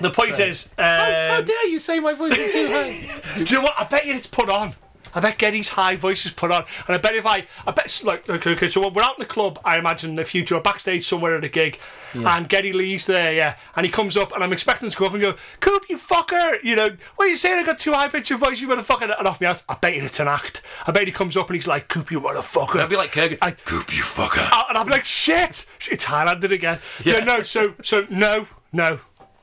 the 0.00 0.10
point 0.10 0.38
is, 0.40 0.68
um, 0.78 0.84
How 0.84 1.40
dare 1.40 1.68
you 1.68 1.78
say 1.78 2.00
my 2.00 2.12
voice 2.12 2.36
is 2.36 2.52
too 2.52 2.68
high? 2.68 3.44
Do 3.44 3.54
you 3.54 3.56
know 3.58 3.62
what? 3.62 3.74
I 3.78 3.84
bet 3.84 4.04
you 4.04 4.14
it's 4.14 4.26
put 4.26 4.48
on. 4.48 4.74
I 5.14 5.20
bet 5.20 5.38
Geddy's 5.38 5.70
high 5.70 5.96
voice 5.96 6.24
is 6.26 6.32
put 6.32 6.50
on, 6.50 6.64
and 6.86 6.94
I 6.94 6.98
bet 6.98 7.14
if 7.14 7.26
I, 7.26 7.46
I 7.66 7.70
bet 7.72 8.00
like 8.04 8.28
okay, 8.28 8.50
okay. 8.52 8.68
So 8.68 8.88
we're 8.88 9.02
out 9.02 9.18
in 9.18 9.22
the 9.22 9.26
club. 9.26 9.58
I 9.64 9.78
imagine 9.78 10.10
in 10.10 10.16
the 10.16 10.24
future, 10.24 10.54
or 10.56 10.60
backstage 10.60 11.06
somewhere 11.06 11.36
at 11.36 11.44
a 11.44 11.48
gig, 11.48 11.78
and 12.14 12.48
Geddy 12.48 12.72
Lee's 12.72 13.06
there, 13.06 13.32
yeah, 13.32 13.56
and 13.76 13.84
he 13.86 13.92
comes 13.92 14.16
up, 14.16 14.32
and 14.32 14.42
I'm 14.44 14.52
expecting 14.52 14.88
to 14.90 14.96
go 14.96 15.06
up 15.06 15.12
and 15.12 15.22
go, 15.22 15.34
"Coop, 15.60 15.84
you 15.88 15.98
fucker!" 15.98 16.62
You 16.62 16.76
know, 16.76 16.90
what 17.16 17.26
are 17.26 17.28
you 17.28 17.36
saying? 17.36 17.58
I 17.58 17.64
got 17.64 17.78
too 17.78 17.92
high 17.92 18.08
pitched 18.08 18.32
voice, 18.32 18.60
you 18.60 18.68
motherfucker, 18.68 19.16
and 19.18 19.28
off 19.28 19.40
me 19.40 19.46
out. 19.46 19.62
I 19.68 19.74
bet 19.74 19.94
you 19.94 20.02
it's 20.04 20.20
an 20.20 20.28
act. 20.28 20.62
I 20.86 20.92
bet 20.92 21.06
he 21.06 21.12
comes 21.12 21.36
up 21.36 21.48
and 21.48 21.54
he's 21.54 21.66
like, 21.68 21.88
"Coop, 21.88 22.10
you 22.10 22.20
motherfucker." 22.20 22.80
I'd 22.80 22.88
be 22.88 22.96
like 22.96 23.12
Kurgan. 23.12 23.38
I- 23.42 23.52
Coop, 23.52 23.94
you 23.96 24.02
fucker. 24.02 24.48
Uh, 24.52 24.64
and 24.68 24.78
I'm 24.78 24.88
like, 24.88 25.04
"Shit, 25.04 25.66
it's 25.90 26.04
Highlanded 26.04 26.52
again." 26.52 26.78
Yeah. 27.04 27.18
Yeah. 27.18 27.24
no, 27.24 27.42
so 27.42 27.74
so 27.82 28.06
no, 28.10 28.46
no. 28.72 29.00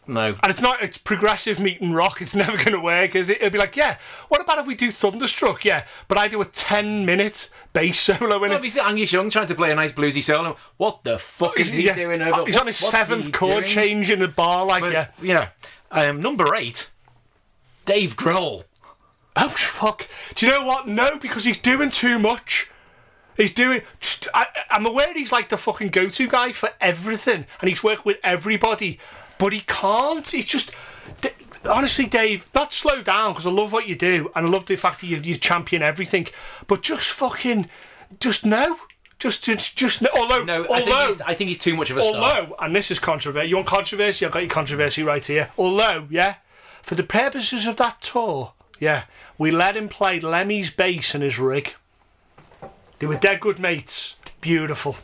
No. 0.08 0.36
And 0.43 0.49
it's 0.51 0.62
not, 0.62 0.82
it's 0.84 0.97
progressive 0.97 1.60
meeting 1.60 1.91
rock. 1.93 2.22
It's 2.22 2.36
never 2.36 2.58
going 2.58 2.74
to 2.74 2.80
work, 2.80 3.16
is 3.16 3.30
it? 3.30 3.38
It'll 3.38 3.49
be 3.49 3.58
like, 3.58 3.76
yeah, 3.76 3.97
what 4.30 4.41
about 4.41 4.60
if 4.60 4.68
we 4.68 4.76
do 4.76 4.91
Thunderstruck? 4.91 5.66
Yeah, 5.66 5.86
but 6.08 6.18
I 6.18 6.28
do 6.28 6.41
a 6.41 6.45
10 6.45 7.06
minute 7.06 7.49
bass 7.74 7.99
solo 8.01 8.43
in 8.43 8.51
Well, 8.51 8.64
it. 8.64 8.78
Angus 8.78 9.12
Young 9.14 9.30
trying 9.30 9.47
to 9.47 9.56
play 9.56 9.72
a 9.72 9.76
nice 9.76 9.91
bluesy 9.93 10.24
solo. 10.24 10.58
What 10.78 11.03
the 11.03 11.18
fuck 11.20 11.60
is 11.60 11.72
he 11.72 11.84
Yeah. 11.86 11.95
doing 11.95 12.22
over? 12.22 12.45
He's 12.45 12.56
what- 12.56 12.62
on 12.62 12.68
his 12.68 12.78
seventh 12.78 13.32
chord 13.32 13.66
doing? 13.66 13.70
change 13.70 14.10
in 14.12 14.20
the 14.20 14.28
bar, 14.28 14.66
like, 14.66 14.82
But, 14.82 14.91
yeah. 14.93 15.08
yeah. 15.22 15.49
Um, 15.91 16.20
number 16.22 16.53
eight, 16.56 16.89
Dave 17.86 18.16
Grohl. 18.16 18.64
Oh, 19.36 19.49
fuck. 19.49 20.08
Do 20.36 20.45
you 20.45 20.51
know 20.51 20.66
what? 20.66 20.88
No, 20.88 21.18
because 21.18 21.43
he's 21.45 21.58
doing 21.60 21.89
too 21.89 22.18
much. 22.20 22.70
He's 23.38 23.53
doing. 23.53 23.82
I, 24.34 24.45
I'm 24.70 24.86
aware 24.86 25.14
he's 25.14 25.34
like 25.34 25.49
the 25.49 25.58
fucking 25.58 25.89
go 25.89 26.08
to 26.08 26.28
guy 26.30 26.53
for 26.53 26.70
everything, 26.80 27.45
and 27.60 27.68
he's 27.70 27.84
worked 27.84 28.06
with 28.06 28.18
everybody, 28.24 28.97
but 29.38 29.53
he 29.53 29.61
can't. 29.61 30.27
He's 30.27 30.45
just. 30.45 30.71
Honestly, 31.67 32.05
Dave, 32.05 32.47
not 32.53 32.71
slow 32.73 33.01
down 33.01 33.31
because 33.31 33.47
I 33.47 33.49
love 33.49 33.71
what 33.71 33.88
you 33.88 33.95
do, 33.95 34.29
and 34.36 34.45
I 34.45 34.49
love 34.49 34.65
the 34.67 34.75
fact 34.75 35.01
that 35.01 35.07
you, 35.07 35.17
you 35.17 35.36
champion 35.36 35.81
everything, 35.81 36.27
but 36.67 36.83
just 36.83 37.09
fucking. 37.09 37.69
Just 38.19 38.45
no. 38.45 38.77
Just, 39.17 39.43
just, 39.45 39.75
just 39.77 40.01
no. 40.01 40.09
Although, 40.15 40.43
No, 40.43 40.63
I 40.65 40.81
think, 40.81 40.89
although, 40.89 41.07
he's, 41.07 41.21
I 41.21 41.33
think 41.33 41.47
he's 41.47 41.57
too 41.57 41.75
much 41.75 41.89
of 41.89 41.97
a 41.97 42.01
star. 42.01 42.15
although, 42.15 42.55
and 42.59 42.75
this 42.75 42.91
is 42.91 42.99
controversy. 42.99 43.47
You 43.47 43.55
want 43.55 43.67
controversy? 43.67 44.25
I've 44.25 44.31
got 44.31 44.39
your 44.43 44.49
controversy 44.49 45.03
right 45.03 45.25
here. 45.25 45.49
Although, 45.57 46.07
yeah, 46.09 46.36
for 46.83 46.95
the 46.95 47.03
purposes 47.03 47.65
of 47.65 47.77
that 47.77 48.01
tour, 48.01 48.53
yeah, 48.79 49.05
we 49.38 49.51
let 49.51 49.77
him 49.77 49.88
play 49.88 50.19
Lemmy's 50.19 50.69
bass 50.69 51.15
and 51.15 51.23
his 51.23 51.39
rig. 51.39 51.75
They 52.99 53.07
were 53.07 53.15
dead 53.15 53.39
good 53.39 53.57
mates. 53.57 54.15
Beautiful. 54.41 54.97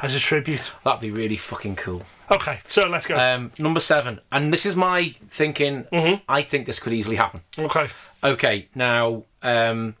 As 0.00 0.14
a 0.14 0.20
tribute. 0.20 0.72
That'd 0.84 1.00
be 1.00 1.10
really 1.10 1.36
fucking 1.36 1.76
cool. 1.76 2.02
Okay, 2.32 2.60
so 2.66 2.88
let's 2.88 3.06
go. 3.06 3.16
Um, 3.18 3.52
number 3.58 3.80
seven, 3.80 4.20
and 4.30 4.52
this 4.52 4.64
is 4.64 4.74
my 4.74 5.14
thinking. 5.28 5.84
Mm-hmm. 5.92 6.22
I 6.28 6.42
think 6.42 6.66
this 6.66 6.80
could 6.80 6.92
easily 6.92 7.16
happen. 7.16 7.42
okay. 7.58 7.88
Okay, 8.24 8.68
now 8.74 9.24
um, 9.42 9.96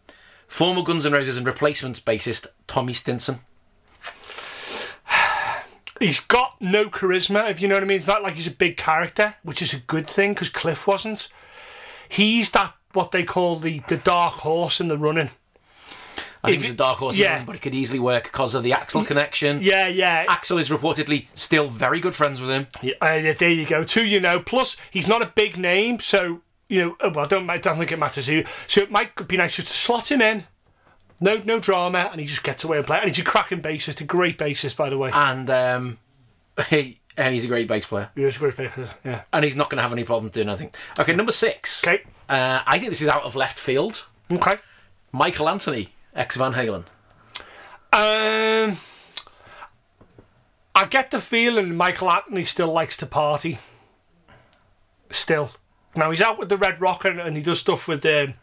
former 0.46 0.82
Guns 0.82 1.04
N' 1.04 1.12
Roses 1.12 1.36
and 1.36 1.46
replacements 1.46 2.00
bassist 2.00 2.46
Tommy 2.66 2.92
Stinson. 2.92 3.40
He's 5.98 6.20
got 6.20 6.56
no 6.60 6.86
charisma, 6.88 7.50
if 7.50 7.60
you 7.60 7.68
know 7.68 7.74
what 7.74 7.82
I 7.82 7.86
mean. 7.86 7.96
It's 7.96 8.06
not 8.06 8.22
like 8.22 8.34
he's 8.34 8.46
a 8.46 8.52
big 8.52 8.76
character, 8.76 9.34
which 9.42 9.62
is 9.62 9.74
a 9.74 9.78
good 9.78 10.08
thing 10.08 10.32
because 10.32 10.48
Cliff 10.48 10.86
wasn't. 10.86 11.28
He's 12.08 12.50
that 12.52 12.74
what 12.92 13.10
they 13.12 13.24
call 13.24 13.56
the, 13.56 13.80
the 13.88 13.96
dark 13.96 14.34
horse 14.34 14.80
in 14.80 14.88
the 14.88 14.98
running. 14.98 15.30
I 16.44 16.50
think 16.50 16.62
he's 16.62 16.72
a 16.72 16.76
dark 16.76 16.98
horse, 16.98 17.16
yeah. 17.16 17.36
run, 17.36 17.46
but 17.46 17.54
it 17.54 17.62
could 17.62 17.74
easily 17.74 18.00
work 18.00 18.24
because 18.24 18.54
of 18.54 18.62
the 18.64 18.72
Axl 18.72 19.06
connection. 19.06 19.60
Yeah, 19.62 19.86
yeah. 19.86 20.26
Axl 20.26 20.58
is 20.58 20.70
reportedly 20.70 21.26
still 21.34 21.68
very 21.68 22.00
good 22.00 22.14
friends 22.14 22.40
with 22.40 22.50
him. 22.50 22.66
Yeah, 22.82 22.94
uh, 23.00 23.32
there 23.38 23.50
you 23.50 23.64
go. 23.64 23.84
Two, 23.84 24.04
you 24.04 24.20
know. 24.20 24.40
Plus, 24.40 24.76
he's 24.90 25.06
not 25.06 25.22
a 25.22 25.26
big 25.26 25.56
name, 25.56 26.00
so 26.00 26.40
you 26.68 26.80
know. 26.84 26.96
uh, 27.00 27.10
Well, 27.14 27.24
I 27.26 27.28
don't. 27.28 27.48
I 27.50 27.58
don't 27.58 27.78
think 27.78 27.92
it 27.92 27.98
matters 27.98 28.26
who. 28.26 28.42
So 28.66 28.80
it 28.80 28.90
might 28.90 29.28
be 29.28 29.36
nice 29.36 29.54
just 29.56 29.68
to 29.68 29.74
slot 29.74 30.10
him 30.10 30.20
in. 30.20 30.44
No, 31.20 31.40
no 31.44 31.60
drama, 31.60 32.08
and 32.10 32.20
he 32.20 32.26
just 32.26 32.42
gets 32.42 32.64
away 32.64 32.78
and 32.78 32.86
play. 32.86 32.98
And 32.98 33.06
he's 33.06 33.20
a 33.20 33.22
cracking 33.22 33.62
bassist, 33.62 34.00
a 34.00 34.04
great 34.04 34.36
bassist, 34.38 34.76
by 34.76 34.90
the 34.90 34.98
way. 34.98 35.10
And 35.14 35.48
um, 35.48 35.98
he, 36.70 36.98
and 37.16 37.32
he's 37.32 37.44
a 37.44 37.48
great 37.48 37.68
bass 37.68 37.86
player. 37.86 38.10
He 38.16 38.24
was 38.24 38.34
a 38.34 38.38
great 38.40 38.56
bassist. 38.56 38.92
Yeah. 39.04 39.22
And 39.32 39.44
he's 39.44 39.54
not 39.54 39.70
going 39.70 39.76
to 39.76 39.82
have 39.82 39.92
any 39.92 40.02
problems 40.02 40.34
doing 40.34 40.48
anything. 40.48 40.72
Okay, 40.98 41.14
number 41.14 41.30
six. 41.30 41.86
Okay. 41.86 42.02
Uh, 42.28 42.62
I 42.66 42.78
think 42.80 42.90
this 42.90 43.02
is 43.02 43.06
out 43.06 43.22
of 43.22 43.36
left 43.36 43.56
field. 43.58 44.06
Okay. 44.32 44.56
Michael 45.12 45.48
Anthony, 45.48 45.90
ex 46.14 46.36
Van 46.36 46.52
Halen. 46.54 46.84
Um, 47.94 48.78
I 50.74 50.86
get 50.88 51.10
the 51.10 51.20
feeling 51.20 51.76
Michael 51.76 52.10
Anthony 52.10 52.44
still 52.44 52.72
likes 52.72 52.96
to 52.98 53.06
party. 53.06 53.58
Still. 55.10 55.50
Now 55.94 56.10
he's 56.10 56.22
out 56.22 56.38
with 56.38 56.48
the 56.48 56.56
Red 56.56 56.80
Rocker 56.80 57.08
and, 57.08 57.20
and 57.20 57.36
he 57.36 57.42
does 57.42 57.60
stuff 57.60 57.86
with 57.86 58.04
um, 58.06 58.34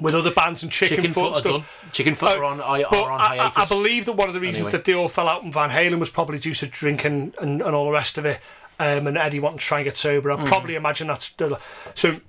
with 0.00 0.14
other 0.14 0.30
bands 0.30 0.62
and 0.62 0.70
Chicken, 0.70 0.96
Chicken 0.98 1.12
Foot 1.12 1.44
are 1.44 1.50
done. 1.52 1.64
Chicken 1.92 2.14
Foot 2.14 2.36
Uh, 2.36 2.38
are 2.38 2.44
on, 2.44 2.60
are 2.60 2.78
But 2.88 3.02
on 3.04 3.20
I, 3.20 3.38
I- 3.38 3.62
I 3.62 3.66
believe 3.66 4.04
that 4.04 4.12
one 4.12 4.28
of 4.28 4.34
the 4.34 4.40
reasons 4.40 4.68
Anyway. 4.68 4.78
that 4.78 4.84
they 4.84 4.94
all 4.94 5.08
fell 5.08 5.28
out 5.28 5.42
in 5.42 5.50
Van 5.50 5.70
Halen 5.70 5.98
was 5.98 6.10
probably 6.10 6.38
due 6.38 6.54
to 6.54 6.66
drinking 6.66 7.34
and, 7.40 7.60
and 7.60 7.74
all 7.74 7.86
the 7.86 7.90
rest 7.90 8.16
of 8.16 8.24
it, 8.24 8.38
um, 8.78 9.08
and 9.08 9.18
Eddie 9.18 9.40
wanting 9.40 9.58
to 9.58 9.64
try 9.64 9.78
and 9.78 9.84
get 9.86 9.96
sober. 9.96 10.30
I 10.30 10.36
Mm. 10.36 10.46
probably 10.46 10.76
imagine 10.76 11.08
that's 11.08 11.30
the, 11.32 11.58
so. 11.96 12.20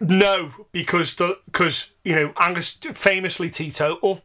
No, 0.00 0.50
because 0.72 1.14
the 1.16 1.38
because 1.46 1.92
you 2.04 2.14
know 2.14 2.32
Angus 2.40 2.72
famously 2.74 3.50
teetotal. 3.50 4.22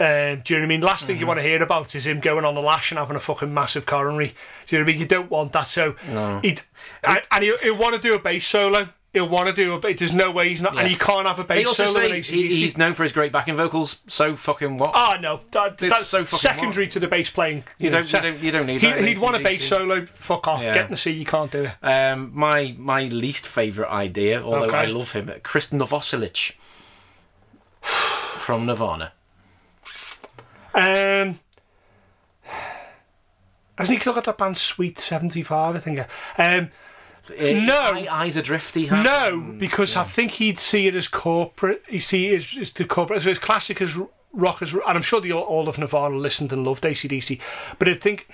Um, 0.00 0.40
do 0.44 0.54
you 0.54 0.58
know 0.58 0.62
what 0.62 0.64
I 0.64 0.66
mean? 0.66 0.80
Last 0.80 1.06
thing 1.06 1.16
you 1.16 1.20
Mm-hmm. 1.20 1.28
want 1.28 1.38
to 1.38 1.42
hear 1.44 1.62
about 1.62 1.94
is 1.94 2.06
him 2.06 2.18
going 2.18 2.44
on 2.44 2.54
the 2.56 2.60
lash 2.60 2.90
and 2.90 2.98
having 2.98 3.14
a 3.16 3.20
fucking 3.20 3.54
massive 3.54 3.86
coronary. 3.86 4.34
Do 4.66 4.74
you 4.76 4.80
know 4.80 4.84
what 4.84 4.88
I 4.88 4.92
mean? 4.92 5.00
You 5.00 5.06
don't 5.06 5.30
want 5.30 5.52
that. 5.52 5.68
So 5.68 5.92
he'd, 6.40 6.62
and, 7.04 7.20
and 7.30 7.44
he'll, 7.44 7.58
he'll 7.58 7.76
want 7.78 7.94
to 7.94 8.00
do 8.00 8.14
a 8.14 8.18
bass 8.18 8.44
solo. 8.46 8.88
He'll 9.12 9.28
want 9.28 9.46
to 9.48 9.52
do 9.52 9.74
a 9.74 9.78
bass. 9.78 9.98
There's 9.98 10.14
no 10.14 10.30
way 10.30 10.48
he's 10.48 10.62
not, 10.62 10.72
and 10.72 10.80
Yeah. 10.82 10.88
he 10.88 10.96
can't 10.96 11.26
have 11.26 11.38
a 11.38 11.44
bass 11.44 11.66
also 11.66 11.84
solo. 11.86 12.00
say 12.08 12.22
he, 12.22 12.48
he's 12.48 12.78
known 12.78 12.94
for 12.94 13.02
his 13.02 13.12
great 13.12 13.30
backing 13.30 13.56
vocals. 13.56 14.00
So 14.06 14.36
fucking 14.36 14.78
what? 14.78 14.92
Ah, 14.94 15.18
no, 15.20 15.40
that, 15.50 15.76
that's 15.76 16.06
so 16.06 16.24
fucking 16.24 16.38
secondary 16.38 16.88
to 16.88 16.98
the 16.98 17.08
bass 17.08 17.28
playing. 17.28 17.64
You, 17.76 17.90
know, 17.90 18.02
don't- 18.02 18.10
you 18.12 18.20
don't- 18.20 18.42
you 18.42 18.50
don't 18.50 18.66
need 18.66 18.80
He, 18.80 18.86
that 18.86 19.04
he'd 19.04 19.18
want 19.18 19.36
a 19.36 19.40
bass 19.40 19.68
solo. 19.68 20.06
Fuck 20.06 20.48
off. 20.48 20.62
Yeah. 20.62 20.72
Getting 20.72 20.90
to 20.90 20.96
see 20.96 21.12
you 21.12 21.26
can't 21.26 21.50
do 21.50 21.64
it. 21.64 21.74
Um, 21.86 22.30
my 22.32 22.74
my 22.78 23.02
least 23.04 23.46
favourite 23.46 23.90
idea, 23.92 24.42
although 24.42 24.64
Okay. 24.68 24.78
I 24.78 24.84
love 24.86 25.12
him, 25.12 25.30
Chris 25.42 25.68
Novoselic 25.70 26.52
from 27.82 28.64
Nirvana. 28.64 29.12
Um, 30.74 31.38
hasn't 33.76 33.96
he 33.96 34.00
still 34.00 34.14
got 34.14 34.24
that 34.24 34.38
band 34.38 34.56
Sweet 34.56 34.98
Seventy 34.98 35.42
Five? 35.42 35.76
I 35.76 35.78
think. 35.80 36.00
Um, 36.38 36.70
No. 37.30 37.74
Eye- 37.78 38.08
eyes 38.10 38.36
are 38.36 38.42
drifty. 38.42 38.86
huh? 38.86 39.02
no, 39.02 39.54
because 39.58 39.96
I 39.96 40.04
think 40.04 40.32
he'd 40.32 40.58
see 40.58 40.86
it 40.86 40.94
as 40.94 41.08
corporate. 41.08 41.82
He 41.88 41.98
see 41.98 42.30
it 42.30 42.36
as, 42.36 42.58
as 42.58 42.72
the 42.72 42.84
corporate. 42.84 43.22
So 43.22 43.30
it's 43.30 43.38
classic 43.38 43.80
as 43.80 43.98
rock 44.32 44.62
as, 44.62 44.72
and 44.74 44.82
I'm 44.86 45.02
sure 45.02 45.20
the 45.20 45.32
all 45.32 45.68
of 45.68 45.78
Nirvana 45.78 46.16
listened 46.16 46.52
and 46.52 46.64
loved 46.64 46.84
ACDC. 46.84 47.40
But 47.78 47.88
I 47.88 47.94
think 47.94 48.28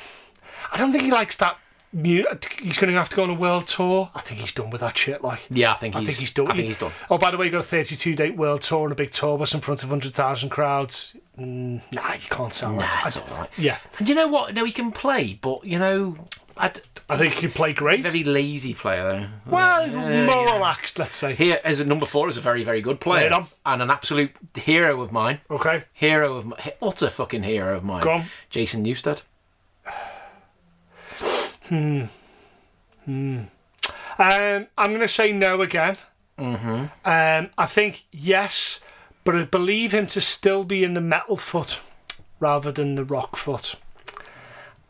I 0.73 0.77
don't 0.79 0.93
think 0.93 1.05
he 1.05 1.11
likes 1.11 1.37
that. 1.37 1.59
He's 1.91 2.77
going 2.79 2.93
to 2.93 2.99
have 2.99 3.09
to 3.09 3.17
go 3.17 3.23
on 3.23 3.31
a 3.31 3.35
world 3.35 3.67
tour. 3.67 4.11
I 4.15 4.21
think 4.21 4.41
he's 4.41 4.53
done 4.53 4.69
with 4.69 4.83
that 4.83 4.99
shit. 4.99 5.23
Like. 5.25 5.41
Yeah, 5.49 5.73
I 5.73 5.75
think 5.77 5.97
I 5.97 6.01
he's. 6.01 6.09
think 6.11 6.19
he's 6.19 6.33
done. 6.33 6.49
I 6.51 6.55
think 6.55 6.67
he's 6.67 6.77
done. 6.77 6.93
Oh, 7.11 7.17
by 7.17 7.31
the 7.31 7.39
way, 7.39 7.47
he 7.47 7.51
got 7.51 7.61
a 7.61 7.63
32 7.63 8.15
date 8.15 8.37
world 8.37 8.61
tour 8.61 8.83
and 8.85 8.93
a 8.93 8.95
big 8.95 9.11
tour 9.11 9.39
bus 9.39 9.55
in 9.55 9.61
front 9.63 9.83
of 9.83 9.89
100,000 9.89 10.51
crowds. 10.51 11.17
Mm, 11.39 11.81
nah, 11.91 12.13
you 12.13 12.29
can't 12.29 12.53
sell 12.53 12.73
Nah, 12.75 12.81
that. 12.83 13.17
I- 13.17 13.33
all 13.33 13.39
right. 13.41 13.51
Yeah, 13.57 13.79
And 13.99 14.07
you 14.07 14.15
know 14.15 14.29
what? 14.29 14.53
No, 14.55 14.65
he 14.67 14.73
can 14.73 14.93
play, 14.93 15.39
but 15.41 15.65
you 15.65 15.79
know, 15.79 16.17
I 16.59 16.69
d- 16.69 16.81
I 17.11 17.17
think 17.17 17.35
he 17.35 17.41
could 17.43 17.55
play 17.55 17.73
great. 17.73 17.97
He's 17.99 18.07
a 18.07 18.11
very 18.11 18.25
lazy 18.25 18.75
player 18.75 19.03
though. 19.03 19.51
well, 19.51 19.87
more 20.27 20.45
relaxed, 20.55 20.99
let's 20.99 21.17
say. 21.17 21.35
Here, 21.35 21.59
as 21.65 21.81
a 21.81 21.87
number 21.87 22.05
four, 22.05 22.29
is 22.29 22.37
a 22.37 22.41
very, 22.43 22.63
very 22.65 22.83
good 22.83 23.01
player 23.01 23.31
and 23.65 23.83
an 23.83 23.91
absolute 23.91 24.33
hero 24.55 25.01
of 25.01 25.11
mine. 25.11 25.41
Okay. 25.51 25.85
Hero 25.95 26.35
of 26.37 26.45
my, 26.47 26.57
utter 26.83 27.09
fucking 27.09 27.45
hero 27.45 27.77
of 27.77 27.85
mine. 27.85 28.03
Go 28.05 28.11
on. 28.11 28.25
Jason 28.51 28.85
Newsted. 28.85 29.23
Hmm. 31.69 32.05
Hmm. 33.05 33.39
Um, 34.19 34.67
I'm 34.77 34.91
going 34.91 35.01
to 35.01 35.09
say 35.09 35.33
no 35.33 35.63
again. 35.63 35.97
Mm-hmm. 36.39 36.85
Um, 37.05 37.51
I 37.57 37.67
think 37.67 38.05
yes, 38.11 38.81
but 39.25 39.35
I 39.35 39.45
believe 39.45 39.93
him 39.93 40.07
to 40.09 40.21
still 40.21 40.65
be 40.65 40.85
in 40.85 40.95
the 40.95 41.01
metal 41.01 41.37
foot 41.37 41.81
rather 42.41 42.71
than 42.73 42.95
the 42.97 43.05
rock 43.05 43.37
foot. 43.37 43.77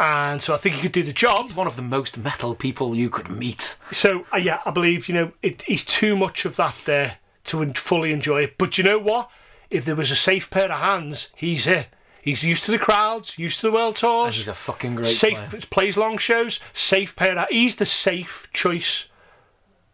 And 0.00 0.40
so 0.40 0.54
I 0.54 0.56
think 0.58 0.76
he 0.76 0.82
could 0.82 0.92
do 0.92 1.02
the 1.02 1.12
job. 1.12 1.46
He's 1.46 1.54
one 1.56 1.66
of 1.66 1.76
the 1.76 1.82
most 1.82 2.18
metal 2.18 2.54
people 2.54 2.94
you 2.94 3.10
could 3.10 3.28
meet. 3.28 3.76
So 3.90 4.24
uh, 4.32 4.36
yeah, 4.36 4.60
I 4.64 4.70
believe 4.70 5.08
you 5.08 5.14
know 5.14 5.32
it, 5.42 5.62
he's 5.62 5.84
too 5.84 6.16
much 6.16 6.44
of 6.44 6.56
that 6.56 6.82
there 6.86 7.16
to 7.44 7.72
fully 7.74 8.12
enjoy 8.12 8.42
it. 8.44 8.58
But 8.58 8.78
you 8.78 8.84
know 8.84 8.98
what? 8.98 9.30
If 9.70 9.84
there 9.84 9.96
was 9.96 10.10
a 10.10 10.16
safe 10.16 10.48
pair 10.50 10.70
of 10.72 10.80
hands, 10.80 11.30
he's 11.36 11.66
it. 11.66 11.88
He's 12.22 12.42
used 12.42 12.64
to 12.64 12.70
the 12.70 12.78
crowds, 12.78 13.38
used 13.38 13.60
to 13.60 13.68
the 13.68 13.72
world 13.72 13.94
And 13.94 13.96
tours. 13.96 14.36
he's 14.36 14.48
a 14.48 14.54
fucking 14.54 14.96
great 14.96 15.06
safe 15.06 15.48
player. 15.48 15.62
plays 15.70 15.96
long 15.96 16.18
shows. 16.18 16.60
Safe 16.72 17.16
pair. 17.16 17.38
Of, 17.38 17.48
he's 17.48 17.76
the 17.76 17.86
safe 17.86 18.48
choice. 18.52 19.08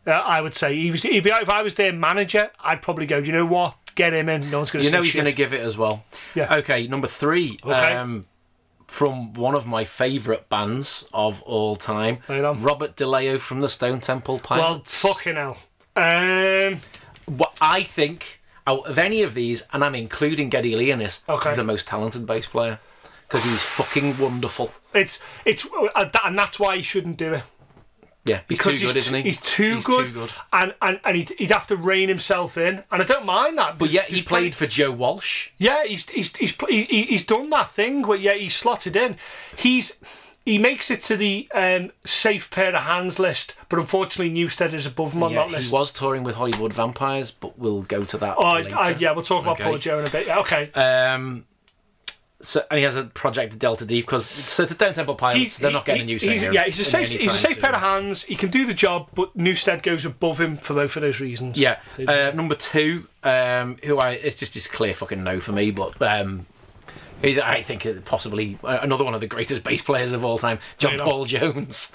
Uh, 0.07 0.11
I 0.11 0.41
would 0.41 0.55
say 0.55 0.75
he 0.77 0.91
was. 0.91 1.05
If, 1.05 1.27
if 1.27 1.49
I 1.49 1.63
was 1.63 1.77
their 1.77 1.93
manager, 1.93 2.51
I'd 2.61 2.83
probably 2.83 3.07
go. 3.07 3.19
You 3.19 3.33
know 3.33 3.47
what? 3.47 3.77
Get 3.95 4.13
him 4.15 4.29
in. 4.29 4.51
No 4.51 4.59
one's 4.59 4.71
going 4.71 4.83
to. 4.83 4.89
You 4.89 4.97
know 4.97 5.03
he's 5.03 5.15
going 5.15 5.27
to 5.27 5.35
give 5.35 5.55
it 5.55 5.61
as 5.61 5.79
well. 5.79 6.05
Yeah. 6.35 6.57
Okay, 6.57 6.87
number 6.89 7.07
three. 7.07 7.59
Okay. 7.65 7.95
Um, 7.95 8.27
from 8.95 9.33
one 9.33 9.57
of 9.57 9.67
my 9.67 9.85
favourite 9.85 10.49
bands 10.49 11.09
of 11.13 11.43
all 11.43 11.75
time. 11.75 12.19
Robert 12.29 12.95
DeLeo 12.95 13.41
from 13.41 13.61
the 13.61 13.69
Stone 13.69 13.99
Temple 14.01 14.39
Pilots. 14.39 15.03
Well, 15.03 15.15
fucking 15.15 15.35
hell. 15.35 15.57
Um, 15.97 16.79
what 17.27 17.59
I 17.61 17.83
think 17.83 18.41
out 18.69 18.87
of 18.87 18.97
any 18.97 19.23
of 19.25 19.35
these, 19.35 19.65
and 19.73 19.83
I'm 19.83 19.97
including 19.97 20.49
Geddy 20.49 20.77
Lee 20.77 20.93
in 20.93 21.01
this, 21.01 21.25
Okay. 21.29 21.57
the 21.57 21.65
most 21.65 21.89
talented 21.89 22.25
bass 22.25 22.47
player 22.47 22.79
because 23.27 23.43
he's 23.43 23.63
fucking 23.63 24.17
wonderful. 24.17 24.73
it's 24.95 25.19
it's 25.45 25.67
uh, 25.97 26.09
and 26.25 26.39
that's 26.39 26.61
why 26.61 26.77
he 26.77 26.83
shouldn't 26.83 27.17
do 27.17 27.35
it. 27.35 27.43
Yeah, 28.27 28.41
he's 28.49 28.59
because 28.59 28.81
too 28.81 28.87
good, 28.87 28.97
he's, 28.97 29.07
isn't 29.09 29.15
he? 29.17 29.23
He's 29.23 29.41
too 29.41 29.75
He's 29.75 29.85
good, 29.87 30.07
too 30.07 30.13
good. 30.15 30.33
and 30.53 30.75
and 30.81 30.99
and 31.05 31.17
he'd, 31.17 31.31
he'd 31.39 31.51
have 31.51 31.67
to 31.67 31.77
rein 31.77 32.09
himself 32.09 32.57
in, 32.57 32.83
and 32.91 33.03
I 33.03 33.05
don't 33.05 33.27
mind 33.27 33.59
that. 33.59 33.79
But 33.79 33.91
yet 33.91 34.07
he 34.07 34.17
Just 34.17 34.29
played 34.29 34.55
for 34.55 34.67
Joe 34.67 34.93
Walsh. 34.93 35.51
Yeah, 35.59 35.85
he's 35.85 36.09
he's 36.09 36.35
he's 36.37 36.53
pl- 36.53 36.69
he, 36.69 36.85
he- 36.85 37.05
he's 37.05 37.27
done 37.27 37.51
that 37.51 37.69
thing 37.69 38.03
where 38.07 38.17
yeah 38.19 38.33
he's 38.35 38.57
slotted 38.57 38.97
in. 38.97 39.17
He's 39.57 39.99
he 40.47 40.59
makes 40.59 40.91
it 40.91 41.01
to 41.03 41.17
the 41.17 41.49
um, 41.55 41.91
safe 42.05 42.51
pair 42.51 42.75
of 42.75 42.83
hands 42.85 43.19
list, 43.19 43.57
but 43.71 43.79
unfortunately 43.79 44.31
Newstead 44.33 44.73
is 44.75 44.85
above 44.87 45.13
him 45.15 45.23
on 45.23 45.33
Yeah, 45.33 45.45
that 45.45 45.51
list. 45.53 45.71
he 45.71 45.75
was 45.75 45.91
touring 45.93 46.23
with 46.23 46.35
Hollywood 46.37 46.73
Vampires, 46.75 47.31
but 47.31 47.59
we'll 47.59 47.81
go 47.83 48.05
to 48.05 48.19
that 48.19 48.37
Oh, 48.39 48.43
I, 48.45 48.63
later. 48.63 48.77
I, 48.77 48.91
yeah, 48.99 49.13
we'll 49.13 49.23
talk 49.25 49.43
about 49.43 49.55
Okay. 49.61 49.65
Paul 49.65 49.79
Joe 49.79 49.99
in 50.01 50.07
a 50.07 50.11
bit. 50.11 50.27
Yeah, 50.27 50.39
okay. 50.41 50.71
Um, 50.73 51.47
so 52.45 52.63
and 52.71 52.79
he 52.79 52.85
has 52.85 52.97
a 52.97 53.05
project 53.07 53.59
Delta 53.59 53.85
Deep 53.87 54.07
because 54.07 54.29
so 54.29 54.65
the 54.65 54.75
Stone 54.75 54.95
Temple 54.95 55.15
Pilots 55.15 55.59
they're 55.59 55.73
not 55.73 55.85
getting 55.85 56.03
a 56.03 56.05
new 56.05 56.19
he's, 56.19 56.41
singer. 56.41 56.53
Yeah, 56.53 56.65
he's 56.65 56.79
a 56.81 56.85
safe, 56.85 57.11
he's 57.13 57.27
a 57.27 57.37
safe 57.37 57.55
soon. 57.55 57.63
pair 57.63 57.73
of 57.73 57.81
hands. 57.81 58.25
He 58.25 58.37
can 58.37 58.51
do 58.51 58.67
the 58.67 58.75
job, 58.75 59.09
but 59.15 59.35
Newstead 59.35 59.83
goes 59.83 60.05
above 60.05 60.41
him 60.41 60.57
for 60.57 60.75
both 60.75 60.95
of 60.97 61.03
those 61.03 61.21
reasons. 61.21 61.57
Yeah. 61.59 61.81
So 61.93 62.05
Uh, 62.05 62.33
number 62.35 62.55
two, 62.55 63.07
um, 63.23 63.77
who 63.85 63.99
I 63.99 64.13
it's 64.13 64.37
just 64.37 64.53
just 64.55 64.71
clear 64.71 64.95
fucking 64.95 65.23
no 65.25 65.41
for 65.41 65.53
me, 65.53 65.71
but 65.71 66.01
um, 66.03 66.47
he's 67.23 67.39
I 67.39 67.63
think 67.63 67.87
possibly 68.05 68.59
another 68.63 69.05
one 69.05 69.15
of 69.15 69.21
the 69.21 69.27
greatest 69.27 69.65
bass 69.65 69.83
players 69.83 70.13
of 70.13 70.25
all 70.25 70.39
time, 70.39 70.59
John 70.79 71.01
on. 71.01 71.07
Paul 71.07 71.25
Jones. 71.25 71.91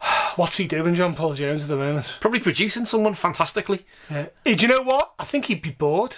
What's 0.36 0.56
he 0.56 0.66
doing, 0.68 0.94
John 0.94 1.14
Paul 1.14 1.34
Jones, 1.34 1.62
at 1.62 1.68
the 1.68 1.76
moment? 1.76 2.18
Probably 2.20 2.40
producing 2.40 2.84
someone 2.84 3.14
fantastically. 3.14 3.84
Yeah. 4.10 4.28
Do 4.44 4.52
you 4.52 4.68
know 4.68 4.82
what? 4.82 5.12
I 5.18 5.24
think 5.24 5.46
he'd 5.46 5.62
be 5.62 5.70
bored. 5.70 6.16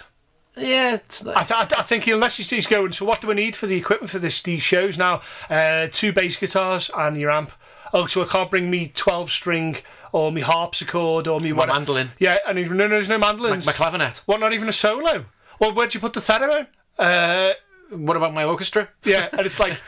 Yeah, 0.60 0.94
it's, 0.96 1.26
I, 1.26 1.42
th- 1.42 1.52
I, 1.52 1.64
th- 1.64 1.80
I 1.80 1.82
think 1.82 2.06
unless 2.06 2.36
he's- 2.36 2.50
he's 2.50 2.66
going, 2.66 2.92
so 2.92 3.04
what 3.06 3.20
do 3.20 3.26
we 3.26 3.34
need 3.34 3.56
for 3.56 3.66
the 3.66 3.76
equipment 3.76 4.10
for 4.10 4.18
this 4.18 4.42
these 4.42 4.62
shows 4.62 4.98
now? 4.98 5.22
Uh, 5.48 5.88
two 5.90 6.12
bass 6.12 6.36
guitars 6.36 6.90
and 6.96 7.16
your 7.18 7.30
amp. 7.30 7.50
Oh, 7.92 8.06
so 8.06 8.22
I 8.22 8.26
can't 8.26 8.50
bring 8.50 8.70
me 8.70 8.86
12 8.94 9.32
string 9.32 9.76
or 10.12 10.30
me 10.30 10.42
harpsichord 10.42 11.26
or 11.26 11.40
me 11.40 11.52
my 11.52 11.58
whatever. 11.58 11.78
mandolin, 11.78 12.10
Yeah, 12.18 12.36
and 12.46 12.58
he, 12.58 12.64
no, 12.64 12.74
no, 12.74 12.88
there's 12.88 13.08
no 13.08 13.18
mandolins. 13.18 13.66
my 13.66 13.72
clavinet. 13.72 14.18
what, 14.26 14.38
not 14.40 14.52
even 14.52 14.68
a 14.68 14.72
solo? 14.72 15.24
Well, 15.58 15.72
where'd 15.74 15.94
you 15.94 16.00
put 16.00 16.12
the 16.12 16.20
theremin? 16.20 16.66
Uh, 16.98 17.52
What 17.90 18.16
about 18.16 18.32
my 18.34 18.44
orchestra? 18.44 18.88
yeah, 19.04 19.28
and 19.32 19.40
it's 19.46 19.58
like, 19.58 19.78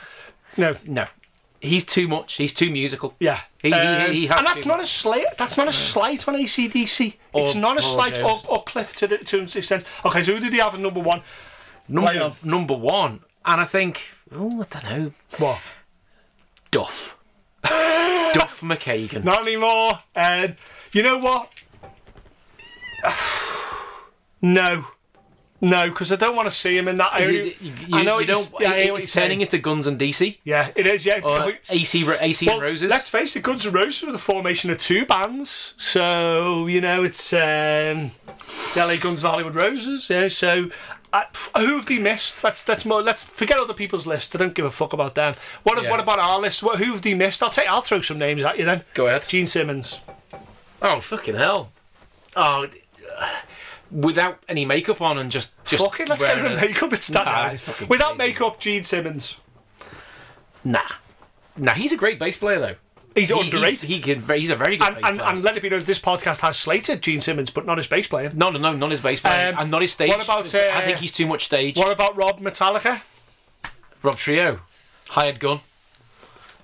no, 0.56 0.76
No, 0.86 1.06
he's 1.62 1.84
too 1.86 2.06
much. 2.08 2.34
He's 2.34 2.52
too 2.52 2.70
musical. 2.70 3.14
yeah. 3.18 3.40
He- 3.58 3.68
he- 3.70 3.74
Um, 3.74 4.10
he 4.10 4.26
has 4.26 4.38
and 4.38 4.46
that's 4.48 4.66
not 4.66 4.78
much. 4.78 4.86
a 4.86 4.88
slight. 4.88 5.26
That's 5.38 5.56
not 5.56 5.68
a 5.68 5.72
slight 5.72 6.26
on 6.28 6.34
ACDC. 6.34 7.14
it's 7.34 7.54
not 7.54 7.78
a 7.78 7.82
slight 7.82 8.18
or, 8.20 8.38
or 8.48 8.62
Cliff 8.64 8.94
to 8.96 9.06
the, 9.06 9.18
to 9.18 9.38
an 9.38 9.44
extent. 9.44 9.84
Okay, 10.04 10.22
so 10.24 10.32
who 10.34 10.40
did 10.40 10.52
he 10.52 10.58
have 10.58 10.74
at 10.74 10.80
number 10.80 11.00
one? 11.00 11.22
Number 11.88 12.32
number 12.44 12.74
one, 12.74 13.20
and 13.44 13.60
I 13.60 13.64
think 13.64 14.00
oh 14.34 14.62
I 14.74 14.80
don't 14.80 14.84
know 15.04 15.12
What? 15.38 15.58
Duff. 16.70 17.16
Duff 17.62 18.60
McKagan. 18.62 19.24
Not 19.24 19.42
anymore. 19.42 20.00
And 20.16 20.56
you 20.92 21.02
know 21.02 21.18
what? 21.18 21.52
no. 24.42 24.86
No, 25.64 25.88
because 25.88 26.10
I 26.10 26.16
don't 26.16 26.34
want 26.34 26.48
to 26.48 26.52
see 26.54 26.76
him 26.76 26.88
in 26.88 26.96
that 26.96 27.20
You, 27.20 27.24
area. 27.24 27.52
you- 27.60 27.72
I 27.92 28.02
know 28.02 28.18
you 28.18 28.26
don't. 28.26 28.52
yeah, 28.58 28.72
I 28.72 28.74
it- 28.78 28.94
it's 28.98 29.12
turning 29.12 29.40
into 29.42 29.58
Guns 29.58 29.86
and 29.86 29.96
DC 29.96 30.40
Yeah, 30.42 30.70
it 30.74 30.88
is, 30.88 31.06
yeah. 31.06 31.20
or 31.22 31.52
AC 31.70 32.04
AC 32.20 32.46
well, 32.46 32.56
and 32.56 32.62
Roses. 32.64 32.90
let's 32.90 33.08
face 33.08 33.36
it, 33.36 33.42
Guns 33.44 33.64
N' 33.64 33.72
Roses 33.72 34.02
were 34.04 34.10
the 34.10 34.18
formation 34.18 34.70
of 34.70 34.78
two 34.78 35.06
bands. 35.06 35.74
So, 35.76 36.66
you 36.66 36.80
know, 36.80 37.04
it's 37.04 37.32
um, 37.32 38.10
LA 38.76 38.96
Guns 38.96 39.22
and 39.22 39.30
Hollywood 39.30 39.54
Roses. 39.54 40.10
Yeah, 40.10 40.26
so 40.26 40.68
uh, 41.12 41.22
who 41.56 41.76
have 41.76 41.86
they 41.86 41.98
missed? 42.00 42.42
Let's, 42.42 42.66
let's, 42.66 42.84
more, 42.84 43.00
let's 43.00 43.22
forget 43.22 43.56
other 43.58 43.74
people's 43.74 44.04
lists. 44.06 44.34
I 44.34 44.38
don't 44.40 44.54
give 44.54 44.64
a 44.64 44.70
fuck 44.70 44.92
about 44.92 45.14
them. 45.14 45.36
What, 45.62 45.80
Yeah. 45.80 45.90
what 45.90 46.00
about 46.00 46.18
our 46.18 46.40
list? 46.40 46.64
What, 46.64 46.78
who 46.80 46.90
have 46.92 47.02
they 47.02 47.14
missed? 47.14 47.40
I'll, 47.40 47.50
take, 47.50 47.68
I'll 47.68 47.82
throw 47.82 48.00
some 48.00 48.18
names 48.18 48.42
at 48.42 48.58
you 48.58 48.64
then. 48.64 48.82
Go 48.94 49.06
ahead. 49.06 49.22
Gene 49.28 49.46
Simmons. 49.46 50.00
Oh 50.84 50.98
fucking 50.98 51.36
hell! 51.36 51.70
Oh, 52.34 52.66
uh, 53.16 53.28
without 53.92 54.42
any 54.48 54.64
makeup 54.64 55.00
on 55.00 55.18
and 55.18 55.30
just 55.30 55.52
just 55.64 55.82
Fuck 55.84 56.00
it, 56.00 56.08
let's 56.08 56.22
get 56.22 56.36
wearing 56.36 56.42
rid 56.44 56.52
of 56.52 56.58
a- 56.58 56.66
makeup. 56.66 56.92
It's. 56.92 57.10
Nah, 57.10 57.48
it's 57.50 57.62
fucking 57.62 57.88
Without 57.88 58.16
crazy. 58.16 58.32
makeup, 58.32 58.58
Gene 58.60 58.82
Simmons. 58.82 59.36
Nah, 60.64 60.80
nah. 61.56 61.74
He's 61.74 61.92
a 61.92 61.96
great 61.96 62.18
bass 62.18 62.36
player 62.36 62.58
though. 62.58 62.74
He's 63.14 63.28
He- 63.28 63.38
underrated. 63.38 63.88
He, 63.88 63.96
he 63.96 64.00
can. 64.00 64.22
He's 64.38 64.48
a 64.50 64.56
very 64.56 64.76
good 64.78 64.86
and, 64.86 64.94
bass 64.96 65.04
and, 65.04 65.18
player. 65.18 65.30
and 65.30 65.42
let 65.42 65.56
it 65.56 65.62
be 65.62 65.68
known, 65.68 65.84
this 65.84 65.98
podcast 65.98 66.40
has 66.40 66.58
slated 66.58 67.02
Gene 67.02 67.20
Simmons, 67.20 67.50
but 67.50 67.66
not 67.66 67.76
his 67.76 67.86
bass 67.86 68.06
player. 68.06 68.30
no, 68.34 68.48
no, 68.50 68.58
no, 68.58 68.72
not 68.72 68.90
his 68.90 69.00
bass 69.00 69.20
player, 69.20 69.48
Um, 69.52 69.58
and 69.60 69.70
not 69.70 69.82
his 69.82 69.92
stage. 69.92 70.08
what 70.08 70.24
about, 70.24 70.54
uh, 70.54 70.70
I 70.72 70.82
think 70.82 70.98
he's 70.98 71.12
too 71.12 71.26
much 71.26 71.44
stage. 71.44 71.76
What 71.76 71.92
about 71.92 72.16
Rob 72.16 72.40
Metallica? 72.40 73.02
Rob 74.02 74.16
Trujillo, 74.16 74.60
hired 75.10 75.38
gun. 75.40 75.60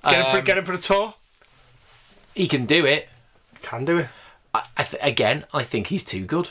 Get, 0.05 0.15
him, 0.15 0.25
for, 0.33 0.39
Um, 0.39 0.45
get 0.45 0.59
him 0.59 0.65
for 0.65 0.77
the 0.77 0.83
tour? 0.83 1.15
He 2.35 2.49
can 2.49 2.65
do 2.67 2.87
it. 2.87 3.09
Can 3.63 3.85
do 3.85 3.99
it. 3.99 4.09
I, 4.55 4.63
I 4.77 4.83
th- 4.85 5.03
again, 5.03 5.45
I 5.53 5.65
think 5.65 5.89
he's 5.89 6.05
too 6.05 6.25
good. 6.25 6.51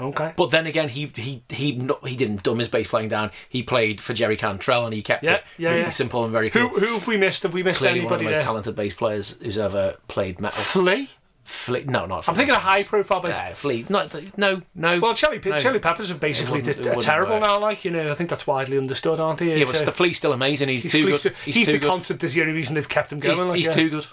Okay. 0.00 0.32
But 0.36 0.50
then 0.50 0.66
again, 0.66 0.88
he 0.88 1.06
he 1.14 1.42
he 1.48 1.72
he 2.04 2.16
didn't 2.16 2.42
dumb 2.42 2.58
his 2.58 2.68
bass 2.68 2.88
playing 2.88 3.08
down. 3.08 3.30
He 3.48 3.62
played 3.62 4.00
for 4.00 4.14
Jerry 4.14 4.36
Cantrell 4.36 4.84
and 4.86 4.94
he 4.94 5.02
kept 5.02 5.24
Yeah, 5.24 5.34
it 5.34 5.44
yeah, 5.58 5.68
really 5.70 5.82
yeah. 5.82 5.88
simple 5.90 6.24
and 6.24 6.32
very 6.32 6.48
cool. 6.50 6.68
who 6.68 6.78
who 6.80 6.94
have 6.94 7.06
we 7.06 7.16
missed? 7.16 7.42
Have 7.42 7.52
we 7.52 7.62
missed 7.62 7.80
Clearly 7.80 8.00
one 8.02 8.12
of 8.14 8.18
the 8.18 8.24
most 8.24 8.34
there? 8.36 8.42
talented 8.42 8.74
bass 8.76 8.94
players 8.94 9.36
who's 9.42 9.58
ever 9.58 9.96
played 10.08 10.40
metal. 10.40 10.62
Flea? 10.62 11.10
Flea, 11.42 11.82
no, 11.84 12.06
not. 12.06 12.28
I'm 12.28 12.34
thinking 12.36 12.54
of 12.54 12.60
high 12.62 12.84
profile 12.84 13.20
bass. 13.20 13.34
Yeah, 13.34 13.54
Flea. 13.54 13.84
Not 13.88 14.14
no, 14.38 14.62
no. 14.74 15.00
Well, 15.00 15.14
Chili, 15.14 15.40
Pe- 15.40 15.50
no. 15.50 15.58
Chili 15.60 15.80
Peppers 15.80 16.10
are 16.10 16.14
basically 16.14 16.60
It 16.60 16.68
it 16.78 17.00
terrible 17.00 17.32
work. 17.34 17.40
now. 17.42 17.58
Like 17.58 17.84
you 17.84 17.90
know, 17.90 18.10
I 18.10 18.14
think 18.14 18.30
that's 18.30 18.46
widely 18.46 18.78
understood, 18.78 19.18
aren't 19.18 19.40
they? 19.40 19.58
yeah, 19.58 19.64
but 19.64 19.82
uh, 19.82 19.84
the 19.86 19.92
Flea's 19.92 20.16
still 20.16 20.32
amazing. 20.32 20.68
He's, 20.68 20.90
too 20.92 21.06
good. 21.06 21.16
the- 21.16 21.34
He's, 21.44 21.56
he's 21.56 21.66
too 21.66 21.72
the 21.72 21.78
good. 21.80 21.90
concept. 21.90 22.22
Is 22.22 22.34
the 22.34 22.42
only 22.42 22.54
reason 22.54 22.74
they've 22.76 22.88
kept 22.88 23.12
him 23.12 23.18
going. 23.18 23.34
he's 23.34 23.40
like, 23.42 23.56
he's 23.56 23.66
yeah. 23.66 23.72
too 23.72 23.90
good. 23.90 24.06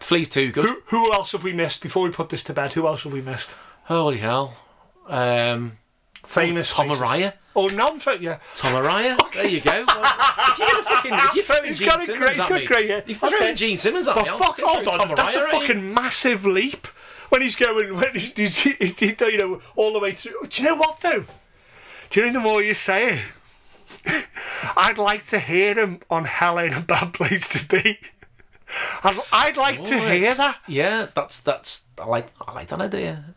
Flea's 0.00 0.28
too 0.28 0.52
good. 0.52 0.64
Who, 0.66 0.82
who 0.86 1.12
else 1.14 1.32
have 1.32 1.42
we 1.44 1.52
missed 1.52 1.80
before 1.82 2.02
we 2.02 2.10
put 2.10 2.28
this 2.28 2.44
to 2.44 2.52
bed? 2.52 2.72
Who 2.74 2.86
else 2.86 3.04
have 3.04 3.12
we 3.12 3.22
missed? 3.22 3.52
Holy 3.84 4.18
hell. 4.18 4.58
Um, 5.08 5.78
Famous 6.24 6.72
Tom 6.72 6.88
faces. 6.88 7.02
Araya. 7.02 7.32
Oh, 7.54 7.66
non 7.68 8.00
yeah. 8.20 8.38
Tom. 8.54 8.82
There 9.34 9.46
you 9.46 9.60
go. 9.60 9.84
If 9.84 10.58
you're 10.58 10.68
gonna 10.68 10.82
fucking, 10.84 11.12
if 11.14 11.34
you're 11.34 11.44
throwing 11.44 11.64
He's 11.66 11.78
Gene 11.78 11.88
got 11.88 11.98
a 12.02 12.06
Simmons 12.06 12.18
great- 12.18 12.32
he's 12.34 12.40
at 12.44 12.48
got 12.48 12.60
me, 12.60 12.66
great, 12.66 12.88
yeah. 12.88 12.96
if 13.06 13.20
you're 13.22 13.30
throwing. 13.30 13.56
Gene 13.56 13.78
Simmons 13.78 14.08
at 14.08 14.14
But 14.14 14.24
me, 14.24 14.30
I'll 14.30 14.38
fuck, 14.38 14.48
fucking 14.56 14.64
hold 14.66 14.84
throw 14.84 14.92
on, 14.92 14.98
Tom 15.08 15.14
that's 15.16 15.36
a 15.36 15.40
Araya 15.40 15.42
at 15.48 15.52
you. 15.52 15.60
fucking 15.60 15.94
massive 15.94 16.46
leap 16.46 16.86
when 17.28 17.42
he's 17.42 17.56
going, 17.56 17.94
when 17.96 18.12
he's, 18.14 18.32
he's, 18.34 18.56
he's, 18.58 18.98
he's, 18.98 19.20
you 19.20 19.38
know, 19.38 19.60
all 19.76 19.92
the 19.92 19.98
way 19.98 20.12
through. 20.12 20.46
Do 20.48 20.62
you 20.62 20.68
know 20.68 20.76
what 20.76 21.00
though? 21.00 21.24
Do 22.10 22.20
you 22.20 22.26
know 22.26 22.32
the 22.34 22.40
more 22.40 22.62
you 22.62 22.74
say 22.74 23.18
it, 24.06 24.26
I'd 24.76 24.98
like 24.98 25.26
to 25.26 25.38
hear 25.38 25.74
him 25.78 26.00
on 26.10 26.24
Hell 26.24 26.58
Ain't 26.58 26.76
a 26.76 26.80
Bad 26.80 27.12
Place 27.14 27.48
to 27.50 27.66
Be. 27.66 27.98
I'd, 29.04 29.18
I'd 29.32 29.56
like 29.58 29.82
to 29.84 29.94
Oh, 29.96 30.08
hear 30.08 30.34
that. 30.34 30.58
Yeah, 30.66 31.06
that's 31.14 31.40
that's 31.40 31.86
I 32.00 32.06
like 32.06 32.28
I 32.40 32.52
like 32.52 32.68
that 32.68 32.80
idea. 32.80 33.34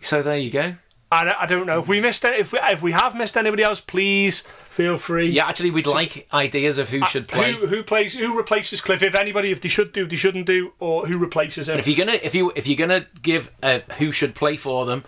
So 0.00 0.22
there 0.22 0.38
you 0.38 0.50
go. 0.50 0.74
I, 1.12 1.24
don't- 1.24 1.36
I 1.40 1.46
don't 1.46 1.66
know 1.66 1.80
if 1.80 1.88
we 1.88 2.00
missed 2.00 2.24
any, 2.24 2.36
if 2.36 2.52
we 2.52 2.60
if 2.62 2.82
we 2.82 2.92
have 2.92 3.16
missed 3.16 3.36
anybody 3.36 3.64
else, 3.64 3.80
please 3.80 4.40
feel 4.40 4.96
free. 4.96 5.28
Yeah, 5.30 5.46
actually, 5.48 5.72
we'd 5.72 5.86
like 5.86 6.28
ideas 6.32 6.78
of 6.78 6.88
who 6.90 7.04
should 7.04 7.26
play. 7.26 7.52
Who, 7.54 7.66
who 7.66 7.82
plays? 7.82 8.16
Who 8.16 8.36
replaces 8.38 8.80
Cliff? 8.80 9.02
If 9.02 9.16
anybody, 9.16 9.50
if 9.50 9.60
they 9.60 9.68
should 9.68 9.92
do, 9.92 10.04
if 10.04 10.08
they 10.10 10.14
shouldn't 10.16 10.46
do, 10.46 10.72
or 10.78 11.06
who 11.06 11.18
replaces 11.18 11.68
him? 11.68 11.78
If 11.80 11.88
you're 11.88 11.96
gonna 11.96 12.18
if 12.22 12.34
you 12.36 12.52
if 12.54 12.68
you're 12.68 12.76
gonna 12.76 13.06
give 13.22 13.50
uh, 13.60 13.80
who 13.98 14.12
should 14.12 14.36
play 14.36 14.56
for 14.56 14.86
them, 14.86 15.02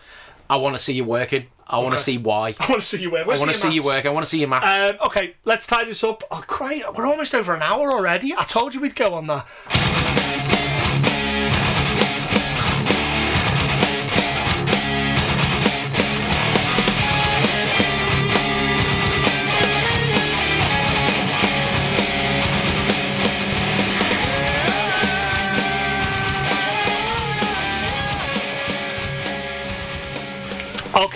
I 0.51 0.57
want 0.57 0.75
to 0.75 0.83
see 0.83 0.93
you 0.95 1.05
working. 1.05 1.47
I 1.69 1.79
want 1.79 1.91
to 1.91 1.95
Okay. 1.95 2.03
see 2.03 2.19
why. 2.19 2.49
I 2.61 2.67
want 2.69 2.83
to 2.83 2.87
see 2.89 3.01
you 3.01 3.13
wear. 3.13 3.23
I 3.23 3.29
want 3.29 3.41
to 3.43 3.55
see 3.55 3.71
you 3.73 3.85
work. 3.85 4.05
I 4.05 4.11
want 4.11 4.27
to 4.27 4.31
see 4.31 4.41
your 4.41 4.49
maths. 4.49 4.67
Um, 5.01 5.07
okay, 5.07 5.37
let's 5.45 5.69
tie 5.69 5.85
this 5.85 6.03
up. 6.03 6.25
Oh, 6.33 6.43
great. 6.49 6.83
We're 6.95 7.07
almost 7.07 7.33
over 7.35 7.55
an 7.55 7.63
hour 7.63 7.93
already. 7.93 8.35
I 8.37 8.43
told 8.43 8.75
you 8.75 8.81
we'd 8.81 8.97
go 8.97 9.15
on 9.15 9.29
that. 9.29 10.49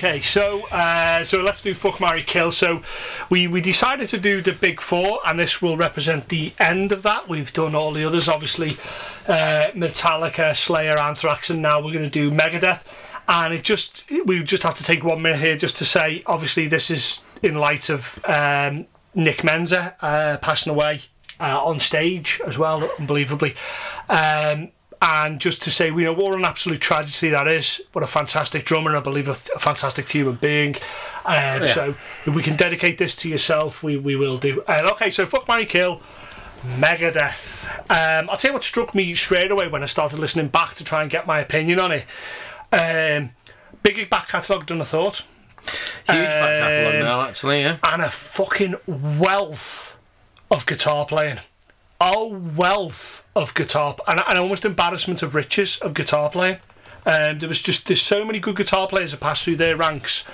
Okay, 0.07 0.20
so 0.20 0.68
uh, 0.70 1.24
so 1.24 1.42
let's 1.42 1.64
do 1.64 1.74
fuck, 1.74 2.00
marry, 2.00 2.22
kill. 2.22 2.52
So 2.52 2.80
we 3.28 3.48
we 3.48 3.61
decided 3.61 4.09
to 4.11 4.18
do 4.18 4.40
the 4.40 4.52
big 4.52 4.80
four, 4.80 5.18
and 5.26 5.36
this 5.36 5.61
will 5.61 5.76
represent 5.76 6.28
the 6.28 6.52
end 6.61 6.92
of 6.92 7.02
that. 7.02 7.28
We've 7.28 7.52
done 7.52 7.74
all 7.74 7.90
the 7.90 8.04
others, 8.04 8.28
obviously, 8.28 8.76
uh, 9.26 9.72
Metallica, 9.74 10.54
Slayer, 10.54 10.96
Anthrax, 10.96 11.50
and 11.50 11.61
now 11.61 11.82
we're 11.82 11.92
going 11.92 12.09
to 12.09 12.09
do 12.09 12.30
Megadeth. 12.30 12.84
And 13.26 13.52
it 13.52 13.64
just 13.64 14.09
we 14.26 14.44
just 14.44 14.62
have 14.62 14.76
to 14.76 14.84
take 14.84 15.02
one 15.02 15.22
minute 15.22 15.40
here 15.40 15.57
just 15.57 15.76
to 15.78 15.84
say, 15.84 16.22
obviously, 16.24 16.68
this 16.68 16.88
is 16.88 17.22
in 17.42 17.57
light 17.57 17.90
of 17.90 18.24
um, 18.26 18.86
Nick 19.12 19.38
Menza 19.38 19.96
uh, 20.02 20.36
passing 20.36 20.72
away 20.72 21.00
uh, 21.40 21.64
on 21.64 21.80
stage 21.80 22.40
as 22.46 22.57
well, 22.57 22.88
unbelievably. 23.00 23.57
Um, 24.09 24.70
and 25.09 25.40
just 25.40 25.62
to 25.62 25.70
say, 25.70 25.86
you 25.88 26.04
know, 26.04 26.12
what 26.12 26.34
an 26.34 26.44
absolute 26.44 26.80
tragedy 26.80 27.30
that 27.30 27.46
is. 27.46 27.80
What 27.92 28.02
a 28.02 28.09
fantastic 28.09 28.64
drummer, 28.64 28.90
and 28.90 28.96
I 28.96 29.00
believe 29.00 29.28
a, 29.28 29.34
th- 29.34 29.50
a 29.54 29.59
fantastic 29.61 30.09
human 30.09 30.34
being. 30.34 30.74
Um, 31.24 31.62
Yeah. 31.62 31.66
So, 31.66 31.84
if 32.24 32.28
we 32.34 32.42
can 32.42 32.57
dedicate 32.57 32.98
this 32.98 33.14
to 33.16 33.28
yourself, 33.28 33.82
we, 33.84 33.96
we 33.96 34.16
will 34.16 34.36
do. 34.38 34.62
Uh, 34.66 34.88
okay, 34.94 35.11
so 35.11 35.24
fuck, 35.26 35.46
Mary 35.46 35.64
Kill, 35.66 36.00
Megadeth. 36.76 37.64
Um, 37.90 38.28
I'll 38.30 38.36
tell 38.36 38.50
you 38.50 38.54
what 38.54 38.64
struck 38.64 38.94
me 38.94 39.14
straight 39.14 39.50
away 39.50 39.68
when 39.68 39.82
I 39.82 39.86
started 39.86 40.18
listening 40.18 40.48
back 40.48 40.74
to 40.74 40.84
try 40.84 41.02
and 41.02 41.11
get 41.11 41.26
my 41.26 41.38
opinion 41.40 41.78
on 41.78 41.92
it. 41.92 42.04
Um, 42.72 43.30
bigger 43.82 44.07
back 44.07 44.28
catalogue 44.28 44.66
than 44.66 44.80
I 44.80 44.84
thought, 44.84 45.22
Huge 45.62 46.07
back 46.07 46.59
catalogue 46.59 46.94
Um, 46.96 47.00
now, 47.02 47.20
actually. 47.22 47.61
Yeah. 47.62 47.76
and 47.84 48.02
a 48.02 48.11
fucking 48.11 48.74
wealth 48.86 49.98
of 50.50 50.66
guitar 50.66 51.04
playing. 51.07 51.38
A 51.99 52.26
wealth 52.26 53.26
of 53.34 53.55
guitar, 53.55 53.97
and 54.07 54.20
an 54.28 54.36
almost 54.36 54.66
embarrassment 54.66 55.22
of 55.22 55.34
riches 55.34 55.78
of 55.78 55.94
guitar 55.94 56.28
playing. 56.28 56.59
Um, 57.07 57.38
there 57.38 57.49
was 57.49 57.62
just 57.62 57.86
there's 57.86 58.03
so 58.03 58.24
many 58.24 58.38
good 58.38 58.57
guitar 58.57 58.86
players 58.86 59.12
that 59.12 59.20
passed 59.20 59.44
through 59.44 59.57
their 59.57 59.76
ranks, 59.76 60.24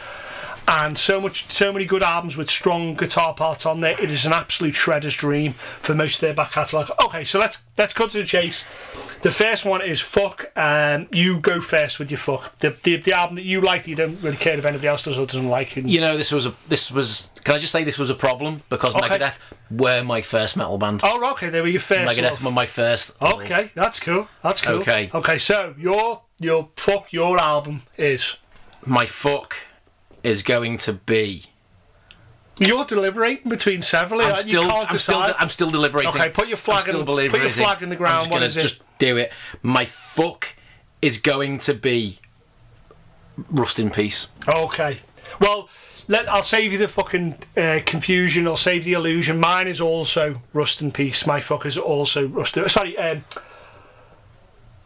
and 0.68 0.96
so 0.96 1.20
much 1.20 1.50
so 1.52 1.72
many 1.72 1.84
good 1.84 2.02
albums 2.02 2.36
with 2.36 2.50
strong 2.50 2.94
guitar 2.94 3.34
parts 3.34 3.66
on 3.66 3.80
there. 3.80 4.00
It 4.00 4.10
is 4.10 4.24
an 4.24 4.32
absolute 4.32 4.74
shredder's 4.74 5.14
dream 5.14 5.52
for 5.52 5.94
most 5.94 6.16
of 6.16 6.20
their 6.20 6.34
back 6.34 6.52
catalogue. 6.52 6.90
Okay, 7.04 7.24
so 7.24 7.38
let's 7.38 7.62
let's 7.76 7.92
cut 7.92 8.10
to 8.10 8.18
the 8.18 8.24
chase. 8.24 8.64
The 9.22 9.30
first 9.30 9.64
one 9.64 9.82
is 9.82 10.00
fuck. 10.00 10.50
Um, 10.56 11.08
you 11.12 11.38
go 11.40 11.60
first 11.60 11.98
with 11.98 12.10
your 12.10 12.18
fuck. 12.18 12.58
The, 12.58 12.70
the 12.70 12.96
the 12.96 13.12
album 13.12 13.36
that 13.36 13.44
you 13.44 13.60
like 13.60 13.84
that 13.84 13.90
you 13.90 13.96
don't 13.96 14.20
really 14.22 14.36
care 14.36 14.58
if 14.58 14.64
anybody 14.64 14.88
else 14.88 15.04
does 15.04 15.18
or 15.18 15.26
doesn't 15.26 15.48
like. 15.48 15.76
You 15.76 16.00
know, 16.00 16.16
this 16.16 16.32
was 16.32 16.46
a 16.46 16.54
this 16.68 16.90
was. 16.90 17.30
Can 17.44 17.54
I 17.54 17.58
just 17.58 17.72
say 17.72 17.84
this 17.84 17.98
was 17.98 18.10
a 18.10 18.14
problem 18.14 18.62
because 18.68 18.94
Okay. 18.94 19.18
Megadeth 19.18 19.38
were 19.70 20.02
my 20.04 20.20
first 20.20 20.56
metal 20.56 20.78
band. 20.78 21.00
Oh, 21.02 21.30
okay, 21.32 21.48
they 21.48 21.60
were 21.60 21.68
your 21.68 21.80
first. 21.80 22.16
Megadeth 22.16 22.30
love. 22.30 22.44
were 22.44 22.50
my 22.50 22.66
first. 22.66 23.20
love. 23.20 23.42
Okay, 23.42 23.70
that's 23.74 23.98
cool. 24.00 24.28
That's 24.42 24.60
cool. 24.60 24.74
Okay. 24.76 25.10
Okay, 25.12 25.38
so 25.38 25.74
your 25.78 26.22
your 26.38 26.68
fuck 26.76 27.12
your 27.12 27.38
album 27.40 27.82
is 27.96 28.36
My 28.84 29.06
fuck 29.06 29.56
is 30.22 30.42
going 30.42 30.78
to 30.78 30.92
be. 30.92 31.44
you're 32.58 32.84
deliberating 32.84 33.48
between 33.48 33.82
several. 33.82 34.20
I'm 34.20 34.36
still. 34.36 34.64
you 34.64 34.70
can't 34.70 34.90
I'm 34.90 34.98
still. 34.98 35.22
I'm 35.38 35.48
still 35.48 35.70
deliberating. 35.70 36.10
Okay, 36.10 36.30
put 36.30 36.48
your 36.48 36.56
flag 36.56 36.88
in- 36.88 37.04
put 37.04 37.40
your 37.40 37.48
flag 37.50 37.82
in 37.82 37.88
the 37.88 37.96
ground. 37.96 38.14
I'm 38.14 38.20
just 38.20 38.30
What 38.30 38.36
gonna 38.36 38.46
is 38.46 38.56
it? 38.56 38.60
just 38.60 38.82
do 38.98 39.16
it. 39.16 39.32
My 39.62 39.84
fuck 39.84 40.54
is 41.00 41.18
going 41.18 41.58
to 41.60 41.74
be. 41.74 42.18
Rust 43.50 43.78
in 43.80 43.90
peace. 43.90 44.28
Okay. 44.46 44.98
Well, 45.40 45.68
let 46.06 46.28
I'll 46.28 46.42
save 46.42 46.70
you 46.72 46.78
the 46.78 46.86
fucking 46.88 47.36
uh, 47.56 47.80
confusion. 47.86 48.46
I'll 48.46 48.56
save 48.56 48.84
the 48.84 48.92
illusion. 48.92 49.40
Mine 49.40 49.66
is 49.68 49.80
also 49.80 50.42
Rust 50.52 50.82
in 50.82 50.92
Peace. 50.92 51.26
My 51.26 51.40
fuck 51.40 51.64
is 51.64 51.78
also 51.78 52.28
Rust. 52.28 52.56
In, 52.58 52.68
sorry. 52.68 52.96
Um, 52.98 53.24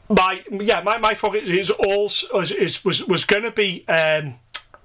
my 0.09 0.43
yeah, 0.51 0.80
my 0.82 0.99
my 0.99 1.14
fuck 1.14 1.34
is, 1.34 1.51
is 1.51 1.70
also 1.70 2.39
is, 2.41 2.53
is 2.53 2.84
was 2.84 3.05
was 3.07 3.24
gonna 3.24 3.51
be 3.51 3.87
um, 3.89 4.34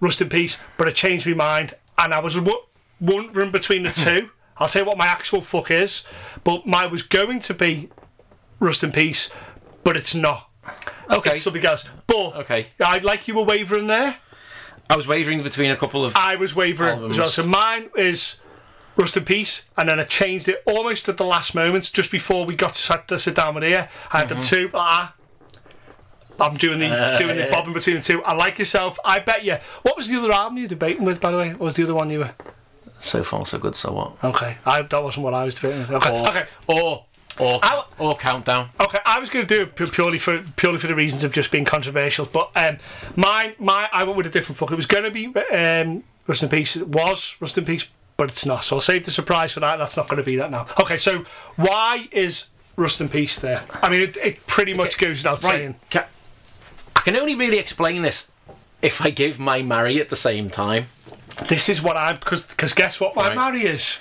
Rust 0.02 0.22
in 0.22 0.28
Peace, 0.28 0.60
but 0.78 0.88
I 0.88 0.92
changed 0.92 1.26
my 1.28 1.34
mind, 1.34 1.76
and 1.98 2.14
I 2.14 2.20
was 2.20 2.36
w- 2.36 2.58
wondering 3.00 3.52
between 3.52 3.84
the 3.84 3.92
two. 3.92 4.30
I'll 4.58 4.68
tell 4.68 4.82
you 4.82 4.88
what 4.88 4.98
my 4.98 5.06
actual 5.08 5.40
fuck 5.42 5.72
is, 5.72 6.04
but 6.44 6.66
mine 6.68 6.92
was 6.92 7.02
going 7.04 7.40
to 7.42 7.54
be 7.54 7.90
Rust 8.60 8.84
in 8.84 8.92
Peace, 8.92 9.30
but 9.84 9.96
it's 9.96 10.14
not. 10.14 10.50
Okay. 11.10 11.32
It's 11.36 11.44
something 11.44 11.66
else. 11.66 11.88
But 12.08 12.36
Okay. 12.38 12.68
I'd 12.80 13.04
like 13.04 13.28
you 13.28 13.36
were 13.36 13.44
wavering 13.44 13.88
there. 13.88 14.18
I 14.90 14.96
was 14.98 15.08
wavering 15.08 15.42
between 15.42 15.72
a 15.72 15.76
couple 15.78 16.04
of. 16.06 16.14
I 16.16 16.36
was 16.36 16.56
wavering 16.56 16.92
Albums. 16.92 17.14
as 17.14 17.20
well. 17.20 17.30
So 17.30 17.44
mine 17.46 17.90
is 17.98 18.38
Rust 18.98 19.16
in 19.18 19.24
Peace, 19.26 19.70
and 19.78 19.88
then 19.90 20.00
I 20.00 20.04
changed 20.04 20.48
it 20.50 20.62
almost 20.68 21.08
at 21.10 21.18
the 21.18 21.26
last 21.26 21.56
moment, 21.56 21.90
just 21.94 22.12
before 22.12 22.46
we 22.46 22.56
got 22.56 22.74
to 22.74 22.80
sit, 22.82 23.08
to 23.08 23.18
sit 23.18 23.36
down 23.36 23.56
with 23.56 23.64
here. 23.64 23.90
I 24.12 24.18
had 24.20 24.28
Mm-hmm. 24.28 24.34
them 24.40 24.44
two. 24.44 24.70
Ah, 24.74 25.14
I'm 26.42 26.58
doing 26.58 26.80
the 26.80 26.88
Uh, 26.88 27.18
doing 27.18 27.38
the 27.38 27.48
bobbing 27.52 27.74
between 27.74 27.96
the 27.98 28.02
two. 28.02 28.24
I 28.24 28.34
like 28.34 28.58
yourself. 28.60 28.98
I 29.06 29.20
bet 29.20 29.46
you. 29.46 29.58
What 29.84 29.96
was 29.96 30.10
the 30.10 30.18
other 30.18 30.32
album 30.32 30.58
you 30.58 30.64
were 30.64 30.70
debating 30.70 31.06
with, 31.06 31.22
by 31.22 31.32
the 31.32 31.38
way? 31.38 31.50
What 31.52 31.62
was 31.62 31.76
the 31.76 31.84
other 31.84 31.96
one 31.96 32.10
you 32.10 32.20
were? 32.20 32.32
So 33.00 33.24
far, 33.24 33.46
so 33.46 33.58
good. 33.58 33.76
So 33.76 33.92
what? 33.94 34.24
Okay, 34.24 34.58
I, 34.66 34.82
that 34.82 35.04
wasn't 35.04 35.24
what 35.24 35.34
I 35.34 35.44
was 35.46 35.56
debating. 35.56 35.82
with. 35.82 35.92
Okay, 35.92 36.10
Or- 36.22 36.28
okay, 36.30 36.46
Or 36.68 37.06
or 37.40 37.60
I- 37.64 37.84
or 37.98 38.16
countdown. 38.18 38.70
okay. 38.80 39.00
I 39.06 39.20
was 39.20 39.30
going 39.30 39.46
to 39.48 39.56
do 39.56 39.62
it 39.64 39.76
purely 39.92 40.20
for 40.20 40.44
purely 40.58 40.78
for 40.78 40.88
the 40.88 40.96
reasons 40.96 41.24
of 41.24 41.32
just 41.32 41.50
being 41.52 41.66
controversial, 41.66 42.26
but 42.26 42.52
um, 42.56 42.78
mine, 43.16 43.54
my, 43.58 43.88
I 43.94 44.04
went 44.04 44.18
with 44.18 44.28
a 44.28 44.30
different 44.30 44.58
fuck. 44.60 44.72
It 44.72 44.76
was 44.76 44.86
going 44.86 45.04
to 45.06 45.12
be 45.12 45.28
um, 45.56 46.04
Rust 46.28 46.44
in 46.44 46.50
Peace. 46.50 46.76
It 46.76 46.88
was 46.90 47.38
Rust 47.40 47.58
in 47.58 47.66
Peace, 47.66 47.88
but 48.18 48.30
it's 48.30 48.46
not. 48.46 48.66
So 48.66 48.76
I'll 48.76 48.82
save 48.82 49.06
the 49.06 49.12
surprise 49.12 49.54
for 49.54 49.62
that. 49.62 49.78
That's 49.78 49.96
not 49.98 50.08
going 50.10 50.22
to 50.22 50.26
be 50.26 50.36
that 50.36 50.52
now. 50.52 50.68
Okay, 50.80 50.98
so 50.98 51.24
why 51.56 52.10
is 52.12 52.50
Rust 52.76 53.00
in 53.02 53.10
Peace 53.10 53.40
there? 53.40 53.64
I 53.82 53.90
mean, 53.90 54.02
it, 54.02 54.18
it 54.18 54.46
pretty 54.46 54.74
much 54.74 54.98
goes 54.98 55.20
without 55.24 55.42
saying. 55.42 55.76
Ca- 55.90 56.08
I 57.02 57.04
can 57.04 57.16
only 57.18 57.34
really 57.36 57.58
explain 57.58 58.04
this 58.04 58.30
if 58.84 59.02
I 59.02 59.10
give 59.10 59.40
my 59.40 59.64
Mary 59.64 60.00
at 60.00 60.10
the 60.10 60.16
same 60.16 60.50
time. 60.52 60.86
This 61.50 61.68
is 61.68 61.82
what 61.82 61.98
I'm 61.98 62.18
because 62.18 62.46
because 62.46 62.74
guess 62.74 63.00
what 63.00 63.16
my 63.16 63.30
Right. 63.30 63.36
marry 63.36 63.66
is. 63.66 63.98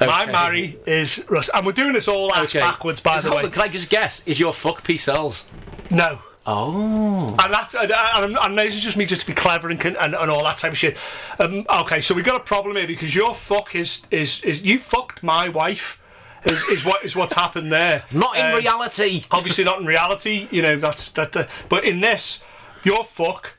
My 0.00 0.22
Okay. 0.22 0.32
marry 0.32 0.78
is 0.86 1.20
Rust, 1.28 1.50
and 1.54 1.66
we're 1.66 1.72
doing 1.72 1.92
this 1.92 2.06
all 2.06 2.32
ass 2.32 2.50
Okay. 2.54 2.60
backwards. 2.60 3.00
By 3.00 3.16
Is- 3.16 3.24
the 3.24 3.30
hold 3.30 3.42
way, 3.42 3.46
on, 3.46 3.50
can 3.52 3.62
I 3.62 3.68
just 3.68 3.90
guess? 3.90 4.22
Is 4.26 4.38
your 4.38 4.52
fuck 4.52 4.84
Peace 4.84 5.04
Sells? 5.04 5.46
no. 5.90 6.20
Oh. 6.46 7.34
And 7.42 7.54
that, 7.54 7.74
and, 7.74 7.90
and, 7.90 8.38
and 8.38 8.58
this 8.58 8.74
is 8.74 8.82
just 8.82 8.98
me 8.98 9.06
just 9.06 9.22
to 9.22 9.26
be 9.26 9.32
clever 9.32 9.70
and, 9.70 9.80
con- 9.80 9.96
and, 9.98 10.14
and 10.14 10.30
all 10.30 10.44
that 10.44 10.58
type 10.58 10.72
of 10.72 10.78
shit. 10.78 10.94
Um, 11.38 11.64
okay, 11.80 12.02
so 12.02 12.14
we've 12.14 12.22
got 12.24 12.36
a 12.36 12.44
problem 12.44 12.76
here 12.76 12.86
because 12.86 13.14
your 13.14 13.34
fuck 13.34 13.74
is 13.74 14.02
is, 14.10 14.42
is 14.44 14.60
you 14.60 14.78
fucked 14.78 15.22
my 15.22 15.48
wife. 15.48 15.98
Is, 16.44 16.62
is 16.68 16.84
what 16.84 17.04
is 17.04 17.16
what's 17.16 17.34
happened 17.34 17.72
there? 17.72 18.04
Not 18.12 18.36
in 18.36 18.44
Um, 18.46 18.58
reality. 18.58 19.22
Obviously 19.30 19.64
not 19.64 19.80
in 19.80 19.86
reality. 19.86 20.46
You 20.50 20.62
know 20.62 20.76
that's 20.76 21.10
that. 21.12 21.36
Uh, 21.36 21.46
but 21.68 21.84
in 21.84 22.00
this, 22.00 22.44
your 22.82 23.04
fuck 23.04 23.54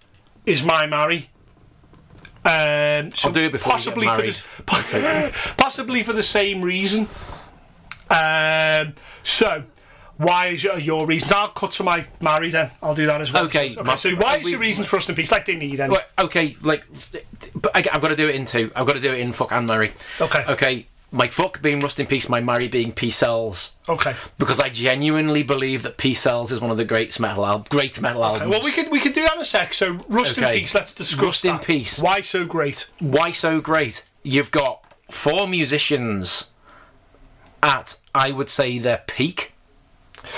is 0.46 0.64
my 0.64 0.86
marry. 0.86 1.30
Um, 2.44 3.10
so 3.12 3.30
I'll 3.30 3.34
do 3.34 3.42
it 3.46 3.52
before 3.52 3.72
possibly 3.72 4.08
for 4.08 4.22
the, 4.22 5.54
possibly 5.58 6.04
for 6.04 6.14
the 6.14 6.22
same 6.24 6.62
reason. 6.62 7.08
Um, 8.10 8.94
so. 9.24 9.64
Why 10.18 10.48
is 10.48 10.64
your, 10.64 10.80
your 10.80 11.06
reasons? 11.06 11.34
I'll 11.34 11.50
cut 11.50 11.72
to 11.74 11.84
my 11.84 12.06
marry 12.22 12.50
then. 12.50 12.72
I'll 12.82 12.96
do 12.96 13.06
that 13.06 13.20
as 13.20 13.34
well. 13.34 13.44
Okay, 13.48 13.72
Okay. 13.72 13.82
my- 13.84 13.96
so 13.98 14.16
why 14.16 14.38
is 14.38 14.46
we- 14.46 14.52
your 14.52 14.62
reasons 14.62 14.88
for 14.88 14.96
Rust 14.96 15.10
in 15.10 15.16
Peace? 15.16 15.30
Like 15.30 15.46
they 15.46 15.56
need 15.56 15.78
any. 15.82 15.94
Okay, 16.18 16.56
like, 16.62 16.86
but 17.54 17.76
I, 17.76 17.80
I've 17.92 18.02
got 18.02 18.08
to 18.08 18.16
do 18.16 18.30
it 18.30 18.36
in 18.36 18.46
two. 18.46 18.72
I've 18.78 18.86
got 18.86 18.94
to 18.94 19.02
do 19.02 19.12
it 19.12 19.20
in 19.20 19.34
fuck 19.34 19.52
and 19.52 19.68
Mary. 19.68 19.92
Okay. 20.22 20.46
Okay. 20.48 20.86
My 21.16 21.30
fuck 21.30 21.62
being 21.62 21.80
Rust 21.80 22.00
in 22.00 22.08
Peace, 22.08 22.28
my 22.28 22.42
Mary 22.42 22.68
being 22.68 22.92
Peace 22.92 23.16
Sells. 23.16 23.76
Okay. 23.88 24.14
Because 24.38 24.60
I 24.60 24.70
genuinely 24.70 25.44
believe 25.44 25.84
that 25.84 25.98
Peace 25.98 26.20
Sells 26.20 26.52
is 26.52 26.60
one 26.60 26.72
of 26.72 26.78
the 26.78 26.84
great 26.84 27.18
metal 27.22 27.46
al- 27.46 27.66
great 27.70 28.02
metal 28.02 28.24
albums. 28.26 28.52
Well, 28.52 28.62
we 28.62 28.72
could 28.72 28.92
we 28.92 29.00
could 29.00 29.14
do 29.14 29.22
that 29.24 29.36
in 29.36 29.42
a 29.42 29.46
sec. 29.46 29.74
So 29.74 29.94
Rust 30.10 30.38
in 30.38 30.44
Peace. 30.50 30.76
Let's 30.76 30.94
discuss 30.94 31.24
Rust 31.26 31.46
in. 31.46 31.60
Peace. 31.60 32.00
Why 32.00 32.20
so 32.22 32.44
great? 32.46 32.90
Why 33.00 33.32
so 33.32 33.62
great? 33.62 34.06
You've 34.24 34.52
got 34.52 34.84
four 35.10 35.48
musicians 35.48 36.50
at, 37.64 37.98
I 38.14 38.32
would 38.32 38.50
say, 38.50 38.78
their 38.78 39.02
peak. 39.08 39.54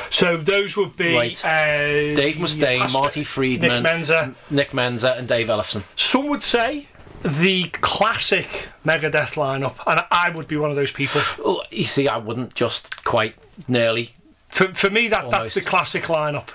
So 0.09 0.37
those 0.37 0.75
would 0.77 0.95
be 0.97 1.15
Right. 1.15 1.43
uh, 1.45 2.13
Dave 2.15 2.35
Mustaine, 2.35 2.79
Pastor- 2.79 2.97
Marty 2.97 3.23
Friedman, 3.23 3.83
Nick 3.83 3.91
Menza. 3.93 4.35
Nick 4.49 4.73
Menza, 4.73 5.15
and 5.17 5.27
Dave 5.27 5.47
Ellefson. 5.47 5.83
Some 5.95 6.27
would 6.27 6.43
say 6.43 6.87
the 7.23 7.69
classic 7.81 8.69
Megadeth 8.85 9.35
lineup, 9.35 9.77
and 9.85 10.05
I 10.11 10.29
would 10.29 10.47
be 10.47 10.57
one 10.57 10.69
of 10.69 10.75
those 10.75 10.91
people. 10.91 11.21
Oh, 11.39 11.63
you 11.71 11.83
see, 11.83 12.07
I 12.07 12.17
wouldn't 12.17 12.53
just 12.53 13.03
quite 13.03 13.35
nearly. 13.67 14.11
For, 14.49 14.67
for 14.73 14.89
me, 14.89 15.07
that 15.09 15.29
that's 15.29 15.53
the 15.53 15.61
classic 15.61 16.03
lineup. 16.03 16.49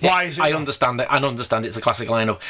Why 0.00 0.24
is 0.24 0.38
it? 0.38 0.42
I 0.42 0.50
not? 0.50 0.56
understand 0.56 1.00
it. 1.00 1.06
I 1.10 1.18
understand 1.18 1.64
it's 1.64 1.76
a 1.76 1.80
classic 1.80 2.08
lineup, 2.08 2.40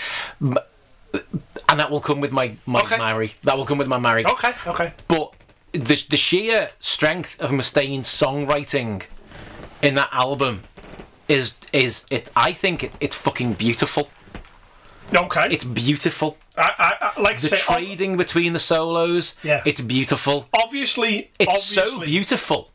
and 0.41 1.81
that 1.81 1.91
will 1.91 2.01
come 2.01 2.21
with 2.21 2.33
my 2.33 2.57
my 2.67 2.81
Okay. 2.81 2.99
Mary. 2.99 3.35
That 3.45 3.57
will 3.57 3.67
come 3.67 3.79
with 3.79 3.89
my 3.89 3.99
Mary. 3.99 4.25
Okay. 4.27 4.53
Okay. 4.67 4.93
But 5.09 5.33
the 5.73 6.05
the 6.09 6.17
sheer 6.17 6.69
strength 6.79 7.41
of 7.41 7.53
Mustaine's 7.53 8.09
songwriting 8.09 9.03
in 9.83 9.95
that 9.95 10.09
album 10.13 10.63
is 11.29 11.55
is 11.73 12.07
it. 12.11 12.31
I 12.37 12.53
think 12.53 12.85
it, 12.85 12.97
it's 13.01 13.17
fucking 13.17 13.55
beautiful. 13.55 14.11
Okay. 15.15 15.49
It's 15.51 15.65
beautiful. 15.65 16.39
I, 16.57 17.13
I, 17.17 17.21
like 17.21 17.41
The 17.41 17.49
say, 17.49 17.57
ob- 17.57 17.63
trading 17.63 18.17
between 18.17 18.53
the 18.53 18.59
solos. 18.59 19.37
Yeah. 19.43 19.63
It's 19.65 19.81
beautiful. 19.81 20.49
obviously, 20.53 21.31
It's 21.39 21.65
so 21.65 22.01
beautiful. 22.01 22.71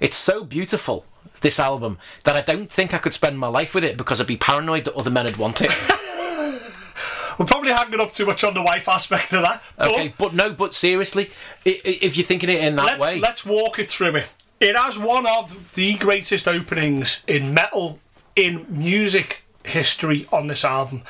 It's 0.00 0.16
so 0.16 0.44
beautiful. 0.44 1.06
This 1.40 1.58
album 1.58 1.98
that 2.24 2.36
I 2.36 2.42
don't 2.42 2.70
think 2.70 2.92
I 2.92 2.98
could 2.98 3.14
spend 3.14 3.38
my 3.38 3.48
life 3.48 3.74
with 3.74 3.82
it 3.82 3.96
because 3.96 4.20
I'd 4.20 4.26
be 4.26 4.36
paranoid 4.36 4.84
that 4.84 4.94
other 4.94 5.10
men 5.10 5.24
would 5.24 5.38
want 5.38 5.62
it. 5.62 5.70
we're 7.38 7.46
probably 7.46 7.72
hanging 7.72 7.98
up 7.98 8.12
too 8.12 8.26
much 8.26 8.44
on 8.44 8.52
the 8.52 8.60
wife 8.62 8.86
aspect 8.86 9.32
of 9.32 9.42
that. 9.42 9.62
But 9.78 9.88
Okay, 9.88 10.14
but 10.18 10.34
no, 10.34 10.52
but 10.52 10.74
seriously, 10.74 11.30
if 11.64 12.18
you're 12.18 12.26
thinking 12.26 12.50
it 12.50 12.62
in 12.62 12.76
that 12.76 12.84
let's 12.84 13.02
way, 13.02 13.20
let's 13.20 13.46
walk 13.46 13.78
it 13.78 13.88
through 13.88 14.16
it. 14.16 14.26
It 14.60 14.76
has 14.76 14.98
one 14.98 15.26
of 15.26 15.72
the 15.72 15.94
greatest 15.94 16.46
openings 16.46 17.22
in 17.26 17.54
metal 17.54 17.98
in 18.36 18.66
music 18.68 19.42
history 19.64 20.28
on 20.30 20.48
this 20.48 20.64
album. 20.64 21.02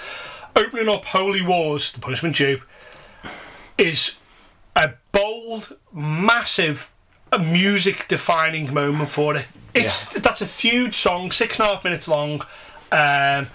Opening 0.57 0.89
up 0.89 1.05
Holy 1.07 1.43
Wars, 1.43 1.93
The 1.93 2.01
Punishment 2.01 2.37
Due, 2.37 2.61
is 3.79 4.17
a 4.77 4.93
bold, 5.13 5.77
massive, 5.93 6.91
music 7.39 8.07
defining 8.09 8.73
moment 8.75 9.09
for 9.11 9.37
it. 9.37 9.47
It's 9.75 10.13
that's 10.15 10.43
a 10.43 10.47
huge 10.47 10.97
song, 10.97 11.31
six 11.31 11.59
and 11.61 11.69
a 11.69 11.75
half 11.75 11.85
minutes 11.85 12.09
long. 12.09 12.43
Um, 12.93 13.47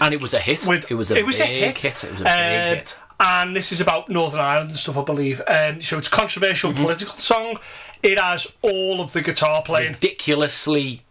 and 0.00 0.12
it 0.12 0.20
was 0.20 0.34
a 0.34 0.40
hit. 0.40 0.66
with 0.66 0.90
it 0.90 0.94
was 0.94 1.10
a 1.12 1.16
it 1.16 1.24
was 1.26 1.38
big 1.38 1.46
a 1.46 1.50
hit. 1.50 1.84
It 1.84 1.92
was 1.94 2.04
a 2.04 2.24
big 2.24 2.26
Um, 2.26 2.76
hit. 2.78 2.98
And 3.20 3.54
this 3.54 3.70
is 3.70 3.80
about 3.80 4.08
Northern 4.08 4.40
Ireland 4.40 4.70
and 4.70 4.78
stuff, 4.78 4.98
I 4.98 5.04
believe. 5.04 5.40
Um, 5.46 5.80
so 5.80 5.98
it's 5.98 6.08
a 6.08 6.10
controversial 6.10 6.72
Mm-hmm. 6.72 6.82
political 6.82 7.18
song. 7.18 7.58
It 8.02 8.18
has 8.18 8.52
all 8.62 9.00
of 9.00 9.12
the 9.12 9.22
guitar 9.22 9.62
playing. 9.62 9.92
Ridiculously 9.92 11.02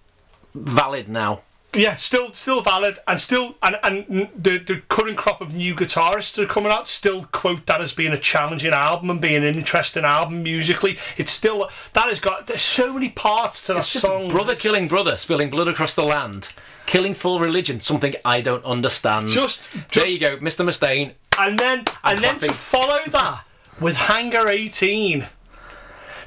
valid 0.53 1.07
now. 1.07 1.41
Yeah, 1.73 1.95
still 1.95 2.33
still 2.33 2.61
valid 2.61 2.99
and 3.07 3.17
still 3.19 3.55
and 3.63 3.77
and 3.81 4.29
the 4.35 4.57
the 4.57 4.81
current 4.89 5.17
crop 5.17 5.39
of 5.39 5.53
new 5.55 5.73
guitarists 5.73 6.35
that 6.35 6.43
are 6.43 6.47
coming 6.47 6.71
out 6.71 6.85
still 6.85 7.23
quote 7.31 7.65
that 7.67 7.79
as 7.79 7.93
being 7.93 8.11
a 8.11 8.17
challenging 8.17 8.73
album 8.73 9.09
and 9.09 9.21
being 9.21 9.37
an 9.43 9.55
interesting 9.55 10.03
album 10.03 10.43
musically. 10.43 10.97
It's 11.17 11.31
still 11.31 11.69
that 11.93 12.07
has 12.07 12.19
got 12.19 12.47
there's 12.47 12.61
so 12.61 12.93
many 12.93 13.07
parts 13.09 13.65
to 13.67 13.73
that 13.73 13.77
It's 13.79 13.93
just 13.93 14.05
song. 14.05 14.27
brother 14.27 14.55
killing 14.55 14.89
brother, 14.89 15.15
spilling 15.15 15.49
blood 15.49 15.69
across 15.69 15.93
the 15.93 16.03
land, 16.03 16.49
killing 16.87 17.13
for 17.13 17.39
religion, 17.41 17.79
something 17.79 18.15
I 18.25 18.41
don't 18.41 18.65
understand. 18.65 19.29
Just- 19.29 19.67
there 19.93 20.07
you 20.07 20.19
go, 20.19 20.37
Mr. 20.37 20.65
Mustaine. 20.65 21.13
and 21.39 21.57
then 21.57 21.85
and 22.03 22.19
then 22.19 22.37
to 22.39 22.51
follow 22.53 22.99
that 23.07 23.45
with 23.79 23.95
Hangar 23.95 24.49
18. 24.49 25.25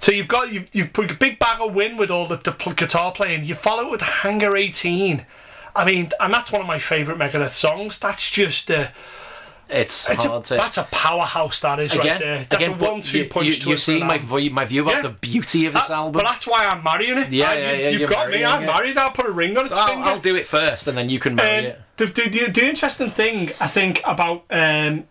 So 0.04 0.12
you've 0.12 0.28
got 0.28 0.52
you've, 0.52 0.68
you've 0.74 0.92
put 0.92 1.10
a 1.10 1.14
big 1.14 1.38
bag 1.38 1.62
of 1.62 1.74
win 1.74 1.96
with 1.96 2.10
all 2.10 2.26
the, 2.26 2.36
the 2.36 2.52
guitar 2.76 3.10
playing. 3.10 3.46
You 3.46 3.54
follow 3.54 3.84
it 3.86 3.90
with 3.90 4.02
Hangar 4.02 4.54
18. 4.54 5.24
I 5.74 5.84
mean, 5.86 6.10
and 6.20 6.30
that's 6.30 6.52
one 6.52 6.60
of 6.60 6.66
my 6.66 6.78
favourite 6.78 7.18
Megadeth 7.18 7.52
songs. 7.52 7.98
That's 7.98 8.30
just 8.30 8.70
uh, 8.70 8.88
It's, 9.70 10.10
it's 10.10 10.26
a, 10.26 10.28
hard 10.28 10.44
to. 10.44 10.54
that's 10.56 10.76
a 10.76 10.82
powerhouse. 10.90 11.62
That 11.62 11.80
is 11.80 11.96
right 11.96 12.04
again, 12.04 12.20
there. 12.20 12.38
That's 12.50 12.66
again, 12.66 12.78
a 12.78 12.84
one-two 12.84 13.18
you, 13.20 13.28
punch 13.30 13.46
you, 13.46 13.52
to 13.54 13.68
you 13.70 13.74
it 13.76 13.78
see 13.78 13.98
for 14.00 14.04
an 14.04 14.28
my 14.30 14.48
my 14.50 14.66
view 14.66 14.82
about 14.82 14.96
Yeah. 14.96 15.02
the 15.04 15.08
beauty 15.08 15.64
of 15.64 15.72
this 15.72 15.88
That- 15.88 15.94
album. 15.94 16.12
But 16.12 16.24
that's 16.30 16.46
why 16.46 16.64
I'm 16.64 16.82
marrying 16.84 17.16
it. 17.16 17.32
Yeah, 17.32 17.48
I- 17.48 17.54
yeah, 17.54 17.72
you, 17.72 17.82
yeah, 17.84 17.88
You've 17.88 18.10
got 18.10 18.28
me. 18.28 18.44
I'm 18.44 18.62
it. 18.62 18.66
married. 18.66 18.98
I'll 18.98 19.10
put 19.10 19.24
a 19.24 19.32
ring 19.32 19.56
on 19.56 19.64
its 19.64 19.72
I'll, 19.72 19.88
finger. 19.88 20.04
I'll 20.06 20.20
do 20.20 20.36
it 20.36 20.46
first, 20.46 20.86
and 20.86 20.98
then 20.98 21.08
you 21.08 21.18
can 21.18 21.34
marry 21.34 21.60
Um, 21.60 21.64
it. 21.64 21.80
the, 21.96 22.06
the, 22.08 22.28
the, 22.28 22.50
the 22.50 22.68
interesting 22.68 23.08
thing 23.10 23.52
I 23.58 23.68
think 23.68 24.02
about 24.04 24.44
um, 24.50 25.04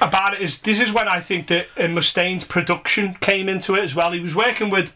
about 0.00 0.34
it 0.34 0.40
is 0.40 0.60
this 0.62 0.80
is 0.80 0.92
when 0.92 1.08
I 1.08 1.20
think 1.20 1.46
that 1.48 1.66
uh, 1.76 1.82
Mustaine's 1.82 2.44
production 2.44 3.14
came 3.14 3.48
into 3.48 3.74
it 3.74 3.82
as 3.82 3.94
well. 3.94 4.12
He 4.12 4.20
was 4.20 4.34
working 4.34 4.70
with 4.70 4.94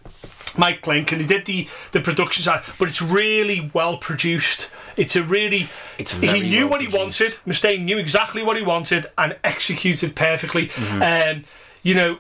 Mike 0.59 0.83
Clink 0.83 1.13
and 1.13 1.21
he 1.21 1.27
did 1.27 1.47
the 1.47 1.69
the 1.93 2.01
production 2.01 2.43
side, 2.43 2.63
but 2.79 2.89
it's 2.89 3.03
really 3.03 3.71
well 3.73 3.97
produced. 3.97 4.71
It's 4.97 5.17
a 5.17 5.23
really 5.23 5.69
It's 5.99 6.13
he 6.13 6.41
knew 6.41 6.67
well 6.67 6.71
what 6.71 6.81
he 6.83 6.89
wanted. 6.89 7.33
Mustaine 7.47 7.85
knew 7.85 7.99
exactly 7.99 8.43
what 8.43 8.57
he 8.57 8.63
wanted 8.63 9.07
and 9.17 9.37
executed 9.43 10.15
perfectly. 10.15 10.69
Mm-hmm. 10.69 11.39
Um, 11.39 11.45
you 11.83 11.95
know, 11.95 12.19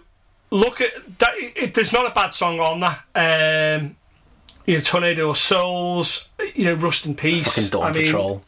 look 0.50 0.80
at 0.80 1.18
that. 1.18 1.30
It, 1.36 1.74
there's 1.74 1.92
not 1.92 2.06
a 2.10 2.14
bad 2.14 2.32
song 2.32 2.60
on 2.60 2.80
that. 2.80 3.80
Um, 3.80 3.96
you 4.66 4.74
know, 4.74 4.80
Tornado 4.80 5.30
of 5.30 5.38
Souls. 5.38 6.28
You 6.54 6.66
know, 6.66 6.74
Rust 6.74 7.06
in 7.06 7.14
Peace. 7.14 7.54
Fucking 7.54 7.70
Dawn 7.70 7.90
I 7.90 7.92
mean, 7.92 8.04
Patrol. 8.04 8.42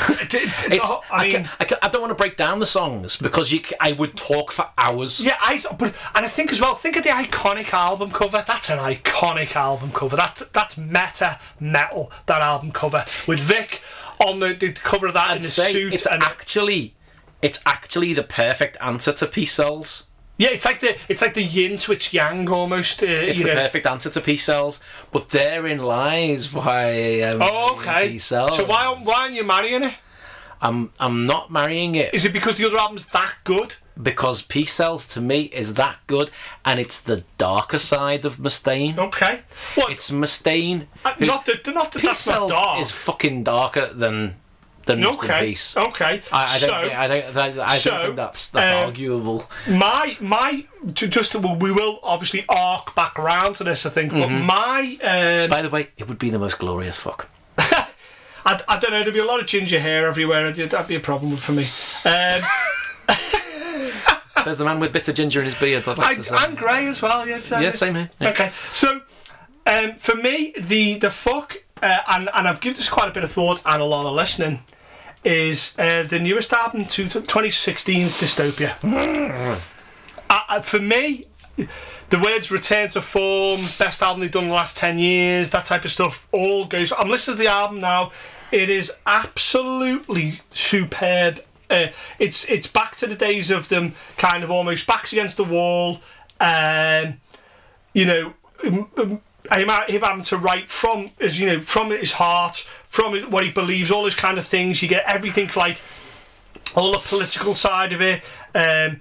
It's, 0.72 0.86
oh, 0.88 1.02
I, 1.10 1.28
mean, 1.28 1.48
I, 1.58 1.64
ca- 1.64 1.78
I 1.82 1.88
don't 1.88 2.00
want 2.00 2.10
to 2.12 2.14
break 2.14 2.36
down 2.36 2.60
the 2.60 2.66
songs 2.66 3.16
because 3.16 3.50
you, 3.50 3.60
I 3.80 3.92
would 3.92 4.16
talk 4.16 4.52
for 4.52 4.68
hours. 4.78 5.20
yeah, 5.20 5.36
I 5.40 5.60
but 5.78 5.94
and 6.14 6.24
I 6.24 6.28
think 6.28 6.52
as 6.52 6.60
well. 6.60 6.74
Think 6.74 6.96
of 6.96 7.02
the 7.02 7.10
iconic 7.10 7.72
album 7.72 8.10
cover. 8.10 8.44
That's 8.46 8.70
an 8.70 8.78
iconic 8.78 9.56
album 9.56 9.90
cover. 9.92 10.16
That's 10.16 10.46
that's 10.48 10.78
meta 10.78 11.40
metal. 11.58 12.12
That 12.26 12.42
album 12.42 12.70
cover 12.70 13.04
with 13.26 13.40
Vic 13.40 13.82
on 14.24 14.38
the, 14.40 14.52
the 14.52 14.72
cover 14.72 15.06
of 15.06 15.14
that 15.14 15.30
in 15.30 15.36
I'd 15.38 15.42
the 15.42 15.46
say 15.48 15.72
suit 15.72 15.94
it's 15.94 16.06
and 16.06 16.22
actually, 16.22 16.94
it's 17.42 17.60
actually 17.66 18.14
the 18.14 18.22
perfect 18.22 18.76
answer 18.80 19.12
to 19.12 19.26
Peace 19.26 19.52
Sells. 19.52 20.04
Yeah, 20.40 20.52
it's 20.56 20.64
like 20.64 20.80
the 20.80 20.96
it's 21.08 21.20
like 21.22 21.34
the 21.34 21.42
yin 21.44 21.76
to 21.84 21.92
its 21.92 22.12
yang 22.12 22.48
almost. 22.48 23.02
Uh, 23.02 23.06
It's 23.30 23.40
the 23.42 23.48
know. 23.52 23.60
perfect 23.62 23.86
answer 23.86 24.10
to 24.10 24.20
Peace 24.20 24.44
Sells, 24.44 24.80
but 25.12 25.28
therein 25.28 25.78
lies 25.84 26.50
why. 26.52 27.20
Um, 27.28 27.42
Oh, 27.42 27.76
okay. 27.76 28.08
Peace 28.08 28.24
Sells. 28.32 28.56
So 28.56 28.64
why 28.64 28.84
why 29.04 29.22
aren't 29.22 29.34
you 29.34 29.46
marrying 29.46 29.82
it? 29.84 29.94
I'm 30.62 30.92
I'm 31.00 31.24
not 31.26 31.50
marrying 31.50 31.94
it 31.94 32.12
Is 32.12 32.24
it 32.26 32.32
because 32.34 32.56
the 32.58 32.66
other 32.66 32.78
album's 32.78 33.06
that 33.08 33.34
good? 33.44 33.74
because 34.00 34.40
Peace 34.40 34.72
Sells 34.72 35.06
to 35.14 35.20
me 35.20 35.40
is 35.62 35.74
that 35.74 35.96
good, 36.06 36.30
and 36.64 36.80
it's 36.80 37.00
the 37.02 37.22
darker 37.36 37.78
side 37.78 38.24
of 38.24 38.38
Mustaine. 38.38 38.96
Okay. 38.98 39.40
What? 39.74 39.92
It's 39.92 40.10
Mustaine. 40.10 40.86
uh, 41.04 41.12
not 41.20 41.44
that 41.44 41.66
not 41.74 41.92
that 41.92 42.02
that's 42.02 42.26
not 42.26 42.34
Cells 42.34 42.52
dark. 42.52 42.80
is 42.80 42.90
fucking 42.92 43.44
darker 43.44 43.86
than 43.92 44.36
than 44.96 45.04
Rust 45.04 45.22
in 45.24 45.30
okay. 45.30 45.46
Peace. 45.46 45.76
Okay. 45.76 46.22
I, 46.32 46.56
I 46.56 46.58
don't. 46.58 46.68
so, 46.70 46.80
think, 46.80 46.98
I 46.98 47.08
don't. 47.08 47.36
I, 47.36 47.64
I 47.64 47.76
so, 47.78 47.90
don't 47.90 48.00
think 48.02 48.16
that's 48.16 48.48
that's 48.48 48.80
um, 48.80 48.86
arguable. 48.86 49.44
my 49.68 50.16
my 50.20 50.64
just 50.94 51.34
well, 51.36 51.56
we 51.56 51.72
will 51.72 52.00
obviously 52.02 52.44
arc 52.48 52.94
back 52.94 53.18
around 53.18 53.54
to 53.54 53.64
this 53.64 53.84
I 53.86 53.90
think 53.90 54.12
but 54.12 54.28
Mm-hmm. 54.28 54.46
my 54.46 54.98
um, 55.42 55.50
By 55.50 55.62
the 55.62 55.68
way, 55.70 55.88
it 55.96 56.08
would 56.08 56.18
be 56.18 56.30
the 56.30 56.38
most 56.38 56.58
glorious 56.58 56.96
fuck. 56.96 57.28
I, 57.58 58.60
I 58.68 58.78
don't 58.80 58.90
know 58.90 59.02
there'd 59.02 59.12
be 59.12 59.20
a 59.20 59.24
lot 59.24 59.40
of 59.40 59.46
ginger 59.46 59.80
hair 59.80 60.06
everywhere 60.06 60.46
and 60.46 60.56
that'd 60.56 60.86
be 60.88 60.94
a 60.94 61.00
problem 61.00 61.36
for 61.36 61.52
me 61.52 61.66
um, 62.04 62.42
Says 64.42 64.56
the 64.56 64.64
man 64.64 64.80
with 64.80 64.92
bits 64.94 65.06
of 65.10 65.14
ginger 65.16 65.40
in 65.40 65.44
his 65.44 65.54
beard. 65.54 65.86
I'd 65.86 65.98
like 65.98 66.12
I, 66.12 66.14
to 66.14 66.22
say. 66.22 66.34
I'm 66.34 66.54
grey 66.54 66.86
as 66.86 67.02
well 67.02 67.26
yes 67.28 67.50
yeah, 67.50 67.70
same 67.70 67.94
here. 67.94 68.10
Yeah. 68.18 68.30
okay 68.30 68.50
so 68.52 69.02
um, 69.66 69.94
for 69.96 70.14
me 70.14 70.54
the 70.58 70.98
the 70.98 71.10
fuck 71.10 71.58
uh, 71.82 71.98
and, 72.08 72.30
and 72.34 72.48
I've 72.48 72.60
given 72.60 72.76
this 72.76 72.88
quite 72.88 73.08
a 73.08 73.12
bit 73.12 73.24
of 73.24 73.32
thought 73.32 73.62
and 73.66 73.82
a 73.82 73.84
lot 73.84 74.06
of 74.06 74.14
listening 74.14 74.60
is 75.24 75.74
uh, 75.78 76.02
the 76.02 76.18
newest 76.18 76.52
album 76.52 76.84
to 76.86 77.04
2016's 77.06 78.20
Dystopia 78.20 78.76
uh, 80.30 80.60
for 80.60 80.78
me 80.78 81.26
the 82.10 82.18
words 82.18 82.50
return 82.50 82.88
to 82.90 83.00
form, 83.00 83.60
best 83.78 84.02
album 84.02 84.20
they've 84.20 84.30
done 84.30 84.44
in 84.44 84.48
the 84.50 84.54
last 84.54 84.76
10 84.76 84.98
years, 84.98 85.52
that 85.52 85.64
type 85.64 85.84
of 85.84 85.92
stuff, 85.92 86.28
all 86.32 86.66
goes. 86.66 86.92
I'm 86.98 87.08
listening 87.08 87.36
to 87.36 87.42
the 87.44 87.48
album 87.48 87.80
now. 87.80 88.10
It 88.50 88.68
is 88.68 88.92
absolutely 89.06 90.40
superb. 90.50 91.40
Uh, 91.70 91.88
it's 92.18 92.50
it's 92.50 92.66
back 92.66 92.96
to 92.96 93.06
the 93.06 93.14
days 93.14 93.52
of 93.52 93.68
them 93.68 93.94
kind 94.16 94.42
of 94.42 94.50
almost 94.50 94.88
backs 94.88 95.12
against 95.12 95.36
the 95.36 95.44
wall. 95.44 96.00
Um, 96.40 97.20
you 97.92 98.06
know, 98.06 98.34
him, 99.52 99.68
him 99.68 100.02
having 100.02 100.24
to 100.24 100.36
write 100.36 100.70
from, 100.70 101.10
as 101.20 101.40
you 101.40 101.46
know, 101.46 101.60
from 101.60 101.90
his 101.90 102.12
heart, 102.12 102.56
from 102.88 103.18
what 103.30 103.44
he 103.44 103.50
believes, 103.50 103.90
all 103.90 104.02
those 104.02 104.14
kind 104.14 104.38
of 104.38 104.46
things. 104.46 104.82
You 104.82 104.88
get 104.88 105.04
everything 105.06 105.50
like 105.56 105.78
all 106.74 106.92
the 106.92 106.98
political 106.98 107.54
side 107.54 107.92
of 107.92 108.00
it. 108.00 108.22
Um, 108.54 108.98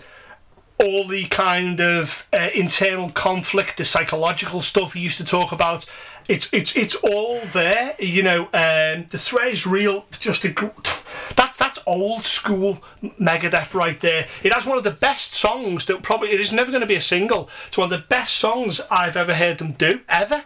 all 0.81 1.05
the 1.05 1.26
kind 1.26 1.81
of 1.81 2.27
uh, 2.31 2.49
internal 2.55 3.09
conflict, 3.09 3.77
the 3.77 3.85
psychological 3.85 4.61
stuff 4.61 4.93
he 4.93 5.01
used 5.01 5.17
to 5.17 5.26
talk 5.26 5.51
about. 5.51 5.85
It's 6.27 6.53
it's 6.53 6.76
it's 6.76 6.95
all 6.95 7.41
there, 7.41 7.95
you 7.99 8.23
know. 8.23 8.43
Um, 8.53 9.07
the 9.09 9.17
threat 9.17 9.49
is 9.49 9.67
real. 9.67 10.05
Just 10.19 10.45
a, 10.45 10.53
that's 11.35 11.57
that's 11.57 11.68
old 11.90 12.26
school 12.26 12.80
Megadeth 13.20 13.74
right 13.74 13.99
there. 13.99 14.28
It 14.44 14.53
has 14.53 14.66
one 14.66 14.78
of 14.78 14.84
the 14.84 14.91
best 14.91 15.34
songs 15.34 15.86
that 15.88 16.02
probably 16.03 16.30
it 16.32 16.40
is 16.40 16.52
never 16.53 16.72
going 16.72 16.82
to 16.82 16.88
be 16.88 16.95
a 16.95 17.02
single. 17.02 17.49
It's 17.68 17.78
one 17.78 17.91
of 17.91 17.99
the 18.02 18.06
best 18.07 18.36
songs 18.36 18.80
I've 18.91 19.18
ever 19.18 19.36
heard 19.36 19.57
them 19.57 19.74
do 19.74 20.02
ever 20.10 20.44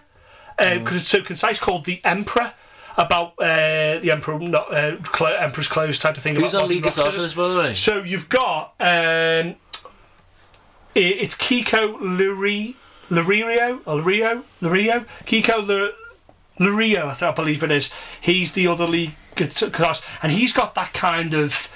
because 0.57 0.95
it's 0.98 1.07
so 1.07 1.22
concise. 1.22 1.60
Called 1.60 1.86
the 1.86 1.99
Emperor. 2.03 2.53
About 2.95 3.30
uh, 3.40 3.98
the 3.98 4.11
emperor, 4.11 4.38
not 4.38 4.72
uh, 4.72 5.02
cl- 5.03 5.36
emperor's 5.36 5.68
clothes 5.68 5.98
type 5.98 6.15
of 6.15 6.22
thing. 6.22 6.36
Who's 6.36 6.53
about 6.53 6.61
our 6.65 6.68
lead 6.70 6.84
guitar 6.84 7.11
this, 7.11 7.34
by 7.34 7.48
the 7.48 7.57
way? 7.57 7.74
So 7.74 8.03
you've 8.03 8.30
got 8.30 8.76
um, 8.80 9.56
i- 10.95 10.99
it's 11.24 11.36
Kiko 11.36 11.99
Luri, 11.99 12.76
Lurio, 13.10 13.80
or 13.86 13.99
Lurio, 13.99 14.44
Lurio, 14.61 15.06
Kiko 15.26 15.65
Lur- 16.59 16.73
Lurio, 16.73 17.21
I, 17.21 17.31
believe 17.31 17.63
it 17.63 17.71
is. 17.71 17.93
He's 18.19 18.53
the 18.53 18.67
other 18.67 18.85
lead 18.85 19.13
guitarist, 19.35 20.03
and 20.21 20.31
he's 20.31 20.53
got 20.53 20.75
that 20.75 20.93
kind 20.93 21.34
of 21.34 21.71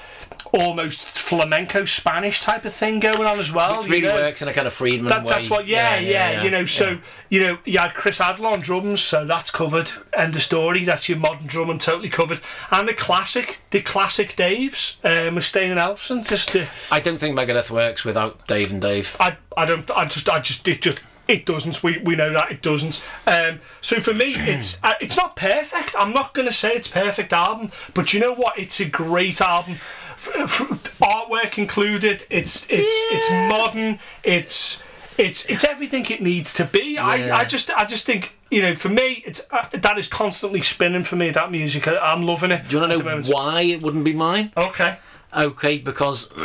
almost 0.53 1.01
flamenco 1.01 1.85
Spanish 1.85 2.41
type 2.41 2.63
of 2.63 2.73
thing 2.73 2.99
going 2.99 3.21
on 3.21 3.39
as 3.39 3.51
well. 3.51 3.79
Which 3.79 3.89
really 3.89 4.07
know? 4.07 4.13
works 4.13 4.41
in 4.41 4.47
a 4.47 4.53
kind 4.53 4.67
of 4.67 4.73
Friedman 4.73 5.09
That, 5.09 5.23
way. 5.23 5.29
that's 5.29 5.49
what, 5.49 5.67
yeah, 5.67 5.97
yeah, 5.97 6.43
you 6.43 6.49
know. 6.49 6.65
So, 6.65 6.99
you 7.29 7.41
know, 7.41 7.59
you 7.65 7.79
had 7.79 7.93
Chris 7.93 8.21
Adler 8.21 8.49
on 8.49 8.61
drums, 8.61 9.01
so 9.01 9.25
that's 9.25 9.51
covered. 9.51 9.91
End 10.13 10.35
of 10.35 10.41
story. 10.41 10.85
That's 10.85 11.09
your 11.09 11.17
modern 11.17 11.47
drum 11.47 11.69
and 11.69 11.81
totally 11.81 12.09
covered. 12.09 12.39
And 12.71 12.87
the 12.87 12.93
classic, 12.93 13.59
the 13.71 13.81
classic 13.81 14.29
Daves, 14.29 14.97
uh, 15.03 15.31
Mustaine 15.31 15.71
and 15.71 15.79
Ellefson. 15.79 16.27
Just, 16.27 16.55
uh, 16.55 16.65
I 16.91 16.99
don't 16.99 17.17
think 17.17 17.37
Megadeth 17.37 17.69
works 17.69 18.05
without 18.05 18.47
Dave 18.47 18.71
and 18.71 18.81
Dave. 18.81 19.17
I, 19.19 19.37
I 19.55 19.65
don't, 19.65 19.89
I 19.91 20.05
just, 20.05 20.29
I 20.29 20.39
just, 20.39 20.67
it 20.67 20.81
just, 20.81 21.03
it 21.27 21.45
doesn't. 21.45 21.83
We, 21.83 21.97
we 21.99 22.15
know 22.15 22.31
that 22.33 22.51
it 22.51 22.61
doesn't. 22.61 23.03
Um, 23.27 23.59
so 23.81 23.99
for 23.99 24.13
me, 24.13 24.33
it's, 24.35 24.83
uh, 24.83 24.93
it's 25.01 25.17
not 25.17 25.35
perfect. 25.35 25.95
I'm 25.97 26.13
not 26.13 26.33
going 26.33 26.47
to 26.47 26.53
say 26.53 26.73
it's 26.73 26.87
perfect 26.87 27.33
album, 27.33 27.71
but 27.93 28.13
you 28.13 28.19
know 28.19 28.33
what? 28.33 28.57
It's 28.57 28.79
a 28.79 28.85
great 28.85 29.41
album. 29.41 29.73
f- 29.73 30.35
f- 30.35 30.99
artwork 30.99 31.57
included. 31.57 32.25
It's 32.29 32.67
it's 32.69 32.93
it's 33.11 33.29
modern. 33.49 33.99
It's 34.23 34.81
it's 35.17 35.45
it's 35.45 35.63
everything 35.63 36.05
it 36.07 36.21
needs 36.21 36.53
to 36.55 36.65
be. 36.65 36.93
Yeah. 36.95 37.05
I, 37.05 37.39
I 37.39 37.45
just 37.45 37.71
I 37.71 37.85
just 37.85 38.05
think 38.05 38.33
you 38.49 38.61
know 38.61 38.75
for 38.75 38.89
me 38.89 39.23
it's 39.25 39.45
uh, 39.51 39.67
that 39.71 39.97
is 39.97 40.07
constantly 40.07 40.61
spinning 40.61 41.03
for 41.03 41.15
me. 41.15 41.29
That 41.31 41.51
music 41.51 41.87
I, 41.87 41.97
I'm 41.97 42.23
loving 42.23 42.51
it. 42.51 42.67
Do 42.67 42.75
you 42.75 42.81
want 42.81 42.93
to 42.93 43.03
know 43.03 43.21
why 43.33 43.61
it 43.61 43.83
wouldn't 43.83 44.03
be 44.05 44.13
mine? 44.13 44.51
Okay. 44.55 44.97
Okay, 45.35 45.77
because 45.77 46.31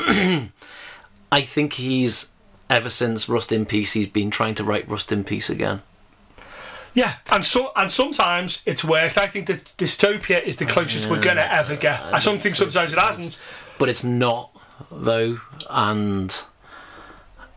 I 1.33 1.41
think 1.41 1.75
he's 1.75 2.32
ever 2.73 2.89
since 2.89 3.29
Rust 3.29 3.53
in 3.53 3.67
Peace, 3.67 3.93
he's 3.93 4.07
been 4.07 4.31
trying 4.31 4.55
to 4.57 4.65
write 4.65 4.89
Rust 4.89 5.13
in 5.13 5.25
Peace 5.25 5.51
again. 5.51 5.83
Yeah, 6.95 7.15
and 7.31 7.45
so 7.45 7.73
and 7.77 7.91
sometimes 7.91 8.63
it's 8.67 8.85
worked. 8.85 9.17
I 9.17 9.27
think 9.27 9.47
that 9.47 9.59
dystopia 9.79 10.43
is 10.43 10.57
the 10.59 10.67
closest 10.67 11.09
we're 11.09 11.23
gonna 11.23 11.41
ever 11.41 11.77
get. 11.77 12.01
I 12.03 12.19
don't 12.19 12.41
think 12.41 12.57
sometimes 12.57 12.93
it 12.93 12.99
hasn't. 12.99 13.41
but 13.79 13.89
it's 13.89 14.05
not 14.05 14.51
though, 14.91 15.41
and 15.71 16.45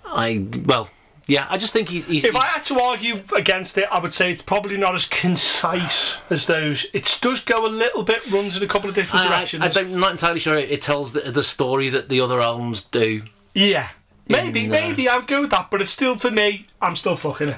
I 0.05 0.47
well, 0.65 0.89
yeah, 1.27 1.47
I 1.49 1.57
just 1.57 1.73
think 1.73 1.89
he's. 1.89 2.05
he's, 2.05 2.23
If 2.23 2.31
he's 2.31 2.41
I 2.41 2.45
had 2.45 2.63
to 2.65 2.79
argue 2.79 3.23
against 3.35 3.77
it, 3.77 3.89
I 3.91 3.99
would 3.99 4.13
say 4.13 4.31
it's 4.31 4.41
probably 4.41 4.77
not 4.77 4.95
as 4.95 5.05
concise 5.05 6.21
as 6.29 6.47
those. 6.47 6.85
It 6.93 7.19
does 7.21 7.41
go 7.41 7.65
a 7.65 7.67
little 7.67 8.03
bit, 8.03 8.25
runs 8.31 8.55
in 8.55 8.63
a 8.63 8.67
couple 8.67 8.89
of 8.89 8.95
different 8.95 9.25
I, 9.25 9.29
directions. 9.29 9.75
I, 9.75 9.81
am 9.81 9.99
not 9.99 10.11
entirely 10.11 10.39
sure 10.39 10.57
it, 10.57 10.71
it 10.71 10.81
tells 10.81 11.11
the, 11.11 11.31
the 11.31 11.43
story 11.43 11.89
that 11.89 12.07
the 12.07 12.21
other 12.21 12.39
albums 12.39 12.83
do. 12.83 13.23
Yeah. 13.53 13.89
Maybe, 14.27 14.65
In, 14.65 14.71
uh, 14.71 14.73
maybe 14.73 15.07
I 15.07 15.17
would 15.17 15.27
go 15.27 15.41
with 15.41 15.51
that, 15.51 15.69
but 15.69 15.81
it's 15.81 15.91
still 15.91 16.17
for 16.17 16.31
me. 16.31 16.67
I'm 16.81 16.95
still 16.95 17.15
fucking 17.15 17.49
it. 17.49 17.57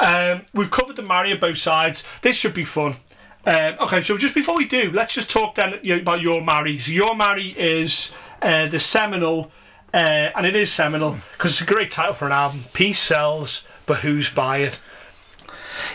Um, 0.00 0.42
we've 0.54 0.70
covered 0.70 0.96
the 0.96 1.02
Mario 1.02 1.36
both 1.36 1.58
sides. 1.58 2.04
This 2.22 2.36
should 2.36 2.54
be 2.54 2.64
fun. 2.64 2.96
Um, 3.44 3.76
okay, 3.80 4.00
so 4.00 4.16
just 4.18 4.34
before 4.34 4.56
we 4.56 4.66
do, 4.66 4.90
let's 4.92 5.14
just 5.14 5.30
talk 5.30 5.54
then 5.54 5.74
about 6.00 6.20
your 6.20 6.42
Mary. 6.42 6.78
So 6.78 6.90
your 6.90 7.14
Mary 7.14 7.54
is 7.56 8.12
uh, 8.42 8.66
the 8.66 8.78
seminal, 8.78 9.52
uh, 9.94 10.30
and 10.34 10.46
it 10.46 10.56
is 10.56 10.72
seminal 10.72 11.18
because 11.32 11.60
it's 11.60 11.70
a 11.70 11.74
great 11.74 11.90
title 11.90 12.14
for 12.14 12.26
an 12.26 12.32
album. 12.32 12.64
Peace 12.72 12.98
sells, 12.98 13.66
but 13.84 13.98
who's 13.98 14.30
buying? 14.32 14.66
It? 14.66 14.80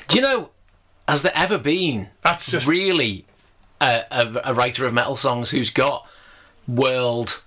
Do 0.08 0.18
you 0.18 0.22
know? 0.24 0.50
Has 1.08 1.24
there 1.24 1.34
ever 1.36 1.58
been 1.58 2.08
That's 2.22 2.50
just 2.50 2.66
really 2.66 3.26
a, 3.82 4.04
a, 4.12 4.42
a 4.46 4.54
writer 4.54 4.86
of 4.86 4.94
metal 4.94 5.18
songs 5.18 5.52
who's 5.52 5.70
got 5.70 6.08
world 6.68 7.44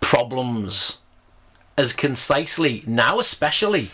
problems 0.00 0.99
as 1.80 1.92
concisely 1.92 2.82
now, 2.86 3.18
especially 3.18 3.88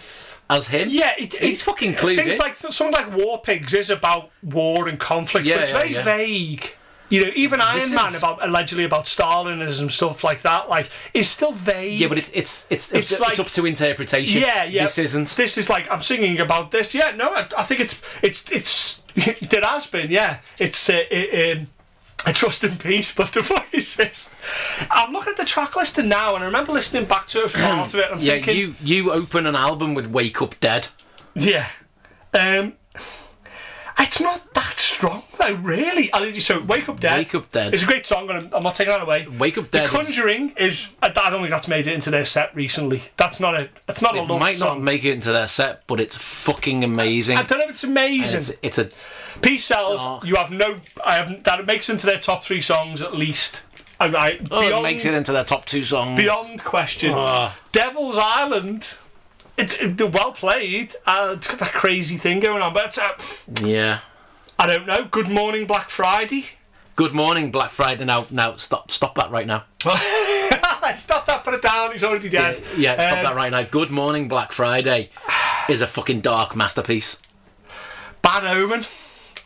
as 0.51 0.69
him? 0.69 0.89
Yeah, 0.91 1.13
it, 1.19 1.35
it- 1.41 1.59
fucking 1.59 1.95
clued 1.95 2.17
Things 2.17 2.35
in. 2.37 2.41
like 2.41 2.55
something 2.57 2.93
like 2.93 3.15
War 3.17 3.41
Pigs 3.41 3.73
is 3.75 3.91
about 3.91 4.31
war 4.43 4.89
and 4.89 4.99
conflict, 4.99 5.47
Yeah, 5.47 5.55
but 5.57 5.63
it's 5.63 5.73
yeah, 5.73 5.79
very 5.79 5.93
yeah. 5.95 6.05
vague. 6.05 6.77
You 7.09 7.25
know, 7.25 7.31
even 7.37 7.61
Iron 7.61 7.79
This 7.79 7.93
Man 7.95 8.09
is- 8.09 8.19
about 8.19 8.43
allegedly 8.45 8.83
about 8.85 9.05
Stalinism 9.05 9.91
stuff 9.93 10.25
like 10.25 10.43
that, 10.43 10.69
like 10.69 10.91
is 11.15 11.31
still 11.31 11.53
vague. 11.53 12.01
Yeah, 12.01 12.09
but 12.09 12.19
it's 12.19 12.33
it's 12.33 12.67
it's 12.69 12.93
It's 12.93 13.13
it's, 13.13 13.21
like- 13.21 13.39
up 13.39 13.47
to 13.53 13.65
interpretation. 13.65 14.41
yeah, 14.43 14.65
yeah. 14.65 14.83
This 14.83 14.99
isn't. 14.99 15.29
This 15.37 15.57
is 15.57 15.71
like 15.71 15.89
I'm 15.91 16.03
singing 16.03 16.41
about 16.41 16.73
this. 16.73 16.95
Yeah, 16.95 17.13
no, 17.13 17.29
I, 17.29 17.47
I 17.57 17.63
think 17.63 17.81
it's 17.81 18.03
it's 18.23 18.51
it's 18.51 19.03
it 19.17 19.63
has 19.65 19.87
been. 19.87 20.11
Yeah, 20.11 20.39
it's 20.59 20.91
uh, 20.91 21.03
it, 21.11 21.59
um, 21.59 21.67
I 22.27 22.33
trust 22.33 22.65
in 22.65 22.77
peace, 22.77 23.15
but 23.15 23.33
the 23.33 23.41
voice 23.73 23.99
is. 24.01 24.29
I'm 24.91 25.13
looking 25.13 25.31
at 25.31 25.37
the 25.37 25.45
track 25.45 25.77
listing 25.77 26.09
now, 26.09 26.35
and 26.35 26.43
I 26.43 26.47
remember 26.47 26.73
listening 26.73 27.05
back 27.07 27.27
to 27.29 27.45
it 27.45 27.51
for 27.53 27.59
part 27.59 27.95
of 27.95 28.01
it. 28.01 28.09
I'm 28.11 28.19
Yeah, 28.19 28.35
thinking, 28.35 28.57
you 28.57 28.75
you 28.83 29.13
open 29.13 29.47
an 29.47 29.55
album 29.55 29.95
with 29.95 30.09
"Wake 30.11 30.43
Up 30.43 30.59
Dead." 30.61 30.89
Yeah. 31.35 31.69
Um, 32.35 32.75
it's 33.99 34.21
not 34.21 34.55
that 34.55 34.79
strong 34.79 35.23
though, 35.39 35.55
really. 35.55 36.11
So, 36.41 36.61
Wake 36.63 36.89
Up 36.89 37.01
Dead. 37.01 37.17
Wake 37.19 37.35
Up 37.35 37.51
Dead. 37.51 37.75
It's 37.75 37.83
a 37.83 37.87
great 37.87 38.07
song, 38.07 38.29
and 38.31 38.39
I'm, 38.39 38.55
I'm 38.55 38.63
not 38.63 38.75
taking 38.75 38.93
that 38.93 39.03
away. 39.03 39.27
Wake 39.27 39.59
Up 39.59 39.71
Dead. 39.71 39.85
The 39.85 39.89
Conjuring 39.89 40.53
is. 40.57 40.89
I, 41.03 41.09
I 41.09 41.31
don't 41.31 41.41
think 41.41 41.51
that's 41.51 41.69
made 41.69 41.87
it 41.87 41.95
into 41.95 42.11
their 42.11 42.25
set 42.25 42.55
recently. 42.55 43.03
That's 43.17 43.41
not 43.41 43.55
a. 43.55 43.69
It's 43.89 44.03
not 44.03 44.15
a 44.17 44.19
it 44.19 44.29
love 44.29 44.41
might 44.41 44.57
song. 44.57 44.79
not 44.79 44.85
make 44.85 45.05
it 45.05 45.13
into 45.13 45.33
their 45.33 45.47
set, 45.47 45.87
but 45.87 46.01
it's 46.01 46.17
fucking 46.17 46.85
amazing. 46.85 47.39
I 47.39 47.43
don't 47.43 47.59
know 47.59 47.65
if 47.65 47.71
it's 47.71 47.85
amazing. 47.85 48.39
it's 48.39 48.53
it's 48.63 48.79
a 48.79 48.89
Peace 49.43 49.65
sells. 49.65 50.01
Oh. 50.03 50.21
You 50.25 50.37
have 50.37 50.51
no. 50.51 50.81
I 51.05 51.15
have 51.15 51.45
that. 51.45 51.61
It 51.61 51.67
makes 51.67 51.89
into 51.89 52.07
their 52.07 52.19
top 52.19 52.45
three 52.45 52.63
songs 52.63 53.03
at 53.03 53.15
least. 53.15 53.65
I, 53.99 54.07
I, 54.07 54.39
oh, 54.51 54.61
beyond, 54.61 54.75
it 54.75 54.83
makes 54.83 55.05
it 55.07 55.15
into 55.15 55.33
their 55.33 55.45
top 55.45 55.65
two 55.65 55.83
songs. 55.83 56.19
beyond 56.21 56.63
question. 56.63 57.13
Ah. 57.15 57.59
Devil's 57.73 58.19
Island. 58.19 58.87
It's 59.57 59.77
it, 59.81 60.01
well 60.13 60.33
played. 60.33 60.95
Uh, 61.07 61.35
it's 61.37 61.49
got 61.49 61.59
that 61.61 61.73
crazy 61.73 62.17
thing 62.17 62.41
going 62.41 62.63
on, 62.63 62.73
but 62.75 62.87
it's, 62.87 62.99
uh, 62.99 63.13
Yeah. 63.67 64.01
I 64.59 64.67
don't 64.67 64.87
know. 64.87 65.05
Good 65.05 65.29
Morning 65.29 65.67
Black 65.67 65.89
Friday. 65.89 66.47
Good 66.95 67.13
morning, 67.13 67.51
Black 67.51 67.71
Friday. 67.71 68.05
Now, 68.07 68.25
now, 68.33 68.57
stop, 68.57 68.91
stop 68.91 69.15
that 69.17 69.31
right 69.31 69.47
now. 69.47 69.65
Stop 70.95 71.27
that, 71.27 71.43
put 71.45 71.53
it 71.53 71.63
down. 71.63 71.93
He's 71.93 72.05
already 72.05 72.29
dead. 72.31 72.63
Yeah, 72.77 72.95
stop 72.95 73.19
Um, 73.19 73.25
that 73.25 73.35
right 73.35 73.51
now. 73.51 73.63
Good 73.65 73.91
morning, 73.91 74.29
Black 74.29 74.53
Friday 74.53 75.11
is 75.69 75.83
a 75.83 75.87
fucking 75.87 76.21
dark 76.21 76.55
masterpiece. 76.57 77.21
Bad 78.23 78.45
Omen. 78.45 78.85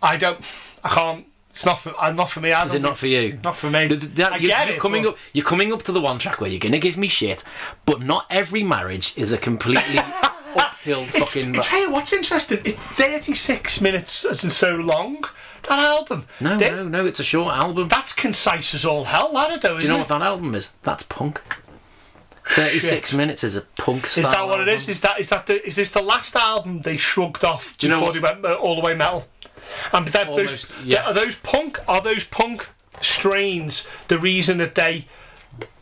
I 0.03 0.17
don't. 0.17 0.39
I 0.85 0.89
can't. 0.91 1.27
It's 1.51 1.67
not 1.67 1.81
for. 1.81 1.95
I'm 2.01 2.15
not 2.17 2.31
for 2.31 2.41
me. 2.41 2.53
I 2.53 2.65
Is 2.65 2.75
it 2.75 2.83
not 2.83 2.97
for 2.97 3.07
you? 3.09 3.39
Not 3.45 3.57
for 3.57 3.69
me. 3.71 3.89
Th- 3.89 4.01
th- 4.01 4.13
that- 4.15 4.33
I 4.33 4.37
you- 4.37 4.49
get 4.49 4.67
you're 4.69 4.77
it. 4.77 4.81
coming 4.81 5.03
but- 5.03 5.11
up. 5.11 5.19
You're 5.33 5.45
coming 5.45 5.73
up 5.73 5.83
to 5.83 5.93
the 5.93 6.01
one 6.01 6.19
track 6.19 6.41
where 6.41 6.49
you're 6.49 6.61
gonna 6.61 6.79
give 6.79 6.97
me 6.97 7.09
shit, 7.09 7.43
but 7.87 8.01
not 8.01 8.27
every 8.31 8.63
marriage 8.63 9.13
is 9.17 9.33
a 9.33 9.39
completely 9.39 9.99
uphill 10.57 11.03
It's, 11.13 11.19
fucking. 11.35 11.57
I 11.57 11.61
tell 11.61 11.81
you 11.81 11.91
what's 11.93 12.13
interesting. 12.13 12.61
It's 12.65 12.79
36 12.81 13.81
minutes 13.81 14.25
isn't 14.25 14.51
so 14.51 14.77
long. 14.77 15.25
That 15.65 15.79
album. 15.81 16.27
no, 16.41 16.57
They- 16.57 16.71
no, 16.71 16.85
no. 16.89 17.05
It's 17.05 17.21
a 17.21 17.25
short 17.25 17.55
album. 17.55 17.89
That's 17.89 18.13
concise 18.13 18.73
as 18.75 18.85
all 18.87 19.05
hell, 19.05 19.33
that 19.35 19.61
though, 19.61 19.77
Do 19.77 19.83
you 19.83 19.89
know 19.89 19.97
it? 19.97 19.99
what 20.01 20.09
that 20.09 20.23
album 20.23 20.55
is? 20.55 20.71
That's 20.85 21.03
punk. 21.03 21.43
Thirty-six 22.47 23.11
Shit. 23.11 23.17
minutes 23.17 23.45
is 23.45 23.57
a 23.57 23.61
punk. 23.77 24.07
Is 24.07 24.15
that 24.31 24.47
what 24.47 24.61
it 24.61 24.63
album. 24.63 24.69
is? 24.75 24.89
Is 24.89 25.01
that 25.03 25.21
is 25.21 25.29
that 25.29 25.47
the 25.47 25.65
is 25.67 25.77
this 25.77 25.93
the 25.93 26.03
last 26.03 26.35
album 26.35 26.81
they 26.81 26.97
shrugged 26.97 27.45
off 27.45 27.77
Do 27.79 27.87
you 27.87 27.93
know 27.93 28.01
before 28.01 28.13
they 28.15 28.19
went 28.21 28.45
uh, 28.45 28.55
all 28.55 28.75
the 28.77 28.81
way 28.81 28.95
metal? 28.95 29.29
And 29.93 30.09
that, 30.09 30.27
those, 30.29 30.37
Almost, 30.39 30.75
yeah. 30.85 31.07
are 31.07 31.15
those 31.15 31.37
punk? 31.39 31.79
Are 31.89 32.01
those 32.03 32.25
punk 32.25 32.69
strains 33.01 33.87
the 34.09 34.19
reason 34.19 34.59
that 34.59 34.75
they 34.75 35.07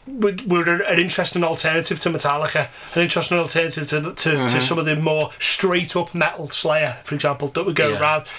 were, 0.07 0.35
were 0.47 0.83
an 0.83 0.99
interesting 0.99 1.45
alternative 1.45 2.01
to 2.01 2.11
Metallica, 2.11 2.69
an 2.97 3.03
interesting 3.03 3.39
alternative 3.39 3.89
to 3.89 4.01
to, 4.01 4.09
Mm-hmm. 4.31 4.55
to 4.55 4.61
some 4.61 4.79
of 4.79 4.85
the 4.87 4.97
more 4.97 5.31
straight 5.39 5.95
up 5.97 6.15
metal 6.15 6.49
Slayer, 6.51 6.99
for 7.05 7.15
example, 7.15 7.49
that 7.49 7.65
would 7.65 7.77
go 7.77 7.89
Yeah. 7.91 8.01
around? 8.01 8.31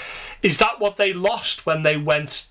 Is 0.41 0.57
that 0.59 0.79
what 0.79 0.95
they 0.97 1.13
lost 1.13 1.65
when 1.65 1.83
they 1.83 1.97
went 1.97 2.47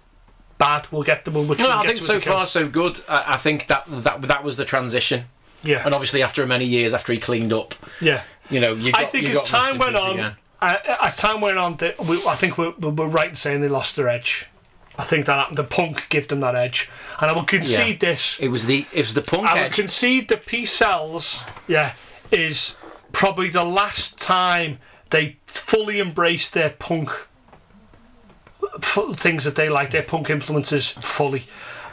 bad? 0.59 0.87
We'll 0.93 1.03
get 1.03 1.25
them. 1.25 1.35
Which 1.49 1.59
No, 1.59 1.65
we'll 1.67 1.75
I 1.79 1.87
think 1.87 1.99
so 1.99 2.17
as 2.17 2.21
we 2.23 2.27
go. 2.27 2.33
far 2.37 2.47
so 2.47 2.69
good. 2.69 3.01
I, 3.09 3.25
I 3.29 3.37
think 3.37 3.67
that 3.69 3.85
that 3.89 4.23
that 4.23 4.45
was 4.45 4.57
the 4.59 4.65
transition, 4.67 5.25
Yeah, 5.65 5.83
and 5.85 5.95
obviously 5.95 6.23
after 6.23 6.47
many 6.47 6.67
years, 6.67 6.93
after 6.95 7.13
he 7.13 7.19
cleaned 7.19 7.53
up, 7.53 7.75
yeah. 8.01 8.23
you 8.51 8.61
know, 8.61 8.75
you 8.75 8.93
got, 8.93 9.01
I 9.03 9.07
think 9.07 9.27
as 9.31 9.43
time 9.49 9.79
went 9.79 9.97
on, 9.97 10.13
again. 10.13 10.37
As 10.61 11.17
time 11.19 11.41
went 11.41 11.57
on, 11.59 11.77
th- 11.77 11.99
we, 11.99 12.21
I 12.27 12.35
think 12.35 12.59
we're, 12.59 12.73
we're 12.79 13.07
right 13.07 13.29
in 13.31 13.37
saying 13.37 13.61
they 13.61 13.69
lost 13.69 13.97
their 13.97 14.09
edge. 14.09 14.47
I 14.99 15.05
think 15.05 15.27
that 15.27 15.55
the 15.55 15.63
punk 15.63 16.09
gave 16.09 16.27
them 16.27 16.41
that 16.41 16.57
edge, 16.57 16.91
and 17.21 17.31
I 17.31 17.33
will 17.33 17.45
concede 17.45 18.01
this. 18.01 18.41
It 18.41 18.49
was 18.49 18.67
the 18.67 18.85
it 18.93 19.03
was 19.03 19.15
the 19.15 19.23
punk 19.23 19.47
I 19.47 19.55
will 19.55 19.61
edge. 19.67 19.77
concede 19.77 20.29
that 20.29 20.45
Peace 20.45 20.73
Sells, 20.73 21.45
yeah, 21.69 21.95
is 22.33 22.77
probably 23.13 23.49
the 23.49 23.63
last 23.65 24.19
time 24.19 24.79
they 25.11 25.37
fully 25.47 26.01
embraced 26.01 26.53
their 26.55 26.71
punk 26.71 27.11
f- 28.83 29.15
things 29.15 29.45
that 29.45 29.55
they 29.55 29.69
like, 29.69 29.91
their 29.93 30.03
punk 30.03 30.31
influences 30.31 30.91
fully. 30.91 31.45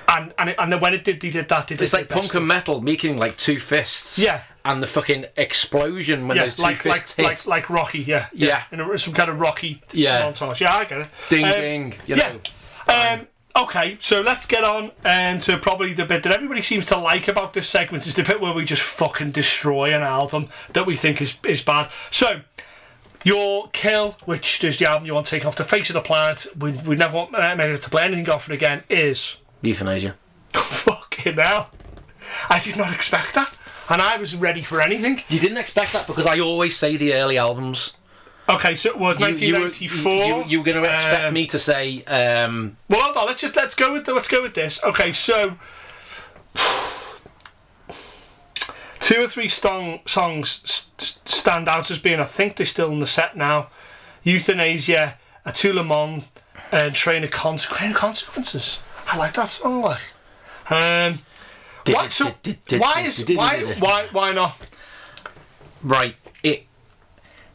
And 0.07 0.33
and, 0.39 0.49
it, 0.49 0.55
and 0.57 0.81
when 0.81 0.95
it 0.95 1.03
did, 1.03 1.21
they 1.21 1.29
did 1.29 1.47
that. 1.49 1.67
They 1.67 1.75
did 1.75 1.83
It's 1.83 1.93
like 1.93 2.09
punk 2.09 2.33
and 2.33 2.47
metal 2.47 2.81
making 2.81 3.17
like 3.17 3.35
two 3.37 3.59
fists. 3.59 4.17
Yeah. 4.17 4.41
And 4.67 4.81
the 4.81 4.87
fucking 4.87 5.25
explosion 5.37 6.27
when 6.27 6.37
yeah, 6.37 6.43
those 6.43 6.55
two 6.55 6.63
like, 6.63 6.77
fists 6.77 7.17
like, 7.19 7.27
hit. 7.37 7.45
like 7.47 7.69
like 7.69 7.69
Rocky, 7.69 7.99
yeah, 7.99 8.27
Yeah. 8.33 8.63
in 8.71 8.79
a, 8.81 8.97
some 8.97 9.13
kind 9.13 9.29
of 9.29 9.39
Rocky 9.39 9.81
Yeah. 9.93 10.23
montage. 10.23 10.59
Yeah, 10.59 10.73
I 10.75 10.85
get 10.85 11.01
it. 11.01 11.07
ding 11.29 11.45
Um, 11.45 11.51
ding. 11.51 11.93
You 12.07 12.15
yeah. 12.15 12.33
know. 12.87 13.21
Um, 13.21 13.27
okay, 13.67 13.97
so 13.99 14.21
let's 14.21 14.47
get 14.47 14.63
on 14.63 14.91
um, 15.05 15.37
to 15.39 15.57
probably 15.59 15.93
the 15.93 16.03
bit 16.05 16.23
that 16.23 16.33
everybody 16.33 16.63
seems 16.63 16.87
to 16.87 16.97
like 16.97 17.27
about 17.27 17.53
this 17.53 17.69
segment 17.69 18.07
is 18.07 18.15
the 18.15 18.23
bit 18.23 18.41
where 18.41 18.53
we 18.53 18.65
just 18.65 18.81
fucking 18.81 19.29
destroy 19.31 19.93
an 19.93 20.01
album 20.01 20.49
that 20.73 20.85
we 20.87 20.95
think 20.95 21.21
is, 21.21 21.37
is 21.47 21.61
bad. 21.61 21.89
So, 22.09 22.41
your 23.23 23.69
Kill, 23.69 24.15
which 24.25 24.63
is 24.63 24.77
the 24.79 24.89
album 24.89 25.05
you 25.05 25.13
want 25.13 25.27
to 25.27 25.29
take 25.35 25.45
off 25.45 25.55
the 25.55 25.63
face 25.63 25.89
of 25.91 25.93
the 25.95 26.01
planet, 26.01 26.47
we, 26.59 26.71
we 26.71 26.95
never 26.95 27.17
want 27.17 27.35
uh, 27.35 27.39
Megadeth 27.55 27.83
to 27.83 27.89
play 27.91 28.03
anything 28.03 28.29
off 28.29 28.49
it 28.49 28.53
again, 28.53 28.81
is 28.89 29.37
Youthanasia. 29.63 30.13
fucking 30.53 31.35
hell. 31.37 31.69
I 32.49 32.59
did 32.59 32.77
not 32.77 32.91
expect 32.93 33.33
that. 33.35 33.53
And 33.89 34.01
I 34.01 34.17
was 34.17 34.35
ready 34.35 34.61
for 34.61 34.81
anything. 34.81 35.21
You 35.29 35.39
didn't 35.39 35.57
expect 35.57 35.93
that 35.93 36.07
because 36.07 36.25
I 36.25 36.39
always 36.39 36.75
say 36.75 36.97
the 36.97 37.13
early 37.13 37.37
albums. 37.37 37.93
Okay, 38.49 38.75
so 38.75 38.89
it 38.89 38.97
was 38.99 39.19
You, 39.19 39.27
you 39.27 39.53
were, 39.53 39.59
1994. 39.61 40.13
you, 40.13 40.45
you, 40.49 40.59
were 40.59 40.65
going 40.65 40.83
to 40.83 40.93
expect 40.93 41.25
Um, 41.25 41.33
me 41.33 41.47
to 41.47 41.57
say 41.59 42.03
um, 42.05 42.77
Well, 42.89 43.01
hold 43.01 43.17
on. 43.17 43.25
Let's 43.27 43.41
just 43.41 43.55
let's 43.55 43.75
go 43.75 43.93
with 43.93 44.05
the, 44.05 44.13
let's 44.13 44.27
go 44.27 44.41
with 44.41 44.53
this. 44.53 44.83
Okay, 44.83 45.13
so 45.13 45.57
two 48.99 49.21
or 49.23 49.27
three 49.27 49.47
song, 49.47 49.99
songs 50.05 50.61
s- 50.65 50.89
s- 50.99 51.19
stand 51.25 51.67
out 51.67 51.89
as 51.91 51.99
being. 51.99 52.19
I 52.19 52.23
think 52.23 52.55
they're 52.55 52.65
still 52.65 52.91
in 52.91 52.99
the 52.99 53.07
set 53.07 53.35
now. 53.35 53.69
Youthanasia, 54.25 55.15
Atula 55.45 55.85
Mon, 55.85 56.23
and 56.71 56.95
Train 56.95 57.23
of 57.23 57.29
Conse- 57.29 57.67
Train 57.69 57.91
of 57.91 57.97
Consequences. 57.97 58.79
I 59.07 59.17
like 59.17 59.33
that 59.33 59.49
song. 59.49 59.81
Like, 59.81 60.01
um, 60.69 61.19
Why, 61.87 62.07
so, 62.07 62.33
why 62.77 63.01
is 63.01 63.25
why 63.27 63.63
why 63.79 64.07
why 64.11 64.33
not? 64.33 64.57
Right. 65.83 66.15
It 66.43 66.65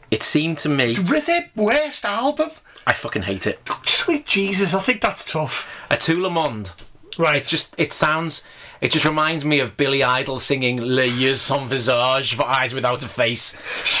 it 0.09 0.23
seemed 0.23 0.57
to 0.59 0.69
me 0.69 0.95
with 1.09 1.25
Their 1.25 1.49
worst 1.55 2.05
album. 2.05 2.49
I 2.87 2.93
fucking 2.93 3.23
hate 3.23 3.45
it. 3.45 3.59
Sweet 3.85 4.25
Jesus, 4.25 4.73
I 4.73 4.79
think 4.79 5.01
that's 5.01 5.29
tough. 5.29 5.69
A 5.89 5.97
tout 5.97 6.17
le 6.17 6.29
monde. 6.29 6.71
Right. 7.17 7.35
It's 7.35 7.49
just 7.49 7.75
it 7.77 7.93
sounds 7.93 8.45
it 8.81 8.91
just 8.91 9.05
reminds 9.05 9.45
me 9.45 9.59
of 9.59 9.77
Billy 9.77 10.03
Idol 10.03 10.39
singing 10.39 10.81
Le 10.81 11.05
Yeux 11.05 11.35
sans 11.35 11.69
visage 11.69 12.33
for 12.33 12.43
eyes 12.43 12.73
without 12.73 13.03
a 13.03 13.07
face. 13.07 13.55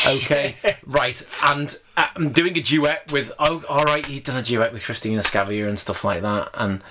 Okay, 0.07 0.55
right, 0.87 1.23
and 1.45 1.77
uh, 1.95 2.07
I'm 2.15 2.31
doing 2.31 2.57
a 2.57 2.61
duet 2.61 3.11
with 3.11 3.31
oh, 3.37 3.63
all 3.69 3.83
right, 3.83 4.03
he's 4.03 4.23
done 4.23 4.37
a 4.37 4.41
duet 4.41 4.73
with 4.73 4.83
Cristina 4.83 5.21
Scabbia 5.21 5.69
and 5.69 5.77
stuff 5.77 6.03
like 6.03 6.23
that, 6.23 6.49
and 6.55 6.81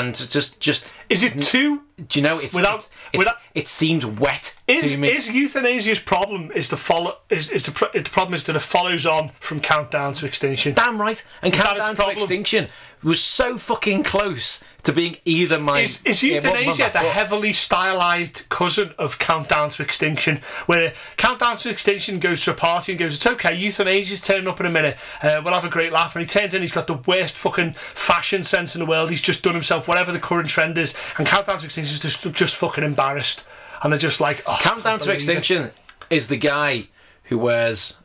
and 0.00 0.14
just 0.14 0.60
just 0.60 0.94
Is 1.08 1.22
it 1.22 1.38
too? 1.40 1.82
do 2.08 2.18
you 2.18 2.24
know 2.24 2.38
it's 2.40 2.54
Without- 2.56 2.76
it's, 2.76 2.90
it's 3.12 3.18
without- 3.18 3.36
it 3.54 3.68
seems 3.68 4.04
wet 4.04 4.56
Is, 4.66 4.82
to 4.82 4.96
me. 4.96 5.08
is 5.12 5.28
Youthanasia's 5.28 6.00
problem 6.00 6.50
is 6.52 6.68
the 6.68 6.76
follow 6.76 7.18
is, 7.30 7.50
is 7.50 7.66
the, 7.66 7.90
the 7.94 8.10
problem 8.10 8.34
is 8.34 8.44
that 8.44 8.56
it 8.56 8.60
follows 8.60 9.06
on 9.06 9.30
from 9.40 9.60
countdown 9.60 10.12
to 10.14 10.26
extinction. 10.26 10.74
Damn 10.74 11.00
right, 11.00 11.24
and 11.42 11.54
its 11.54 11.62
Countdown 11.62 11.94
to? 11.96 12.08
Extinction 12.10 12.68
was 13.08 13.22
so 13.22 13.58
fucking 13.58 14.02
close 14.02 14.64
to 14.84 14.92
being 14.92 15.16
either 15.24 15.58
my 15.58 15.80
Is, 15.80 16.02
is 16.04 16.22
yeah, 16.22 16.40
Youthanasia 16.40 16.94
my 16.94 17.02
the 17.02 17.08
heavily 17.10 17.52
stylized 17.52 18.48
cousin 18.48 18.94
of 18.98 19.18
Countdown 19.18 19.70
to 19.70 19.82
Extinction? 19.82 20.40
Where 20.66 20.92
Countdown 21.16 21.56
to 21.58 21.70
Extinction 21.70 22.18
goes 22.18 22.44
to 22.44 22.52
a 22.52 22.54
party 22.54 22.92
and 22.92 22.98
goes, 22.98 23.14
"It's 23.14 23.26
okay, 23.26 23.56
Youthanasia's 23.56 24.20
turning 24.20 24.48
up 24.48 24.60
in 24.60 24.66
a 24.66 24.70
minute. 24.70 24.96
Uh, 25.22 25.40
we'll 25.44 25.54
have 25.54 25.64
a 25.64 25.70
great 25.70 25.92
laugh." 25.92 26.14
And 26.16 26.24
he 26.24 26.28
turns 26.28 26.54
in, 26.54 26.60
he's 26.60 26.72
got 26.72 26.86
the 26.86 26.94
worst 26.94 27.36
fucking 27.36 27.72
fashion 27.72 28.44
sense 28.44 28.74
in 28.74 28.80
the 28.80 28.86
world. 28.86 29.10
He's 29.10 29.22
just 29.22 29.42
done 29.42 29.54
himself 29.54 29.88
whatever 29.88 30.12
the 30.12 30.18
current 30.18 30.48
trend 30.48 30.78
is, 30.78 30.94
and 31.18 31.26
Countdown 31.26 31.58
to 31.58 31.66
Extinction 31.66 31.94
is 31.94 32.00
just 32.00 32.34
just 32.34 32.56
fucking 32.56 32.84
embarrassed, 32.84 33.46
and 33.82 33.92
they're 33.92 33.98
just 33.98 34.20
like, 34.20 34.42
oh, 34.46 34.58
Countdown 34.60 34.98
to. 35.00 35.12
Extinction 35.12 35.70
is 36.10 36.28
the 36.28 36.36
guy 36.36 36.88
who 37.24 37.38
wears 37.38 37.96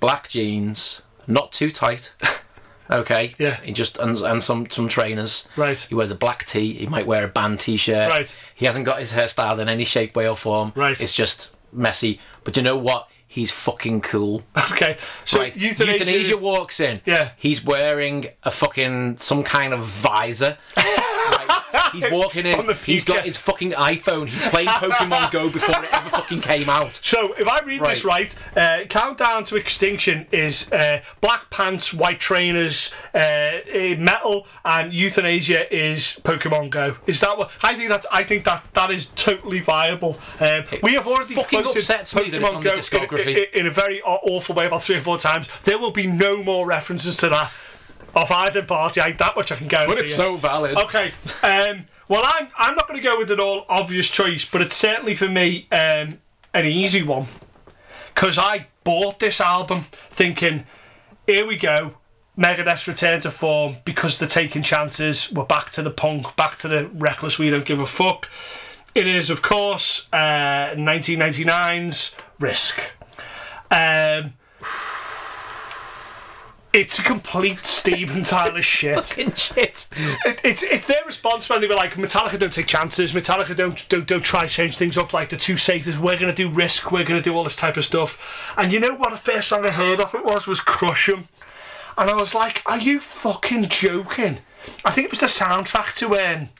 black 0.00 0.28
jeans, 0.28 1.02
not 1.26 1.52
too 1.52 1.70
tight. 1.70 2.14
Okay. 2.90 3.34
Yeah. 3.38 3.56
He 3.62 3.72
just 3.72 3.98
and, 3.98 4.16
and 4.18 4.42
some 4.42 4.68
some 4.70 4.88
trainers. 4.88 5.48
Right. 5.56 5.76
He 5.78 5.94
wears 5.94 6.10
a 6.10 6.16
black 6.16 6.44
tee. 6.44 6.72
He 6.74 6.86
might 6.86 7.06
wear 7.06 7.24
a 7.24 7.28
band 7.28 7.60
t-shirt. 7.60 8.08
Right. 8.08 8.38
He 8.54 8.66
hasn't 8.66 8.84
got 8.86 8.98
his 9.00 9.12
hairstyle 9.12 9.58
in 9.58 9.68
any 9.68 9.84
shape, 9.84 10.14
way, 10.16 10.28
or 10.28 10.36
form. 10.36 10.72
Right. 10.74 11.00
It's 11.00 11.14
just 11.14 11.56
messy. 11.72 12.20
But 12.44 12.56
you 12.56 12.62
know 12.62 12.76
what? 12.76 13.08
He's 13.28 13.50
fucking 13.50 14.02
cool. 14.02 14.44
Okay, 14.72 14.96
so 15.24 15.40
right. 15.40 15.52
Youthanasia, 15.52 15.98
Youthanasia 15.98 16.32
is- 16.34 16.40
walks 16.40 16.78
in. 16.80 17.00
Yeah. 17.04 17.30
He's 17.36 17.62
wearing 17.64 18.26
a 18.44 18.50
fucking 18.52 19.18
some 19.18 19.42
kind 19.42 19.74
of 19.74 19.80
visor. 19.80 20.56
Right. 22.02 22.12
He's 22.12 22.12
walking 22.24 22.46
in. 22.46 22.74
He's 22.84 23.04
got 23.04 23.24
his 23.24 23.36
fucking 23.36 23.72
iPhone. 23.72 24.28
He's 24.28 24.42
playing 24.42 24.68
Pokemon 24.68 25.30
Go 25.36 25.50
before 25.50 25.82
it 25.82 25.92
ever 25.92 26.10
fucking 26.10 26.40
came 26.40 26.68
out. 26.68 26.96
So, 27.02 27.34
if 27.34 27.48
I 27.48 27.60
read 27.60 27.80
this 27.82 28.04
right, 28.04 28.34
uh, 28.56 28.80
Countdown 28.88 29.44
to 29.46 29.56
Extinction 29.56 30.26
is 30.32 30.70
uh, 30.72 31.00
black 31.20 31.50
pants, 31.50 31.92
white 31.92 32.20
trainers, 32.20 32.92
uh, 33.14 33.18
uh, 33.18 33.94
metal, 33.98 34.46
and 34.64 34.92
Youthanasia 34.92 35.70
is 35.70 36.18
Pokemon 36.22 36.70
Go. 36.70 36.96
Is 37.06 37.20
that 37.20 37.36
what 37.36 37.50
I 37.62 37.74
think? 37.74 37.88
That 37.88 38.06
I 38.12 38.22
think 38.22 38.44
that 38.44 38.64
that 38.74 38.90
is 38.90 39.06
totally 39.16 39.60
viable. 39.60 40.18
Um, 40.40 40.64
we 40.82 40.94
have 40.94 41.06
already 41.06 41.34
fucking 41.34 41.60
upsets 41.60 42.14
me 42.14 42.30
that 42.30 42.40
it's 42.42 42.50
Pokemon 42.52 42.56
on 42.56 42.62
Go 42.62 42.70
in- 42.70 42.76
discography. 42.76 43.48
in, 43.52 43.60
in 43.60 43.66
a 43.66 43.70
very 43.70 44.00
awful 44.02 44.54
way 44.54 44.66
about 44.66 44.82
three 44.82 44.96
or 44.96 45.00
four 45.00 45.18
times. 45.18 45.48
There 45.64 45.78
will 45.78 45.90
be 45.90 46.06
no 46.06 46.42
more 46.42 46.66
references 46.66 47.16
to 47.18 47.28
that 47.30 47.52
of 48.16 48.30
either 48.32 48.62
party. 48.62 49.00
I, 49.00 49.12
that 49.12 49.36
much 49.36 49.52
I 49.52 49.56
can 49.56 49.68
guarantee. 49.68 49.94
But 49.94 50.02
it's 50.02 50.10
you. 50.10 50.16
so 50.16 50.36
valid. 50.36 50.76
Okay. 50.76 51.12
Um, 51.42 51.84
well, 52.08 52.22
I'm 52.24 52.48
I'm 52.58 52.74
not 52.74 52.88
going 52.88 52.98
to 52.98 53.04
go 53.04 53.18
with 53.18 53.30
an 53.30 53.38
all 53.38 53.66
obvious 53.68 54.08
choice, 54.10 54.44
but 54.44 54.62
it's 54.62 54.76
certainly 54.76 55.14
for 55.14 55.28
me 55.28 55.68
um, 55.70 56.18
an 56.54 56.64
easy 56.64 57.02
one 57.02 57.26
because 58.14 58.38
I 58.38 58.68
bought 58.82 59.18
this 59.20 59.40
album 59.40 59.80
thinking, 59.80 60.64
here 61.26 61.46
we 61.46 61.56
go. 61.56 61.96
Megadeth's 62.38 62.86
return 62.86 63.20
to 63.20 63.30
form 63.30 63.76
because 63.84 64.18
they're 64.18 64.28
taking 64.28 64.62
chances. 64.62 65.32
We're 65.32 65.44
back 65.44 65.70
to 65.70 65.82
the 65.82 65.90
punk, 65.90 66.36
back 66.36 66.56
to 66.58 66.68
the 66.68 66.86
reckless. 66.94 67.38
We 67.38 67.50
don't 67.50 67.64
give 67.64 67.80
a 67.80 67.86
fuck. 67.86 68.28
It 68.94 69.06
is, 69.06 69.28
of 69.28 69.42
course, 69.42 70.08
uh, 70.12 70.74
1999's 70.76 72.14
Risk. 72.38 72.78
Um, 73.70 74.34
it's 76.76 76.98
a 76.98 77.02
complete 77.02 77.58
Steven 77.60 78.22
Tyler 78.24 78.62
shit. 78.62 78.96
Fucking 79.04 79.32
shit. 79.34 79.88
it's 80.44 80.62
it's 80.62 80.86
their 80.86 81.02
response 81.06 81.48
when 81.48 81.60
they 81.60 81.66
were 81.66 81.74
like 81.74 81.94
Metallica 81.94 82.38
don't 82.38 82.52
take 82.52 82.66
chances. 82.66 83.12
Metallica 83.12 83.56
don't 83.56 83.88
don't, 83.88 84.06
don't 84.06 84.22
try 84.22 84.42
to 84.42 84.48
change 84.48 84.76
things 84.76 84.98
up. 84.98 85.12
Like 85.12 85.30
the 85.30 85.36
two 85.36 85.56
safeties 85.56 85.98
we're 85.98 86.18
gonna 86.18 86.34
do 86.34 86.48
risk 86.48 86.92
we're 86.92 87.04
gonna 87.04 87.22
do 87.22 87.34
all 87.34 87.44
this 87.44 87.56
type 87.56 87.76
of 87.76 87.84
stuff. 87.84 88.52
And 88.56 88.72
you 88.72 88.78
know 88.78 88.94
what 88.94 89.10
the 89.10 89.16
first 89.16 89.48
song 89.48 89.64
I 89.64 89.70
heard 89.70 90.00
of 90.00 90.14
it 90.14 90.24
was? 90.24 90.46
Was 90.46 90.60
Crush 90.60 91.08
'Em. 91.08 91.28
And 91.96 92.10
I 92.10 92.14
was 92.14 92.34
like 92.34 92.62
are 92.66 92.78
you 92.78 93.00
fucking 93.00 93.64
joking? 93.70 94.38
I 94.84 94.90
think 94.90 95.06
it 95.06 95.10
was 95.10 95.20
the 95.20 95.26
soundtrack 95.26 95.94
to 95.96 96.14
um 96.16 96.50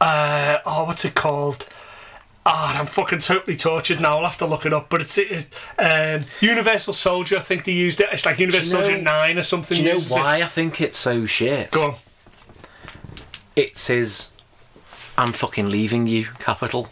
uh 0.00 0.58
oh 0.66 0.84
what's 0.84 1.04
it 1.04 1.14
called 1.14 1.66
Ah, 2.46 2.78
I'm 2.78 2.86
fucking 2.86 3.20
totally 3.20 3.56
tortured 3.56 4.00
now. 4.00 4.18
I'll 4.18 4.24
have 4.24 4.36
to 4.38 4.46
look 4.46 4.66
it 4.66 4.72
up. 4.74 4.90
But 4.90 5.00
it's 5.00 5.16
it, 5.16 5.48
um, 5.78 6.26
Universal 6.40 6.92
Soldier. 6.92 7.38
I 7.38 7.40
think 7.40 7.64
they 7.64 7.72
used 7.72 8.00
it. 8.00 8.08
It's 8.12 8.26
like 8.26 8.38
Universal 8.38 8.78
know- 8.80 8.84
Soldier 8.84 9.00
Nine 9.02 9.38
or 9.38 9.42
something. 9.42 9.76
Do 9.76 9.82
you 9.82 9.88
know 9.88 9.94
uses 9.96 10.12
it. 10.12 10.14
why 10.20 10.36
I 10.42 10.44
think 10.44 10.80
it's 10.80 10.98
so 10.98 11.24
shit? 11.24 11.70
Go 11.70 11.84
on. 11.84 11.94
It's 13.56 13.86
his 13.86 14.32
I'm 15.16 15.32
fucking 15.32 15.70
leaving 15.70 16.06
you 16.06 16.24
Capitol. 16.38 16.88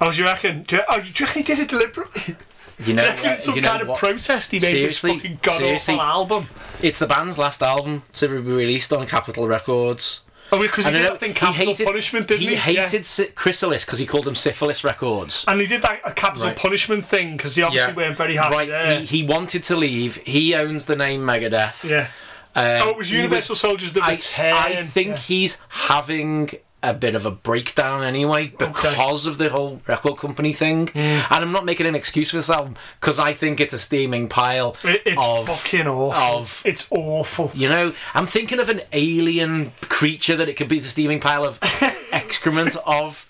Oh, 0.00 0.10
do 0.10 0.18
you 0.18 0.24
reckon? 0.24 0.62
Do 0.64 0.76
you, 0.76 0.82
oh, 0.88 1.00
do 1.00 1.06
you 1.06 1.26
reckon 1.26 1.42
he 1.42 1.46
did 1.46 1.58
it 1.60 1.68
deliberately? 1.68 2.36
You 2.84 2.94
know, 2.94 3.04
you 3.04 3.30
it's 3.30 3.44
some 3.44 3.54
you 3.54 3.60
know 3.60 3.68
kind 3.68 3.82
of 3.82 3.88
what? 3.88 3.98
protest 3.98 4.50
he 4.50 4.58
made 4.58 4.70
Seriously? 4.72 5.12
this 5.12 5.22
fucking 5.22 5.38
god 5.42 5.62
awful 5.62 6.00
album? 6.00 6.48
It's 6.82 6.98
the 6.98 7.06
band's 7.06 7.38
last 7.38 7.62
album 7.62 8.02
to 8.14 8.26
be 8.26 8.34
released 8.38 8.92
on 8.92 9.06
Capitol 9.06 9.46
Records. 9.46 10.21
Oh, 10.52 10.60
because 10.60 10.86
he 10.86 10.92
did 10.92 11.04
that 11.06 11.18
thing, 11.18 11.32
Capitol 11.34 11.74
Punishment, 11.86 12.28
didn't 12.28 12.40
he? 12.42 12.48
he 12.48 12.52
Yeah. 12.74 12.84
hated 12.84 13.06
Sy- 13.06 13.28
Chrysalis 13.34 13.84
because 13.86 13.98
he 13.98 14.06
called 14.06 14.24
them 14.24 14.34
Syphilis 14.34 14.84
Records. 14.84 15.44
And 15.48 15.60
he 15.60 15.66
did 15.66 15.80
that 15.82 16.00
a 16.04 16.12
Capitol 16.12 16.48
Right. 16.48 16.56
Punishment 16.56 17.06
thing 17.06 17.36
because 17.38 17.56
he 17.56 17.62
obviously 17.62 17.94
weren't 17.94 18.16
very 18.18 18.36
happy 18.36 18.54
right. 18.54 18.68
there. 18.68 19.00
He, 19.00 19.06
he 19.06 19.22
wanted 19.26 19.64
to 19.64 19.76
leave. 19.76 20.16
He 20.16 20.54
owns 20.54 20.84
the 20.86 20.94
name 20.96 21.22
Megadeth. 21.22 21.88
yeah. 21.88 22.08
Um, 22.54 22.86
Oh, 22.86 22.90
it 22.90 22.96
was 22.98 23.10
Universal 23.10 23.56
Soldiers 23.56 23.94
the 23.94 24.02
I, 24.02 24.10
return. 24.10 24.52
I 24.54 24.82
think 24.84 25.08
Yeah. 25.08 25.16
he's 25.16 25.58
having 25.70 26.50
a 26.82 26.92
bit 26.92 27.14
of 27.14 27.24
a 27.26 27.30
breakdown 27.30 28.02
anyway 28.02 28.48
because 28.58 29.26
of 29.26 29.38
the 29.38 29.48
whole 29.48 29.80
record 29.86 30.16
company 30.18 30.52
thing. 30.52 30.88
Hmm. 30.88 30.98
And 30.98 31.26
I'm 31.30 31.52
not 31.52 31.64
making 31.64 31.86
an 31.86 31.94
excuse 31.94 32.30
for 32.30 32.38
this 32.38 32.50
album 32.50 32.76
because 33.00 33.20
I 33.20 33.32
think 33.32 33.60
it's 33.60 33.72
a 33.74 33.78
steaming 33.78 34.28
pile 34.28 34.76
It- 34.82 35.02
it's 35.06 35.22
of 35.24 35.46
fucking 35.46 35.86
awful. 35.86 36.12
of- 36.40 36.62
it's 36.64 36.86
awful. 36.90 37.50
you 37.54 37.68
know, 37.68 37.94
I'm 38.14 38.26
thinking 38.26 38.58
of 38.58 38.68
an 38.68 38.80
alien 38.92 39.72
creature 39.82 40.36
that 40.36 40.48
it 40.48 40.54
could 40.54 40.68
be 40.68 40.78
the 40.80 40.88
steaming 40.88 41.20
pile 41.20 41.44
of 41.44 41.58
excrement 42.12 42.76
of. 42.86 43.26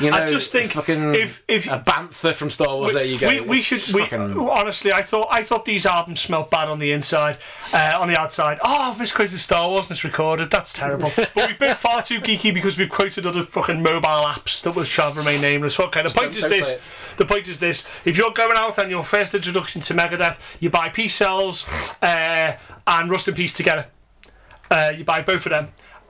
You 0.00 0.10
know, 0.10 0.16
I 0.18 0.26
just 0.26 0.52
think 0.52 0.72
fucking 0.72 1.14
if- 1.14 1.42
if- 1.48 1.66
a 1.68 1.78
bantha 1.78 2.34
from 2.34 2.50
Star 2.50 2.76
Wars. 2.76 2.92
there 2.92 3.04
you 3.04 3.18
go. 3.18 3.28
We, 3.28 3.40
we 3.40 3.58
should. 3.58 3.82
We, 3.94 4.02
fucking- 4.02 4.38
honestly, 4.38 4.92
I 4.92 5.02
thought 5.02 5.28
I 5.30 5.42
thought 5.42 5.64
these 5.64 5.86
albums 5.86 6.20
smelled 6.20 6.50
bad 6.50 6.68
on 6.68 6.78
the 6.78 6.92
inside, 6.92 7.38
uh, 7.72 7.96
on 7.98 8.08
the 8.08 8.18
outside. 8.18 8.58
Oh, 8.62 8.90
I've 8.92 8.98
misquoted 8.98 9.38
Star 9.38 9.68
Wars 9.68 9.86
and 9.86 9.92
it's 9.96 10.04
recorded. 10.04 10.50
That's 10.50 10.72
terrible. 10.72 11.10
but 11.16 11.30
we've 11.34 11.58
been 11.58 11.74
far 11.76 12.02
too 12.02 12.20
geeky 12.20 12.52
because 12.52 12.76
we've 12.76 12.90
quoted 12.90 13.26
other 13.26 13.42
fucking 13.42 13.82
mobile 13.82 14.08
apps 14.26 14.62
that 14.62 14.72
will 14.72 14.84
shall 14.84 15.14
remain 15.14 15.40
nameless. 15.40 15.78
Okay, 15.80 16.02
the 16.02 16.10
point 16.10 16.36
is 16.36 16.48
this. 16.48 16.78
The 17.16 17.24
point 17.24 17.48
is 17.48 17.60
this: 17.60 17.88
if 18.04 18.18
you're 18.18 18.32
going 18.32 18.56
out 18.58 18.78
on 18.78 18.90
your 18.90 19.02
first 19.02 19.34
introduction 19.34 19.80
to 19.82 19.94
Megadeth, 19.94 20.38
you 20.60 20.68
buy 20.68 20.90
Peace 20.90 21.14
Sells 21.14 21.66
uh, 22.02 22.56
and 22.86 23.10
Rust 23.10 23.28
in 23.28 23.34
Peace 23.34 23.54
together. 23.54 23.86
Uh, 24.70 24.92
you 24.96 25.04
buy 25.04 25.22
both 25.22 25.46
of 25.46 25.50
them. 25.50 25.68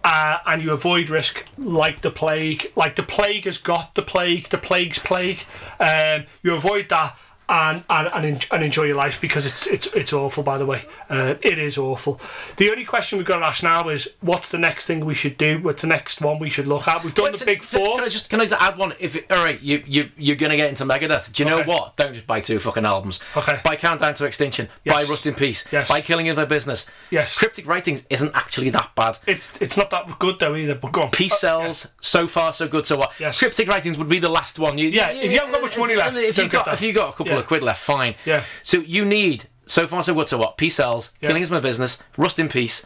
Uh, 0.09 0.39
and 0.47 0.63
you 0.63 0.71
avoid 0.71 1.11
risk 1.11 1.45
like 1.59 2.03
the 2.03 2.13
plague. 2.13 2.71
Like 2.77 2.95
the 2.95 3.03
plague 3.03 3.45
has 3.45 3.59
got 3.59 3.97
the 3.97 4.03
plague, 4.03 4.51
the 4.51 4.57
plague's 4.57 5.01
plague. 5.01 5.41
Um, 5.81 6.27
you 6.45 6.55
avoid 6.55 6.89
that 6.91 7.17
and 7.49 7.85
and, 7.89 8.09
and, 8.13 8.25
en- 8.27 8.41
and 8.51 8.65
enjoy 8.65 8.85
your 8.85 8.97
life 8.97 9.21
because 9.21 9.47
it's 9.47 9.67
it's 9.67 9.87
it's 9.95 10.13
awful. 10.13 10.43
By 10.43 10.59
the 10.59 10.67
way, 10.67 10.83
uh, 11.09 11.35
it 11.43 11.59
is 11.59 11.79
awful. 11.79 12.21
The 12.57 12.71
only 12.71 12.85
question 12.85 13.19
we've 13.19 13.27
got 13.27 13.39
to 13.39 13.45
ask 13.47 13.63
now 13.63 13.89
is 13.89 14.15
what's 14.21 14.51
the 14.51 14.59
next 14.59 14.87
thing 14.87 15.05
we 15.05 15.15
should 15.15 15.39
do? 15.39 15.59
What's 15.61 15.83
the 15.83 15.89
next 15.89 16.21
one 16.21 16.39
we 16.39 16.49
should 16.49 16.67
look 16.67 16.89
at? 16.89 17.05
We've 17.05 17.15
done 17.15 17.27
Wait, 17.27 17.37
the 17.39 17.45
big 17.45 17.63
four. 17.63 17.97
Can 17.97 18.05
I 18.05 18.09
just 18.09 18.29
can 18.31 18.41
I 18.41 18.49
add 18.59 18.77
one? 18.79 18.95
If 18.99 19.17
it, 19.17 19.31
all 19.31 19.45
right, 19.45 19.61
you 19.61 19.83
you 19.87 20.11
you're 20.17 20.37
gonna 20.37 20.57
get 20.57 20.69
into 20.71 20.85
Megadeth. 20.85 21.33
Do 21.33 21.43
you 21.43 21.49
know 21.51 21.59
Okay. 21.61 21.69
what? 21.69 21.97
Don't 21.97 22.15
just 22.15 22.27
buy 22.27 22.41
two 22.41 22.59
fucking 22.59 22.85
albums. 22.85 23.21
Okay. 23.37 23.61
Buy 23.65 23.77
Countdown 23.77 24.15
to 24.15 24.25
Extinction. 24.27 24.69
Yes. 24.85 24.95
Buy 24.95 25.11
Rust 25.11 25.27
in 25.27 25.35
Peace. 25.35 25.67
Yes. 25.73 25.89
Buy 25.89 26.01
Killing 26.01 26.29
of 26.29 26.37
My 26.37 26.45
Business. 26.45 26.89
Yes. 27.11 27.39
Cryptic 27.39 27.67
Writings 27.67 28.07
isn't 28.11 28.35
actually 28.35 28.71
that 28.71 28.91
bad. 28.95 29.19
It's 29.27 29.61
it's 29.63 29.77
not 29.77 29.91
that 29.91 30.19
good 30.19 30.39
though 30.39 30.57
either. 30.57 30.75
But 30.75 30.93
go 30.93 31.03
on. 31.03 31.11
Peace 31.11 31.39
sells 31.39 31.95
so 32.01 32.27
far 32.27 32.53
so 32.53 32.67
good. 32.69 32.87
So 32.87 32.97
what? 32.99 33.13
Yes. 33.21 33.39
Cryptic 33.39 33.69
Writings 33.69 33.97
would 33.99 34.09
be 34.09 34.19
the 34.19 34.29
last 34.29 34.59
one. 34.59 34.79
You, 34.79 34.89
Yeah, 34.89 35.11
if 35.13 35.31
you 35.31 35.39
haven't 35.39 35.53
got 35.53 35.63
much 35.63 35.79
money 35.79 35.95
left, 35.97 36.17
if 36.17 36.37
you 36.39 36.49
got 36.49 36.67
if 36.73 36.83
you 36.83 36.93
got 36.93 37.11
a 37.11 37.13
couple 37.17 37.27
Yeah. 37.33 37.36
Of 37.39 37.47
quid 37.47 37.63
left, 37.63 37.83
fine. 37.83 38.15
Yeah. 38.25 38.45
So 38.63 38.79
you 38.79 39.05
need 39.05 39.49
so 39.67 39.87
far 39.87 40.03
so 40.03 40.15
good. 40.15 40.29
So 40.29 40.39
what? 40.39 40.57
Peace 40.57 40.77
sells, 40.77 41.13
Yeah. 41.21 41.29
Killing 41.29 41.43
is 41.43 41.51
my 41.51 41.61
business. 41.61 42.03
Rust 42.17 42.39
in 42.39 42.49
Peace. 42.49 42.85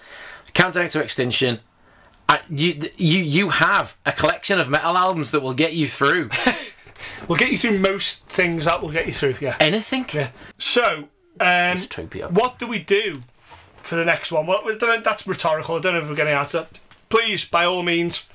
Countdown 0.54 0.88
to 0.88 1.02
Extinction. 1.02 1.60
I, 2.28 2.40
you, 2.48 2.80
you, 2.96 3.18
you 3.18 3.48
have 3.50 3.96
a 4.06 4.12
collection 4.12 4.60
of 4.60 4.68
metal 4.68 4.96
albums 4.96 5.30
that 5.32 5.40
will 5.40 5.54
get 5.54 5.74
you 5.74 5.88
through 5.88 6.30
We'll 7.28 7.38
get 7.38 7.50
you 7.50 7.58
through 7.58 7.78
most 7.78 8.26
things 8.26 8.66
that 8.66 8.82
will 8.82 8.90
get 8.90 9.06
you 9.06 9.12
through. 9.12 9.36
Yeah. 9.40 9.56
anything. 9.60 10.06
Yeah. 10.12 10.30
So, 10.58 11.08
um, 11.40 11.78
what 12.30 12.58
do 12.58 12.66
we 12.66 12.78
do 12.78 13.22
for 13.82 13.96
the 13.96 14.04
next 14.04 14.30
one? 14.32 14.46
Well, 14.46 14.62
don't- 14.78 15.02
that's 15.04 15.26
rhetorical. 15.26 15.76
I 15.76 15.80
don't 15.80 15.94
know 15.94 16.00
if 16.00 16.08
we're 16.08 16.14
going 16.14 16.28
to 16.28 16.34
answer. 16.38 16.66
Please, 17.08 17.44
by 17.44 17.64
all 17.64 17.82
means, 17.82 18.26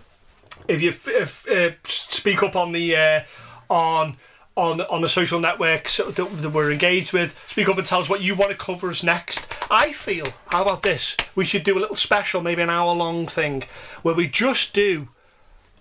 if 0.67 0.81
you 0.81 0.89
if, 0.89 1.47
uh, 1.47 1.71
speak 1.85 2.41
up 2.43 2.55
on 2.55 2.71
the 2.71 2.95
uh, 2.95 3.21
on 3.69 4.17
on 4.55 4.81
on 4.81 5.01
the 5.01 5.09
social 5.09 5.39
networks 5.39 5.97
that, 5.97 6.15
that 6.15 6.49
we're 6.49 6.71
engaged 6.71 7.11
with, 7.13 7.37
speak 7.49 7.67
up 7.67 7.77
and 7.77 7.85
tell 7.85 7.99
us 7.99 8.09
what 8.09 8.21
you 8.21 8.35
want 8.35 8.51
to 8.51 8.57
cover 8.57 8.89
us 8.89 9.03
next. 9.03 9.53
I 9.69 9.91
feel, 9.91 10.25
how 10.47 10.61
about 10.61 10.83
this? 10.83 11.17
We 11.35 11.43
should 11.43 11.63
do 11.63 11.77
a 11.77 11.81
little 11.81 11.95
special, 11.95 12.41
maybe 12.41 12.61
an 12.61 12.69
hour 12.69 12.93
long 12.93 13.27
thing, 13.27 13.63
where 14.01 14.15
we 14.15 14.27
just 14.27 14.73
do 14.73 15.09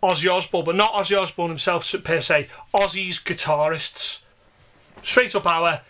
Ozzy 0.03 0.31
Osbourne, 0.31 0.65
but 0.65 0.75
not 0.77 0.93
Ozzy 0.93 1.19
Osbourne 1.21 1.51
himself 1.51 1.91
per 2.05 2.21
se. 2.21 2.49
Ozzy's 2.75 3.19
guitarists, 3.21 4.23
straight 5.03 5.35
up 5.35 5.47
hour. 5.47 5.83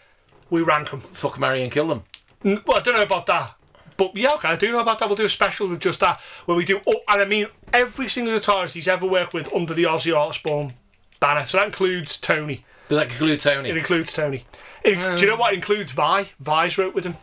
We 0.51 0.61
rank 0.63 0.91
them. 0.91 1.01
Fuck, 1.01 1.39
marry, 1.39 1.63
and 1.63 1.73
kill 1.73 1.87
them. 1.89 2.03
N- 2.45 2.63
Well, 2.67 2.77
I 2.79 2.81
don't 2.81 2.95
know 2.95 3.03
about 3.03 3.27
that. 3.27 3.55
But 3.97 4.15
yeah, 4.17 4.35
okay, 4.35 4.49
I 4.49 4.57
do 4.57 4.71
know 4.73 4.81
about 4.81 4.99
that. 4.99 5.09
We'll 5.09 5.17
do 5.17 5.25
a 5.25 5.29
special 5.29 5.69
with 5.69 5.81
just 5.81 6.01
that, 6.01 6.21
where 6.47 6.57
we 6.57 6.65
do, 6.65 6.81
oh, 6.87 7.01
and 7.09 7.23
I 7.23 7.25
mean 7.25 7.47
every 7.73 8.09
single 8.09 8.35
guitarist 8.37 8.75
he's 8.75 8.89
ever 8.89 9.07
worked 9.07 9.33
with 9.33 9.53
under 9.55 9.73
the 9.73 9.85
Ozzy 9.85 10.15
Osbourne 10.15 10.75
banner. 11.21 11.47
So 11.47 11.59
that 11.59 11.67
includes 11.67 12.19
Tony. 12.21 12.65
Does 12.89 12.99
that 12.99 13.11
include 13.11 13.41
Tony? 13.41 13.71
It 13.71 13.77
includes 13.77 14.13
Tony. 14.13 14.45
It, 14.83 14.95
do 15.19 15.25
you 15.25 15.31
know 15.31 15.37
what? 15.37 15.53
It 15.53 15.57
includes 15.57 15.91
Vai. 15.93 16.29
Vai's 16.41 16.77
wrote 16.77 16.95
with 16.95 17.05
him. 17.05 17.17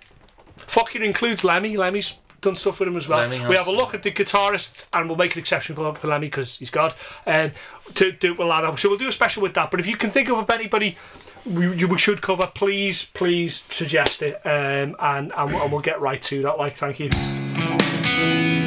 Fucking 0.58 1.04
includes 1.04 1.44
Lemmy. 1.44 1.78
Lemmy's 1.78 2.18
done 2.42 2.56
stuff 2.56 2.80
with 2.80 2.88
him 2.88 2.98
as 2.98 3.08
well. 3.08 3.20
Lemmy 3.20 3.38
we 3.38 3.56
has- 3.56 3.66
have 3.66 3.68
a 3.68 3.72
look 3.72 3.94
at 3.94 4.02
the 4.04 4.12
guitarists, 4.12 4.88
and 4.94 5.08
we'll 5.08 5.18
make 5.18 5.36
an 5.36 5.40
exception 5.40 5.76
for 5.76 5.94
for 5.94 6.08
Lemmy 6.08 6.28
because 6.28 6.58
he's 6.58 6.72
God. 6.72 6.96
And 7.26 7.52
to 7.96 8.12
do 8.12 8.34
we'll. 8.34 8.78
So 8.78 8.90
we'll 8.90 8.98
do 8.98 9.08
a 9.08 9.12
special 9.12 9.44
with 9.44 9.54
that. 9.54 9.70
But 9.70 9.80
if 9.80 9.88
you 9.88 9.96
can 9.98 10.10
think 10.10 10.30
of 10.30 10.50
anybody 10.50 10.98
we, 11.46 11.86
we 11.86 11.98
should 11.98 12.22
cover, 12.22 12.48
please, 12.48 13.06
please 13.14 13.64
suggest 13.70 14.22
it, 14.22 14.36
um, 14.46 14.96
and, 15.00 15.32
and 15.36 15.52
and 15.54 15.72
we'll 15.72 15.82
get 15.82 16.00
right 16.02 16.22
to 16.24 16.42
that. 16.44 16.58
Like, 16.58 16.78
thank 16.78 17.00
you. 17.00 18.61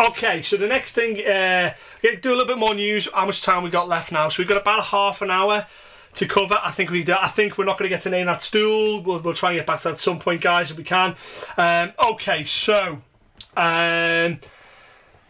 Okay, 0.00 0.42
so 0.42 0.56
the 0.56 0.68
next 0.68 0.94
thing, 0.94 1.26
uh, 1.26 1.74
do 2.02 2.30
a 2.30 2.34
little 2.34 2.46
bit 2.46 2.58
more 2.58 2.74
news. 2.74 3.08
How 3.12 3.26
much 3.26 3.42
time 3.42 3.64
we 3.64 3.70
got 3.70 3.88
left 3.88 4.12
now? 4.12 4.28
So 4.28 4.42
we've 4.42 4.48
got 4.48 4.60
about 4.60 4.84
half 4.84 5.22
an 5.22 5.30
hour 5.30 5.66
to 6.14 6.26
cover. 6.26 6.56
I 6.62 6.70
think 6.70 6.90
we, 6.90 7.02
do. 7.02 7.14
I 7.20 7.26
think 7.26 7.58
we're 7.58 7.64
not 7.64 7.78
going 7.78 7.90
to 7.90 7.96
get 7.96 8.02
to 8.02 8.10
name 8.10 8.26
that 8.26 8.42
stool. 8.42 9.02
We'll, 9.02 9.20
we'll 9.20 9.34
try 9.34 9.50
and 9.50 9.58
get 9.58 9.66
back 9.66 9.80
to 9.80 9.84
that 9.88 9.94
at 9.94 9.98
some 9.98 10.20
point, 10.20 10.40
guys, 10.40 10.70
if 10.70 10.76
we 10.76 10.84
can. 10.84 11.16
Um, 11.56 11.92
okay, 12.12 12.44
so 12.44 13.02
um, 13.56 14.38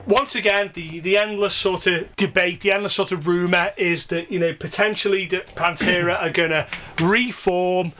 once 0.06 0.34
again, 0.34 0.70
the 0.74 1.00
the 1.00 1.16
endless 1.16 1.54
sort 1.54 1.86
of 1.86 2.14
debate, 2.16 2.60
the 2.60 2.72
endless 2.72 2.92
sort 2.92 3.10
of 3.10 3.26
rumor 3.26 3.72
is 3.78 4.08
that 4.08 4.30
you 4.30 4.38
know 4.38 4.52
potentially 4.52 5.24
that 5.26 5.46
Pantera 5.54 6.20
are 6.20 6.30
going 6.30 6.50
to 6.50 6.66
reform. 7.02 7.92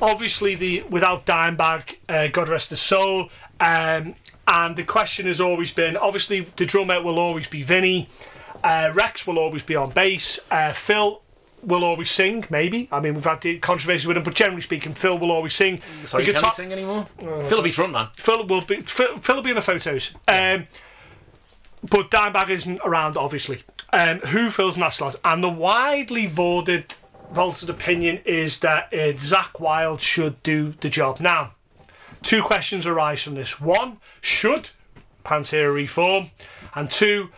Obviously, 0.00 0.54
the 0.54 0.82
without 0.84 1.26
Dimebag, 1.26 1.96
uh, 2.08 2.28
God 2.28 2.48
rest 2.48 2.70
his 2.70 2.80
soul. 2.80 3.28
Um, 3.60 4.14
and 4.46 4.76
the 4.76 4.84
question 4.84 5.26
has 5.26 5.40
always 5.40 5.72
been 5.72 5.96
obviously 5.96 6.40
the 6.56 6.66
drummer 6.66 7.02
will 7.02 7.18
always 7.18 7.46
be 7.48 7.62
Vinnie, 7.62 8.08
uh, 8.62 8.90
Rex 8.94 9.26
will 9.26 9.38
always 9.38 9.62
be 9.62 9.76
on 9.76 9.90
bass, 9.90 10.38
uh, 10.50 10.72
Phil 10.72 11.20
will 11.62 11.82
always 11.84 12.10
sing. 12.10 12.44
Maybe 12.50 12.88
I 12.92 13.00
mean 13.00 13.14
we've 13.14 13.24
had 13.24 13.40
the 13.40 13.58
controversy 13.58 14.06
with 14.06 14.16
him, 14.18 14.22
but 14.22 14.34
generally 14.34 14.60
speaking, 14.60 14.92
Phil 14.94 15.18
will 15.18 15.30
always 15.32 15.54
sing. 15.54 15.80
Sorry, 16.04 16.24
The 16.24 16.32
can 16.32 16.40
guitar- 16.40 16.50
he 16.50 16.54
sing 16.56 16.72
anymore? 16.72 17.08
Phil 17.18 17.56
will 17.58 17.62
be 17.62 17.72
frontman. 17.72 18.14
Phil 18.16 18.46
will 18.46 18.60
be 18.60 18.80
Phil, 18.82 19.16
Phil 19.18 19.36
will 19.36 19.42
be 19.42 19.50
in 19.50 19.56
the 19.56 19.62
photos. 19.62 20.12
Um, 20.28 20.66
but 21.82 22.10
Dimebag 22.10 22.50
isn't 22.50 22.80
around, 22.84 23.16
obviously. 23.16 23.62
Um, 23.92 24.20
who 24.20 24.50
fills 24.50 24.76
in 24.76 24.80
that 24.80 24.92
slot? 24.94 25.16
And 25.24 25.42
the 25.44 25.48
widely 25.50 26.26
voted, 26.26 26.94
vaulted 27.30 27.68
opinion 27.70 28.20
is 28.24 28.60
that 28.60 28.84
uh, 28.92 29.12
Zakk 29.14 29.60
Wylde 29.60 30.00
should 30.00 30.42
do 30.42 30.74
the 30.80 30.88
job. 30.88 31.20
Now, 31.20 31.52
two 32.24 32.42
questions 32.42 32.86
arise 32.86 33.22
from 33.22 33.34
this. 33.34 33.60
One, 33.60 33.98
should 34.20 34.70
Pantera 35.24 35.72
reform? 35.72 36.30
And 36.74 36.90
two, 36.90 37.28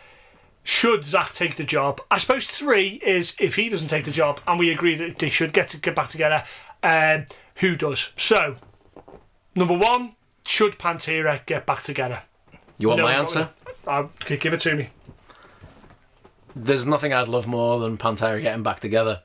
should 0.65 1.01
Zakk 1.03 1.35
take 1.35 1.57
the 1.57 1.65
job? 1.65 2.01
I 2.11 2.17
suppose 2.17 2.47
three 2.47 3.01
is 3.05 3.37
if 3.39 3.57
he 3.57 3.69
doesn't 3.69 3.89
take 3.89 4.05
the 4.07 4.11
job, 4.11 4.41
and 4.49 4.59
we 4.59 4.71
agree 4.71 4.95
that 4.95 5.19
they 5.19 5.29
should 5.29 5.53
get 5.53 5.69
to 5.69 5.77
get 5.79 5.95
back 5.95 6.09
together. 6.09 6.45
Um, 6.83 7.27
who 7.57 7.77
does? 7.77 8.13
So, 8.17 8.57
number 9.55 9.77
one, 9.77 10.13
should 10.47 10.79
Pantera 10.79 11.45
get 11.45 11.67
back 11.67 11.83
together? 11.83 12.23
You 12.79 12.89
want 12.89 12.99
No, 12.99 13.05
my 13.05 13.13
answer? 13.15 13.51
Uh, 13.87 14.07
g- 14.27 14.37
give 14.37 14.55
it 14.55 14.61
to 14.61 14.75
me. 14.75 14.89
There's 16.55 16.87
nothing 16.87 17.13
I'd 17.13 17.29
love 17.29 17.47
more 17.47 17.79
than 17.81 17.99
Pantera 17.99 18.41
getting 18.41 18.63
back 18.63 18.81
together. 18.81 19.23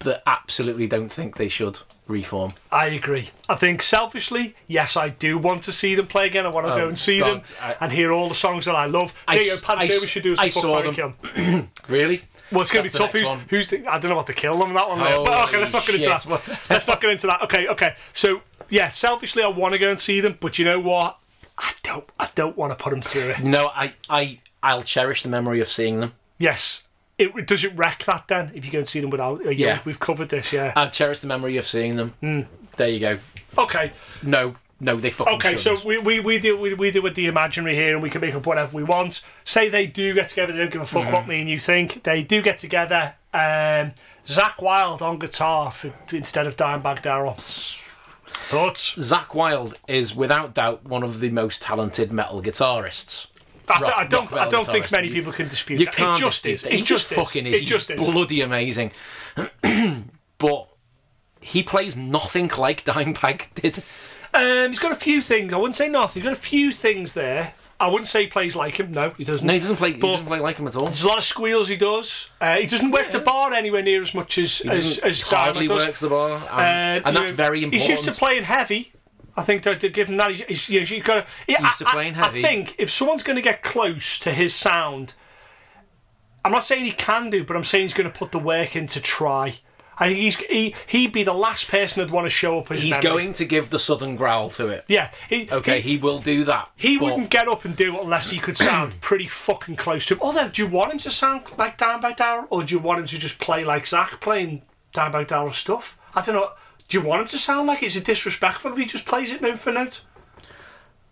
But 0.00 0.22
I 0.26 0.32
absolutely 0.32 0.86
don't 0.86 1.08
think 1.12 1.36
they 1.36 1.48
should 1.48 1.78
reform. 2.08 2.52
I 2.72 2.86
agree. 2.86 3.30
I 3.48 3.54
think 3.54 3.82
selfishly, 3.82 4.54
yes, 4.66 4.96
I 4.96 5.10
do 5.10 5.38
want 5.38 5.62
to 5.64 5.72
see 5.72 5.94
them 5.94 6.06
play 6.06 6.26
again. 6.26 6.46
I 6.46 6.48
want 6.48 6.66
to 6.66 6.72
Oh, 6.72 6.76
go 6.78 6.88
and 6.88 6.98
see 6.98 7.20
God, 7.20 7.44
them 7.44 7.56
I- 7.62 7.76
and 7.80 7.92
hear 7.92 8.10
all 8.12 8.28
the 8.28 8.34
songs 8.34 8.64
that 8.64 8.74
I 8.74 8.86
love. 8.86 9.14
I 9.28 9.36
There 9.36 9.44
you 9.44 9.50
go, 9.52 9.56
Pantera. 9.58 9.76
I 9.98 9.98
we 10.00 10.06
should 10.06 10.22
do 10.22 10.34
I 10.38 10.48
saw 10.48 10.80
them. 10.82 11.68
Really? 11.88 12.22
Well, 12.50 12.62
it's 12.62 12.70
going 12.72 12.86
to 12.86 12.90
be 12.92 12.98
tough. 12.98 13.12
Who's, 13.12 13.28
who's 13.50 13.68
the, 13.68 13.86
I 13.86 13.98
don't 13.98 14.08
know 14.10 14.16
what 14.16 14.26
to 14.28 14.32
kill 14.32 14.58
them. 14.58 14.72
That 14.72 14.88
one. 14.88 14.98
there. 14.98 15.16
But 15.18 15.48
okay, 15.48 15.58
let's 15.58 15.72
not 15.74 15.84
get 15.86 15.96
into 15.96 16.08
shit, 16.10 16.28
that. 16.46 16.60
let's 16.70 16.88
not 16.88 17.00
get 17.00 17.10
into 17.10 17.26
that. 17.26 17.42
Okay, 17.42 17.68
okay. 17.68 17.94
So 18.14 18.40
yeah, 18.70 18.88
selfishly, 18.88 19.42
I 19.42 19.48
want 19.48 19.74
to 19.74 19.78
go 19.78 19.90
and 19.90 20.00
see 20.00 20.20
them, 20.20 20.38
but 20.40 20.58
you 20.58 20.64
know 20.64 20.80
what? 20.80 21.18
I 21.58 21.72
don't. 21.82 22.08
I 22.18 22.30
don't 22.34 22.56
want 22.56 22.76
to 22.76 22.82
put 22.82 22.90
them 22.90 23.02
through 23.02 23.30
it. 23.30 23.40
No, 23.40 23.68
I, 23.74 23.92
I, 24.08 24.40
I'll 24.62 24.82
cherish 24.82 25.22
the 25.22 25.28
memory 25.28 25.60
of 25.60 25.68
seeing 25.68 26.00
them. 26.00 26.14
Yes. 26.38 26.84
It, 27.18 27.46
does 27.46 27.64
it 27.64 27.72
wreck 27.76 28.04
that 28.04 28.28
then 28.28 28.52
if 28.54 28.64
you 28.64 28.70
go 28.70 28.78
and 28.78 28.88
see 28.88 29.00
them 29.00 29.10
without? 29.10 29.44
Uh, 29.44 29.50
yeah, 29.50 29.66
Yeah. 29.66 29.78
we've 29.84 29.98
covered 29.98 30.28
this. 30.28 30.52
Yeah. 30.52 30.72
I'll 30.76 30.90
cherish 30.90 31.20
the 31.20 31.26
memory 31.26 31.56
of 31.56 31.66
seeing 31.66 31.96
them. 31.96 32.14
Hmm. 32.20 32.42
There 32.76 32.88
you 32.88 33.00
go. 33.00 33.18
Okay. 33.58 33.90
No, 34.22 34.54
no, 34.78 34.96
they 34.96 35.10
fucking 35.10 35.34
Okay, 35.34 35.56
so 35.56 35.74
shouldn't. 35.74 35.84
we, 35.86 35.98
we, 35.98 36.20
we 36.20 36.38
deal 36.38 36.56
we, 36.56 36.74
we 36.74 36.92
deal 36.92 37.02
with 37.02 37.16
the 37.16 37.26
imaginary 37.26 37.74
here, 37.74 37.94
and 37.94 38.02
we 38.02 38.10
can 38.10 38.20
make 38.20 38.34
up 38.36 38.46
whatever 38.46 38.76
we 38.76 38.84
want. 38.84 39.22
Say 39.44 39.68
they 39.68 39.86
do 39.86 40.14
get 40.14 40.28
together, 40.28 40.52
they 40.52 40.58
don't 40.60 40.70
give 40.70 40.82
a 40.82 40.86
fuck 40.86 41.12
what 41.12 41.26
me 41.26 41.40
and 41.40 41.50
you 41.50 41.58
think. 41.58 42.04
They 42.04 42.22
do 42.22 42.40
get 42.40 42.58
together. 42.58 43.14
Um, 43.34 43.92
Zakk 44.26 44.62
Wylde 44.62 45.02
on 45.02 45.18
guitar 45.18 45.72
for, 45.72 45.92
instead 46.12 46.46
of 46.46 46.54
Dimebag 46.56 47.02
Darrell. 47.02 47.36
Thoughts? 48.26 48.94
Zakk 48.96 49.34
Wylde 49.34 49.74
is 49.88 50.14
without 50.14 50.54
doubt 50.54 50.84
one 50.84 51.02
of 51.02 51.20
the 51.20 51.30
most 51.30 51.62
talented 51.62 52.12
metal 52.12 52.40
guitarists. 52.42 53.27
I, 53.70 53.80
Rock- 53.80 53.94
I 53.96 54.06
don't. 54.06 54.32
I 54.32 54.48
don't 54.48 54.66
think 54.66 54.90
many 54.92 55.10
people 55.10 55.32
can 55.32 55.48
dispute 55.48 55.80
You 55.80 55.86
that. 55.86 55.94
can't 55.94 56.18
it 56.18 56.22
just 56.24 56.46
is. 56.46 56.64
It 56.64 56.72
He 56.72 56.82
just, 56.82 57.10
is. 57.10 57.16
fucking 57.18 57.46
is. 57.46 57.54
It 57.54 57.60
He's 57.60 57.68
just 57.68 57.90
is. 57.90 58.00
bloody 58.00 58.40
amazing. 58.40 58.92
but 60.38 60.68
he 61.40 61.62
plays 61.62 61.96
nothing 61.96 62.50
like 62.58 62.84
Dimebag 62.84 63.54
did. 63.54 63.78
Um, 64.34 64.68
he's 64.70 64.78
got 64.78 64.92
a 64.92 64.96
few 64.96 65.20
things. 65.22 65.52
I 65.52 65.56
wouldn't 65.56 65.76
say 65.76 65.88
nothing. 65.88 66.22
He's 66.22 66.28
got 66.30 66.36
a 66.38 66.40
few 66.40 66.70
things 66.72 67.14
there. 67.14 67.54
I 67.80 67.86
wouldn't 67.86 68.08
say 68.08 68.22
he 68.22 68.26
plays 68.26 68.56
like 68.56 68.78
him. 68.80 68.90
No, 68.90 69.10
he 69.10 69.22
doesn't. 69.22 69.46
No, 69.46 69.52
he 69.52 69.60
doesn't 69.60 69.76
play. 69.76 69.92
He 69.92 70.00
doesn't 70.00 70.26
play 70.26 70.40
like 70.40 70.56
him 70.56 70.66
at 70.66 70.74
all. 70.74 70.86
There's 70.86 71.04
a 71.04 71.08
lot 71.08 71.16
of 71.18 71.22
squeals 71.24 71.68
he 71.68 71.76
does. 71.76 72.28
Uh, 72.40 72.56
he 72.56 72.66
doesn't 72.66 72.90
work 72.90 73.12
the 73.12 73.20
bar 73.20 73.52
anywhere 73.52 73.82
near 73.84 74.02
as 74.02 74.14
much 74.14 74.36
as 74.36 74.58
He 74.58 74.68
as, 74.68 74.98
as 74.98 75.22
hardly 75.22 75.68
does. 75.68 75.86
works 75.86 76.00
the 76.00 76.08
bar, 76.08 76.30
and, 76.30 77.04
Uh, 77.04 77.08
and 77.08 77.16
that's 77.16 77.30
know, 77.30 77.36
very 77.36 77.62
important. 77.62 77.80
He's 77.80 77.88
used 77.88 78.04
to 78.04 78.12
playing 78.12 78.42
heavy. 78.42 78.92
I 79.38 79.42
think 79.42 79.62
to, 79.62 79.76
to 79.76 79.88
give 79.88 80.08
him 80.08 80.16
that, 80.16 80.30
he's, 80.32 80.66
he's, 80.66 80.90
you've 80.90 81.04
got 81.04 81.14
to. 81.14 81.26
Yeah, 81.46 81.62
Used 81.62 81.78
to 81.78 81.88
I, 81.88 81.92
playing 81.92 82.14
I- 82.14 82.24
heavy. 82.24 82.40
I 82.40 82.48
think 82.48 82.74
if 82.78 82.90
someone's 82.90 83.22
going 83.22 83.36
to 83.36 83.42
get 83.42 83.62
close 83.62 84.18
to 84.18 84.32
his 84.32 84.54
sound, 84.54 85.14
I'm 86.44 86.52
not 86.52 86.64
saying 86.64 86.84
he 86.84 86.92
can 86.92 87.30
do, 87.30 87.44
but 87.44 87.56
I'm 87.56 87.64
saying 87.64 87.84
he's 87.84 87.94
going 87.94 88.10
to 88.10 88.16
put 88.18 88.32
the 88.32 88.38
work 88.38 88.74
in 88.76 88.86
to 88.88 89.00
try. 89.00 89.54
I 90.00 90.08
think 90.08 90.18
he's 90.20 90.36
he 90.36 90.74
he'd 90.86 91.12
be 91.12 91.24
the 91.24 91.32
last 91.34 91.68
person 91.68 92.00
that'd 92.00 92.12
want 92.12 92.26
to 92.26 92.30
show 92.30 92.60
up. 92.60 92.68
His 92.68 92.82
He's 92.82 92.90
memory. 92.92 93.04
going 93.08 93.32
to 93.34 93.44
give 93.44 93.70
the 93.70 93.80
southern 93.80 94.14
growl 94.14 94.48
to 94.50 94.68
it. 94.68 94.84
Yeah. 94.86 95.10
He, 95.28 95.50
Okay, 95.50 95.80
He, 95.80 95.92
he 95.92 95.98
will 95.98 96.20
do 96.20 96.44
that. 96.44 96.70
he 96.76 96.96
but 96.98 97.04
wouldn't 97.06 97.30
get 97.30 97.48
up 97.48 97.64
and 97.64 97.74
do 97.74 97.96
it 97.96 98.02
unless 98.04 98.30
he 98.30 98.38
could 98.38 98.56
sound 98.56 99.00
pretty 99.00 99.26
fucking 99.26 99.74
close 99.74 100.06
to 100.06 100.14
him. 100.14 100.20
Although, 100.22 100.48
do 100.50 100.62
you 100.64 100.70
want 100.70 100.92
him 100.92 100.98
to 100.98 101.10
sound 101.10 101.42
like 101.58 101.78
Dimebag 101.78 102.16
Darrell, 102.18 102.46
or 102.50 102.62
do 102.62 102.74
you 102.76 102.78
want 102.80 103.00
him 103.00 103.06
to 103.06 103.18
just 103.18 103.40
play 103.40 103.64
like 103.64 103.84
Zakk 103.86 104.20
playing 104.20 104.62
Dimebag 104.94 105.26
Darrell 105.28 105.52
stuff? 105.52 105.98
I 106.14 106.22
don't 106.24 106.36
know. 106.36 106.50
Do 106.88 106.98
you 106.98 107.04
want 107.04 107.22
him 107.22 107.28
to 107.28 107.38
sound 107.38 107.66
like? 107.66 107.82
it? 107.82 107.86
Is 107.86 107.96
a 107.96 108.00
disrespectful 108.00 108.72
if 108.72 108.78
he 108.78 108.86
just 108.86 109.06
plays 109.06 109.30
it 109.30 109.40
note 109.42 109.58
for 109.58 109.72
note? 109.72 110.02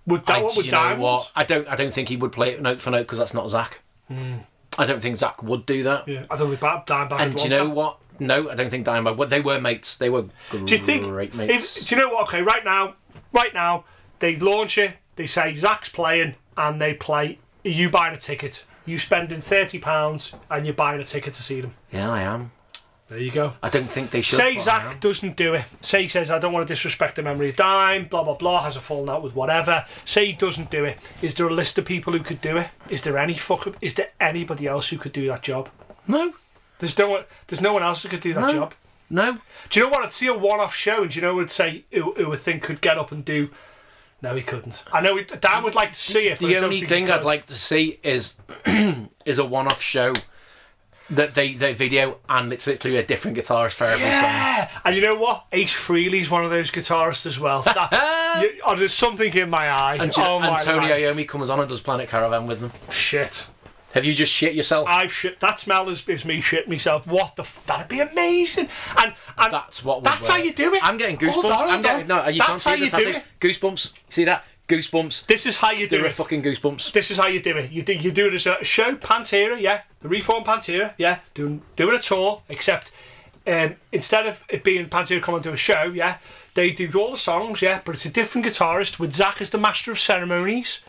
Would 0.07 0.25
that 0.27 0.37
I, 0.37 0.43
what 0.43 0.57
would 0.57 0.67
you 0.67 0.73
know 0.73 0.97
what? 0.97 1.33
I 1.37 1.45
don't. 1.45 1.69
I 1.69 1.77
don't 1.77 1.93
think 1.93 2.09
he 2.09 2.17
would 2.17 2.33
play 2.33 2.51
it 2.51 2.63
note 2.63 2.81
for 2.81 2.91
note 2.91 3.03
because 3.03 3.19
that's 3.19 3.35
not 3.35 3.47
Zakk. 3.47 3.75
Hmm. 4.09 4.37
I 4.79 4.87
don't 4.87 5.01
think 5.01 5.17
Zakk 5.17 5.43
would 5.43 5.67
do 5.67 5.83
that. 5.85 6.07
Yeah, 6.07 6.27
I 6.31 6.37
don't 6.37 6.49
think 6.49 6.61
that 6.61 6.87
Dan 6.87 7.09
And 7.13 7.37
do 7.37 7.45
you 7.45 7.51
know 7.51 7.69
what? 7.69 7.99
No, 8.19 8.49
I 8.49 8.55
don't 8.55 8.71
think 8.71 8.87
Dimebag. 8.87 9.17
Well, 9.17 9.29
they 9.29 9.41
were 9.41 9.61
mates. 9.61 9.99
They 9.99 10.09
were 10.09 10.27
great 10.51 10.67
Do 10.67 10.75
you 10.75 10.81
think? 10.81 11.35
mates. 11.35 11.77
If, 11.79 11.89
do 11.89 11.95
you 11.97 12.03
know 12.03 12.09
what? 12.09 12.29
Okay, 12.29 12.41
right 12.43 12.65
now, 12.65 12.95
right 13.33 13.53
now, 13.53 13.85
they 14.21 14.37
launch 14.37 14.79
it. 14.79 14.97
They 15.17 15.27
say 15.27 15.53
Zakk's 15.53 15.91
playing, 15.91 16.37
and 16.57 16.81
they 16.81 16.95
play. 16.95 17.39
Are 17.65 17.69
you 17.69 17.91
buying 17.91 18.15
a 18.15 18.19
ticket? 18.19 18.65
you 18.87 18.99
spending 18.99 19.41
thirty 19.41 19.81
pounds 19.81 20.35
and 20.49 20.65
you're 20.65 20.75
buying 20.75 21.01
a 21.01 21.05
ticket 21.05 21.35
to 21.35 21.43
see 21.43 21.61
them. 21.61 21.75
Yeah, 21.93 22.11
I 22.11 22.23
am. 22.23 22.53
There 23.09 23.19
you 23.19 23.31
go. 23.31 23.53
I 23.63 23.69
don't 23.69 23.89
think 23.89 24.11
they 24.11 24.21
should. 24.21 24.37
Say 24.37 24.55
but 24.57 24.65
Zakk 24.65 25.01
doesn't 25.01 25.37
do 25.37 25.55
it. 25.55 25.65
Say 25.81 26.03
he 26.03 26.09
says 26.09 26.31
I 26.31 26.41
don't 26.41 26.53
want 26.53 26.67
to 26.67 26.73
disrespect 26.75 27.15
the 27.15 27.23
memory 27.23 27.51
of 27.51 27.57
Dime. 27.57 28.07
Blah 28.07 28.25
blah 28.25 28.35
blah. 28.35 28.63
Has 28.65 28.77
a 28.77 28.81
falling 28.81 29.09
out 29.09 29.23
with 29.23 29.35
whatever. 29.37 29.85
Say 30.05 30.27
he 30.27 30.33
doesn't 30.33 30.71
do 30.71 30.85
it. 30.85 30.99
Is 31.23 31.37
there 31.37 31.47
a 31.47 31.55
list 31.55 31.79
of 31.79 31.85
people 31.85 32.13
who 32.13 32.21
could 32.21 32.41
do 32.41 32.57
it? 32.57 32.69
Is 32.91 33.03
there 33.03 33.17
any 33.17 33.35
fuck? 33.35 33.69
Is 33.81 33.95
there 33.95 34.11
anybody 34.21 34.67
else 34.67 34.89
who 34.89 34.99
could 34.99 35.13
do 35.13 35.27
that 35.29 35.43
job? 35.43 35.69
No, 36.09 36.33
There's 36.81 36.99
no 36.99 37.11
one. 37.11 37.25
There's 37.47 37.61
no 37.61 37.73
one 37.73 37.83
else 37.85 38.03
who 38.03 38.09
could 38.09 38.21
do 38.21 38.35
that 38.35 38.41
No. 38.41 38.49
job. 38.53 38.75
no. 39.09 39.39
Do 39.71 39.79
you 39.81 39.87
know 39.87 39.91
what? 39.93 40.05
I'd 40.05 40.13
see 40.13 40.27
a 40.27 40.35
one-off 40.35 40.75
show, 40.75 41.03
and 41.03 41.11
do 41.11 41.17
you 41.17 41.23
know, 41.23 41.35
would 41.35 41.51
say 41.51 41.85
who, 41.93 42.13
who 42.15 42.29
would 42.31 42.39
think 42.41 42.63
could 42.65 42.81
get 42.81 42.99
up 42.99 43.13
and 43.13 43.25
do. 43.25 43.51
No, 44.23 44.35
he 44.35 44.43
couldn't. 44.43 44.85
I 44.93 45.01
know 45.01 45.17
he, 45.17 45.25
Dan 45.25 45.63
would 45.63 45.75
like 45.75 45.93
to 45.93 45.99
see 46.01 46.27
it. 46.29 46.39
The 46.41 46.57
only 46.57 46.81
thing 46.81 47.11
I'd 47.11 47.23
like 47.23 47.47
to 47.47 47.55
see 47.55 48.01
is 48.03 48.35
is 49.25 49.39
a 49.39 49.45
one-off 49.45 49.81
show 49.81 50.13
that 51.11 51.35
they 51.35 51.53
they 51.53 51.73
video 51.73 52.19
and 52.29 52.53
it's 52.53 52.67
literally 52.67 52.97
a 52.97 53.03
different 53.05 53.37
guitarist 53.37 53.75
for 53.75 53.85
every 53.85 54.01
song. 54.01 54.11
Yeah, 54.11 54.71
and 54.85 54.97
you 54.97 55.03
know 55.03 55.15
what? 55.17 55.47
Ace 55.53 55.75
Frehley's 55.75 56.31
one 56.31 56.45
of 56.45 56.51
those 56.51 56.71
guitarists 56.71 57.27
as 57.27 57.39
well. 57.39 57.63
That, 57.63 58.41
you, 58.43 58.61
oh, 58.65 58.75
there's 58.75 58.95
something 58.95 59.33
in 59.35 59.51
my 59.51 59.69
eye. 59.71 59.99
And, 60.01 60.13
oh 60.19 60.41
my 60.41 60.49
and 60.49 60.59
Tony 60.59 60.89
life. 60.89 61.01
Iommi 61.01 61.29
comes 61.29 61.51
on 61.51 61.61
and 61.61 61.69
does 61.69 61.81
Planet 61.81 62.09
Caravan 62.09 62.47
with 62.47 62.61
them. 62.61 62.73
Shit. 62.91 63.47
Have 63.93 64.05
you 64.05 64.13
just 64.13 64.31
shit 64.31 64.55
yourself? 64.55 64.87
I've 64.91 65.11
shit. 65.13 65.41
That 65.41 65.59
smell 65.59 65.89
is, 65.89 66.07
is 66.07 66.25
me 66.27 66.43
shit 66.43 66.69
myself. 66.69 67.07
What 67.07 67.37
the? 67.37 67.45
F- 67.45 67.65
that'd 67.67 67.89
be 67.89 68.01
amazing. 68.01 68.69
And, 68.99 69.15
and 69.39 69.53
That's 69.53 69.83
what. 69.83 70.03
That's 70.03 70.29
how 70.29 70.37
you 70.37 70.53
do 70.53 70.75
it. 70.75 70.83
I'm 70.85 70.99
getting 70.99 71.17
goosebumps. 71.17 71.31
Hold 71.33 71.45
on, 71.47 71.53
hold 71.53 71.71
I'm 71.71 71.83
getting, 71.83 72.11
on. 72.13 72.25
no, 72.25 72.29
you 72.29 72.39
That's 72.41 72.47
can't 72.49 72.61
see 72.61 72.71
how 72.71 72.77
the 72.77 72.85
you 72.85 72.91
do 72.91 73.13
tattoo. 73.13 73.19
it. 73.19 73.25
Goosebumps. 73.41 73.93
See 74.11 74.25
that? 74.25 74.45
Goosebumps. 74.69 75.27
This 75.27 75.47
is 75.47 75.59
how 75.59 75.71
you 75.71 75.89
do 75.89 75.99
There 75.99 76.07
it. 76.07 76.13
fucking 76.13 76.43
goosebumps. 76.43 76.91
This 76.93 77.11
is 77.11 77.19
how 77.19 77.29
you 77.29 77.41
do 77.41 77.57
it. 77.57 77.71
You 77.71 77.83
do 77.83 77.93
you 77.93 78.11
do 78.11 78.27
it 78.27 78.35
as 78.35 78.47
a 78.47 78.63
show, 78.65 78.97
Pantera, 78.97 79.61
yeah, 79.61 79.83
the 80.01 80.09
reformed 80.09 80.45
Pantera, 80.47 80.93
yeah, 80.99 81.21
doing 81.35 81.63
doing 81.77 81.95
a 81.97 82.01
tour. 82.01 82.43
Except 82.49 82.91
um, 83.47 83.77
instead 83.93 84.27
of 84.27 84.43
it 84.49 84.65
being 84.65 84.87
Pantera 84.89 85.23
coming 85.23 85.43
to 85.43 85.53
a 85.53 85.57
show, 85.57 85.85
yeah, 85.95 86.19
they 86.55 86.73
do 86.73 86.91
all 86.99 87.13
the 87.13 87.17
songs, 87.17 87.63
yeah, 87.63 87.81
but 87.85 87.95
it's 87.95 88.05
a 88.07 88.11
different 88.11 88.45
guitarist 88.47 88.99
with 88.99 89.13
Zakk 89.13 89.41
as 89.41 89.51
the 89.51 89.59
master 89.59 89.93
of 89.93 90.01
ceremonies, 90.01 90.81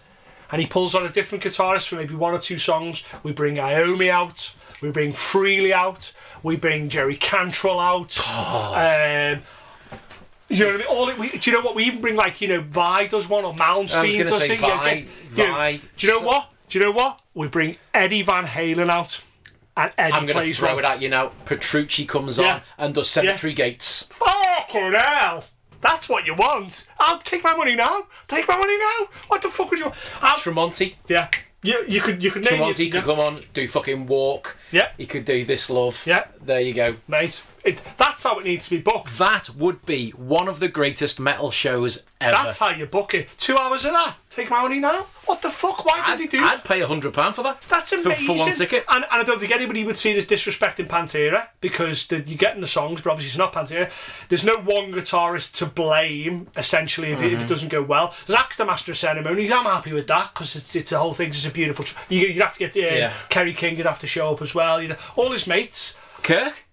and 0.51 0.59
he 0.59 0.67
pulls 0.67 0.95
on 0.95 1.05
a 1.05 1.09
different 1.09 1.43
guitarist 1.43 1.87
for 1.89 1.97
maybe 1.97 2.15
one 2.15 2.33
or 2.33 2.39
two 2.39 2.57
songs. 2.57 3.05
We 3.21 3.31
bring 3.31 3.57
Iommi 3.57 4.09
out, 4.09 4.55
we 4.81 4.89
bring 4.89 5.13
Frehley 5.13 5.71
out, 5.71 6.13
we 6.41 6.55
bring 6.55 6.89
Jerry 6.89 7.15
Cantrell 7.15 7.79
out. 7.79 8.17
Um, 8.27 9.43
you 10.49 10.59
know 10.59 10.65
what 10.71 10.75
I 10.75 10.77
mean? 10.77 10.87
All 10.89 11.09
it, 11.09 11.17
we, 11.17 11.29
do 11.29 11.51
you 11.51 11.57
know 11.57 11.63
what? 11.63 11.75
We 11.75 11.83
even 11.85 12.01
bring 12.01 12.15
like 12.15 12.39
you 12.41 12.47
know 12.47 12.61
Vai 12.61 13.07
does 13.07 13.27
one 13.29 13.43
or 13.45 13.53
Malmsteen 13.53 14.23
does 14.27 14.37
say 14.37 14.53
it. 14.55 14.61
Yeah, 14.61 14.77
Vai, 14.77 14.93
yeah. 14.93 15.05
You 15.35 15.47
know, 15.47 15.53
Vai. 15.55 15.79
Do 15.97 16.07
you 16.07 16.13
know 16.19 16.25
what? 16.25 16.49
Do 16.69 16.79
you 16.79 16.85
know 16.85 16.91
what? 16.91 17.19
We 17.33 17.47
bring 17.47 17.77
Eddie 17.93 18.21
Van 18.23 18.45
Halen 18.45 18.89
out, 18.89 19.21
and 19.75 19.91
Eddie 19.97 20.13
I'm 20.13 20.25
going 20.25 20.47
to 20.47 20.53
throw 20.53 20.75
one. 20.75 20.83
it 20.83 20.87
at 20.87 21.01
you 21.01 21.09
now. 21.09 21.31
Petrucci 21.45 22.05
comes 22.05 22.37
Yeah. 22.39 22.55
on 22.55 22.61
and 22.77 22.95
does 22.95 23.09
Cemetery 23.09 23.53
Gates. 23.53 24.03
Fucking 24.09 24.93
hell! 24.93 25.45
That's 25.79 26.09
what 26.09 26.25
you 26.25 26.33
want. 26.33 26.87
I'll 26.99 27.19
take 27.19 27.43
my 27.43 27.55
money 27.55 27.75
now. 27.75 28.07
Take 28.27 28.47
my 28.47 28.57
money 28.57 28.77
now. 28.77 29.07
What 29.27 29.41
the 29.43 29.49
fuck 29.49 29.69
would 29.69 29.79
you? 29.79 29.91
I'll, 30.21 30.37
Tremonti. 30.37 30.95
yeah, 31.07 31.29
you 31.63 31.83
you 31.87 32.01
could 32.01 32.23
you 32.23 32.31
could 32.31 32.45
name 32.45 32.59
Tremonti 32.59 32.87
it, 32.87 32.91
could 32.91 33.03
come 33.03 33.19
on, 33.19 33.39
do 33.53 33.67
fucking 33.67 34.05
Walk. 34.05 34.57
Yeah. 34.71 34.89
He 34.97 35.05
could 35.05 35.25
do 35.25 35.43
This 35.43 35.69
Love. 35.69 36.03
Yeah. 36.05 36.25
There 36.41 36.61
you 36.61 36.73
go. 36.73 36.95
mate. 37.07 37.43
It, 37.63 37.81
that's 37.97 38.23
how 38.23 38.39
it 38.39 38.45
needs 38.45 38.69
to 38.69 38.75
be 38.75 38.81
booked. 38.81 39.17
That 39.17 39.49
would 39.49 39.85
be 39.85 40.11
one 40.11 40.47
of 40.47 40.59
the 40.59 40.69
greatest 40.69 41.19
metal 41.19 41.51
shows 41.51 42.03
ever. 42.21 42.31
That's 42.31 42.59
how 42.59 42.69
you 42.69 42.85
book 42.85 43.13
it. 43.13 43.27
Two 43.37 43.57
hours 43.57 43.83
of 43.85 43.91
that. 43.91 44.15
Take 44.37 44.51
my 44.51 44.61
money 44.61 44.79
now. 44.79 45.01
What 45.25 45.41
the 45.41 45.49
fuck? 45.49 45.83
Why 45.83 45.99
I'd, 46.05 46.17
did 46.19 46.31
he 46.31 46.37
do? 46.37 46.45
I'd 46.45 46.63
pay 46.63 46.79
a 46.81 46.85
hundred 46.87 47.11
pound 47.15 47.33
for 47.33 47.41
that. 47.41 47.59
That's 47.61 47.91
amazing. 47.91 48.27
for 48.27 48.35
one 48.37 48.53
ticket. 48.53 48.85
And, 48.87 49.03
and 49.03 49.21
I 49.21 49.23
don't 49.23 49.39
think 49.39 49.51
anybody 49.51 49.83
would 49.83 49.95
see 49.97 50.11
it 50.11 50.17
as 50.17 50.27
disrespecting 50.27 50.87
Pantera 50.87 51.47
because 51.59 52.05
the, 52.05 52.19
you're 52.19 52.37
getting 52.37 52.61
the 52.61 52.67
songs, 52.67 53.01
but 53.01 53.09
obviously 53.09 53.29
it's 53.29 53.37
not 53.39 53.51
Pantera. 53.51 53.89
There's 54.29 54.45
no 54.45 54.57
one 54.59 54.91
guitarist 54.91 55.55
to 55.55 55.65
blame, 55.65 56.49
essentially, 56.55 57.13
if, 57.13 57.19
it, 57.19 57.23
Mm-hmm. 57.23 57.35
if 57.37 57.41
it 57.45 57.49
doesn't 57.49 57.69
go 57.69 57.81
well. 57.81 58.13
Zakk's 58.27 58.57
the 58.57 58.65
master 58.65 58.91
of 58.91 58.97
ceremonies. 58.99 59.51
I'm 59.51 59.63
happy 59.65 59.91
with 59.91 60.05
that 60.05 60.35
because 60.35 60.55
it's, 60.55 60.75
it's 60.75 60.91
the 60.91 60.99
whole 60.99 61.15
thing. 61.15 61.29
It's 61.29 61.43
a 61.47 61.49
beautiful. 61.49 61.83
Tr- 61.85 61.97
you, 62.07 62.27
you'd 62.27 62.37
have 62.43 62.53
to 62.57 62.59
get 62.59 62.77
uh, 62.77 62.95
Yeah. 62.95 63.13
Kerry 63.29 63.53
King. 63.55 63.75
You'd 63.77 63.87
have 63.87 63.97
to 64.01 64.07
show 64.07 64.33
up 64.33 64.43
as 64.43 64.53
well. 64.53 64.79
You'd, 64.79 64.95
all 65.15 65.31
his 65.31 65.47
mates. 65.47 65.97
Kirk. 66.21 66.63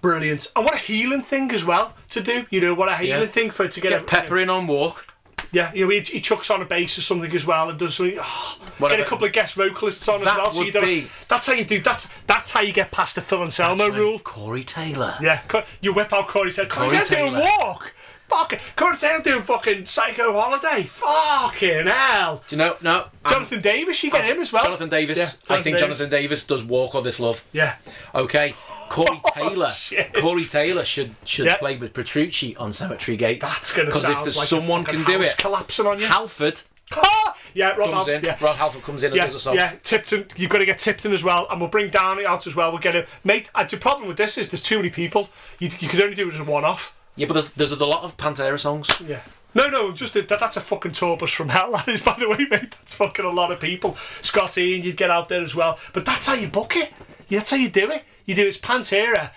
Brilliant. 0.00 0.50
And 0.56 0.64
what 0.64 0.74
a 0.74 0.78
healing 0.78 1.20
thing 1.20 1.52
as 1.52 1.62
well 1.66 1.94
to 2.08 2.22
do. 2.22 2.46
You 2.48 2.62
know, 2.62 2.72
what 2.74 2.88
a 2.88 2.96
healing 2.96 3.20
Yeah. 3.24 3.26
thing 3.26 3.50
for 3.50 3.68
to 3.68 3.80
get, 3.82 3.90
Get 3.90 4.00
a, 4.00 4.04
Pepper 4.04 4.38
in 4.38 4.48
on 4.48 4.66
Walk. 4.66 5.06
Yeah, 5.52 5.72
you 5.74 5.84
know, 5.84 5.90
he, 5.90 6.00
he 6.00 6.20
chucks 6.20 6.48
on 6.50 6.62
a 6.62 6.64
bass 6.64 6.96
or 6.96 7.00
something 7.00 7.34
as 7.34 7.44
well 7.44 7.70
and 7.70 7.78
does 7.78 7.96
something. 7.96 8.18
Oh, 8.20 8.58
get 8.80 9.00
a 9.00 9.04
couple 9.04 9.26
of 9.26 9.32
guest 9.32 9.54
vocalists 9.56 10.08
on 10.08 10.20
as 10.20 10.26
well. 10.26 10.50
So 10.52 10.62
you 10.62 10.70
don't. 10.72 10.84
be- 10.84 11.06
That's 11.28 11.46
how 11.46 11.54
you 11.54 11.64
do. 11.64 11.80
That's 11.80 12.08
that's 12.26 12.52
how 12.52 12.60
you 12.60 12.72
get 12.72 12.90
past 12.92 13.16
the 13.16 13.20
Phil 13.20 13.42
Anselmo 13.42 13.76
That's 13.76 13.90
when 13.90 13.98
rule. 13.98 14.18
Corey 14.20 14.62
Taylor. 14.64 15.14
Yeah, 15.20 15.42
you 15.80 15.92
whip 15.92 16.12
out 16.12 16.28
Corey 16.28 16.52
said, 16.52 16.68
Corey 16.68 16.90
Corey 16.90 17.00
said 17.00 17.16
doing 17.18 17.32
Taylor. 17.32 17.46
walk. 17.58 17.94
Fuck, 18.30 18.58
Corey 18.76 18.96
said 18.96 19.22
doing 19.24 19.42
fucking 19.42 19.86
Psycho 19.86 20.32
Holiday. 20.32 20.84
Fucking 20.84 21.86
hell. 21.86 22.42
Do 22.46 22.54
you 22.56 22.58
know? 22.58 22.76
No. 22.80 22.92
I'm- 23.24 23.32
Jonathan 23.32 23.60
Davis, 23.60 24.02
you 24.04 24.10
get 24.10 24.24
him 24.24 24.40
as 24.40 24.52
well. 24.52 24.64
Jonathan 24.64 24.88
Davis. 24.88 25.18
Yeah, 25.18 25.54
I 25.56 25.60
think 25.62 25.76
Davis. 25.76 25.80
Jonathan 25.80 26.10
Davis 26.10 26.46
does 26.46 26.62
Walk 26.64 26.94
or 26.94 27.02
This 27.02 27.18
Love. 27.20 27.44
Yeah. 27.52 27.74
Okay. 28.14 28.54
Corey 28.88 29.20
oh, 29.24 29.30
Taylor. 29.34 29.72
Oh. 29.98 30.20
Corey 30.20 30.44
Taylor 30.44 30.84
should 30.84 31.14
should 31.24 31.46
Yeah. 31.46 31.56
play 31.56 31.76
with 31.76 31.92
Petrucci 31.92 32.56
on 32.56 32.72
Cemetery 32.72 33.16
Gates. 33.16 33.52
That's 33.52 33.72
gonna 33.72 33.86
Because 33.86 34.02
sound 34.02 34.16
if 34.18 34.22
there's 34.24 34.36
like 34.38 34.46
someone 34.48 34.84
can 34.84 35.04
do 35.04 35.20
it, 35.22 35.36
collapsing 35.36 35.86
on 35.86 35.98
you. 36.00 36.06
Halford 36.06 36.62
yeah, 37.54 37.70
Rob 37.76 37.90
comes 37.90 38.08
in. 38.08 38.22
Yeah. 38.24 38.36
Rob 38.40 38.56
Halford 38.56 38.82
comes 38.82 39.02
in 39.04 39.08
and 39.12 39.16
Yeah, 39.16 39.26
does 39.26 39.36
a 39.36 39.40
song. 39.40 39.54
yeah, 39.54 39.74
Tipton. 39.84 40.26
You've 40.36 40.50
got 40.50 40.58
to 40.58 40.66
get 40.66 40.78
Tipton 40.78 41.12
as 41.12 41.22
well, 41.22 41.46
and 41.50 41.60
we'll 41.60 41.70
bring 41.70 41.88
Downey 41.90 42.26
out 42.26 42.46
as 42.48 42.56
well. 42.56 42.70
We'll 42.72 42.80
get 42.80 42.94
him, 42.96 43.06
mate. 43.22 43.48
The 43.70 43.76
problem 43.76 44.08
with 44.08 44.16
this 44.16 44.36
is 44.38 44.48
there's 44.50 44.62
too 44.62 44.76
many 44.78 44.90
people. 44.90 45.30
You, 45.60 45.70
you 45.78 45.88
could 45.88 46.02
only 46.02 46.16
do 46.16 46.28
it 46.28 46.34
as 46.34 46.40
a 46.40 46.44
one-off. 46.44 46.96
Yeah, 47.16 47.26
but 47.26 47.34
there's 47.34 47.52
there's 47.54 47.72
a 47.72 47.86
lot 47.86 48.04
of 48.04 48.16
Pantera 48.16 48.58
songs. 48.58 48.88
Yeah. 49.06 49.20
No, 49.52 49.66
no, 49.68 49.90
just 49.90 50.14
a, 50.14 50.22
that, 50.22 50.38
that's 50.38 50.56
a 50.56 50.60
fucking 50.60 50.92
tour 50.92 51.16
bus 51.16 51.32
from 51.32 51.48
hell. 51.56 51.72
That 51.72 51.88
is, 51.88 52.00
by 52.02 52.16
the 52.18 52.28
way, 52.28 52.38
mate. 52.50 52.70
That's 52.70 52.94
fucking 52.94 53.24
a 53.24 53.30
lot 53.30 53.50
of 53.50 53.58
people. 53.60 53.96
Scotty, 54.22 54.76
and 54.76 54.84
you'd 54.84 54.96
get 54.96 55.10
out 55.10 55.28
there 55.28 55.42
as 55.42 55.54
well. 55.56 55.78
But 55.92 56.04
that's 56.04 56.26
how 56.26 56.34
you 56.34 56.46
book 56.48 56.76
it. 56.76 56.92
Yeah, 57.28 57.40
that's 57.40 57.50
how 57.50 57.56
you 57.56 57.68
do 57.68 57.90
it. 57.90 58.04
You 58.26 58.34
do 58.36 58.46
it's 58.46 58.58
Pantera. 58.58 59.30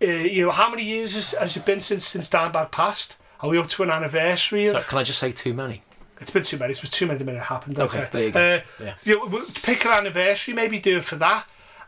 Uh, 0.00 0.06
you 0.06 0.44
know, 0.44 0.52
how 0.52 0.70
many 0.70 0.84
years 0.84 1.14
has, 1.14 1.32
has 1.32 1.56
it 1.56 1.64
been 1.66 1.80
since 1.80 2.06
since 2.06 2.28
Dimebag 2.30 2.70
passed? 2.70 3.16
Are 3.40 3.48
we 3.50 3.58
up 3.58 3.68
to 3.70 3.82
an 3.82 3.90
anniversary 3.90 4.66
of? 4.66 4.76
So 4.76 4.82
can 4.82 4.98
I 4.98 5.02
just 5.02 5.18
say 5.18 5.32
too 5.32 5.52
many? 5.52 5.82
It's 6.20 6.30
been 6.30 6.42
too 6.44 6.56
many. 6.58 6.72
It 6.72 6.80
was 6.80 6.90
too 6.90 7.06
many 7.06 7.18
the 7.18 7.24
minute 7.24 7.38
it 7.40 7.44
happened. 7.44 7.78
Okay, 7.78 8.06
there 8.10 8.24
you 8.24 8.30
go. 8.30 8.40
Uh, 8.56 8.60
Yeah. 8.82 8.94
you 9.04 9.18
know, 9.18 9.26
we'll 9.26 9.46
pick 9.62 9.84
an 9.84 9.90
anniversary, 9.92 10.54
maybe 10.54 10.78
do 10.78 10.98
it 10.98 11.04
for 11.04 11.16
that. 11.16 11.44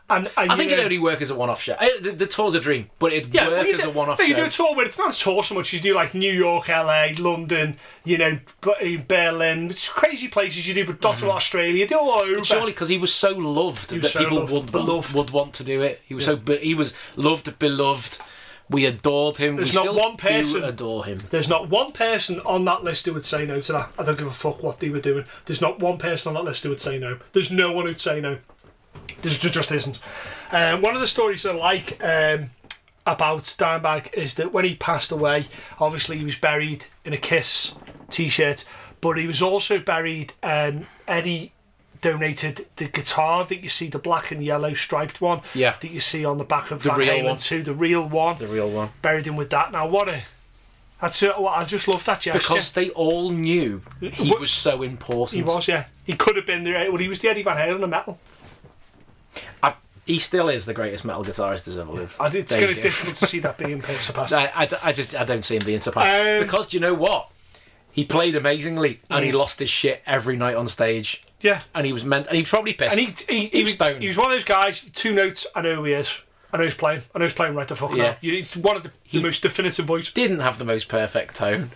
And, 0.09 0.29
and 0.37 0.51
I 0.51 0.55
think 0.55 0.71
it 0.71 0.79
only 0.79 0.97
work 0.97 1.21
as 1.21 1.29
a 1.29 1.35
one-off 1.35 1.61
show. 1.61 1.75
Eh, 1.79 1.87
The, 2.01 2.11
the 2.11 2.25
tour's 2.27 2.55
a 2.55 2.59
dream, 2.59 2.89
but 2.97 3.13
it'd 3.13 3.33
Yeah, 3.33 3.43
work 3.47 3.51
well, 3.57 3.65
you 3.67 3.73
as 3.75 3.81
do- 3.81 3.87
a 3.89 3.91
one-off 3.91 4.19
no, 4.19 4.25
you 4.25 4.35
do 4.35 4.45
a 4.45 4.49
tour 4.49 4.75
but 4.75 4.87
it's 4.87 4.97
not 4.97 5.15
a 5.15 5.19
tour 5.19 5.43
so 5.43 5.53
much. 5.55 5.71
You 5.73 5.79
do 5.79 5.93
like 5.93 6.13
New 6.15 6.33
York, 6.33 6.67
LA, 6.67 7.09
London, 7.19 7.77
you 8.03 8.17
know, 8.17 8.39
B- 8.61 8.97
Berlin. 9.07 9.69
It's 9.69 9.87
crazy 9.87 10.27
places 10.27 10.67
you 10.67 10.73
do, 10.73 10.85
but 10.85 10.99
dot 11.01 11.21
of 11.21 11.29
Australia. 11.29 11.87
Do 11.87 11.99
all 11.99 12.09
over. 12.11 12.43
Surely, 12.43 12.71
because 12.71 12.89
he 12.89 12.97
was 12.97 13.13
so 13.13 13.31
loved 13.37 13.91
was 13.91 14.01
that 14.01 14.09
so 14.09 14.19
people 14.19 14.37
loved, 14.39 14.51
would 14.53 14.71
beloved. 14.71 15.13
would 15.15 15.29
want 15.29 15.53
to 15.55 15.63
do 15.63 15.81
it. 15.83 16.01
He 16.05 16.13
was 16.15 16.25
so 16.25 16.35
be- 16.35 16.57
he 16.57 16.73
was 16.75 16.95
loved, 17.15 17.59
beloved. 17.59 18.17
We 18.71 18.85
adored 18.85 19.37
him. 19.37 19.55
There's 19.55 19.73
we 19.75 19.83
not 19.83 19.95
one 19.95 20.15
person- 20.17 20.63
adore 20.63 21.03
him. 21.05 21.17
There's 21.31 21.49
not 21.49 21.69
one 21.69 21.91
person 21.91 22.39
on 22.41 22.65
that 22.65 22.83
list 22.83 23.05
who 23.07 23.13
would 23.15 23.25
say 23.25 23.43
no 23.45 23.61
to 23.61 23.71
that. 23.73 23.89
I 23.97 24.03
don't 24.03 24.17
give 24.17 24.27
a 24.27 24.31
fuck 24.31 24.61
what 24.61 24.79
they 24.79 24.89
were 24.89 24.99
doing. 24.99 25.25
There's 25.45 25.59
not 25.61 25.79
one 25.79 25.97
person 25.97 26.29
on 26.29 26.33
that 26.35 26.43
list 26.47 26.63
who 26.63 26.69
would 26.69 26.79
say 26.81 26.99
no. 26.99 27.17
There's 27.33 27.49
no 27.51 27.71
one 27.71 27.87
who'd 27.87 27.99
say 27.99 28.21
no. 28.21 28.37
Just 29.21 29.41
just 29.41 29.71
isn't. 29.71 29.99
Um, 30.51 30.81
one 30.81 30.95
of 30.95 31.01
the 31.01 31.07
stories 31.07 31.45
I 31.45 31.53
like 31.53 32.03
um, 32.03 32.49
about 33.05 33.45
Steinbach 33.45 34.13
is 34.13 34.35
that 34.35 34.51
when 34.53 34.65
he 34.65 34.75
passed 34.75 35.11
away, 35.11 35.45
obviously 35.79 36.17
he 36.17 36.23
was 36.25 36.37
buried 36.37 36.85
in 37.05 37.13
a 37.13 37.17
Kiss 37.17 37.75
t-shirt, 38.09 38.65
but 39.01 39.17
he 39.17 39.27
was 39.27 39.41
also 39.41 39.79
buried. 39.79 40.33
Um, 40.43 40.87
Eddie 41.07 41.51
donated 42.01 42.65
the 42.77 42.85
guitar 42.85 43.43
that 43.45 43.61
you 43.61 43.69
see, 43.69 43.87
the 43.89 43.99
black 43.99 44.31
and 44.31 44.43
yellow 44.43 44.73
striped 44.73 45.19
one. 45.21 45.41
Yeah. 45.53 45.75
That 45.81 45.91
you 45.91 45.99
see 45.99 46.23
on 46.23 46.37
the 46.37 46.43
back 46.45 46.71
of 46.71 46.81
The 46.83 46.89
Van 46.89 46.99
real 46.99 47.13
Halen 47.15 47.25
one. 47.25 47.37
2, 47.37 47.63
the 47.63 47.73
real 47.73 48.07
one 48.07 48.37
The 48.37 48.47
real 48.47 48.69
one. 48.69 48.89
buried 49.01 49.25
him 49.27 49.35
with 49.35 49.49
that. 49.49 49.71
Now, 49.71 49.87
what 49.87 50.07
a. 50.07 50.21
That's 51.01 51.21
it. 51.23 51.31
I 51.37 51.63
just 51.63 51.87
love 51.87 52.03
that 52.05 52.21
gesture. 52.21 52.39
Because 52.39 52.73
they 52.73 52.89
all 52.89 53.29
knew 53.31 53.81
he 54.01 54.33
was 54.37 54.51
so 54.51 54.81
important. 54.81 55.35
he 55.35 55.41
was, 55.43 55.65
yeah. 55.67 55.85
He 56.05 56.13
could 56.15 56.35
have 56.35 56.45
been 56.45 56.63
there. 56.65 56.91
Well, 56.91 56.99
he 57.01 57.07
was 57.07 57.21
the 57.21 57.29
Eddie 57.29 57.43
Van 57.43 57.55
Halen 57.55 57.81
of 57.83 57.89
metal. 57.89 58.19
I, 59.63 59.73
he 60.05 60.19
still 60.19 60.49
is 60.49 60.65
the 60.65 60.73
greatest 60.73 61.05
metal 61.05 61.23
guitarist 61.23 61.65
who's 61.65 61.77
ever 61.77 61.91
lived. 61.91 62.15
I, 62.19 62.27
it's 62.29 62.51
There 62.51 62.59
you 62.61 62.65
going 62.67 62.75
to 62.75 62.81
be 62.81 62.81
difficult 62.81 63.15
to 63.17 63.25
see 63.27 63.39
that 63.39 63.57
being 63.59 63.81
surpassed. 63.99 64.33
I, 64.33 64.45
I, 64.55 64.67
I 64.85 64.91
just 64.91 65.15
I 65.15 65.23
don't 65.23 65.43
see 65.43 65.55
him 65.57 65.63
being 65.65 65.81
surpassed 65.81 66.09
Um, 66.09 66.43
because 66.43 66.67
do 66.69 66.77
you 66.77 66.81
know 66.81 66.93
what? 66.95 67.29
He 67.91 68.05
played 68.05 68.35
amazingly 68.35 69.01
and 69.09 69.23
Mm. 69.23 69.27
he 69.27 69.31
lost 69.31 69.59
his 69.59 69.69
shit 69.69 70.01
every 70.05 70.37
night 70.37 70.55
on 70.55 70.67
stage 70.67 71.23
yeah. 71.41 71.61
and 71.75 71.85
he 71.85 71.93
was 71.93 72.05
meant 72.05 72.27
and 72.27 72.35
he 72.35 72.41
was 72.43 72.49
probably 72.49 72.73
pissed. 72.73 72.97
And 72.97 73.07
he, 73.07 73.33
he, 73.33 73.39
he, 73.41 73.47
He 73.57 73.63
was 73.63 73.73
stoned. 73.73 74.01
he 74.01 74.07
was 74.07 74.17
one 74.17 74.27
of 74.27 74.31
those 74.33 74.43
guys, 74.43 74.81
two 74.93 75.13
notes, 75.13 75.45
I 75.55 75.61
know 75.61 75.75
who 75.75 75.83
he 75.85 75.93
is. 75.93 76.21
I 76.53 76.57
know 76.57 76.63
he's 76.63 76.75
playing. 76.75 77.01
I 77.13 77.19
know 77.19 77.25
he's 77.25 77.33
playing 77.33 77.53
right 77.55 77.67
the 77.67 77.75
fuck 77.75 77.95
Yeah. 77.95 78.15
You- 78.21 78.33
It's 78.33 78.55
one 78.57 78.75
of 78.77 78.83
the, 78.83 78.91
the 79.11 79.21
most 79.21 79.41
definitive 79.43 79.85
voice. 79.85 80.11
didn't 80.11 80.39
have 80.39 80.57
the 80.57 80.65
most 80.65 80.87
perfect 80.87 81.35
tone. 81.35 81.71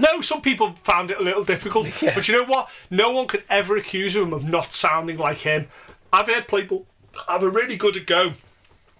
No, 0.00 0.20
some 0.20 0.40
people 0.42 0.72
found 0.82 1.10
it 1.12 1.18
a 1.18 1.22
little 1.22 1.44
difficult. 1.44 1.90
But 2.14 2.26
you 2.28 2.36
know 2.38 2.44
what? 2.44 2.68
No 2.90 3.10
one 3.12 3.26
could 3.28 3.44
ever 3.48 3.76
accuse 3.76 4.14
him 4.16 4.32
of 4.32 4.44
not 4.44 4.72
sounding 4.72 5.16
like 5.16 5.38
him. 5.38 5.68
I've 6.16 6.28
heard 6.28 6.48
people 6.48 6.86
i've 7.28 7.42
a 7.42 7.50
really 7.50 7.76
good 7.76 7.94
at 7.96 8.06
go 8.06 8.32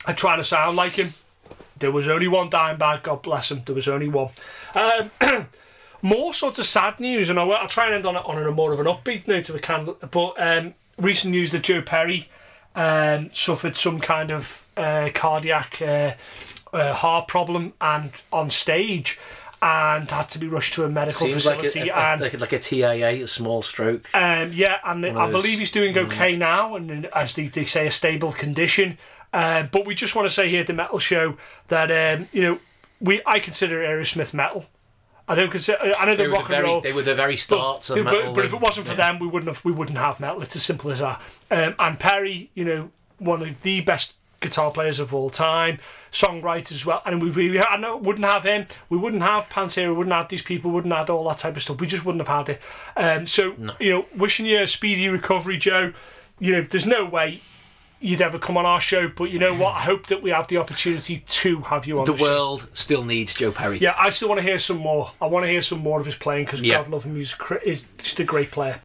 at 0.06 0.18
trying 0.18 0.36
to 0.36 0.44
sound 0.44 0.76
like 0.76 0.92
him. 0.92 1.14
There 1.78 1.90
was 1.90 2.08
only 2.08 2.28
one 2.28 2.50
Dimebag, 2.50 3.02
God 3.02 3.22
bless 3.22 3.50
him. 3.50 3.62
There 3.64 3.74
was 3.74 3.88
only 3.88 4.08
one. 4.08 4.28
Um, 4.74 5.10
more 6.02 6.34
sort 6.34 6.58
of 6.58 6.66
sad 6.66 7.00
news, 7.00 7.28
and 7.28 7.38
I'll, 7.38 7.52
I'll 7.52 7.68
try 7.68 7.86
and 7.86 7.94
end 7.94 8.06
on, 8.06 8.16
on 8.16 8.42
a 8.42 8.50
more 8.50 8.72
of 8.72 8.80
an 8.80 8.86
upbeat 8.86 9.26
note 9.26 9.48
if 9.48 9.56
I 9.56 9.58
can. 9.58 9.94
But 10.10 10.34
um, 10.38 10.74
recent 10.98 11.32
news 11.32 11.52
that 11.52 11.62
Joe 11.62 11.82
Perry 11.82 12.28
um, 12.74 13.30
suffered 13.32 13.76
some 13.76 13.98
kind 13.98 14.30
of 14.30 14.66
uh, 14.76 15.10
cardiac 15.14 15.80
uh, 15.82 16.12
uh, 16.72 16.94
heart 16.94 17.28
problem 17.28 17.72
and 17.80 18.12
on 18.32 18.50
stage 18.50 19.18
and 19.66 20.10
had 20.10 20.28
to 20.30 20.38
be 20.38 20.46
rushed 20.48 20.74
to 20.74 20.84
a 20.84 20.88
medical 20.88 21.26
Seems 21.26 21.46
like 21.46 21.60
facility. 21.60 21.90
a, 21.90 21.94
a, 21.94 21.98
and 22.12 22.20
like, 22.20 22.34
a, 22.34 22.38
like 22.38 22.52
a 22.52 22.58
TIA, 22.58 23.24
a 23.24 23.26
small 23.26 23.62
stroke. 23.62 24.08
um, 24.14 24.52
yeah, 24.52 24.78
and 24.84 25.04
of 25.04 25.16
I 25.16 25.30
believe 25.30 25.58
he's 25.58 25.70
doing 25.72 25.96
okay 25.98 26.36
now, 26.36 26.76
and 26.76 27.06
as 27.06 27.34
they, 27.34 27.48
they 27.48 27.64
say, 27.64 27.86
a 27.86 27.90
stable 27.90 28.32
condition. 28.32 28.98
Uh, 29.32 29.64
but 29.64 29.84
we 29.86 29.94
just 29.94 30.14
want 30.14 30.26
to 30.28 30.34
say 30.34 30.48
here 30.48 30.60
at 30.60 30.66
the 30.66 30.72
Metal 30.72 30.98
Show 30.98 31.36
that 31.68 31.90
um, 31.90 32.28
you 32.32 32.42
know 32.42 32.58
we 33.00 33.20
I 33.26 33.40
consider 33.40 33.80
Aerosmith 33.80 34.32
metal. 34.32 34.66
I 35.28 35.34
don't 35.34 35.50
consider. 35.50 35.78
I 35.98 36.06
know 36.06 36.14
They 36.14 36.24
the 36.24 36.30
were, 36.30 36.36
rock 36.36 36.48
the 36.48 36.54
and 36.54 36.62
very, 36.62 36.68
roll. 36.72 36.80
they 36.80 36.92
were 36.92 37.02
the 37.02 37.14
very 37.16 37.36
starts 37.36 37.88
but, 37.88 37.98
of 37.98 38.04
but- 38.04 38.12
metal. 38.14 38.32
but 38.34 38.44
if 38.44 38.52
it 38.54 38.60
wasn't 38.60 38.86
for 38.86 38.92
Yeah. 38.94 39.08
them, 39.08 39.18
we 39.18 39.26
wouldn't 39.26 39.52
have 39.52 39.64
we 39.64 39.72
wouldn't 39.72 39.98
have 39.98 40.20
metal. 40.20 40.40
It's 40.42 40.54
as 40.54 40.62
simple 40.62 40.92
as 40.92 41.00
that. 41.00 41.20
Um, 41.50 41.74
and 41.78 41.98
Perry, 41.98 42.50
you 42.54 42.64
know, 42.64 42.90
one 43.18 43.42
of 43.42 43.60
the 43.62 43.80
best 43.80 44.14
guitar 44.40 44.70
players 44.70 45.00
of 45.00 45.12
all 45.12 45.28
time, 45.30 45.80
songwriter 46.20 46.72
as 46.72 46.86
well. 46.86 47.02
And 47.04 47.22
we, 47.22 47.30
we 47.30 47.60
I 47.60 47.76
know, 47.76 47.96
wouldn't 47.96 48.24
have 48.24 48.44
him. 48.44 48.66
We 48.88 48.96
wouldn't 48.98 49.22
have 49.22 49.48
Pantera. 49.48 49.88
We 49.88 49.94
wouldn't 49.94 50.14
have 50.14 50.28
these 50.28 50.42
people. 50.42 50.70
Wouldn't 50.70 50.94
have 50.94 51.10
all 51.10 51.28
that 51.28 51.38
type 51.38 51.56
of 51.56 51.62
stuff. 51.62 51.80
We 51.80 51.86
just 51.86 52.04
wouldn't 52.04 52.26
have 52.26 52.36
had 52.46 52.48
it. 52.56 52.62
Um, 52.96 53.26
so 53.26 53.54
you 53.78 53.90
know, 53.92 54.06
wishing 54.16 54.46
you 54.46 54.60
a 54.60 54.66
speedy 54.66 55.08
recovery, 55.08 55.58
Joe. 55.58 55.92
You 56.38 56.52
know, 56.52 56.60
there's 56.62 56.86
no 56.86 57.04
way 57.04 57.40
you'd 57.98 58.20
ever 58.20 58.38
come 58.38 58.58
on 58.58 58.66
our 58.66 58.80
show, 58.80 59.08
but 59.08 59.30
you 59.30 59.38
know 59.38 59.54
what? 59.54 59.72
I 59.72 59.80
hope 59.80 60.06
that 60.08 60.22
we 60.22 60.28
have 60.30 60.48
the 60.48 60.58
opportunity 60.58 61.24
to 61.26 61.60
have 61.62 61.86
you 61.86 61.98
on 61.98 62.04
The 62.04 62.12
the, 62.12 62.18
show. 62.18 62.24
world 62.24 62.68
still 62.74 63.02
needs 63.02 63.32
Joe 63.34 63.52
Perry. 63.52 63.78
Yeah, 63.78 63.94
I 63.98 64.10
still 64.10 64.28
want 64.28 64.38
to 64.40 64.46
hear 64.46 64.58
some 64.58 64.76
more. 64.76 65.12
I 65.20 65.26
want 65.26 65.44
to 65.46 65.50
hear 65.50 65.62
some 65.62 65.78
more 65.78 65.98
of 65.98 66.04
his 66.06 66.14
playing 66.16 66.44
because 66.44 66.60
Yeah. 66.60 66.76
God 66.82 66.88
love 66.88 67.04
him, 67.04 67.16
he's 67.16 67.34
he's 67.64 67.84
just 67.98 68.20
a 68.20 68.24
great 68.24 68.50
player. 68.50 68.80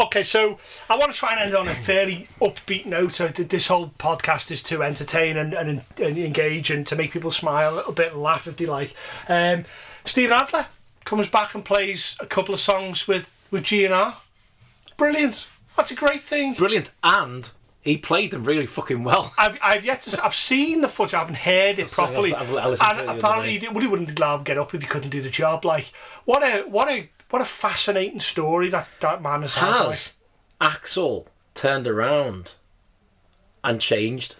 Okay, 0.00 0.22
so 0.22 0.58
I 0.88 0.96
want 0.96 1.12
to 1.12 1.18
try 1.18 1.32
and 1.32 1.40
end 1.40 1.56
on 1.56 1.66
a 1.66 1.74
fairly 1.74 2.28
upbeat 2.40 2.86
note. 2.86 3.12
So 3.14 3.28
this 3.28 3.66
whole 3.66 3.88
podcast 3.98 4.50
is 4.52 4.62
to 4.64 4.82
entertain 4.82 5.36
and, 5.36 5.52
and, 5.54 5.82
and 6.00 6.18
engage 6.18 6.70
and 6.70 6.86
to 6.86 6.94
make 6.96 7.12
people 7.12 7.30
smile 7.32 7.74
a 7.74 7.76
little 7.76 7.92
bit 7.92 8.12
and 8.12 8.22
laugh 8.22 8.46
if 8.46 8.56
they 8.56 8.66
like. 8.66 8.94
Um, 9.28 9.64
Steve 10.04 10.30
Adler 10.30 10.66
comes 11.04 11.28
back 11.28 11.54
and 11.54 11.64
plays 11.64 12.16
a 12.20 12.26
couple 12.26 12.54
of 12.54 12.60
songs 12.60 13.08
with, 13.08 13.48
with 13.50 13.64
GNR. 13.64 14.14
Brilliant. 14.96 15.48
That's 15.76 15.90
a 15.90 15.96
great 15.96 16.22
thing. 16.22 16.54
Brilliant. 16.54 16.90
And 17.02 17.50
he 17.82 17.98
played 17.98 18.30
them 18.30 18.44
really 18.44 18.66
fucking 18.66 19.02
well. 19.02 19.32
I've, 19.38 19.58
I've 19.62 19.84
yet 19.84 20.02
to. 20.02 20.24
I've 20.24 20.34
seen 20.34 20.80
the 20.80 20.88
footage. 20.88 21.14
I 21.14 21.18
haven't 21.20 21.36
heard 21.38 21.78
it 21.78 21.90
saying, 21.90 22.08
properly. 22.08 22.34
I've- 22.34 22.52
I've- 22.56 22.58
I 22.58 22.68
listened 22.68 22.90
and 22.90 22.98
to 22.98 23.14
it 23.14 23.18
apparently, 23.18 23.58
he 23.58 23.68
well, 23.68 23.80
he 23.80 23.86
wouldn't 23.86 24.18
allow 24.18 24.36
him 24.36 24.44
get 24.44 24.58
up 24.58 24.74
if 24.74 24.80
he 24.82 24.86
couldn't 24.86 25.10
do 25.10 25.22
the 25.22 25.30
job. 25.30 25.64
Like, 25.64 25.86
what 26.24 26.42
a 26.42 26.62
what 26.68 26.88
a 26.88 27.08
what 27.30 27.42
a 27.42 27.44
fascinating 27.44 28.20
story 28.20 28.68
that 28.70 28.88
that 29.00 29.22
man 29.22 29.42
has 29.42 29.54
had. 29.54 29.84
Has 29.86 30.14
Axl 30.60 31.26
turned 31.54 31.86
around 31.86 32.54
and 33.62 33.80
changed? 33.80 34.36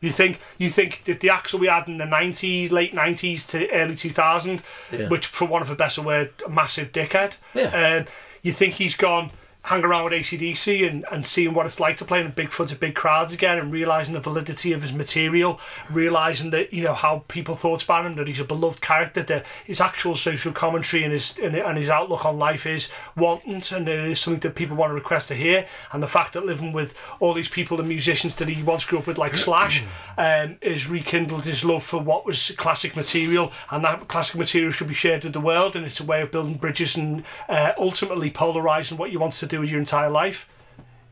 You 0.00 0.10
think 0.10 0.40
you 0.56 0.70
think 0.70 1.04
that 1.04 1.20
the 1.20 1.28
Axl 1.28 1.60
we 1.60 1.66
had 1.66 1.86
in 1.88 1.98
the 1.98 2.06
nineties, 2.06 2.72
late 2.72 2.94
nineties 2.94 3.46
to 3.48 3.70
early 3.70 3.94
two 3.94 4.10
thousand, 4.10 4.62
Yeah. 4.90 5.08
which 5.08 5.26
for 5.26 5.44
one 5.46 5.60
of 5.60 5.70
a 5.70 5.76
better 5.76 6.00
word, 6.00 6.32
massive 6.48 6.90
dickhead. 6.92 7.36
Yeah. 7.54 7.98
Um, 7.98 8.04
you 8.42 8.52
think 8.52 8.74
he's 8.74 8.96
gone 8.96 9.30
hang 9.70 9.84
around 9.84 10.02
with 10.02 10.12
ACDC 10.12 10.88
and, 10.88 11.04
and 11.12 11.24
seeing 11.24 11.54
what 11.54 11.64
it's 11.64 11.78
like 11.78 11.96
to 11.96 12.04
play 12.04 12.20
in 12.20 12.28
big 12.32 12.50
front 12.50 12.72
of 12.72 12.80
big 12.80 12.96
crowds 12.96 13.32
again 13.32 13.56
and 13.56 13.70
realising 13.70 14.14
the 14.14 14.20
validity 14.20 14.72
of 14.72 14.82
his 14.82 14.92
material, 14.92 15.60
realising 15.88 16.50
that, 16.50 16.72
you 16.72 16.82
know, 16.82 16.92
how 16.92 17.22
people 17.28 17.54
thought 17.54 17.84
about 17.84 18.04
him, 18.04 18.16
that 18.16 18.26
he's 18.26 18.40
a 18.40 18.44
beloved 18.44 18.80
character, 18.80 19.22
that 19.22 19.46
his 19.64 19.80
actual 19.80 20.16
social 20.16 20.52
commentary 20.52 21.04
and 21.04 21.12
his 21.12 21.38
and, 21.38 21.78
his 21.78 21.88
outlook 21.88 22.24
on 22.24 22.36
life 22.36 22.66
is 22.66 22.90
wanton 23.16 23.62
and 23.72 23.88
it 23.88 24.08
is 24.08 24.18
something 24.18 24.40
that 24.40 24.56
people 24.56 24.76
want 24.76 24.90
to 24.90 24.94
request 24.94 25.28
to 25.28 25.36
hear. 25.36 25.64
And 25.92 26.02
the 26.02 26.08
fact 26.08 26.32
that 26.32 26.44
living 26.44 26.72
with 26.72 27.00
all 27.20 27.32
these 27.32 27.48
people 27.48 27.78
and 27.78 27.88
musicians 27.88 28.34
that 28.36 28.48
he 28.48 28.64
once 28.64 28.84
grew 28.84 28.98
up 28.98 29.06
with 29.06 29.18
like 29.18 29.38
Slash 29.38 29.84
um, 30.18 30.56
is 30.60 30.88
rekindled 30.88 31.46
his 31.46 31.64
love 31.64 31.84
for 31.84 32.00
what 32.02 32.26
was 32.26 32.50
classic 32.56 32.96
material 32.96 33.52
and 33.70 33.84
that 33.84 34.08
classic 34.08 34.36
material 34.36 34.72
should 34.72 34.88
be 34.88 34.94
shared 34.94 35.22
with 35.22 35.32
the 35.32 35.40
world 35.40 35.76
and 35.76 35.86
it's 35.86 36.00
a 36.00 36.04
way 36.04 36.22
of 36.22 36.32
building 36.32 36.54
bridges 36.54 36.96
and 36.96 37.22
uh, 37.48 37.70
ultimately 37.78 38.32
polarising 38.32 38.98
what 38.98 39.12
you 39.12 39.20
want 39.20 39.32
to 39.34 39.46
do 39.46 39.59
with 39.60 39.70
your 39.70 39.78
entire 39.78 40.10
life. 40.10 40.48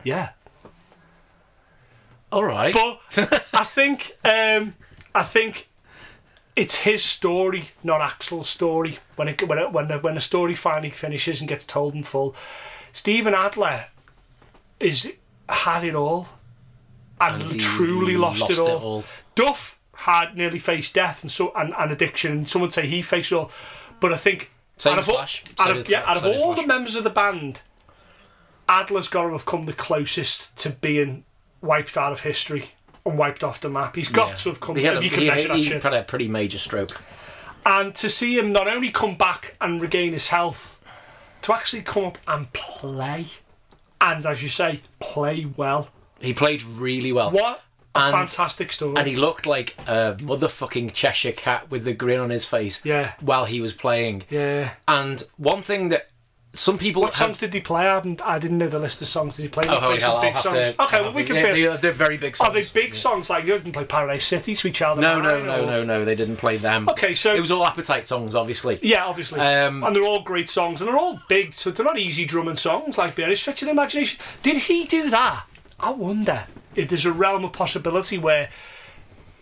Yeah. 0.04 0.30
All 2.30 2.44
right. 2.44 2.74
But 2.74 3.00
I 3.54 3.64
think 3.64 4.12
um, 4.24 4.74
I 5.14 5.22
think 5.22 5.68
it's 6.56 6.76
his 6.78 7.02
story, 7.02 7.70
not 7.82 8.00
Axl's 8.00 8.48
story. 8.48 8.98
When 9.16 9.28
it 9.28 9.46
when 9.48 9.58
it, 9.58 9.72
when 9.72 9.88
the 9.88 9.98
when 9.98 10.14
the 10.14 10.20
story 10.20 10.54
finally 10.54 10.90
finishes 10.90 11.40
and 11.40 11.48
gets 11.48 11.64
told 11.64 11.94
in 11.94 12.04
full, 12.04 12.34
Steven 12.92 13.34
Adler 13.34 13.86
is 14.78 15.12
had 15.48 15.84
it 15.84 15.94
all 15.94 16.28
and, 17.20 17.42
And 17.42 17.60
truly 17.60 18.16
lost, 18.16 18.40
lost 18.42 18.52
it, 18.52 18.58
all. 18.58 18.68
it 18.68 18.82
all. 18.82 19.04
Duff 19.34 19.78
had 19.94 20.36
nearly 20.36 20.58
faced 20.58 20.94
death 20.94 21.22
and 21.22 21.32
so 21.32 21.52
and, 21.56 21.72
and 21.78 21.90
addiction, 21.90 22.32
and 22.32 22.48
some 22.48 22.68
say 22.70 22.86
he 22.86 23.00
faced 23.02 23.32
it 23.32 23.36
all. 23.36 23.50
But 24.00 24.12
I 24.12 24.16
think 24.16 24.50
Same 24.76 24.92
out 24.92 24.98
of, 25.00 25.08
all- 25.08 25.14
Slash. 25.16 25.44
out 25.58 25.76
of, 25.76 25.88
yeah, 25.88 26.04
out 26.06 26.18
of 26.18 26.24
all 26.26 26.38
Slash. 26.54 26.60
the 26.60 26.66
members 26.66 26.94
of 26.94 27.02
the 27.04 27.10
band, 27.10 27.62
Adler's 28.68 29.08
got 29.08 29.24
to 29.24 29.32
have 29.32 29.46
come 29.46 29.66
the 29.66 29.72
closest 29.72 30.56
to 30.58 30.70
being 30.70 31.24
wiped 31.62 31.96
out 31.96 32.12
of 32.12 32.20
history 32.20 32.70
and 33.06 33.16
wiped 33.18 33.42
off 33.42 33.60
the 33.60 33.68
map. 33.70 33.96
He's 33.96 34.08
got 34.08 34.30
Yeah. 34.30 34.34
to 34.36 34.48
have 34.50 34.60
come. 34.60 34.76
He 34.76 34.84
had 34.84 34.98
a, 34.98 35.04
you 35.04 35.10
can 35.10 35.20
he, 35.20 35.28
measure 35.28 35.48
that 35.48 35.56
he 35.56 35.62
shit. 35.62 35.82
had 35.82 35.94
a 35.94 36.02
pretty 36.02 36.28
major 36.28 36.58
stroke. 36.58 37.00
And 37.64 37.94
to 37.96 38.08
see 38.10 38.38
him 38.38 38.52
not 38.52 38.68
only 38.68 38.90
come 38.90 39.16
back 39.16 39.56
and 39.60 39.80
regain 39.80 40.12
his 40.12 40.28
health, 40.28 40.80
to 41.42 41.52
actually 41.52 41.82
come 41.82 42.04
up 42.04 42.18
and 42.26 42.52
play, 42.52 43.26
and 44.00 44.24
as 44.26 44.42
you 44.42 44.48
say, 44.48 44.80
play 45.00 45.46
well. 45.56 45.88
He 46.20 46.32
played 46.34 46.62
really 46.62 47.12
well. 47.12 47.30
What 47.30 47.62
a 47.94 48.00
And- 48.00 48.12
fantastic 48.14 48.72
story! 48.72 48.96
And 48.96 49.06
he 49.08 49.16
looked 49.16 49.46
like 49.46 49.74
a 49.86 50.16
motherfucking 50.18 50.92
Cheshire 50.94 51.32
cat 51.32 51.70
with 51.70 51.84
the 51.84 51.92
grin 51.94 52.20
on 52.20 52.30
his 52.30 52.44
face 52.46 52.84
yeah, 52.84 53.12
while 53.20 53.44
he 53.46 53.60
was 53.60 53.72
playing. 53.72 54.24
yeah. 54.30 54.74
And 54.86 55.22
one 55.36 55.62
thing 55.62 55.88
that 55.90 56.08
some 56.58 56.76
people 56.76 57.02
What 57.02 57.10
have 57.14 57.16
songs 57.16 57.38
did 57.38 57.54
he 57.54 57.60
play? 57.60 57.82
I, 57.86 57.94
haven't, 57.94 58.20
I 58.22 58.38
didn't 58.38 58.58
know 58.58 58.66
the 58.68 58.78
list 58.78 59.00
of 59.00 59.08
songs. 59.08 59.36
Did 59.36 59.44
he 59.44 59.48
play? 59.48 59.62
Did 59.62 59.70
Oh, 59.70 59.76
he 59.76 59.80
holy 59.80 60.00
some 60.00 60.08
hell! 60.10 60.16
I'll 60.16 60.22
big 60.22 60.32
have 60.32 60.42
songs? 60.42 60.54
to. 60.74 60.82
okay, 60.84 61.00
well 61.00 61.12
we 61.12 61.24
can 61.24 61.36
yeah. 61.36 61.52
They're, 61.52 61.76
they're 61.76 61.92
very 61.92 62.16
big 62.16 62.34
songs. 62.36 62.50
Are 62.50 62.52
they 62.52 62.64
big 62.64 62.94
songs 62.94 63.30
like 63.30 63.44
you 63.44 63.52
didn't 63.56 63.72
play 63.72 63.84
Paradise 63.84 64.26
City, 64.26 64.54
Sweet 64.54 64.74
Child 64.74 64.98
of 64.98 65.02
No, 65.02 65.20
no, 65.20 65.44
no, 65.44 65.62
or- 65.62 65.66
no, 65.66 65.84
no. 65.84 66.04
They 66.04 66.14
didn't 66.16 66.36
play 66.36 66.56
them. 66.56 66.88
Okay, 66.88 67.14
so 67.14 67.34
It 67.34 67.40
was 67.40 67.50
all 67.52 67.64
appetite 67.66 68.06
songs, 68.06 68.34
obviously. 68.34 68.78
yeah, 68.82 69.04
obviously, 69.06 69.40
Um, 69.40 69.84
and 69.84 69.94
they're 69.94 70.02
all 70.04 70.22
great 70.22 70.48
songs, 70.48 70.80
and 70.82 70.88
they're 70.88 70.98
all 70.98 71.20
big, 71.28 71.54
so 71.54 71.70
they're 71.70 71.86
not 71.86 71.98
easy 71.98 72.24
drumming 72.24 72.56
songs 72.56 72.98
like 72.98 73.14
Barry 73.14 73.36
Stretch 73.36 73.62
of 73.62 73.68
Imagination. 73.68 74.20
Did 74.42 74.56
he 74.58 74.84
do 74.84 75.08
that? 75.10 75.44
I 75.80 75.90
wonder 75.90 76.46
if 76.74 76.88
there's 76.88 77.06
a 77.06 77.12
realm 77.12 77.44
of 77.44 77.52
possibility 77.52 78.18
where 78.18 78.48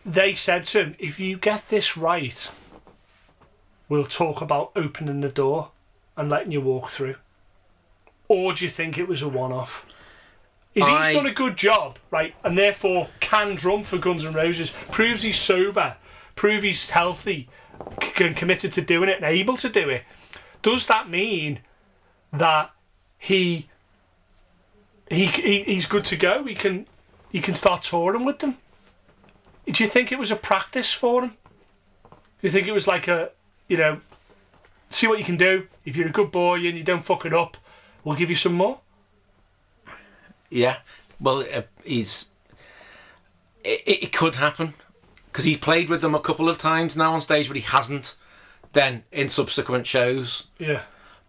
they 0.04 0.34
said 0.34 0.64
to 0.64 0.80
him, 0.80 0.96
"If 0.98 1.18
you 1.18 1.38
get 1.38 1.68
this 1.70 1.96
right, 1.96 2.48
we'll 3.88 4.04
talk 4.04 4.40
about 4.40 4.70
opening 4.76 5.20
the 5.22 5.28
door 5.28 5.70
and 6.16 6.28
letting 6.30 6.52
you 6.52 6.60
walk 6.60 6.90
through." 6.90 7.16
Or 8.28 8.52
do 8.52 8.64
you 8.64 8.70
think 8.70 8.98
it 8.98 9.06
was 9.08 9.22
a 9.22 9.28
one-off? 9.28 9.86
If 10.74 10.82
I- 10.82 11.06
he's 11.08 11.16
done 11.16 11.26
a 11.26 11.32
good 11.32 11.56
job, 11.56 11.98
right, 12.10 12.34
and 12.44 12.58
therefore 12.58 13.08
can 13.20 13.54
drum 13.54 13.84
for 13.84 13.98
Guns 13.98 14.24
N' 14.26 14.32
Roses, 14.34 14.72
proves 14.90 15.22
he's 15.22 15.38
sober, 15.38 15.96
prove 16.34 16.62
he's 16.64 16.90
healthy, 16.90 17.48
c- 18.02 18.24
and 18.24 18.36
committed 18.36 18.72
to 18.72 18.82
doing 18.82 19.08
it 19.08 19.16
and 19.16 19.24
able 19.24 19.56
to 19.58 19.68
do 19.68 19.88
it, 19.88 20.04
does 20.62 20.86
that 20.88 21.08
mean 21.08 21.60
that 22.32 22.72
he 23.18 23.68
he, 25.08 25.26
he 25.26 25.62
he's 25.62 25.86
good 25.86 26.04
to 26.06 26.16
go? 26.16 26.44
He 26.44 26.54
can 26.54 26.86
he 27.30 27.40
can 27.40 27.54
start 27.54 27.82
touring 27.82 28.24
with 28.24 28.40
them. 28.40 28.58
Do 29.66 29.82
you 29.82 29.88
think 29.88 30.10
it 30.12 30.18
was 30.18 30.30
a 30.30 30.36
practice 30.36 30.92
for 30.92 31.22
him? 31.22 31.36
Do 32.10 32.16
you 32.42 32.50
think 32.50 32.66
it 32.66 32.72
was 32.72 32.86
like 32.86 33.06
a 33.08 33.30
you 33.68 33.76
know 33.76 34.00
see 34.88 35.06
what 35.06 35.18
you 35.18 35.24
can 35.24 35.36
do? 35.36 35.68
If 35.84 35.96
you're 35.96 36.08
a 36.08 36.12
good 36.12 36.30
boy 36.30 36.56
and 36.66 36.76
you 36.78 36.82
don't 36.84 37.04
fuck 37.04 37.24
it 37.26 37.32
up, 37.34 37.56
we'll 38.04 38.16
give 38.16 38.30
you 38.30 38.36
some 38.36 38.54
more. 38.54 38.80
Yeah. 40.50 40.78
Well, 41.20 41.40
uh, 41.52 41.62
he's. 41.84 42.30
It, 43.64 43.82
it 43.86 44.12
could 44.12 44.36
happen 44.36 44.74
because 45.26 45.44
he 45.44 45.56
played 45.56 45.88
with 45.88 46.00
them 46.00 46.14
a 46.14 46.20
couple 46.20 46.48
of 46.48 46.58
times 46.58 46.96
now 46.96 47.12
on 47.14 47.20
stage, 47.20 47.48
but 47.48 47.56
he 47.56 47.62
hasn't. 47.62 48.16
Then 48.72 49.04
in 49.10 49.28
subsequent 49.28 49.86
shows, 49.86 50.48
Yeah. 50.58 50.82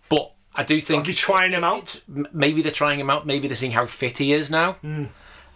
but 0.10 0.34
I 0.54 0.64
do 0.64 0.78
Are 0.78 0.82
think 0.82 1.06
they 1.06 1.14
trying 1.14 1.52
him 1.54 1.64
out? 1.64 2.02
maybe 2.34 2.62
they're 2.62 2.72
trying 2.74 3.00
him 3.00 3.10
out. 3.10 3.26
Maybe 3.26 3.48
they're 3.48 3.56
seeing 3.56 3.72
how 3.72 3.86
fit 3.86 4.18
he 4.18 4.34
is 4.34 4.50
now. 4.50 4.76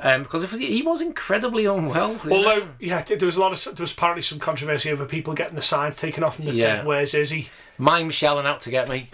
Um, 0.04 0.24
because 0.24 0.42
if 0.42 0.52
he 0.52 0.82
was 0.82 1.00
incredibly 1.00 1.66
unwell. 1.66 2.14
you 2.24 2.30
know. 2.30 2.36
Although, 2.38 2.68
yeah, 2.80 3.04
there 3.04 3.26
was 3.26 3.38
a 3.38 3.40
lot 3.40 3.54
of 3.54 3.76
there 3.76 3.84
was 3.84 3.94
apparently 3.94 4.24
some 4.24 4.40
controversy 4.40 4.92
over 4.92 5.06
people 5.06 5.34
getting 5.36 5.56
the 5.56 5.62
signs 5.62 5.98
taken 5.98 6.24
off 6.24 6.40
and 6.40 6.48
they 6.48 6.54
Yeah. 6.54 6.78
said, 6.78 6.86
"Where's 6.86 7.14
Izzy?" 7.14 7.50
My 7.78 8.04
Michelle 8.04 8.40
and 8.40 8.48
Out 8.48 8.62
to 8.62 8.72
Get 8.72 8.90
Me 8.90 9.10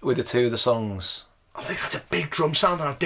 with 0.00 0.16
the 0.16 0.24
two 0.24 0.46
of 0.46 0.50
the 0.50 0.58
songs. 0.58 1.24
I 1.54 1.62
think 1.62 1.80
that's 1.80 1.94
a 1.94 2.00
big 2.10 2.30
drum 2.30 2.54
sound. 2.54 2.80
That's 2.80 2.98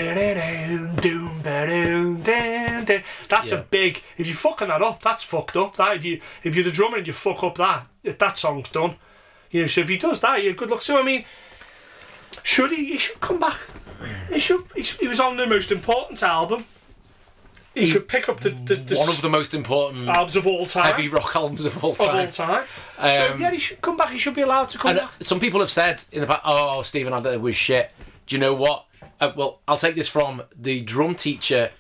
a 3.53 3.67
big. 3.71 4.03
If 4.17 4.27
you're 4.27 4.37
fucking 4.37 4.69
that 4.69 4.83
up, 4.83 5.03
that's 5.03 5.23
fucked 5.25 5.57
up. 5.57 5.77
That 5.77 5.97
if 5.97 6.05
you 6.05 6.21
if 6.45 6.55
you're 6.55 6.65
the 6.65 6.71
drummer 6.71 6.99
and 6.99 7.07
you 7.07 7.13
fuck 7.13 7.43
up 7.43 7.57
that, 7.57 7.87
that 8.05 8.39
song's 8.39 8.69
done. 8.71 8.97
You 9.51 9.63
know, 9.63 9.67
so 9.67 9.81
if 9.83 9.89
he 9.89 9.99
does 9.99 10.21
that, 10.21 10.43
you're 10.43 10.55
good 10.55 10.71
luck. 10.71 10.83
So 10.83 10.99
I 10.99 11.03
mean, 11.03 11.25
should 12.43 12.71
he? 12.71 12.85
He 12.93 12.99
should 12.99 13.21
come 13.21 13.41
back. 13.41 13.59
He 14.33 14.39
should. 14.39 14.65
He, 14.75 14.83
should, 14.85 15.01
he 15.01 15.09
was 15.09 15.21
on 15.21 15.37
the 15.37 15.47
most 15.47 15.73
important 15.73 16.23
album. 16.23 16.65
He, 17.77 17.87
He- 17.87 17.93
could 17.93 18.09
pick 18.09 18.29
up 18.29 18.41
the, 18.41 18.51
the, 18.51 18.75
the 18.75 18.97
One 18.97 19.09
of 19.11 19.21
the 19.21 19.29
most 19.29 19.53
important 19.55 20.09
albums 20.09 20.35
of 20.35 20.47
all 20.47 20.65
time. 20.67 20.85
heavy 20.93 21.09
rock 21.09 21.37
albums 21.37 21.65
of 21.67 21.85
all 21.85 21.91
of 21.93 22.01
all 22.01 22.07
time. 22.07 22.31
time. 22.31 22.65
so 22.97 23.33
Um, 23.35 23.41
yeah, 23.41 23.51
he 23.51 23.59
should 23.59 23.81
come 23.83 23.97
back. 23.97 24.11
He 24.11 24.19
should 24.19 24.35
be 24.35 24.41
allowed 24.43 24.71
to 24.71 24.79
come 24.79 24.93
uh, 24.97 25.01
back. 25.01 25.11
some 25.21 25.39
people 25.41 25.61
have 25.61 25.71
said 25.71 26.03
in 26.11 26.21
the 26.23 26.27
past, 26.27 26.41
"Oh, 26.45 26.81
Steven 26.83 27.13
Adler 27.13 27.39
was 27.39 27.55
shit." 27.55 27.91
Do 28.27 28.35
you 28.35 28.41
know 28.41 28.55
what? 28.55 28.87
Uh, 29.21 29.33
well, 29.37 29.61
I'll 29.69 29.77
take 29.77 29.95
this 29.95 30.09
from 30.09 30.43
the 30.59 30.81
drum 30.81 31.15
teacher 31.15 31.71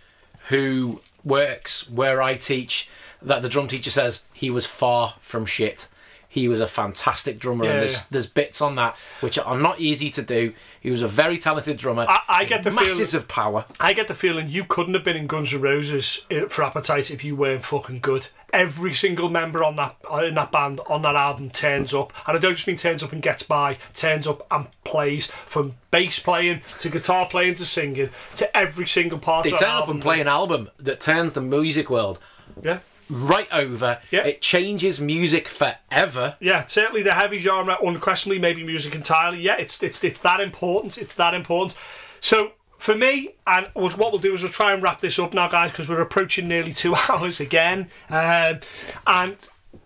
who 0.48 1.00
works 1.24 1.88
where 1.90 2.20
I 2.22 2.34
teach. 2.34 2.88
That 3.22 3.40
the 3.42 3.48
drum 3.48 3.66
teacher 3.66 3.90
says 3.90 4.26
he 4.34 4.50
was 4.50 4.66
far 4.66 5.14
from 5.20 5.46
shit. 5.46 5.88
He 6.36 6.48
was 6.48 6.60
a 6.60 6.66
fantastic 6.66 7.38
drummer, 7.38 7.64
Yeah, 7.64 7.70
and 7.70 7.80
there's 7.80 7.94
yeah. 7.94 8.06
there's 8.10 8.26
bits 8.26 8.60
on 8.60 8.74
that 8.76 8.94
which 9.20 9.38
are 9.38 9.56
not 9.58 9.80
easy 9.80 10.10
to 10.10 10.22
do. 10.22 10.52
He 10.82 10.90
was 10.90 11.00
a 11.00 11.08
very 11.08 11.38
talented 11.38 11.78
drummer. 11.78 12.04
I- 12.06 12.20
I 12.28 12.44
get 12.44 12.62
the 12.62 12.70
masses 12.70 13.12
feeling- 13.12 13.22
of 13.22 13.28
power. 13.28 13.64
I 13.80 13.94
get 13.94 14.06
the 14.08 14.14
feeling 14.14 14.48
you 14.50 14.64
couldn't 14.64 14.92
have 14.92 15.02
been 15.02 15.16
in 15.16 15.26
Guns 15.26 15.54
N' 15.54 15.62
Roses 15.62 16.26
uh, 16.30 16.46
for 16.48 16.62
Appetite 16.62 17.10
if 17.10 17.24
you 17.24 17.34
weren't 17.34 17.64
fucking 17.64 18.00
good. 18.00 18.28
Every 18.52 18.92
single 18.92 19.30
member 19.30 19.64
on 19.64 19.76
that 19.76 19.96
in 20.24 20.34
that 20.34 20.52
band 20.52 20.80
on 20.88 21.00
that 21.02 21.16
album 21.16 21.48
turns 21.48 21.94
up, 21.94 22.12
and 22.28 22.36
I 22.36 22.40
don't 22.40 22.54
just 22.54 22.66
mean 22.66 22.76
turns 22.76 23.02
up 23.02 23.12
and 23.12 23.22
gets 23.22 23.42
by. 23.42 23.78
Turns 23.94 24.26
up 24.26 24.46
and 24.50 24.66
plays 24.84 25.30
from 25.46 25.76
bass 25.90 26.18
playing 26.18 26.60
to 26.80 26.90
guitar 26.90 27.24
playing 27.26 27.54
to 27.54 27.64
singing 27.64 28.10
to 28.34 28.56
every 28.56 28.86
single 28.86 29.18
part. 29.18 29.44
They 29.44 29.52
of 29.52 29.58
that 29.58 29.64
turn 29.64 29.74
up 29.74 29.80
album. 29.80 29.96
and 29.96 30.02
play 30.02 30.20
an 30.20 30.28
album 30.28 30.70
that 30.78 31.00
turns 31.00 31.32
the 31.32 31.40
music 31.40 31.88
world 31.88 32.18
Yeah. 32.62 32.80
Right 33.08 33.48
over. 33.52 34.00
Yeah. 34.10 34.24
It 34.24 34.40
changes 34.40 35.00
music 35.00 35.48
forever. 35.48 36.36
Yeah, 36.40 36.66
certainly 36.66 37.02
the 37.02 37.14
heavy 37.14 37.38
genre, 37.38 37.76
unquestionably, 37.82 38.38
maybe 38.38 38.64
music 38.64 38.94
entirely. 38.94 39.40
Yeah, 39.40 39.56
it's 39.56 39.82
it's 39.82 40.02
it's 40.04 40.20
that 40.20 40.40
important. 40.40 40.98
It's 40.98 41.14
that 41.14 41.34
important. 41.34 41.76
So 42.20 42.52
for 42.78 42.94
me, 42.94 43.34
and 43.46 43.68
what 43.74 43.96
we'll 43.98 44.18
do 44.18 44.34
is 44.34 44.42
we'll 44.42 44.52
try 44.52 44.72
and 44.72 44.82
wrap 44.82 45.00
this 45.00 45.18
up 45.18 45.32
now, 45.34 45.48
guys, 45.48 45.70
because 45.70 45.88
we're 45.88 46.00
approaching 46.00 46.48
nearly 46.48 46.72
two 46.72 46.94
hours 47.08 47.40
again. 47.40 47.90
Um, 48.08 48.60
and 49.06 49.36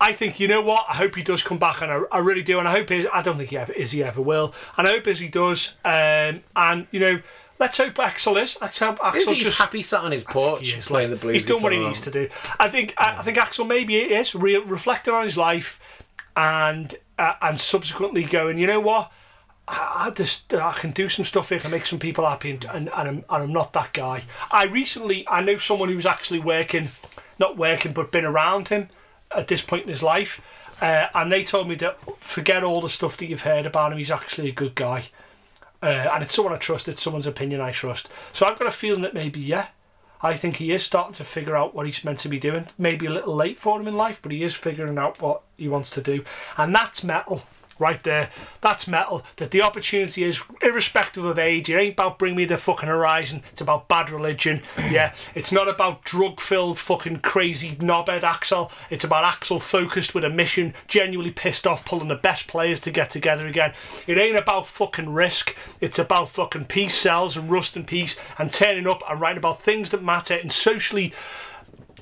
I 0.01 0.13
think 0.13 0.41
you 0.41 0.49
know 0.49 0.63
what? 0.63 0.87
I 0.89 0.95
hope 0.95 1.15
he 1.15 1.23
does 1.23 1.43
come 1.43 1.59
back, 1.59 1.83
and 1.83 1.91
I, 1.91 2.01
I 2.13 2.19
really 2.19 2.43
do. 2.43 2.59
And 2.59 2.69
I 2.69 2.73
hope 2.73 2.89
he, 2.91 3.07
I 3.09 3.23
don't 3.23 3.39
think 3.39 3.51
he 3.51 3.59
ever 3.59 3.73
is 3.73 3.93
he 3.93 4.03
ever 4.03 4.21
will, 4.21 4.55
and 4.77 4.87
I 4.87 4.91
hope 4.91 5.07
as 5.07 5.21
he 5.21 5.29
does. 5.29 5.77
Um, 5.85 6.43
and 6.57 6.87
you 6.91 7.01
know. 7.01 7.23
Let's 7.61 7.77
hope 7.77 7.95
Axl 7.95 8.43
is. 8.43 8.59
Let's 8.63 8.79
hope 8.79 8.99
Axl's 9.01 9.29
he's 9.29 9.45
just 9.45 9.59
happy 9.59 9.83
sat 9.83 10.03
on 10.03 10.13
his 10.13 10.25
porch 10.25 10.79
is, 10.79 10.89
playing 10.89 11.11
the 11.11 11.17
blues 11.17 11.35
He's 11.35 11.47
done 11.47 11.63
what 11.63 11.73
he 11.73 11.79
needs 11.79 12.01
to 12.01 12.11
do. 12.11 12.31
I 12.59 12.71
think. 12.71 12.95
I, 12.97 13.19
I 13.19 13.23
think 13.23 13.37
Axl 13.37 13.69
maybe 13.69 13.99
is 13.99 14.35
re- 14.35 14.57
reflecting 14.57 15.13
on 15.13 15.25
his 15.25 15.37
life, 15.37 15.79
and 16.35 16.97
uh, 17.19 17.35
and 17.43 17.61
subsequently 17.61 18.25
going. 18.25 18.59
You 18.59 18.67
know 18.67 18.81
what? 18.81 19.13
I, 19.69 20.07
I 20.07 20.11
just 20.11 20.55
I 20.55 20.73
can 20.73 20.93
do 20.93 21.11
some 21.11 21.27
stuff 21.27 21.51
here. 21.51 21.59
I 21.59 21.61
can 21.61 21.71
make 21.71 21.85
some 21.85 21.99
people 21.99 22.27
happy, 22.27 22.53
and, 22.53 22.65
and, 22.65 22.89
and, 22.89 23.09
I'm, 23.09 23.09
and 23.09 23.25
I'm 23.29 23.53
not 23.53 23.75
that 23.75 23.93
guy. 23.93 24.23
I 24.51 24.65
recently 24.65 25.29
I 25.29 25.43
know 25.43 25.59
someone 25.59 25.91
who's 25.91 26.07
actually 26.07 26.41
working, 26.41 26.89
not 27.39 27.59
working, 27.59 27.93
but 27.93 28.11
been 28.11 28.25
around 28.25 28.69
him 28.69 28.89
at 29.37 29.49
this 29.49 29.61
point 29.61 29.83
in 29.83 29.91
his 29.91 30.03
life. 30.03 30.41
Uh, 30.81 31.09
and 31.15 31.31
they 31.31 31.45
told 31.45 31.69
me 31.69 31.75
that 31.75 31.99
forget 32.23 32.65
all 32.65 32.81
the 32.81 32.89
stuff 32.89 33.19
that 33.19 33.27
you've 33.27 33.43
heard 33.43 33.67
about 33.67 33.93
him. 33.93 33.99
He's 33.99 34.11
actually 34.11 34.49
a 34.49 34.53
good 34.53 34.75
guy. 34.75 35.11
Uh, 35.83 36.11
and 36.13 36.23
it's 36.23 36.35
someone 36.35 36.55
I 36.55 36.59
trust. 36.59 36.89
It's 36.89 37.03
someone's 37.03 37.27
opinion 37.27 37.61
I 37.61 37.73
trust. 37.73 38.09
So 38.33 38.47
I've 38.47 38.59
got 38.59 38.69
a 38.69 38.73
feeling 38.73 39.03
that 39.03 39.15
maybe 39.15 39.41
yeah, 39.41 39.69
I 40.23 40.35
think 40.35 40.57
he 40.57 40.73
is 40.73 40.85
starting 40.85 41.15
to 41.15 41.25
figure 41.25 41.57
out 41.57 41.75
what 41.75 41.87
he's 41.87 42.05
meant 42.05 42.19
to 42.21 42.29
be 42.29 42.39
doing. 42.39 42.67
Maybe 42.79 43.07
a 43.07 43.11
little 43.11 43.35
late 43.35 43.59
for 43.59 43.81
him 43.81 43.89
in 43.89 43.97
life, 43.97 44.21
but 44.21 44.33
he 44.33 44.43
is 44.43 44.55
figuring 44.55 44.99
out 44.99 45.21
what 45.23 45.43
he 45.57 45.69
wants 45.69 45.91
to 45.93 46.03
do, 46.03 46.25
and 46.57 46.75
that's 46.75 47.03
metal. 47.03 47.43
Right 47.81 48.03
there, 48.03 48.29
that's 48.61 48.87
metal. 48.87 49.25
That 49.37 49.53
the 49.53 49.63
opportunity 49.63 50.23
is 50.23 50.45
irrespective 50.61 51.25
of 51.25 51.39
age. 51.39 51.71
It 51.71 51.79
ain't 51.79 51.95
about 51.95 52.19
bring 52.19 52.37
me 52.37 52.45
the 52.45 52.59
fucking 52.59 52.91
horizon. 52.91 53.43
It's 53.53 53.63
about 53.63 53.89
bad 53.89 54.11
religion. 54.11 54.63
Yeah, 54.91 55.15
it's 55.37 55.53
not 55.53 55.69
about 55.69 56.03
drug-filled 56.03 56.77
fucking 56.77 57.21
crazy 57.21 57.77
knobhead 57.77 58.23
Axl. 58.23 58.73
It's 58.91 59.05
about 59.05 59.25
Axl 59.25 59.63
focused 59.63 60.17
with 60.17 60.25
a 60.25 60.29
mission, 60.29 60.75
genuinely 60.89 61.31
pissed 61.31 61.65
off, 61.65 61.85
pulling 61.85 62.09
the 62.09 62.17
best 62.17 62.49
players 62.49 62.81
to 62.81 62.91
get 62.91 63.09
together 63.09 63.47
again. 63.47 63.73
It 64.09 64.19
ain't 64.19 64.37
about 64.37 64.67
fucking 64.67 65.13
risk. 65.13 65.55
It's 65.81 65.99
about 66.01 66.31
fucking 66.31 66.65
peace 66.65 66.97
sells 66.97 67.37
and 67.37 67.49
rust 67.49 67.77
and 67.77 67.87
peace 67.87 68.19
and 68.37 68.53
turning 68.53 68.89
up 68.89 69.03
and 69.09 69.21
writing 69.21 69.39
about 69.39 69.63
things 69.63 69.91
that 69.93 70.03
matter 70.03 70.35
in 70.35 70.51
socially 70.51 71.13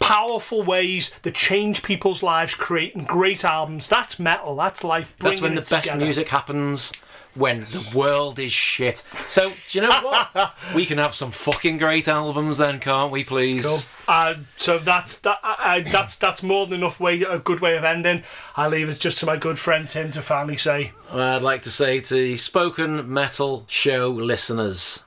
powerful 0.01 0.63
ways 0.63 1.11
that 1.23 1.35
change 1.35 1.83
people's 1.83 2.23
lives, 2.23 2.55
creating 2.55 3.05
great 3.05 3.45
albums. 3.45 3.89
That's 3.89 4.19
metal. 4.19 4.57
That's 4.57 4.85
life. 4.85 5.15
That's 5.19 5.41
when 5.41 5.55
the 5.55 5.61
best 5.63 5.85
together. 5.85 6.05
music 6.05 6.29
happens. 6.29 6.93
When 7.35 7.61
the 7.61 7.93
world 7.95 8.41
is 8.41 8.53
shit. 8.53 8.99
So, 9.29 9.53
do 9.71 9.79
you 9.79 9.83
know 9.83 10.01
what? 10.01 10.55
we 10.75 10.85
can 10.87 10.99
have 10.99 11.15
some 11.15 11.31
fucking 11.31 11.79
great 11.79 12.09
albums 12.09 12.59
then, 12.59 12.81
can't 12.81 13.13
we, 13.13 13.23
please? 13.23 13.65
Cool. 13.65 13.79
Uh, 14.09 14.35
so 14.57 14.79
that's 14.79 15.21
that. 15.21 15.39
Uh, 15.45 15.55
uh, 15.59 15.81
that's 15.89 16.17
that's 16.17 16.43
more 16.43 16.67
than 16.67 16.81
enough 16.81 16.99
way. 16.99 17.23
A 17.23 17.39
good 17.39 17.61
way 17.61 17.77
of 17.77 17.85
ending. 17.85 18.25
I 18.57 18.67
leave 18.67 18.89
it 18.89 18.99
just 18.99 19.19
to 19.19 19.27
my 19.27 19.37
good 19.37 19.59
friend 19.59 19.87
Tim 19.87 20.11
to 20.13 20.23
finally 20.23 20.57
say. 20.57 20.93
I'd 21.13 21.43
like 21.43 21.63
to 21.63 21.71
say 21.71 22.01
to 22.01 22.15
the 22.15 22.37
Spoken 22.39 23.13
Metal 23.13 23.65
Show 23.69 24.09
listeners, 24.09 25.05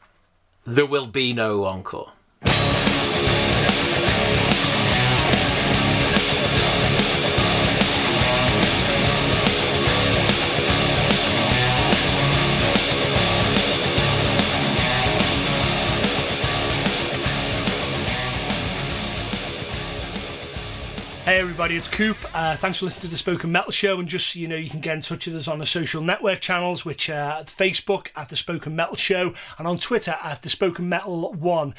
there 0.66 0.86
will 0.86 1.08
be 1.08 1.34
no 1.34 1.66
encore. 1.66 2.14
Hey 21.24 21.38
everybody, 21.38 21.78
it's 21.78 21.88
Coop. 21.88 22.18
Uh, 22.34 22.56
thanks 22.56 22.80
for 22.80 22.86
listening 22.86 23.02
to 23.02 23.08
the 23.10 23.16
Spoken 23.16 23.52
Metal 23.52 23.72
Show. 23.72 24.00
And 24.00 24.10
just 24.10 24.34
so 24.34 24.40
you 24.40 24.48
know, 24.48 24.56
you 24.56 24.72
can 24.72 24.80
get 24.80 24.96
in 24.96 25.02
touch 25.02 25.28
with 25.28 25.36
us 25.36 25.48
on 25.48 25.60
the 25.60 25.68
social 25.68 26.02
network 26.02 26.40
channels, 26.40 26.84
which 26.84 27.12
are 27.12 27.44
Facebook 27.44 28.08
at 28.16 28.30
the 28.30 28.36
Spoken 28.36 28.76
Metal 28.76 28.96
Show 28.96 29.36
and 29.60 29.68
on 29.68 29.78
Twitter 29.78 30.18
at 30.24 30.42
the 30.42 30.50
Spoken 30.50 30.90
Metal 30.90 31.32
One. 31.34 31.76